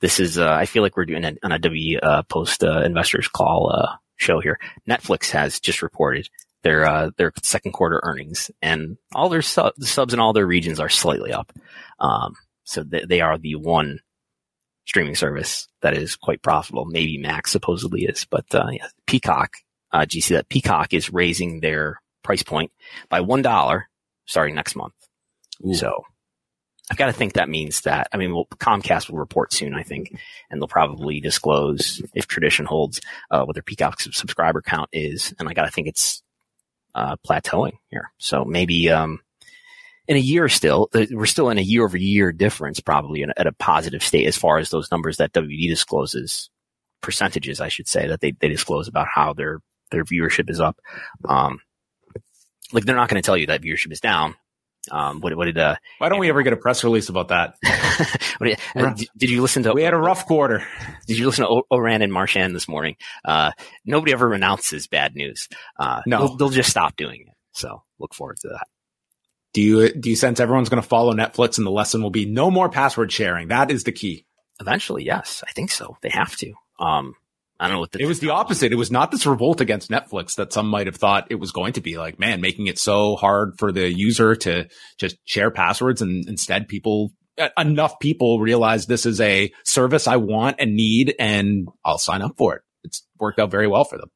this 0.00 0.20
is 0.20 0.38
uh, 0.38 0.50
I 0.50 0.64
feel 0.64 0.82
like 0.82 0.96
we're 0.96 1.04
doing 1.04 1.26
an, 1.26 1.36
on 1.42 1.52
a 1.52 1.58
W 1.58 1.98
uh, 1.98 2.22
post 2.22 2.64
uh, 2.64 2.80
investors 2.80 3.28
call 3.28 3.70
uh, 3.70 3.94
show 4.16 4.40
here. 4.40 4.58
Netflix 4.88 5.30
has 5.32 5.60
just 5.60 5.82
reported 5.82 6.30
their 6.62 6.86
uh, 6.86 7.10
their 7.18 7.34
second 7.42 7.72
quarter 7.72 8.00
earnings, 8.04 8.50
and 8.62 8.96
all 9.14 9.28
their 9.28 9.42
su- 9.42 9.70
subs 9.80 10.14
in 10.14 10.18
all 10.18 10.32
their 10.32 10.46
regions 10.46 10.80
are 10.80 10.88
slightly 10.88 11.30
up. 11.30 11.52
Um, 12.00 12.36
so 12.64 12.82
th- 12.82 13.06
they 13.06 13.20
are 13.20 13.36
the 13.36 13.56
one 13.56 14.00
streaming 14.86 15.14
service 15.14 15.68
that 15.82 15.96
is 15.96 16.16
quite 16.16 16.42
profitable. 16.42 16.84
Maybe 16.84 17.18
Max 17.18 17.50
supposedly 17.50 18.04
is, 18.04 18.24
but 18.24 18.46
uh, 18.54 18.68
yeah, 18.70 18.88
Peacock. 19.06 19.54
Uh, 19.92 20.04
do 20.04 20.18
you 20.18 20.22
see 20.22 20.34
that 20.34 20.48
Peacock 20.48 20.92
is 20.92 21.12
raising 21.12 21.60
their 21.60 22.00
price 22.22 22.42
point 22.42 22.72
by 23.08 23.20
one 23.20 23.42
dollar 23.42 23.88
starting 24.26 24.54
next 24.54 24.74
month? 24.74 24.94
Ooh. 25.64 25.74
So 25.74 26.04
I've 26.90 26.96
got 26.96 27.06
to 27.06 27.12
think 27.12 27.34
that 27.34 27.48
means 27.48 27.82
that. 27.82 28.08
I 28.12 28.16
mean, 28.16 28.34
well, 28.34 28.46
Comcast 28.56 29.08
will 29.08 29.18
report 29.18 29.52
soon, 29.52 29.74
I 29.74 29.82
think, 29.82 30.18
and 30.50 30.60
they'll 30.60 30.68
probably 30.68 31.20
disclose 31.20 32.02
if 32.12 32.26
tradition 32.26 32.66
holds 32.66 33.00
uh, 33.30 33.44
what 33.44 33.54
their 33.54 33.62
Peacock 33.62 34.00
subscriber 34.00 34.60
count 34.60 34.90
is, 34.92 35.32
and 35.38 35.48
I 35.48 35.54
got 35.54 35.64
to 35.64 35.70
think 35.70 35.88
it's 35.88 36.22
uh, 36.94 37.16
plateauing 37.26 37.78
here. 37.88 38.12
So 38.18 38.44
maybe 38.44 38.90
um, 38.90 39.20
in 40.06 40.16
a 40.16 40.20
year 40.20 40.48
still, 40.48 40.90
we're 40.92 41.26
still 41.26 41.50
in 41.50 41.58
a 41.58 41.62
year 41.62 41.84
over 41.84 41.96
year 41.96 42.32
difference, 42.32 42.80
probably 42.80 43.22
in, 43.22 43.32
at 43.36 43.46
a 43.46 43.52
positive 43.52 44.02
state 44.02 44.26
as 44.26 44.36
far 44.36 44.58
as 44.58 44.70
those 44.70 44.90
numbers 44.90 45.16
that 45.16 45.32
WD 45.32 45.68
discloses, 45.68 46.50
percentages, 47.00 47.60
I 47.60 47.68
should 47.68 47.88
say, 47.88 48.08
that 48.08 48.20
they, 48.20 48.32
they 48.32 48.48
disclose 48.48 48.88
about 48.88 49.06
how 49.12 49.32
their 49.32 49.60
their 49.90 50.04
viewership 50.04 50.50
is 50.50 50.60
up. 50.60 50.78
Um, 51.28 51.60
like 52.72 52.84
they're 52.84 52.96
not 52.96 53.08
going 53.08 53.22
to 53.22 53.26
tell 53.26 53.36
you 53.36 53.46
that 53.46 53.62
viewership 53.62 53.92
is 53.92 54.00
down. 54.00 54.34
Um, 54.90 55.20
what, 55.20 55.34
what 55.34 55.46
did, 55.46 55.56
uh, 55.56 55.76
why 55.96 56.10
don't 56.10 56.18
we 56.18 56.28
ever 56.28 56.42
get 56.42 56.52
a 56.52 56.58
press 56.58 56.84
release 56.84 57.08
about 57.08 57.28
that? 57.28 57.54
did, 58.42 58.58
uh, 58.76 58.92
did, 58.92 59.08
did, 59.16 59.30
you 59.30 59.40
listen 59.40 59.62
to, 59.62 59.72
we 59.72 59.82
had 59.82 59.94
a 59.94 59.98
rough 59.98 60.26
quarter. 60.26 60.62
Did 61.06 61.18
you 61.18 61.26
listen 61.26 61.44
to 61.44 61.50
o- 61.50 61.66
Ourand 61.72 62.02
and 62.02 62.12
Marchand 62.12 62.54
this 62.54 62.68
morning? 62.68 62.96
Uh, 63.24 63.52
nobody 63.84 64.12
ever 64.12 64.32
announces 64.34 64.86
bad 64.86 65.14
news. 65.14 65.48
Uh, 65.78 66.02
no, 66.06 66.18
they'll, 66.18 66.36
they'll 66.36 66.48
just 66.50 66.70
stop 66.70 66.96
doing 66.96 67.22
it. 67.26 67.34
So 67.52 67.82
look 67.98 68.14
forward 68.14 68.38
to 68.40 68.48
that. 68.48 68.66
Do 69.54 69.62
you, 69.62 69.92
do 69.94 70.10
you 70.10 70.16
sense 70.16 70.40
everyone's 70.40 70.68
going 70.68 70.82
to 70.82 70.88
follow 70.88 71.14
Netflix 71.14 71.56
and 71.56 71.66
the 71.66 71.70
lesson 71.70 72.02
will 72.02 72.10
be 72.10 72.26
no 72.26 72.50
more 72.50 72.68
password 72.68 73.10
sharing? 73.10 73.48
That 73.48 73.70
is 73.70 73.84
the 73.84 73.92
key. 73.92 74.26
Eventually, 74.60 75.04
yes. 75.04 75.42
I 75.48 75.52
think 75.52 75.70
so. 75.70 75.96
They 76.02 76.10
have 76.10 76.36
to. 76.36 76.52
Um, 76.78 77.14
I 77.58 77.66
don't 77.66 77.76
know 77.76 77.80
what 77.80 77.92
the. 77.92 78.02
It 78.02 78.06
was 78.06 78.20
the 78.20 78.30
opposite. 78.30 78.72
It 78.72 78.76
was 78.76 78.90
not 78.90 79.10
this 79.10 79.26
revolt 79.26 79.60
against 79.60 79.90
Netflix 79.90 80.36
that 80.36 80.52
some 80.52 80.68
might 80.68 80.86
have 80.86 80.96
thought 80.96 81.28
it 81.30 81.36
was 81.36 81.52
going 81.52 81.74
to 81.74 81.80
be 81.80 81.96
like, 81.96 82.18
man, 82.18 82.40
making 82.40 82.66
it 82.66 82.78
so 82.78 83.16
hard 83.16 83.58
for 83.58 83.70
the 83.72 83.88
user 83.90 84.34
to 84.36 84.68
just 84.98 85.16
share 85.24 85.50
passwords. 85.50 86.02
And 86.02 86.28
instead 86.28 86.68
people, 86.68 87.12
enough 87.56 88.00
people 88.00 88.40
realize 88.40 88.86
this 88.86 89.06
is 89.06 89.20
a 89.20 89.52
service 89.64 90.08
I 90.08 90.16
want 90.16 90.56
and 90.58 90.74
need 90.74 91.14
and 91.18 91.68
I'll 91.84 91.98
sign 91.98 92.22
up 92.22 92.36
for 92.36 92.56
it. 92.56 92.62
It's 92.82 93.06
worked 93.18 93.38
out 93.38 93.50
very 93.50 93.68
well 93.68 93.84
for 93.84 93.98
them. 93.98 94.10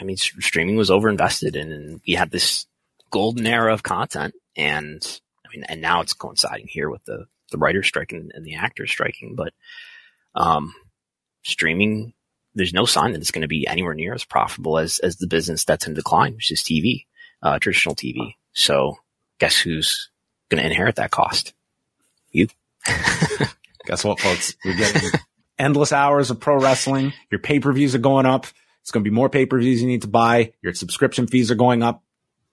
I 0.00 0.04
mean, 0.04 0.16
streaming 0.16 0.76
was 0.76 0.90
overinvested 0.90 1.56
in 1.56 1.72
and 1.72 2.00
we 2.06 2.14
had 2.14 2.30
this 2.30 2.66
golden 3.10 3.46
era 3.46 3.72
of 3.72 3.82
content. 3.82 4.34
And 4.56 5.20
I 5.44 5.48
mean, 5.54 5.64
and 5.68 5.80
now 5.80 6.00
it's 6.00 6.12
coinciding 6.12 6.68
here 6.68 6.90
with 6.90 7.04
the, 7.04 7.26
the 7.50 7.58
writer 7.58 7.82
striking 7.82 8.18
and, 8.18 8.32
and 8.34 8.44
the 8.44 8.54
actors 8.54 8.90
striking, 8.90 9.34
but, 9.36 9.52
um, 10.34 10.74
streaming 11.44 12.14
there's 12.54 12.74
no 12.74 12.84
sign 12.84 13.12
that 13.12 13.20
it's 13.20 13.30
going 13.30 13.42
to 13.42 13.48
be 13.48 13.66
anywhere 13.66 13.94
near 13.94 14.14
as 14.14 14.24
profitable 14.24 14.78
as, 14.78 14.98
as 14.98 15.16
the 15.16 15.26
business 15.26 15.64
that's 15.64 15.86
in 15.86 15.94
decline, 15.94 16.34
which 16.34 16.52
is 16.52 16.60
TV, 16.60 17.06
uh, 17.42 17.58
traditional 17.58 17.94
TV. 17.94 18.34
So 18.52 18.96
guess 19.38 19.56
who's 19.58 20.10
going 20.50 20.62
to 20.62 20.66
inherit 20.68 20.96
that 20.96 21.10
cost? 21.10 21.54
You. 22.30 22.48
guess 23.86 24.04
what, 24.04 24.20
folks? 24.20 24.54
You're 24.64 24.76
getting 24.76 25.10
endless 25.58 25.92
hours 25.92 26.30
of 26.30 26.40
pro 26.40 26.58
wrestling. 26.58 27.12
Your 27.30 27.38
pay 27.38 27.60
per 27.60 27.72
views 27.72 27.94
are 27.94 27.98
going 28.00 28.26
up. 28.26 28.46
It's 28.82 28.90
going 28.90 29.04
to 29.04 29.10
be 29.10 29.14
more 29.14 29.28
pay 29.28 29.46
per 29.46 29.58
views 29.58 29.80
you 29.80 29.88
need 29.88 30.02
to 30.02 30.08
buy. 30.08 30.52
Your 30.62 30.74
subscription 30.74 31.26
fees 31.26 31.50
are 31.50 31.56
going 31.56 31.82
up. 31.82 32.02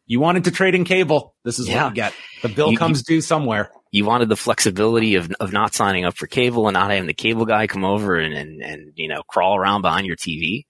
You 0.10 0.20
wanted 0.20 0.43
to 0.43 0.51
trade 0.51 0.76
in 0.76 0.84
cable. 0.84 1.36
This 1.45 1.60
is 1.60 1.70
yeah. 1.70 1.84
what 1.84 1.89
you 1.91 1.95
get. 1.95 2.14
The 2.41 2.49
bill 2.49 2.72
you, 2.72 2.78
comes 2.78 2.99
you, 3.07 3.16
due 3.16 3.22
somewhere 3.22 3.72
you 3.91 4.05
wanted 4.05 4.30
the 4.30 4.36
flexibility 4.36 5.16
of 5.16 5.32
of 5.39 5.51
not 5.51 5.74
signing 5.74 6.05
up 6.05 6.16
for 6.16 6.28
cable 6.28 6.68
and 6.68 6.74
not 6.74 6.91
having 6.91 7.07
the 7.07 7.14
cable 7.14 7.45
guy 7.45 7.68
come 7.68 7.84
over 7.84 8.18
and 8.18 8.34
and, 8.34 8.62
and 8.62 8.93
you 8.95 9.07
know 9.07 9.24
crawl 9.24 9.55
around 9.55 9.82
behind 9.82 10.05
your 10.05 10.16
TV. 10.16 10.66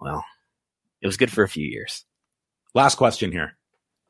Well, 0.00 0.24
it 1.00 1.06
was 1.06 1.16
good 1.16 1.30
for 1.30 1.44
a 1.44 1.48
few 1.48 1.66
years. 1.66 2.04
Last 2.74 2.96
question 2.96 3.32
here. 3.32 3.56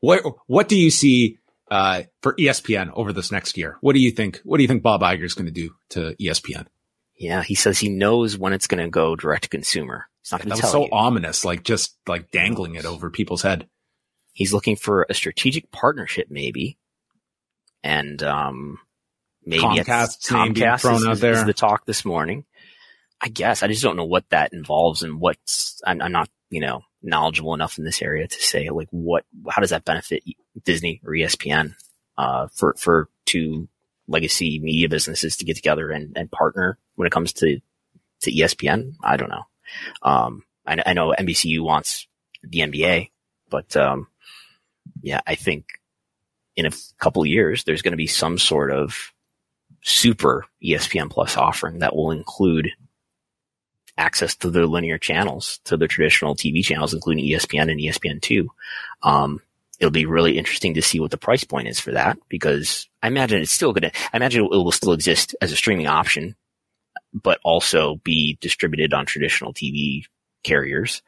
What 0.01 0.23
what 0.47 0.69
do 0.69 0.77
you 0.77 0.91
see 0.91 1.39
uh, 1.71 2.03
for 2.23 2.35
ESPN 2.35 2.91
over 2.95 3.13
this 3.13 3.31
next 3.31 3.57
year? 3.57 3.77
What 3.81 3.95
do 3.95 4.01
you 4.01 4.11
think? 4.11 4.41
What 4.45 4.57
do 4.57 4.63
you 4.63 4.69
think 4.69 4.83
Bob 4.83 5.03
Iger 5.03 5.25
is 5.25 5.35
going 5.35 5.47
to 5.47 5.53
do 5.53 5.75
to 5.91 6.17
ESPN? 6.21 6.67
Yeah, 7.17 7.43
he 7.43 7.55
says 7.55 7.79
he 7.79 7.89
knows 7.89 8.37
when 8.37 8.53
it's 8.53 8.67
going 8.67 8.83
to 8.83 8.91
go 8.91 9.15
direct 9.15 9.45
to 9.45 9.49
consumer. 9.49 10.09
It's 10.23 10.33
not 10.33 10.43
going 10.43 10.55
to 10.55 10.61
tell 10.61 10.71
so 10.71 10.85
you. 10.85 10.89
ominous, 10.93 11.45
like 11.45 11.63
just 11.63 11.97
like 12.07 12.31
dangling 12.31 12.75
it 12.75 12.85
over 12.85 13.11
people's 13.11 13.43
head. 13.43 13.69
He's 14.33 14.53
looking 14.53 14.77
for 14.77 15.07
a 15.09 15.15
strategic 15.15 15.71
partnership, 15.71 16.29
maybe, 16.31 16.79
and 17.83 18.23
um, 18.23 18.79
maybe 19.45 19.63
Comcast, 19.63 20.27
Comcast 20.29 20.81
thrown 20.81 20.97
is, 20.97 21.07
out 21.07 21.19
there. 21.19 21.33
is 21.33 21.45
the 21.45 21.53
talk 21.53 21.85
this 21.85 22.05
morning. 22.05 22.45
I 23.21 23.29
guess 23.29 23.63
I 23.63 23.69
just 23.69 23.83
don't 23.83 23.97
know 23.97 24.05
what 24.05 24.29
that 24.31 24.53
involves 24.53 25.03
and 25.03 25.21
what's 25.21 25.81
I'm, 25.87 26.03
I'm, 26.03 26.13
not 26.13 26.29
you 26.51 26.61
know 26.61 26.83
knowledgeable 27.03 27.55
enough 27.55 27.79
in 27.79 27.85
this 27.85 28.03
area 28.03 28.27
to 28.27 28.43
say 28.43 28.69
like 28.71 28.89
what 28.91 29.25
how 29.49 29.61
does 29.61 29.71
that 29.71 29.85
benefit 29.85 30.25
Disney 30.65 31.01
or 31.05 31.13
ESPN 31.13 31.75
uh, 32.19 32.49
for 32.53 32.75
for 32.77 33.09
two 33.25 33.69
legacy 34.09 34.59
media 34.59 34.89
businesses 34.89 35.37
to 35.37 35.45
get 35.45 35.57
together 35.57 35.91
and, 35.91 36.17
and 36.17 36.31
partner 36.31 36.79
when 36.97 37.07
it 37.07 37.13
comes 37.13 37.33
to 37.35 37.61
to 38.23 38.33
ESPN. 38.33 38.95
I 39.03 39.17
don't 39.17 39.31
know. 39.31 39.45
Um, 40.03 40.45
I, 40.67 40.83
I 40.87 40.93
know 40.93 41.15
NBCU 41.17 41.61
wants 41.61 42.07
the 42.43 42.61
NBA, 42.61 43.11
but 43.51 43.77
um, 43.77 44.09
yeah, 45.03 45.21
I 45.27 45.35
think 45.35 45.81
in 46.57 46.67
a 46.67 46.73
couple 46.99 47.25
years, 47.27 47.65
there's 47.65 47.83
going 47.83 47.93
to 47.93 47.97
be 47.97 48.07
some 48.07 48.39
sort 48.39 48.71
of 48.71 49.13
super 49.83 50.47
ESPN 50.63 51.11
Plus 51.11 51.37
offering 51.37 51.81
that 51.81 51.95
will 51.95 52.11
include 52.11 52.71
access 53.99 54.35
to 54.37 54.51
their 54.51 54.67
linear 54.67 54.99
channels, 54.99 55.61
to 55.65 55.77
their 55.77 55.89
traditional 55.89 56.35
TV 56.35 56.65
channels, 56.65 56.95
including 56.95 57.25
ESPN 57.25 57.71
and 57.71 57.81
ESPN2. 57.81 58.47
Um, 59.03 59.41
it'll 59.79 59.91
be 59.91 60.07
really 60.07 60.39
interesting 60.39 60.75
to 60.75 60.83
see 60.83 61.01
what 61.01 61.11
the 61.11 61.19
price 61.19 61.45
point 61.45 61.69
is 61.69 61.81
for 61.81 61.93
that 61.93 62.17
because 62.29 62.89
I 63.03 63.09
imagine 63.09 63.43
it's 63.43 63.53
still 63.53 63.73
going 63.73 63.91
to, 63.91 63.99
I 64.13 64.17
imagine 64.17 64.45
it 64.45 64.49
will 64.49 64.73
still 64.73 64.93
exist 64.93 65.35
as 65.41 65.53
a 65.53 65.57
streaming 65.57 65.89
option, 65.89 66.37
but 67.13 67.41
also 67.43 67.97
be 67.97 68.39
distributed 68.41 68.95
on 68.95 69.07
traditional 69.07 69.53
TV 69.53 70.05
carriers. 70.45 71.03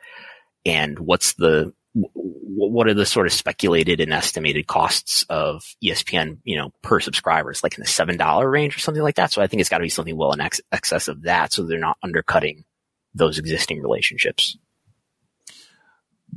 And 0.67 0.99
what's 0.99 1.35
the, 1.35 1.73
what 1.95 2.89
are 2.89 2.95
the 2.95 3.07
sort 3.07 3.27
of 3.27 3.33
speculated 3.33 4.01
and 4.01 4.13
estimated 4.13 4.67
costs 4.67 5.25
of 5.29 5.65
ESPN, 5.83 6.39
you 6.45 6.57
know, 6.57 6.71
per 6.83 7.01
subscribers, 7.01 7.63
like 7.63 7.77
in 7.77 7.83
the 7.83 7.89
seven 7.89 8.17
dollar 8.17 8.51
range 8.51 8.77
or 8.77 8.81
something 8.81 9.03
like 9.03 9.17
that. 9.17 9.33
So 9.33 9.41
I 9.41 9.47
think 9.47 9.61
it's 9.61 9.69
got 9.69 9.79
to 9.79 9.83
be 9.83 9.89
something 9.89 10.17
well 10.17 10.33
in 10.33 10.41
ex- 10.41 10.61
excess 10.73 11.09
of 11.09 11.23
that, 11.23 11.53
so 11.53 11.65
they're 11.65 11.79
not 11.79 11.99
undercutting 12.03 12.65
those 13.15 13.39
existing 13.39 13.81
relationships. 13.81 14.57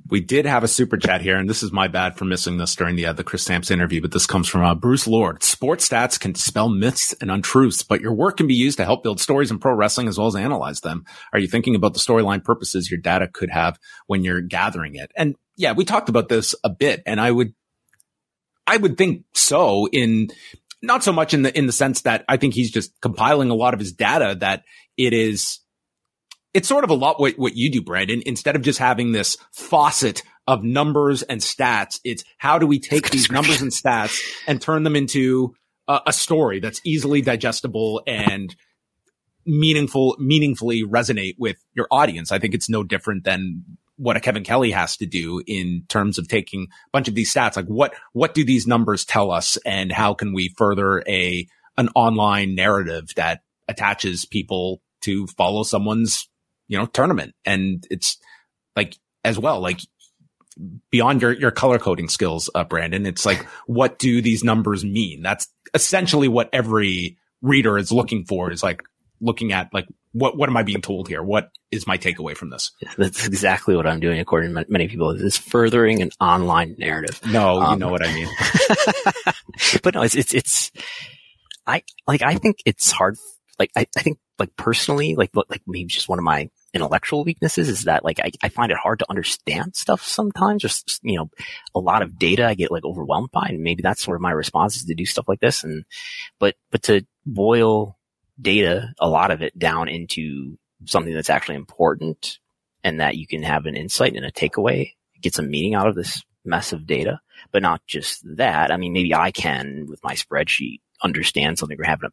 We 0.10 0.22
did 0.22 0.46
have 0.46 0.64
a 0.64 0.68
super 0.68 0.96
chat 0.96 1.22
here, 1.22 1.38
and 1.38 1.50
this 1.50 1.64
is 1.64 1.72
my 1.72 1.88
bad 1.88 2.18
for 2.18 2.26
missing 2.26 2.58
this 2.58 2.76
during 2.76 2.96
the 2.96 3.08
uh, 3.08 3.14
the 3.14 3.24
Chris 3.24 3.44
Samsa 3.44 3.72
interview, 3.72 4.00
but 4.00 4.12
this 4.12 4.28
comes 4.28 4.48
from 4.48 4.64
uh, 4.64 4.76
Bruce 4.76 5.08
Lord. 5.08 5.42
Sports 5.42 5.90
stats 5.90 6.20
can 6.20 6.34
dispel 6.34 6.70
myths 6.70 7.16
and 7.20 7.32
untruths, 7.32 7.82
but 7.82 8.00
your 8.00 8.14
work 8.14 8.38
can 8.38 8.48
be 8.48 8.54
used 8.54 8.78
to 8.78 8.86
help 8.86 9.04
build 9.04 9.20
stories 9.20 9.50
in 9.50 9.58
pro 9.58 9.74
wrestling 9.74 10.08
as 10.08 10.20
well 10.20 10.28
as 10.28 10.36
analyze 10.36 10.82
them. 10.82 11.04
Are 11.34 11.40
you 11.40 11.48
thinking 11.48 11.76
about 11.76 11.94
the 11.94 12.00
storyline 12.00 12.44
purposes 12.44 12.92
your 12.92 13.00
data 13.00 13.28
could 13.28 13.50
have 13.50 13.80
when 14.06 14.24
you're 14.24 14.42
gathering 14.42 14.96
it? 14.96 15.12
And 15.18 15.36
yeah, 15.58 15.74
we 15.74 15.84
talked 15.84 16.08
about 16.08 16.30
this 16.30 16.56
a 16.64 16.70
bit 16.70 17.04
and 17.06 17.20
I 17.20 17.32
would, 17.32 17.54
I 18.66 18.78
would 18.78 18.98
think 18.98 19.26
so 19.34 19.88
in 19.92 20.30
not 20.82 21.04
so 21.04 21.12
much 21.12 21.34
in 21.34 21.42
the, 21.42 21.58
in 21.58 21.66
the 21.66 21.72
sense 21.72 22.02
that 22.02 22.24
I 22.30 22.38
think 22.38 22.54
he's 22.54 22.72
just 22.72 22.94
compiling 23.02 23.50
a 23.50 23.56
lot 23.56 23.74
of 23.74 23.80
his 23.80 23.92
data 23.92 24.38
that 24.40 24.64
it 24.96 25.14
is, 25.14 25.60
it's 26.54 26.68
sort 26.68 26.84
of 26.84 26.90
a 26.90 26.96
lot 26.96 27.20
what, 27.20 27.38
what 27.38 27.56
you 27.56 27.72
do, 27.72 27.82
Brandon. 27.82 28.22
Instead 28.26 28.56
of 28.56 28.62
just 28.62 28.80
having 28.80 29.12
this 29.12 29.38
faucet 29.52 30.24
of 30.48 30.64
numbers 30.64 31.24
and 31.24 31.42
stats, 31.42 32.00
it's 32.04 32.24
how 32.38 32.60
do 32.60 32.68
we 32.68 32.80
take 32.80 33.10
these 33.10 33.32
numbers 33.32 33.62
and 33.62 33.72
stats 33.72 34.22
and 34.48 34.62
turn 34.62 34.84
them 34.84 34.96
into 34.96 35.56
a, 35.88 36.00
a 36.08 36.14
story 36.14 36.60
that's 36.60 36.82
easily 36.86 37.22
digestible 37.22 38.02
and 38.06 38.56
meaningful, 39.46 40.16
meaningfully 40.20 40.84
resonate 40.84 41.36
with 41.40 41.58
your 41.74 41.88
audience. 41.90 42.32
I 42.32 42.40
think 42.40 42.54
it's 42.54 42.70
no 42.70 42.84
different 42.84 43.24
than 43.24 43.64
what 43.98 44.16
a 44.16 44.20
Kevin 44.20 44.44
Kelly 44.44 44.72
has 44.72 44.98
to 44.98 45.06
do 45.06 45.42
in 45.46 45.84
terms 45.90 46.18
of 46.18 46.28
taking 46.28 46.64
a 46.64 46.90
bunch 46.94 47.08
of 47.08 47.16
these 47.16 47.34
stats. 47.34 47.56
Like 47.56 47.66
what, 47.66 47.94
what 48.14 48.34
do 48.34 48.46
these 48.46 48.68
numbers 48.68 49.06
tell 49.06 49.32
us 49.32 49.58
and 49.66 49.92
how 49.92 50.14
can 50.14 50.34
we 50.34 50.54
further 50.58 51.04
a, 51.08 51.48
an 51.78 51.90
online 51.96 52.56
narrative 52.56 53.10
that 53.16 53.42
attaches 53.68 54.26
people 54.26 54.82
to 55.02 55.28
follow 55.28 55.64
someone's, 55.64 56.30
you 56.68 56.78
know, 56.78 56.86
tournament. 56.86 57.34
And 57.46 57.86
it's 57.90 58.18
like 58.76 58.98
as 59.24 59.38
well, 59.38 59.60
like 59.60 59.82
beyond 60.92 61.22
your, 61.22 61.34
your 61.34 61.52
color 61.52 61.80
coding 61.80 62.10
skills, 62.10 62.50
uh, 62.56 62.64
Brandon, 62.64 63.06
it's 63.06 63.26
like, 63.26 63.46
what 63.66 64.00
do 64.00 64.22
these 64.22 64.44
numbers 64.44 64.84
mean? 64.84 65.22
That's 65.22 65.48
essentially 65.74 66.28
what 66.28 66.50
every 66.54 67.18
reader 67.42 67.78
is 67.78 67.92
looking 67.92 68.26
for 68.26 68.52
is 68.52 68.64
like 68.64 68.84
looking 69.20 69.52
at 69.52 69.74
like, 69.74 69.88
what, 70.18 70.36
what 70.36 70.50
am 70.50 70.58
I 70.58 70.64
being 70.64 70.82
told 70.82 71.08
here? 71.08 71.22
What 71.22 71.52
is 71.72 71.86
my 71.86 71.98
takeaway 71.98 72.36
from 72.36 72.50
this? 72.50 72.72
That's 72.98 73.28
exactly 73.28 73.76
what 73.76 73.86
I'm 73.86 74.00
doing, 74.00 74.20
according 74.20 74.54
to 74.56 74.66
many 74.68 74.88
people. 74.88 75.12
Is 75.12 75.38
furthering 75.38 76.02
an 76.02 76.10
online 76.20 76.76
narrative. 76.80 77.20
No, 77.26 77.62
um, 77.62 77.74
you 77.74 77.80
know 77.80 77.92
what 77.92 78.06
I 78.06 78.14
mean. 78.14 78.28
but 79.84 79.94
no, 79.94 80.02
it's, 80.02 80.16
it's, 80.16 80.34
it's, 80.34 80.72
I, 81.66 81.84
like, 82.08 82.24
I 82.24 82.36
think 82.36 82.58
it's 82.66 82.92
hard. 82.92 83.18
Like, 83.60 83.72
I, 83.76 83.86
I 83.96 84.02
think, 84.02 84.18
like, 84.40 84.56
personally, 84.56 85.16
like, 85.16 85.32
like 85.50 85.62
maybe 85.68 85.88
just 85.88 86.10
one 86.10 86.20
of 86.20 86.26
my 86.26 86.50
intellectual 86.74 87.24
weaknesses 87.24 87.70
is 87.70 87.84
that, 87.84 88.04
like, 88.04 88.20
I, 88.20 88.32
I 88.42 88.50
find 88.50 88.72
it 88.72 88.78
hard 88.78 89.00
to 89.00 89.10
understand 89.10 89.76
stuff 89.76 90.04
sometimes. 90.04 90.62
Just, 90.62 91.00
you 91.04 91.18
know, 91.18 91.30
a 91.76 91.80
lot 91.80 92.02
of 92.02 92.18
data 92.18 92.48
I 92.48 92.56
get, 92.56 92.72
like, 92.72 92.86
overwhelmed 92.86 93.30
by. 93.32 93.48
And 93.50 93.62
maybe 93.62 93.84
that's 93.84 94.04
sort 94.04 94.16
of 94.16 94.22
my 94.22 94.32
response 94.32 94.78
is 94.78 94.86
to 94.86 94.96
do 94.96 95.06
stuff 95.06 95.28
like 95.28 95.40
this. 95.42 95.64
And, 95.64 95.86
but, 96.40 96.56
but 96.72 96.84
to 96.84 97.06
boil 97.26 97.97
data, 98.40 98.94
a 99.00 99.10
lot 99.10 99.32
of 99.32 99.42
it 99.42 99.58
down 99.58 99.88
into 99.88 100.58
something 100.86 101.14
that's 101.14 101.30
actually 101.30 101.56
important 101.56 102.40
and 102.84 103.00
that 103.00 103.18
you 103.18 103.28
can 103.28 103.44
have 103.44 103.66
an 103.66 103.76
insight 103.76 104.16
and 104.16 104.26
a 104.26 104.32
takeaway, 104.32 104.94
get 105.22 105.34
some 105.34 105.50
meaning 105.50 105.76
out 105.76 105.88
of 105.88 105.96
this 105.96 106.24
mess 106.46 106.72
of 106.74 106.86
data, 106.86 107.20
but 107.52 107.62
not 107.62 107.86
just 107.88 108.22
that. 108.38 108.72
I 108.72 108.78
mean, 108.78 108.94
maybe 108.94 109.14
I 109.14 109.32
can 109.32 109.86
with 109.88 110.04
my 110.04 110.14
spreadsheet 110.14 110.80
understand 111.02 111.60
something 111.60 111.80
or 111.80 111.84
have 111.84 112.04
a, 112.04 112.12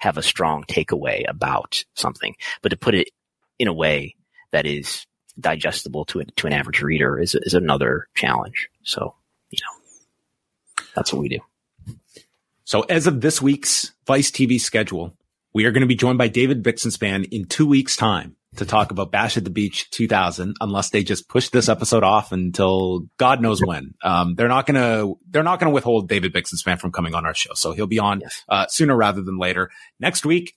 have 0.00 0.18
a 0.18 0.22
strong 0.22 0.64
takeaway 0.64 1.28
about 1.28 1.84
something, 1.94 2.34
but 2.62 2.70
to 2.70 2.76
put 2.76 2.94
it 2.94 3.10
in 3.58 3.68
a 3.68 3.72
way 3.72 4.16
that 4.50 4.66
is 4.66 5.06
digestible 5.38 6.04
to, 6.06 6.20
a, 6.20 6.24
to 6.24 6.46
an 6.46 6.52
average 6.52 6.82
reader 6.82 7.18
is, 7.18 7.34
is 7.34 7.54
another 7.54 8.08
challenge. 8.14 8.68
So, 8.82 9.14
you 9.50 9.58
know, 9.62 10.84
that's 10.94 11.12
what 11.12 11.20
we 11.20 11.28
do. 11.28 11.38
So 12.64 12.82
as 12.82 13.06
of 13.06 13.20
this 13.20 13.40
week's 13.40 13.92
Vice 14.06 14.30
TV 14.30 14.60
schedule, 14.60 15.14
we 15.54 15.64
are 15.64 15.72
going 15.72 15.82
to 15.82 15.86
be 15.86 15.94
joined 15.94 16.18
by 16.18 16.28
David 16.28 16.62
Bixenspan 16.62 17.28
in 17.30 17.46
two 17.46 17.66
weeks 17.66 17.96
time 17.96 18.36
to 18.56 18.64
talk 18.64 18.90
about 18.90 19.12
Bash 19.12 19.36
at 19.36 19.44
the 19.44 19.50
Beach 19.50 19.90
2000, 19.90 20.56
unless 20.60 20.90
they 20.90 21.02
just 21.02 21.28
push 21.28 21.48
this 21.48 21.68
episode 21.68 22.02
off 22.02 22.32
until 22.32 23.02
God 23.18 23.40
knows 23.40 23.64
when. 23.64 23.94
Um, 24.02 24.34
they're 24.34 24.48
not 24.48 24.66
going 24.66 24.74
to, 24.76 25.18
they're 25.28 25.42
not 25.42 25.60
going 25.60 25.70
to 25.70 25.74
withhold 25.74 26.08
David 26.08 26.32
Bixenspan 26.32 26.78
from 26.78 26.92
coming 26.92 27.14
on 27.14 27.26
our 27.26 27.34
show. 27.34 27.54
So 27.54 27.72
he'll 27.72 27.86
be 27.86 27.98
on, 27.98 28.20
yes. 28.20 28.42
uh, 28.48 28.66
sooner 28.68 28.96
rather 28.96 29.22
than 29.22 29.38
later. 29.38 29.70
Next 30.00 30.26
week, 30.26 30.54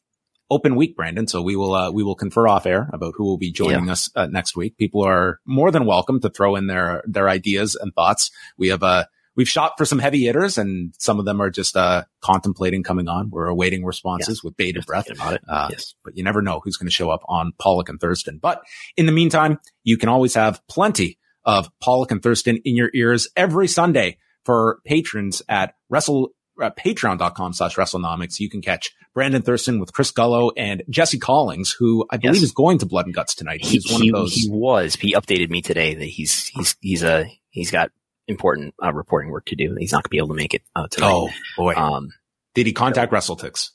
open 0.49 0.75
week, 0.75 0.95
Brandon. 0.95 1.27
So 1.27 1.41
we 1.41 1.55
will, 1.55 1.73
uh, 1.73 1.91
we 1.91 2.03
will 2.03 2.15
confer 2.15 2.47
off 2.47 2.65
air 2.65 2.89
about 2.91 3.13
who 3.15 3.25
will 3.25 3.37
be 3.37 3.51
joining 3.51 3.85
yeah. 3.85 3.93
us 3.93 4.09
uh, 4.15 4.27
next 4.27 4.55
week. 4.55 4.77
People 4.77 5.05
are 5.05 5.39
more 5.45 5.71
than 5.71 5.85
welcome 5.85 6.19
to 6.21 6.29
throw 6.29 6.55
in 6.55 6.67
their, 6.67 7.03
their 7.05 7.29
ideas 7.29 7.75
and 7.75 7.93
thoughts. 7.93 8.31
We 8.57 8.69
have, 8.69 8.83
uh, 8.83 9.05
we've 9.41 9.49
shot 9.49 9.73
for 9.75 9.85
some 9.85 9.97
heavy 9.97 10.25
hitters 10.25 10.59
and 10.59 10.93
some 10.99 11.17
of 11.17 11.25
them 11.25 11.41
are 11.41 11.49
just, 11.49 11.75
uh, 11.75 12.03
contemplating 12.21 12.83
coming 12.83 13.07
on. 13.07 13.31
We're 13.31 13.47
awaiting 13.47 13.83
responses 13.83 14.37
yes. 14.37 14.43
with 14.43 14.55
bated 14.55 14.85
breath. 14.85 15.09
About 15.09 15.33
it. 15.33 15.41
Uh, 15.49 15.69
yes. 15.71 15.95
But 16.03 16.15
you 16.15 16.23
never 16.23 16.43
know 16.43 16.61
who's 16.63 16.77
going 16.77 16.85
to 16.85 16.93
show 16.93 17.09
up 17.09 17.23
on 17.27 17.53
Pollock 17.57 17.89
and 17.89 17.99
Thurston. 17.99 18.37
But 18.39 18.61
in 18.95 19.07
the 19.07 19.11
meantime, 19.11 19.57
you 19.83 19.97
can 19.97 20.09
always 20.09 20.35
have 20.35 20.61
plenty 20.67 21.17
of 21.43 21.71
Pollock 21.81 22.11
and 22.11 22.21
Thurston 22.21 22.57
in 22.63 22.75
your 22.75 22.91
ears 22.93 23.27
every 23.35 23.67
Sunday 23.67 24.19
for 24.45 24.79
patrons 24.85 25.41
at 25.49 25.73
wrestle, 25.89 26.29
uh, 26.61 26.69
patreon.com 26.69 27.53
slash 27.53 27.77
Wrestlenomics. 27.77 28.39
You 28.39 28.47
can 28.47 28.61
catch 28.61 28.91
Brandon 29.15 29.41
Thurston 29.41 29.79
with 29.79 29.91
Chris 29.91 30.11
Gullo 30.11 30.51
and 30.55 30.83
Jesse 30.87 31.17
Collings, 31.17 31.75
who 31.77 32.05
I 32.11 32.17
believe 32.17 32.35
yes. 32.35 32.43
is 32.43 32.51
going 32.51 32.77
to 32.77 32.85
Blood 32.85 33.07
and 33.07 33.15
Guts 33.15 33.33
tonight. 33.33 33.65
He's 33.65 33.85
he, 33.85 33.93
one 33.93 34.01
of 34.03 34.13
those. 34.13 34.35
He 34.35 34.49
was. 34.51 34.95
He 34.95 35.15
updated 35.15 35.49
me 35.49 35.63
today 35.63 35.95
that 35.95 36.05
he's, 36.05 36.47
he's, 36.47 36.75
he's 36.79 37.03
a, 37.03 37.25
he's 37.49 37.71
got 37.71 37.89
important 38.31 38.73
uh, 38.83 38.93
reporting 38.93 39.31
work 39.31 39.45
to 39.45 39.55
do. 39.55 39.75
He's 39.77 39.91
not 39.91 40.03
going 40.03 40.03
to 40.03 40.09
be 40.09 40.17
able 40.17 40.29
to 40.29 40.33
make 40.33 40.53
it 40.53 40.63
uh, 40.75 40.87
tonight. 40.87 41.11
Oh 41.11 41.29
boy! 41.57 41.73
Um, 41.75 42.11
Did 42.55 42.67
he 42.67 42.73
contact 42.73 43.11
so, 43.11 43.35
WrestleTix? 43.35 43.69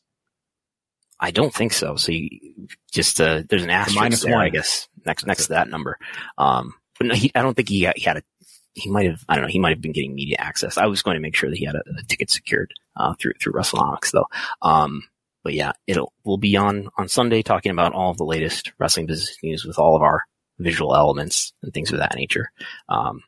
I 1.18 1.30
don't 1.30 1.54
think 1.54 1.72
so. 1.72 1.96
So 1.96 2.12
you 2.12 2.28
just 2.92 3.20
uh, 3.20 3.42
there's 3.48 3.62
an 3.62 3.70
asterisk 3.70 4.00
minus 4.00 4.22
there, 4.22 4.34
one. 4.34 4.44
I 4.44 4.48
guess 4.48 4.88
next 5.04 5.26
next 5.26 5.44
to 5.44 5.52
that 5.54 5.68
number. 5.68 5.98
Um, 6.36 6.74
but 6.98 7.08
no, 7.08 7.14
he, 7.14 7.30
I 7.34 7.42
don't 7.42 7.54
think 7.54 7.68
he, 7.68 7.88
he 7.96 8.02
had 8.02 8.18
a. 8.18 8.22
He 8.74 8.90
might 8.90 9.06
have. 9.06 9.24
I 9.28 9.36
don't 9.36 9.42
know. 9.42 9.50
He 9.50 9.58
might 9.58 9.70
have 9.70 9.80
been 9.80 9.92
getting 9.92 10.14
media 10.14 10.36
access. 10.38 10.76
I 10.76 10.86
was 10.86 11.02
going 11.02 11.14
to 11.14 11.20
make 11.20 11.34
sure 11.34 11.48
that 11.48 11.58
he 11.58 11.64
had 11.64 11.76
a, 11.76 11.82
a 11.98 12.02
ticket 12.02 12.30
secured 12.30 12.72
uh, 12.96 13.14
through 13.14 13.34
through 13.40 13.54
Wrestlenomics 13.54 14.10
though. 14.10 14.26
Um, 14.60 15.04
but 15.42 15.54
yeah, 15.54 15.72
it'll 15.86 16.12
we'll 16.24 16.36
be 16.36 16.56
on 16.56 16.88
on 16.98 17.08
Sunday 17.08 17.42
talking 17.42 17.72
about 17.72 17.92
all 17.92 18.10
of 18.10 18.18
the 18.18 18.24
latest 18.24 18.72
wrestling 18.78 19.06
business 19.06 19.36
news 19.42 19.64
with 19.64 19.78
all 19.78 19.96
of 19.96 20.02
our 20.02 20.24
visual 20.58 20.94
elements 20.94 21.52
and 21.62 21.72
things 21.72 21.92
of 21.92 21.98
that 21.98 22.16
nature. 22.16 22.50
Um, 22.88 23.22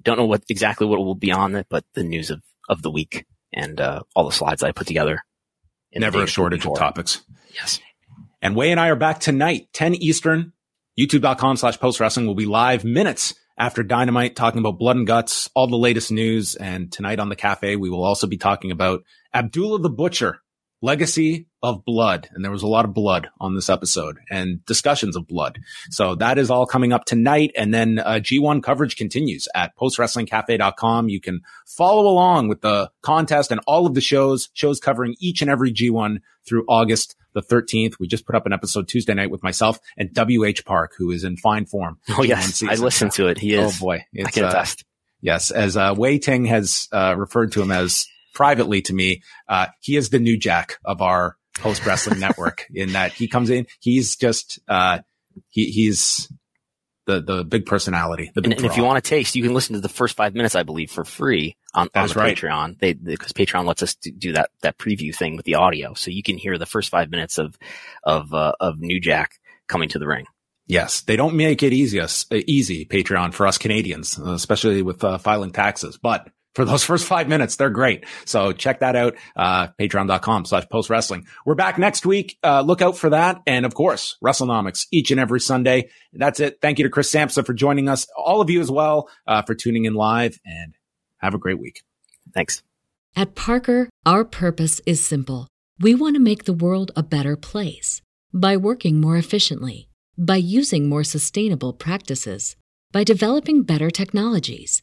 don't 0.00 0.18
know 0.18 0.26
what 0.26 0.44
exactly 0.48 0.86
what 0.86 0.98
will 1.00 1.14
be 1.14 1.32
on 1.32 1.54
it, 1.54 1.66
but 1.68 1.84
the 1.94 2.04
news 2.04 2.30
of, 2.30 2.42
of 2.68 2.82
the 2.82 2.90
week 2.90 3.26
and 3.52 3.80
uh, 3.80 4.02
all 4.14 4.24
the 4.24 4.32
slides 4.32 4.62
I 4.62 4.72
put 4.72 4.86
together. 4.86 5.22
Never 5.94 6.22
a 6.22 6.26
shortage 6.26 6.64
of 6.64 6.76
topics. 6.76 7.22
Yes. 7.52 7.80
And 8.40 8.54
Wai 8.54 8.66
and 8.66 8.80
I 8.80 8.88
are 8.88 8.96
back 8.96 9.20
tonight, 9.20 9.68
10 9.72 9.96
Eastern, 9.96 10.52
youtube.com 10.98 11.56
slash 11.56 11.78
post 11.80 12.00
wrestling 12.00 12.26
will 12.26 12.34
be 12.34 12.46
live 12.46 12.84
minutes 12.84 13.34
after 13.58 13.82
Dynamite 13.82 14.36
talking 14.36 14.60
about 14.60 14.78
blood 14.78 14.96
and 14.96 15.06
guts, 15.06 15.50
all 15.54 15.66
the 15.66 15.76
latest 15.76 16.10
news. 16.10 16.54
And 16.54 16.90
tonight 16.90 17.18
on 17.18 17.28
the 17.28 17.36
cafe, 17.36 17.76
we 17.76 17.90
will 17.90 18.04
also 18.04 18.26
be 18.26 18.38
talking 18.38 18.70
about 18.70 19.02
Abdullah 19.34 19.80
the 19.80 19.90
Butcher 19.90 20.40
legacy 20.82 21.46
of 21.62 21.84
blood. 21.84 22.28
And 22.32 22.42
there 22.42 22.50
was 22.50 22.62
a 22.62 22.68
lot 22.68 22.84
of 22.84 22.94
blood 22.94 23.28
on 23.38 23.54
this 23.54 23.68
episode 23.68 24.18
and 24.30 24.64
discussions 24.64 25.14
of 25.14 25.26
blood. 25.26 25.58
So 25.90 26.14
that 26.16 26.38
is 26.38 26.50
all 26.50 26.66
coming 26.66 26.92
up 26.92 27.04
tonight. 27.04 27.52
And 27.56 27.72
then 27.72 27.98
uh, 27.98 28.14
G1 28.14 28.62
coverage 28.62 28.96
continues 28.96 29.46
at 29.54 29.76
postwrestlingcafe.com. 29.76 31.08
You 31.08 31.20
can 31.20 31.42
follow 31.66 32.10
along 32.10 32.48
with 32.48 32.62
the 32.62 32.90
contest 33.02 33.50
and 33.50 33.60
all 33.66 33.86
of 33.86 33.94
the 33.94 34.00
shows, 34.00 34.48
shows 34.54 34.80
covering 34.80 35.16
each 35.20 35.42
and 35.42 35.50
every 35.50 35.72
G1 35.72 36.20
through 36.46 36.64
August 36.68 37.16
the 37.34 37.42
13th. 37.42 37.94
We 38.00 38.08
just 38.08 38.26
put 38.26 38.34
up 38.34 38.46
an 38.46 38.52
episode 38.52 38.88
Tuesday 38.88 39.14
night 39.14 39.30
with 39.30 39.42
myself 39.42 39.78
and 39.98 40.10
WH 40.16 40.64
Park, 40.64 40.92
who 40.96 41.10
is 41.10 41.24
in 41.24 41.36
fine 41.36 41.66
form. 41.66 41.98
Oh, 42.20 42.22
yes. 42.22 42.62
I 42.62 42.74
listened 42.74 43.12
to 43.12 43.28
it. 43.28 43.38
He 43.38 43.54
is. 43.54 43.76
Oh 43.76 43.80
boy. 43.84 44.04
It's, 44.12 44.28
I 44.28 44.30
can 44.30 44.44
attest. 44.44 44.82
Uh, 44.82 44.84
yes. 45.22 45.50
As, 45.50 45.74
uh, 45.76 45.94
Wai 45.96 46.18
Ting 46.18 46.44
has, 46.46 46.86
uh, 46.92 47.14
referred 47.16 47.52
to 47.52 47.62
him 47.62 47.70
as 47.70 48.06
privately 48.34 48.82
to 48.82 48.94
me, 48.94 49.22
uh, 49.48 49.66
he 49.80 49.96
is 49.96 50.10
the 50.10 50.18
new 50.18 50.36
Jack 50.36 50.78
of 50.84 51.02
our 51.02 51.36
post 51.54 51.84
wrestling 51.84 52.20
network 52.20 52.66
in 52.72 52.92
that 52.92 53.12
he 53.12 53.28
comes 53.28 53.50
in, 53.50 53.66
he's 53.80 54.16
just, 54.16 54.58
uh, 54.68 54.98
he, 55.48 55.66
he's 55.66 56.32
the, 57.06 57.20
the 57.20 57.44
big 57.44 57.66
personality. 57.66 58.30
The 58.34 58.42
big 58.42 58.52
and, 58.52 58.60
and 58.60 58.70
if 58.70 58.76
you 58.76 58.84
want 58.84 59.02
to 59.02 59.08
taste, 59.08 59.34
you 59.34 59.42
can 59.42 59.54
listen 59.54 59.74
to 59.74 59.80
the 59.80 59.88
first 59.88 60.16
five 60.16 60.34
minutes, 60.34 60.54
I 60.54 60.62
believe, 60.62 60.90
for 60.90 61.04
free 61.04 61.56
on, 61.74 61.88
on 61.94 62.08
the 62.08 62.14
right. 62.14 62.36
Patreon. 62.36 62.78
They, 62.78 62.92
because 62.92 63.32
Patreon 63.32 63.64
lets 63.64 63.82
us 63.82 63.94
do 63.94 64.32
that, 64.32 64.50
that 64.62 64.78
preview 64.78 65.14
thing 65.14 65.36
with 65.36 65.44
the 65.44 65.56
audio. 65.56 65.94
So 65.94 66.10
you 66.10 66.22
can 66.22 66.38
hear 66.38 66.58
the 66.58 66.66
first 66.66 66.90
five 66.90 67.10
minutes 67.10 67.38
of, 67.38 67.58
of, 68.04 68.32
uh, 68.32 68.52
of 68.60 68.78
New 68.78 69.00
Jack 69.00 69.32
coming 69.68 69.88
to 69.90 69.98
the 69.98 70.06
ring. 70.06 70.26
Yes, 70.66 71.00
they 71.00 71.16
don't 71.16 71.34
make 71.34 71.64
it 71.64 71.72
easy, 71.72 72.00
easy 72.30 72.84
Patreon 72.84 73.34
for 73.34 73.48
us 73.48 73.58
Canadians, 73.58 74.16
especially 74.18 74.82
with 74.82 75.02
uh, 75.02 75.18
filing 75.18 75.50
taxes. 75.50 75.98
But 76.00 76.28
for 76.54 76.64
those 76.64 76.84
first 76.90 77.06
five 77.06 77.28
minutes. 77.28 77.56
They're 77.56 77.70
great. 77.70 78.04
So 78.24 78.52
check 78.52 78.80
that 78.80 78.96
out. 78.96 79.16
Uh, 79.36 79.68
patreon.com 79.78 80.44
slash 80.44 80.68
post 80.68 80.90
wrestling. 80.90 81.26
We're 81.44 81.54
back 81.54 81.78
next 81.78 82.06
week. 82.06 82.38
Uh, 82.42 82.62
look 82.62 82.82
out 82.82 82.96
for 82.96 83.10
that. 83.10 83.42
And 83.46 83.64
of 83.66 83.74
course, 83.74 84.16
Wrestlenomics 84.24 84.86
each 84.90 85.10
and 85.10 85.20
every 85.20 85.40
Sunday. 85.40 85.90
That's 86.12 86.40
it. 86.40 86.58
Thank 86.60 86.78
you 86.78 86.84
to 86.84 86.90
Chris 86.90 87.12
Samsa 87.12 87.44
for 87.44 87.54
joining 87.54 87.88
us. 87.88 88.06
All 88.16 88.40
of 88.40 88.50
you 88.50 88.60
as 88.60 88.70
well, 88.70 89.08
uh, 89.26 89.42
for 89.42 89.54
tuning 89.54 89.84
in 89.84 89.94
live 89.94 90.38
and 90.44 90.74
have 91.18 91.34
a 91.34 91.38
great 91.38 91.58
week. 91.58 91.82
Thanks. 92.34 92.62
At 93.16 93.34
Parker, 93.34 93.88
our 94.06 94.24
purpose 94.24 94.80
is 94.86 95.04
simple. 95.04 95.48
We 95.80 95.94
want 95.94 96.14
to 96.14 96.20
make 96.20 96.44
the 96.44 96.52
world 96.52 96.92
a 96.94 97.02
better 97.02 97.36
place 97.36 98.02
by 98.32 98.56
working 98.56 99.00
more 99.00 99.16
efficiently, 99.16 99.88
by 100.16 100.36
using 100.36 100.88
more 100.88 101.02
sustainable 101.02 101.72
practices, 101.72 102.56
by 102.92 103.02
developing 103.02 103.62
better 103.62 103.90
technologies 103.90 104.82